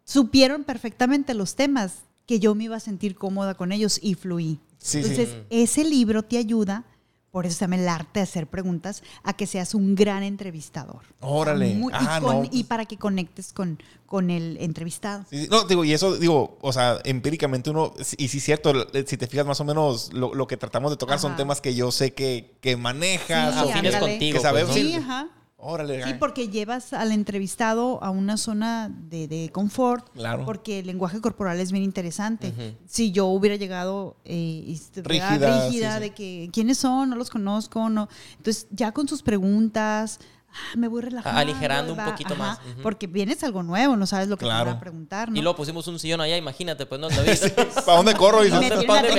supieron 0.04 0.64
perfectamente 0.64 1.32
los 1.34 1.54
temas 1.54 2.00
que 2.26 2.38
yo 2.38 2.54
me 2.54 2.64
iba 2.64 2.76
a 2.76 2.80
sentir 2.80 3.14
cómoda 3.16 3.54
con 3.54 3.72
ellos 3.72 3.98
y 4.02 4.14
fluí 4.14 4.60
Sí, 4.82 5.02
sí. 5.02 5.10
entonces 5.10 5.36
ese 5.50 5.84
libro 5.84 6.22
te 6.22 6.38
ayuda 6.38 6.84
por 7.30 7.46
eso 7.46 7.54
se 7.58 7.60
llama 7.60 7.76
el 7.76 7.88
arte 7.88 8.18
de 8.18 8.24
hacer 8.24 8.48
preguntas, 8.48 9.04
a 9.22 9.34
que 9.34 9.46
seas 9.46 9.76
un 9.76 9.94
gran 9.94 10.24
entrevistador. 10.24 11.02
Órale. 11.20 11.74
Muy- 11.74 11.92
y, 11.92 11.96
Ah, 11.96 12.18
con- 12.20 12.42
no, 12.42 12.48
y 12.50 12.64
para 12.64 12.86
que 12.86 12.96
conectes 12.96 13.52
con, 13.52 13.80
con 14.04 14.30
el 14.30 14.56
entrevistado. 14.58 15.24
Sí, 15.30 15.42
sí. 15.42 15.48
No, 15.48 15.62
digo, 15.62 15.84
y 15.84 15.92
eso, 15.92 16.16
digo, 16.16 16.58
o 16.60 16.72
sea, 16.72 16.98
empíricamente 17.04 17.70
uno, 17.70 17.94
y 18.18 18.26
sí 18.26 18.38
es 18.38 18.42
cierto, 18.44 18.72
eh, 18.94 19.04
si 19.06 19.16
te 19.16 19.28
fijas 19.28 19.46
más 19.46 19.60
o 19.60 19.64
menos, 19.64 20.12
lo, 20.12 20.34
lo 20.34 20.48
que 20.48 20.56
tratamos 20.56 20.90
de 20.90 20.96
tocar 20.96 21.20
son 21.20 21.36
temas 21.36 21.60
que 21.60 21.72
yo 21.72 21.92
sé 21.92 22.14
que, 22.14 22.56
que 22.60 22.76
manejas. 22.76 23.54
Sí, 23.54 23.60
o 23.60 23.70
Afines 23.70 23.96
contigo. 23.96 24.36
Que 24.36 24.42
sabemos- 24.42 24.72
pues, 24.72 24.82
¿no? 24.84 24.90
Sí, 24.90 24.96
ajá. 24.96 25.28
Órale. 25.62 26.02
Sí, 26.04 26.14
porque 26.18 26.48
llevas 26.48 26.92
al 26.92 27.12
entrevistado 27.12 28.02
a 28.02 28.10
una 28.10 28.36
zona 28.36 28.88
de, 28.88 29.28
de 29.28 29.50
confort, 29.52 30.08
Claro. 30.14 30.44
porque 30.44 30.78
el 30.80 30.86
lenguaje 30.86 31.20
corporal 31.20 31.60
es 31.60 31.70
bien 31.72 31.84
interesante. 31.84 32.52
Si 32.86 33.12
yo 33.12 33.26
hubiera 33.26 33.56
llegado 33.56 34.16
eh, 34.24 34.76
Rígida, 34.96 35.66
rígida, 35.66 35.70
sí, 35.70 35.96
sí. 35.96 36.00
de 36.00 36.10
que 36.14 36.50
quiénes 36.52 36.78
son, 36.78 37.10
no 37.10 37.16
los 37.16 37.30
conozco, 37.30 37.88
no. 37.90 38.08
Entonces, 38.38 38.66
ya 38.70 38.92
con 38.92 39.06
sus 39.08 39.22
preguntas, 39.22 40.18
ah, 40.52 40.76
me 40.76 40.88
voy 40.88 41.02
relajando. 41.02 41.38
aligerando 41.40 41.92
un 41.94 42.04
poquito 42.04 42.34
más. 42.36 42.58
Porque 42.82 43.06
vienes 43.06 43.42
algo 43.44 43.62
nuevo, 43.62 43.96
no 43.96 44.06
sabes 44.06 44.28
lo 44.28 44.36
que 44.36 44.44
te 44.44 44.50
Claro. 44.50 44.66
van 44.66 44.76
a 44.76 44.80
preguntar, 44.80 45.30
¿no? 45.30 45.36
Y 45.36 45.42
luego 45.42 45.56
pusimos 45.56 45.86
un 45.88 45.98
sillón 45.98 46.20
allá, 46.20 46.36
imagínate, 46.36 46.86
pues 46.86 47.00
no, 47.00 47.08
David. 47.08 47.38
¿Para 47.86 47.96
dónde 47.96 48.14
corro? 48.14 48.44
Y 48.44 48.50
me 48.50 48.68
¿Dónde- 48.68 48.86
tiene 48.86 49.12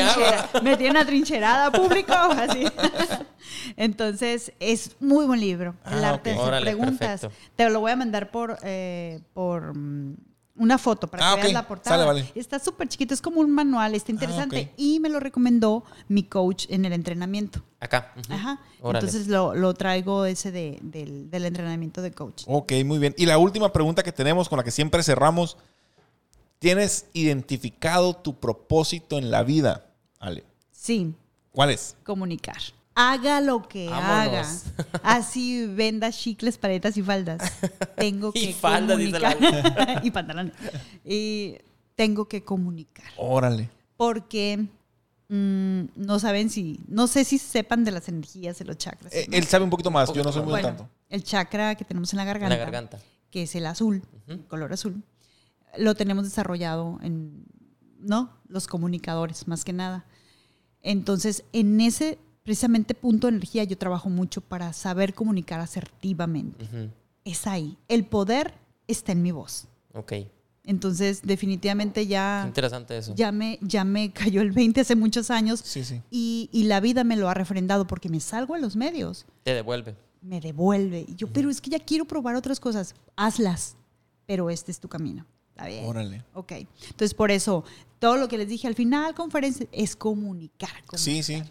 me 0.55 0.61
me 0.71 0.77
tiene 0.77 0.91
una 0.91 1.05
trincherada 1.05 1.71
público, 1.71 2.13
así. 2.15 2.65
Entonces, 3.77 4.53
es 4.59 4.95
muy 4.99 5.25
buen 5.25 5.39
libro. 5.39 5.75
El 5.85 6.03
Ah, 6.03 6.09
arte 6.11 6.31
de 6.31 6.35
ok. 6.35 6.41
hacer 6.41 6.47
Órale, 6.53 6.65
preguntas. 6.71 7.21
perfecto. 7.21 7.35
Te 7.55 7.69
lo 7.69 7.79
voy 7.79 7.91
a 7.91 7.95
mandar 7.95 8.31
por, 8.31 8.57
eh, 8.63 9.19
por 9.33 9.75
mm, 9.75 10.15
una 10.55 10.77
foto 10.77 11.07
para 11.07 11.31
Ah, 11.31 11.35
que 11.35 11.41
veas 11.43 11.53
la 11.53 11.67
portada. 11.67 11.95
Sale, 11.95 12.05
vale. 12.07 12.31
Está 12.35 12.59
súper 12.59 12.87
chiquito, 12.87 13.13
es 13.13 13.21
como 13.21 13.39
un 13.39 13.51
manual, 13.51 13.95
está 13.95 14.11
interesante. 14.11 14.69
ok. 14.73 14.79
Y 14.79 14.99
me 14.99 15.09
lo 15.09 15.19
recomendó 15.19 15.83
mi 16.07 16.23
coach 16.23 16.65
en 16.69 16.85
el 16.85 16.93
entrenamiento. 16.93 17.61
Acá. 17.79 18.13
Ajá. 18.29 18.59
Órale. 18.81 19.05
Entonces 19.05 19.27
lo, 19.27 19.55
lo 19.55 19.73
traigo 19.73 20.25
ese 20.25 20.51
de- 20.51 20.77
del, 20.81 21.29
del 21.31 21.45
entrenamiento 21.45 22.01
de 22.01 22.11
coach. 22.11 22.43
Ok, 22.47 22.73
muy 22.85 22.99
bien. 22.99 23.15
Y 23.17 23.25
la 23.25 23.37
última 23.37 23.71
pregunta 23.73 24.03
que 24.03 24.11
tenemos, 24.11 24.49
con 24.49 24.57
la 24.57 24.63
que 24.63 24.71
siempre 24.71 25.01
cerramos. 25.03 25.57
¿Tienes 26.59 27.07
identificado 27.13 28.13
tu 28.15 28.39
propósito 28.39 29.17
en 29.17 29.31
la 29.31 29.41
vida, 29.43 29.87
Ale? 30.19 30.43
Sí, 30.71 31.15
¿Cuál 31.51 31.71
es? 31.71 31.95
comunicar. 32.03 32.57
Haga 32.93 33.39
lo 33.41 33.67
que 33.67 33.89
haga. 33.89 34.45
Así 35.03 35.65
venda 35.65 36.11
chicles, 36.11 36.57
paletas 36.57 36.97
y 36.97 37.01
faldas. 37.03 37.41
Tengo 37.97 38.31
Y 38.33 38.47
que 38.47 38.53
faldas, 38.53 38.97
dice 38.97 39.19
la 39.19 39.33
comunicar. 39.33 40.01
y 40.03 40.11
pantalones. 40.11 40.53
Y 41.05 41.55
tengo 41.95 42.27
que 42.27 42.43
comunicar. 42.43 43.05
Órale. 43.17 43.69
Porque 43.95 44.65
mm, 45.29 45.81
no 45.95 46.19
saben 46.19 46.49
si, 46.49 46.79
no 46.87 47.07
sé 47.07 47.23
si 47.23 47.37
sepan 47.37 47.83
de 47.83 47.91
las 47.91 48.09
energías 48.09 48.59
de 48.59 48.65
los 48.65 48.77
chakras. 48.77 49.13
Eh, 49.13 49.27
él 49.31 49.45
sabe 49.45 49.63
un 49.63 49.69
poquito 49.69 49.91
más, 49.91 50.11
yo 50.11 50.23
no 50.23 50.31
soy 50.31 50.41
muy 50.41 50.51
bueno, 50.51 50.67
tanto. 50.67 50.89
el 51.09 51.23
chakra 51.23 51.75
que 51.75 51.85
tenemos 51.85 52.11
en 52.13 52.17
la 52.17 52.23
En 52.23 52.27
garganta, 52.27 52.55
la 52.55 52.63
garganta. 52.63 52.99
que 53.29 53.43
es 53.43 53.55
el 53.55 53.65
azul, 53.67 54.03
el 54.27 54.43
color 54.45 54.73
azul, 54.73 55.03
lo 55.77 55.95
tenemos 55.95 56.25
desarrollado 56.25 56.99
en, 57.01 57.45
¿no? 57.99 58.31
Los 58.47 58.67
comunicadores, 58.67 59.47
más 59.47 59.63
que 59.63 59.73
nada. 59.73 60.05
Entonces, 60.81 61.43
en 61.53 61.79
ese 61.79 62.17
precisamente 62.51 62.93
punto 62.93 63.27
de 63.27 63.35
energía 63.35 63.63
yo 63.63 63.77
trabajo 63.77 64.09
mucho 64.09 64.41
para 64.41 64.73
saber 64.73 65.13
comunicar 65.13 65.61
asertivamente. 65.61 66.65
Es 67.23 67.47
ahí. 67.47 67.77
El 67.87 68.03
poder 68.03 68.53
está 68.89 69.13
en 69.13 69.21
mi 69.21 69.31
voz. 69.31 69.67
Ok. 69.93 70.13
Entonces, 70.65 71.21
definitivamente 71.23 72.01
Qué 72.01 72.07
ya, 72.07 72.43
interesante 72.45 72.97
eso. 72.97 73.15
ya, 73.15 73.31
me, 73.31 73.57
ya 73.61 73.85
me 73.85 74.11
cayó 74.11 74.41
el 74.41 74.51
20 74.51 74.81
hace 74.81 74.95
muchos 74.97 75.31
años 75.31 75.61
Sí, 75.63 75.85
sí. 75.85 76.01
y, 76.11 76.49
y 76.51 76.63
la 76.63 76.81
vida 76.81 77.05
me 77.05 77.15
lo 77.15 77.29
ha 77.29 77.33
refrendado 77.33 77.87
porque 77.87 78.09
me 78.09 78.19
salgo 78.19 78.53
a 78.53 78.59
los 78.59 78.75
medios, 78.75 79.25
Te 79.43 79.53
devuelve. 79.53 79.95
me 80.21 80.41
devuelve. 80.41 81.05
Y 81.07 81.15
yo, 81.15 81.27
pero 81.31 81.49
es 81.49 81.61
que 81.61 81.69
ya 81.69 81.79
quiero 81.79 82.03
probar 82.03 82.35
otras 82.35 82.59
cosas. 82.59 82.95
Hazlas, 83.15 83.77
pero 84.25 84.49
este 84.49 84.71
es 84.73 84.79
tu 84.81 84.89
camino. 84.89 85.25
Está 85.51 85.67
bien. 85.67 85.85
Órale. 85.85 86.25
Ok. 86.33 86.51
Entonces, 86.51 87.13
por 87.13 87.31
eso, 87.31 87.63
todo 87.97 88.17
lo 88.17 88.27
que 88.27 88.37
les 88.37 88.49
dije 88.49 88.67
al 88.67 88.75
final, 88.75 89.15
conferencia, 89.15 89.65
es 89.71 89.95
comunicar. 89.95 90.69
Sí, 90.95 91.23
sí. 91.23 91.41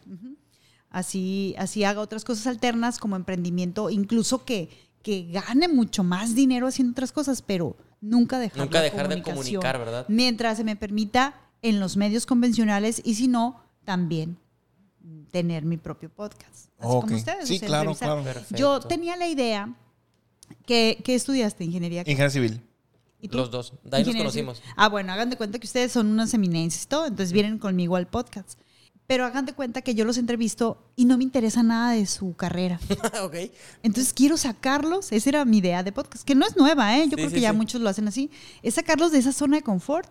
Así, 0.91 1.55
así 1.57 1.85
haga 1.85 2.01
otras 2.01 2.25
cosas 2.25 2.47
alternas 2.49 2.99
como 2.99 3.17
emprendimiento, 3.17 3.91
incluso 3.91 4.45
que, 4.45 4.69
que 5.03 5.31
gane 5.31 5.69
mucho 5.69 6.03
más 6.03 6.35
dinero 6.35 6.67
haciendo 6.67 6.93
otras 6.93 7.12
cosas, 7.12 7.43
pero 7.43 7.77
nunca 8.01 8.39
dejar 8.39 8.59
Nunca 8.59 8.81
dejar 8.83 9.09
de 9.09 9.23
comunicar, 9.23 9.79
¿verdad? 9.79 10.05
Mientras 10.09 10.57
se 10.59 10.65
me 10.65 10.75
permita 10.77 11.35
en 11.62 11.79
los 11.79 11.97
medios 11.97 12.27
convencionales 12.27 13.01
y 13.05 13.15
si 13.15 13.29
no, 13.29 13.61
también 13.85 14.37
tener 15.31 15.65
mi 15.65 15.77
propio 15.77 16.11
podcast. 16.11 16.69
Así 16.79 16.89
como 17.01 17.15
ustedes. 17.15 17.47
Sí, 17.49 17.61
claro, 17.61 17.95
claro. 17.95 18.25
Perfecto. 18.25 18.57
Yo 18.57 18.81
tenía 18.81 19.17
la 19.17 19.29
idea 19.29 19.73
que, 20.67 21.01
que 21.05 21.15
estudiaste 21.15 21.65
ingeniería. 21.65 22.01
Ingeniero 22.01 22.31
civil. 22.31 22.61
¿Y 23.21 23.29
tú? 23.29 23.37
Los 23.39 23.51
dos. 23.51 23.73
De 23.85 23.97
ahí 23.97 24.03
nos 24.03 24.09
Ingeniería 24.09 24.33
civil. 24.33 24.47
conocimos. 24.47 24.75
Ah, 24.77 24.89
bueno, 24.89 25.12
hagan 25.12 25.31
de 25.31 25.37
cuenta 25.37 25.59
que 25.59 25.67
ustedes 25.67 25.93
son 25.93 26.09
unas 26.09 26.35
eminencias 26.35 26.85
y 26.85 26.89
todo, 26.89 27.07
entonces 27.07 27.33
vienen 27.33 27.59
conmigo 27.59 27.95
al 27.97 28.09
podcast. 28.09 28.59
Pero 29.11 29.24
hagan 29.27 29.45
de 29.45 29.55
cuenta 29.55 29.82
que 29.82 29.97
yo 29.97 30.05
los 30.05 30.19
entrevisto 30.19 30.78
y 30.95 31.05
no 31.05 31.19
me 31.19 31.24
interesa 31.24 31.65
nada 31.65 31.95
de 31.95 32.07
su 32.07 32.37
carrera. 32.37 32.78
ok. 33.24 33.35
Entonces 33.82 34.12
quiero 34.12 34.37
sacarlos, 34.37 35.11
esa 35.11 35.28
era 35.31 35.45
mi 35.45 35.59
idea 35.59 35.82
de 35.82 35.91
podcast, 35.91 36.24
que 36.24 36.37
no 36.37 36.47
es 36.47 36.57
nueva, 36.57 36.97
¿eh? 36.97 37.01
yo 37.07 37.11
Sí, 37.11 37.16
creo 37.16 37.28
sí, 37.28 37.35
que 37.35 37.41
ya 37.41 37.51
sí. 37.51 37.57
muchos 37.57 37.81
lo 37.81 37.89
hacen 37.89 38.07
así, 38.07 38.31
es 38.62 38.74
sacarlos 38.74 39.11
de 39.11 39.19
esa 39.19 39.32
zona 39.32 39.57
de 39.57 39.62
confort 39.65 40.09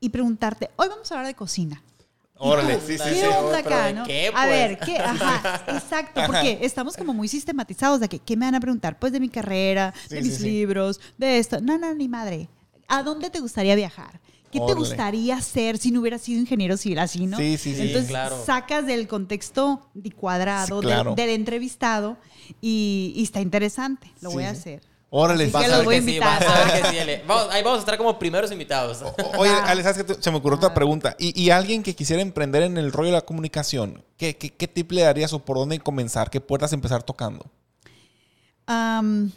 y 0.00 0.08
preguntarte, 0.08 0.70
hoy 0.76 0.88
vamos 0.88 1.12
a 1.12 1.16
hablar 1.16 1.26
de 1.26 1.34
cocina. 1.34 1.82
Órale, 2.36 2.80
sí, 2.80 2.96
sí, 2.96 3.04
¿Qué 3.04 3.20
sí. 3.20 3.54
acá, 3.54 3.86
¿de 3.88 3.92
no? 3.92 4.04
qué, 4.06 4.28
A 4.28 4.32
pues? 4.32 4.46
ver, 4.48 4.78
¿qué? 4.78 4.96
Ajá, 4.98 5.64
exacto, 5.68 6.22
porque 6.24 6.60
estamos 6.62 6.96
como 6.96 7.12
muy 7.12 7.28
sistematizados 7.28 8.00
de 8.00 8.08
que, 8.08 8.18
¿qué 8.18 8.38
me 8.38 8.46
van 8.46 8.54
a 8.54 8.60
preguntar? 8.60 8.98
Pues 8.98 9.12
de 9.12 9.20
mi 9.20 9.28
carrera, 9.28 9.92
de 10.08 10.22
mis 10.22 10.40
libros, 10.40 11.02
de 11.18 11.36
esto. 11.38 11.60
No, 11.60 11.76
no, 11.76 11.94
ni 11.94 12.08
madre. 12.08 12.48
¿A 12.88 13.02
dónde 13.02 13.28
te 13.28 13.40
gustaría 13.40 13.74
viajar? 13.74 14.22
¿Qué 14.52 14.60
te 14.66 14.74
gustaría 14.74 15.36
hacer 15.36 15.78
si 15.78 15.90
no 15.90 16.00
hubieras 16.00 16.20
sido 16.22 16.38
ingeniero 16.40 16.76
civil 16.76 16.98
así, 16.98 17.26
no? 17.26 17.36
Sí, 17.38 17.56
sí, 17.58 17.74
sí. 17.74 17.82
Entonces 17.82 18.08
claro. 18.10 18.40
sacas 18.44 18.86
del 18.86 19.08
contexto 19.08 19.88
de 19.94 20.10
cuadrado 20.12 20.80
Sí, 20.82 20.88
del- 21.16 21.30
entrevistado 21.30 22.16
y, 22.60 23.12
y 23.16 23.22
está 23.22 23.40
interesante. 23.40 24.12
Lo 24.20 24.30
voy 24.30 24.44
a 24.44 24.50
hacer. 24.50 24.82
Órale. 25.14 25.48
Vas 25.50 25.66
que 25.66 25.72
a 25.72 25.78
ver 25.78 25.88
que 25.88 26.02
sí, 26.02 26.18
vas 26.18 26.40
a 26.42 26.64
ver 26.64 26.82
que 26.82 26.88
sí, 26.90 26.98
Ale. 27.00 27.22
Vamos, 27.26 27.48
ahí 27.52 27.62
vamos 27.62 27.78
a 27.78 27.80
estar 27.80 27.98
como 27.98 28.18
primeros 28.18 28.50
invitados. 28.52 29.02
O- 29.02 29.14
Oye, 29.38 29.50
Ale, 29.52 29.82
¿sabes 29.82 30.04
qué? 30.04 30.14
Se 30.20 30.30
me 30.30 30.38
ocurrió 30.38 30.56
otra 30.56 30.72
pregunta. 30.72 31.14
¿Y, 31.18 31.38
y 31.38 31.50
alguien 31.50 31.82
que 31.82 31.94
quisiera 31.94 32.22
emprender 32.22 32.62
en 32.62 32.78
el 32.78 32.92
rollo 32.92 33.08
de 33.08 33.16
la 33.16 33.20
comunicación, 33.22 34.04
¿qué, 34.16 34.36
qué, 34.38 34.50
qué 34.50 34.68
tip 34.68 34.90
le 34.92 35.02
darías 35.02 35.32
o 35.34 35.40
por 35.44 35.58
dónde 35.58 35.78
comenzar? 35.80 36.30
¿Qué 36.30 36.40
puertas 36.40 36.72
empezar 36.72 37.02
tocando? 37.02 37.44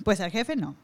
Pues 0.04 0.20
al 0.22 0.32
jefe 0.32 0.56
no. 0.56 0.76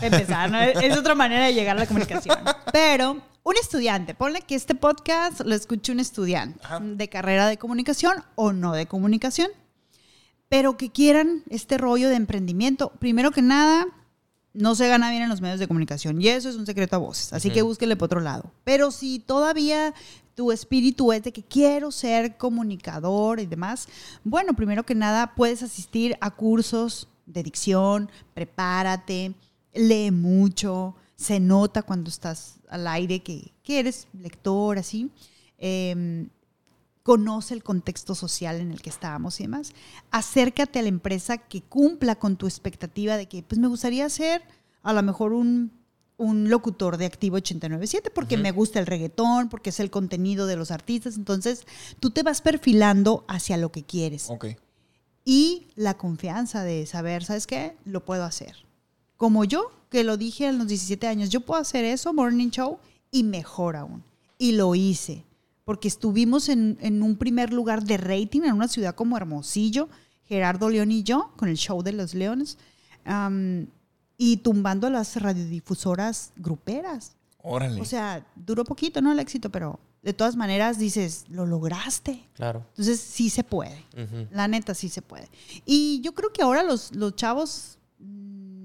Empezar, 0.00 0.50
¿no? 0.50 0.60
Es 0.60 0.96
otra 0.96 1.14
manera 1.14 1.46
de 1.46 1.54
llegar 1.54 1.76
a 1.76 1.80
la 1.80 1.86
comunicación. 1.86 2.36
Pero 2.72 3.18
un 3.42 3.56
estudiante, 3.56 4.14
ponle 4.14 4.42
que 4.42 4.54
este 4.54 4.74
podcast 4.74 5.40
lo 5.40 5.54
escuche 5.54 5.92
un 5.92 6.00
estudiante 6.00 6.60
de 6.82 7.08
carrera 7.08 7.48
de 7.48 7.56
comunicación 7.56 8.22
o 8.34 8.52
no 8.52 8.72
de 8.72 8.86
comunicación, 8.86 9.48
pero 10.48 10.76
que 10.76 10.90
quieran 10.90 11.42
este 11.48 11.78
rollo 11.78 12.08
de 12.08 12.16
emprendimiento. 12.16 12.92
Primero 12.98 13.30
que 13.30 13.42
nada, 13.42 13.86
no 14.52 14.74
se 14.74 14.88
gana 14.88 15.10
bien 15.10 15.22
en 15.22 15.28
los 15.28 15.40
medios 15.40 15.60
de 15.60 15.68
comunicación 15.68 16.20
y 16.20 16.28
eso 16.28 16.48
es 16.48 16.56
un 16.56 16.66
secreto 16.66 16.96
a 16.96 16.98
voces, 16.98 17.32
así 17.32 17.50
que 17.50 17.62
búsquele 17.62 17.96
por 17.96 18.06
otro 18.06 18.20
lado. 18.20 18.50
Pero 18.64 18.90
si 18.90 19.20
todavía 19.20 19.94
tu 20.34 20.52
espíritu 20.52 21.12
es 21.12 21.22
de 21.22 21.32
que 21.32 21.42
quiero 21.42 21.92
ser 21.92 22.36
comunicador 22.36 23.40
y 23.40 23.46
demás, 23.46 23.88
bueno, 24.24 24.54
primero 24.54 24.84
que 24.84 24.94
nada 24.94 25.34
puedes 25.34 25.62
asistir 25.62 26.16
a 26.20 26.30
cursos 26.30 27.08
de 27.26 27.42
dicción, 27.42 28.10
prepárate, 28.34 29.34
lee 29.72 30.10
mucho, 30.10 30.96
se 31.20 31.38
nota 31.38 31.82
cuando 31.82 32.08
estás 32.08 32.60
al 32.70 32.86
aire 32.86 33.20
que, 33.20 33.52
que 33.62 33.78
eres 33.78 34.08
lector, 34.14 34.78
así. 34.78 35.10
Em, 35.58 36.30
conoce 37.02 37.52
el 37.52 37.62
contexto 37.62 38.14
social 38.14 38.58
en 38.58 38.70
el 38.70 38.80
que 38.80 38.88
estábamos 38.88 39.38
y 39.38 39.42
demás. 39.42 39.72
Acércate 40.10 40.78
a 40.78 40.82
la 40.82 40.88
empresa 40.88 41.36
que 41.36 41.60
cumpla 41.60 42.14
con 42.14 42.36
tu 42.36 42.46
expectativa 42.46 43.18
de 43.18 43.26
que, 43.26 43.42
pues 43.42 43.58
me 43.58 43.68
gustaría 43.68 44.08
ser 44.08 44.42
a 44.82 44.94
lo 44.94 45.02
mejor 45.02 45.34
un, 45.34 45.72
un 46.16 46.48
locutor 46.48 46.96
de 46.96 47.04
Activo 47.04 47.36
897 47.36 48.10
porque 48.10 48.38
me 48.38 48.50
gusta 48.50 48.78
el 48.78 48.86
reggaetón, 48.86 49.50
porque 49.50 49.70
es 49.70 49.80
el 49.80 49.90
contenido 49.90 50.46
de 50.46 50.56
los 50.56 50.70
artistas. 50.70 51.16
Entonces, 51.16 51.66
tú 52.00 52.10
te 52.10 52.22
vas 52.22 52.40
perfilando 52.40 53.26
hacia 53.28 53.58
lo 53.58 53.70
que 53.70 53.84
quieres. 53.84 54.30
Ok. 54.30 54.46
Y 55.26 55.68
la 55.74 55.98
confianza 55.98 56.64
de 56.64 56.86
saber, 56.86 57.24
¿sabes 57.24 57.46
qué? 57.46 57.76
Lo 57.84 58.06
puedo 58.06 58.24
hacer. 58.24 58.69
Como 59.20 59.44
yo, 59.44 59.70
que 59.90 60.02
lo 60.02 60.16
dije 60.16 60.46
a 60.46 60.52
los 60.52 60.66
17 60.66 61.06
años, 61.06 61.28
yo 61.28 61.42
puedo 61.42 61.60
hacer 61.60 61.84
eso, 61.84 62.14
Morning 62.14 62.48
Show, 62.48 62.78
y 63.10 63.22
mejor 63.22 63.76
aún. 63.76 64.02
Y 64.38 64.52
lo 64.52 64.74
hice, 64.74 65.26
porque 65.66 65.88
estuvimos 65.88 66.48
en, 66.48 66.78
en 66.80 67.02
un 67.02 67.16
primer 67.16 67.52
lugar 67.52 67.84
de 67.84 67.98
rating 67.98 68.44
en 68.44 68.54
una 68.54 68.66
ciudad 68.66 68.94
como 68.94 69.18
Hermosillo, 69.18 69.90
Gerardo 70.24 70.70
León 70.70 70.90
y 70.90 71.02
yo, 71.02 71.34
con 71.36 71.50
el 71.50 71.58
show 71.58 71.82
de 71.82 71.92
los 71.92 72.14
leones, 72.14 72.56
am, 73.04 73.66
y 74.16 74.38
tumbando 74.38 74.88
las 74.88 75.20
radiodifusoras 75.20 76.32
gruperas. 76.36 77.12
Órale. 77.42 77.78
O 77.78 77.84
sea, 77.84 78.26
duró 78.34 78.64
poquito, 78.64 79.02
¿no? 79.02 79.12
El 79.12 79.18
éxito, 79.18 79.50
pero 79.50 79.80
de 80.00 80.14
todas 80.14 80.34
maneras 80.34 80.78
dices, 80.78 81.26
lo 81.28 81.44
lograste. 81.44 82.26
Claro. 82.32 82.64
Entonces 82.70 82.98
sí 83.00 83.28
se 83.28 83.44
puede. 83.44 83.84
Ujú. 83.92 84.28
La 84.30 84.48
neta 84.48 84.72
sí 84.72 84.88
se 84.88 85.02
puede. 85.02 85.28
Y 85.66 86.00
yo 86.00 86.14
creo 86.14 86.32
que 86.32 86.40
ahora 86.40 86.62
los, 86.62 86.94
los 86.94 87.14
chavos 87.16 87.76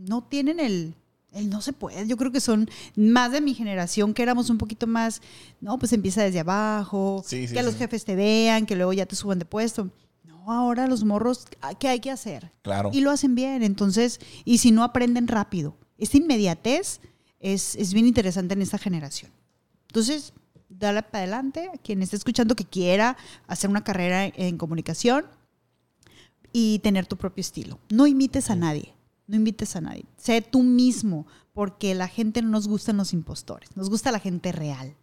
no 0.08 0.24
tienen 0.24 0.60
el, 0.60 0.96
el 1.34 1.50
no 1.50 1.62
se 1.62 1.74
puede. 1.74 2.08
Yo 2.08 2.18
creo 2.18 2.32
que 2.32 2.40
son 2.40 2.70
más 2.96 3.32
de 3.32 3.42
mi 3.42 3.54
generación 3.54 4.14
que 4.14 4.24
éramos 4.24 4.50
un 4.50 4.58
poquito 4.58 4.88
más, 4.88 5.22
no, 5.62 5.78
pues 5.78 5.94
empieza 5.94 6.24
desde 6.24 6.40
abajo, 6.40 7.24
Sí, 7.26 7.48
sí, 7.48 7.54
que 7.54 7.64
los 7.64 7.76
jefes 7.76 8.06
te 8.06 8.16
vean, 8.16 8.66
que 8.66 8.76
luego 8.76 8.94
ya 8.94 9.06
te 9.06 9.16
suban 9.16 9.40
de 9.40 9.46
puesto. 9.46 9.90
No, 10.24 10.52
ahora 10.52 10.88
los 10.88 11.04
morros, 11.04 11.46
ah, 11.62 11.74
¿qué 11.74 11.90
hay 11.90 12.00
que 12.00 12.12
hacer? 12.12 12.52
Claro. 12.62 12.90
Y 12.94 13.02
lo 13.02 13.12
hacen 13.12 13.36
bien. 13.36 13.64
Entonces, 13.64 14.20
y 14.46 14.60
si 14.60 14.72
no 14.72 14.84
aprenden 14.84 15.28
rápido. 15.28 15.76
Esta 15.98 16.18
inmediatez 16.18 17.00
es, 17.40 17.76
es 17.76 17.94
bien 17.94 18.08
interesante 18.08 18.54
en 18.54 18.62
esta 18.62 18.78
generación. 18.78 19.32
Entonces, 19.88 20.34
dale 20.70 21.04
para 21.04 21.20
adelante. 21.24 21.70
Quien 21.84 22.02
esté 22.02 22.16
escuchando 22.16 22.56
que 22.56 22.66
quiera 22.66 23.18
hacer 23.48 23.70
una 23.70 23.84
carrera 23.84 24.26
en 24.26 24.58
comunicación 24.58 25.26
y 26.52 26.80
tener 26.80 27.06
tu 27.06 27.18
propio 27.18 27.42
estilo. 27.42 27.80
No 27.90 28.08
imites 28.08 28.50
a 28.50 28.56
nadie. 28.56 28.95
No 29.28 29.36
imites 29.38 29.76
a 29.76 29.82
nadie. 29.82 30.06
Sé 30.18 30.42
tú 30.42 30.62
mismo, 30.64 31.26
porque 31.54 31.96
la 31.96 32.08
gente 32.08 32.42
no 32.42 32.50
nos 32.50 32.68
gustan 32.68 32.98
los 32.98 33.14
impostores. 33.14 33.76
Nos 33.76 33.90
gusta 33.90 34.12
la 34.12 34.20
gente 34.20 34.52
real. 34.52 34.96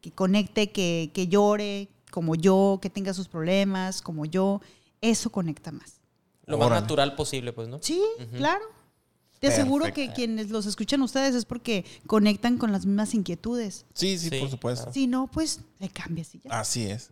Que 0.00 0.10
conecte, 0.10 0.70
que, 0.70 1.10
que 1.14 1.28
llore 1.28 1.88
como 2.10 2.34
yo, 2.34 2.78
que 2.82 2.90
tenga 2.90 3.14
sus 3.14 3.28
problemas 3.28 4.02
como 4.02 4.24
yo. 4.26 4.60
Eso 5.00 5.30
conecta 5.30 5.72
más. 5.72 6.00
Lo 6.46 6.58
más 6.58 6.66
Órale. 6.66 6.82
natural 6.82 7.14
posible, 7.14 7.52
pues, 7.52 7.68
¿no? 7.68 7.78
Sí, 7.82 8.02
claro. 8.36 8.64
Te 9.38 9.46
aseguro 9.48 9.90
que 9.94 10.12
quienes 10.12 10.50
los 10.50 10.66
escuchan 10.66 11.00
ustedes 11.00 11.34
es 11.34 11.46
porque 11.46 11.86
conectan 12.06 12.58
con 12.58 12.72
las 12.72 12.84
mismas 12.84 13.14
inquietudes. 13.14 13.86
Sí, 13.94 14.18
sí, 14.18 14.28
Sí, 14.28 14.38
por 14.38 14.50
supuesto. 14.50 14.84
claro. 14.84 14.92
Si 14.92 15.06
no, 15.06 15.28
pues 15.28 15.60
le 15.78 15.88
cambias 15.88 16.34
y 16.34 16.40
ya. 16.40 16.60
Así 16.60 16.84
es. 16.84 17.10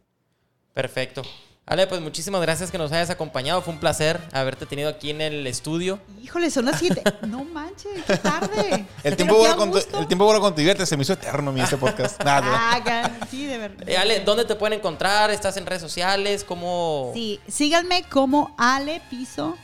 Perfecto. 0.74 1.22
Ale, 1.68 1.86
pues 1.86 2.00
muchísimas 2.00 2.40
gracias 2.40 2.70
que 2.70 2.78
nos 2.78 2.90
hayas 2.92 3.10
acompañado. 3.10 3.60
Fue 3.60 3.74
un 3.74 3.78
placer 3.78 4.18
haberte 4.32 4.64
tenido 4.64 4.88
aquí 4.88 5.10
en 5.10 5.20
el 5.20 5.46
estudio. 5.46 5.98
Híjole, 6.22 6.50
son 6.50 6.64
las 6.64 6.78
siete. 6.78 7.02
no 7.28 7.44
manches, 7.44 8.04
qué 8.06 8.16
tarde. 8.16 8.86
El 9.04 9.16
tiempo, 9.16 9.46
a 9.46 9.54
con, 9.54 9.70
gusto. 9.70 9.98
el 10.00 10.06
tiempo 10.06 10.24
ahora 10.24 10.40
con 10.40 10.54
tu 10.54 10.60
divierte 10.60 10.86
se 10.86 10.96
me 10.96 11.02
hizo 11.02 11.12
eterno 11.12 11.50
a 11.50 11.52
mí 11.52 11.60
este 11.60 11.76
podcast. 11.76 12.18
Nada. 12.24 12.46
Ah, 12.50 13.10
sí, 13.30 13.44
de 13.44 13.58
verdad. 13.58 13.86
Eh, 13.86 13.98
Ale, 13.98 14.20
¿dónde 14.20 14.46
te 14.46 14.54
pueden 14.54 14.78
encontrar? 14.78 15.30
¿Estás 15.30 15.58
en 15.58 15.66
redes 15.66 15.82
sociales? 15.82 16.42
¿Cómo? 16.42 17.10
Sí, 17.12 17.38
síganme 17.46 18.02
como 18.04 18.54
Ale 18.56 19.02
Piso 19.10 19.54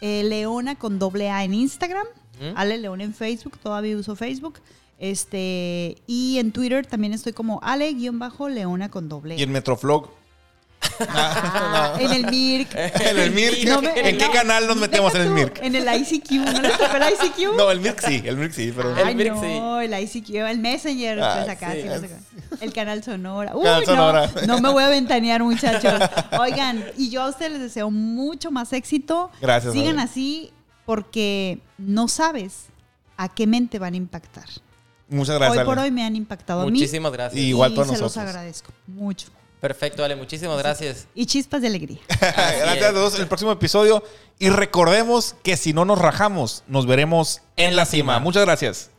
eh, 0.00 0.22
Leona 0.22 0.78
con 0.78 1.00
doble 1.00 1.28
A 1.28 1.42
en 1.42 1.54
Instagram. 1.54 2.06
Ujú. 2.40 2.52
Ale 2.54 2.78
León 2.78 3.00
en 3.00 3.14
Facebook, 3.14 3.58
todavía 3.58 3.96
uso 3.96 4.14
Facebook. 4.14 4.60
Este, 5.00 5.96
y 6.06 6.38
en 6.38 6.52
Twitter 6.52 6.86
también 6.86 7.12
estoy 7.12 7.32
como 7.32 7.58
Ale-Leona 7.64 8.88
con 8.88 9.08
doble 9.08 9.34
Y 9.34 9.42
el 9.42 9.48
Metroflog. 9.48 10.21
Ah, 11.08 11.96
en 11.98 12.12
el 12.12 12.26
MIRC. 12.26 12.74
En 12.74 13.18
el 13.18 13.30
MIRC. 13.32 13.64
No 13.66 13.82
me- 13.82 14.08
¿En 14.08 14.18
qué 14.18 14.28
canal 14.30 14.66
nos 14.66 14.76
metemos 14.76 15.14
en 15.14 15.22
el 15.22 15.30
MIRC? 15.30 15.62
En 15.62 15.74
el 15.74 15.84
ICQ. 16.00 16.30
¿No 16.32 16.60
les 16.62 16.78
tocó 16.78 16.96
el 16.96 17.02
ICQ? 17.14 17.56
No, 17.56 17.70
el 17.70 17.80
MIRC 17.80 18.00
sí, 18.06 18.22
el 18.24 18.36
MIRC 18.36 18.52
sí, 18.52 18.72
pero. 18.74 18.96
El 18.96 19.16
Mirk, 19.16 19.34
no, 19.34 19.80
el 19.80 19.92
ICQ, 20.02 20.30
el 20.34 20.58
Messenger, 20.58 21.20
Ah, 21.22 21.34
pues 21.38 21.48
acá, 21.56 21.72
sí, 21.72 21.82
sí, 21.82 22.56
el 22.60 22.72
canal 22.72 23.02
Sonora. 23.02 23.56
Uy, 23.56 23.64
Canal 23.64 23.80
no, 23.80 23.86
Sonora. 23.86 24.30
no 24.46 24.60
me 24.60 24.68
voy 24.70 24.84
a 24.84 24.88
ventanear, 24.88 25.42
muchachos. 25.44 26.00
Oigan, 26.38 26.84
y 26.96 27.10
yo 27.10 27.22
a 27.22 27.28
ustedes 27.28 27.52
les 27.52 27.60
deseo 27.60 27.90
mucho 27.90 28.50
más 28.50 28.72
éxito. 28.72 29.30
Gracias, 29.40 29.72
Sigan 29.72 29.98
así 29.98 30.52
porque 30.84 31.58
no 31.78 32.08
sabes 32.08 32.66
a 33.16 33.28
qué 33.28 33.46
mente 33.46 33.78
van 33.78 33.94
a 33.94 33.96
impactar. 33.96 34.46
Muchas 35.08 35.36
gracias. 35.36 35.58
hoy 35.58 35.64
por 35.64 35.78
Ale. 35.78 35.88
hoy 35.88 35.90
me 35.92 36.04
han 36.04 36.16
impactado 36.16 36.62
a 36.62 36.64
mí. 36.66 36.72
Muchísimas 36.72 37.12
gracias. 37.12 37.40
Y- 37.40 37.48
Igual 37.48 37.72
y 37.72 37.76
para 37.76 37.86
se 37.86 37.92
los 37.92 38.00
nosotros. 38.00 38.28
agradezco 38.28 38.72
mucho. 38.86 39.28
Perfecto, 39.62 40.04
Ale. 40.04 40.16
Muchísimas 40.16 40.58
gracias. 40.58 41.06
Y 41.14 41.24
chispas 41.24 41.62
de 41.62 41.68
alegría. 41.68 42.00
Gracias 42.18 42.82
a 42.84 42.92
todos 42.92 43.14
en 43.14 43.20
el 43.20 43.28
próximo 43.28 43.52
episodio. 43.52 44.02
Y 44.40 44.48
recordemos 44.48 45.36
que 45.44 45.56
si 45.56 45.72
no 45.72 45.84
nos 45.84 46.00
rajamos, 46.00 46.64
nos 46.66 46.84
veremos 46.84 47.42
en 47.56 47.76
la 47.76 47.86
cima. 47.86 48.18
Muchas 48.18 48.44
gracias. 48.44 48.91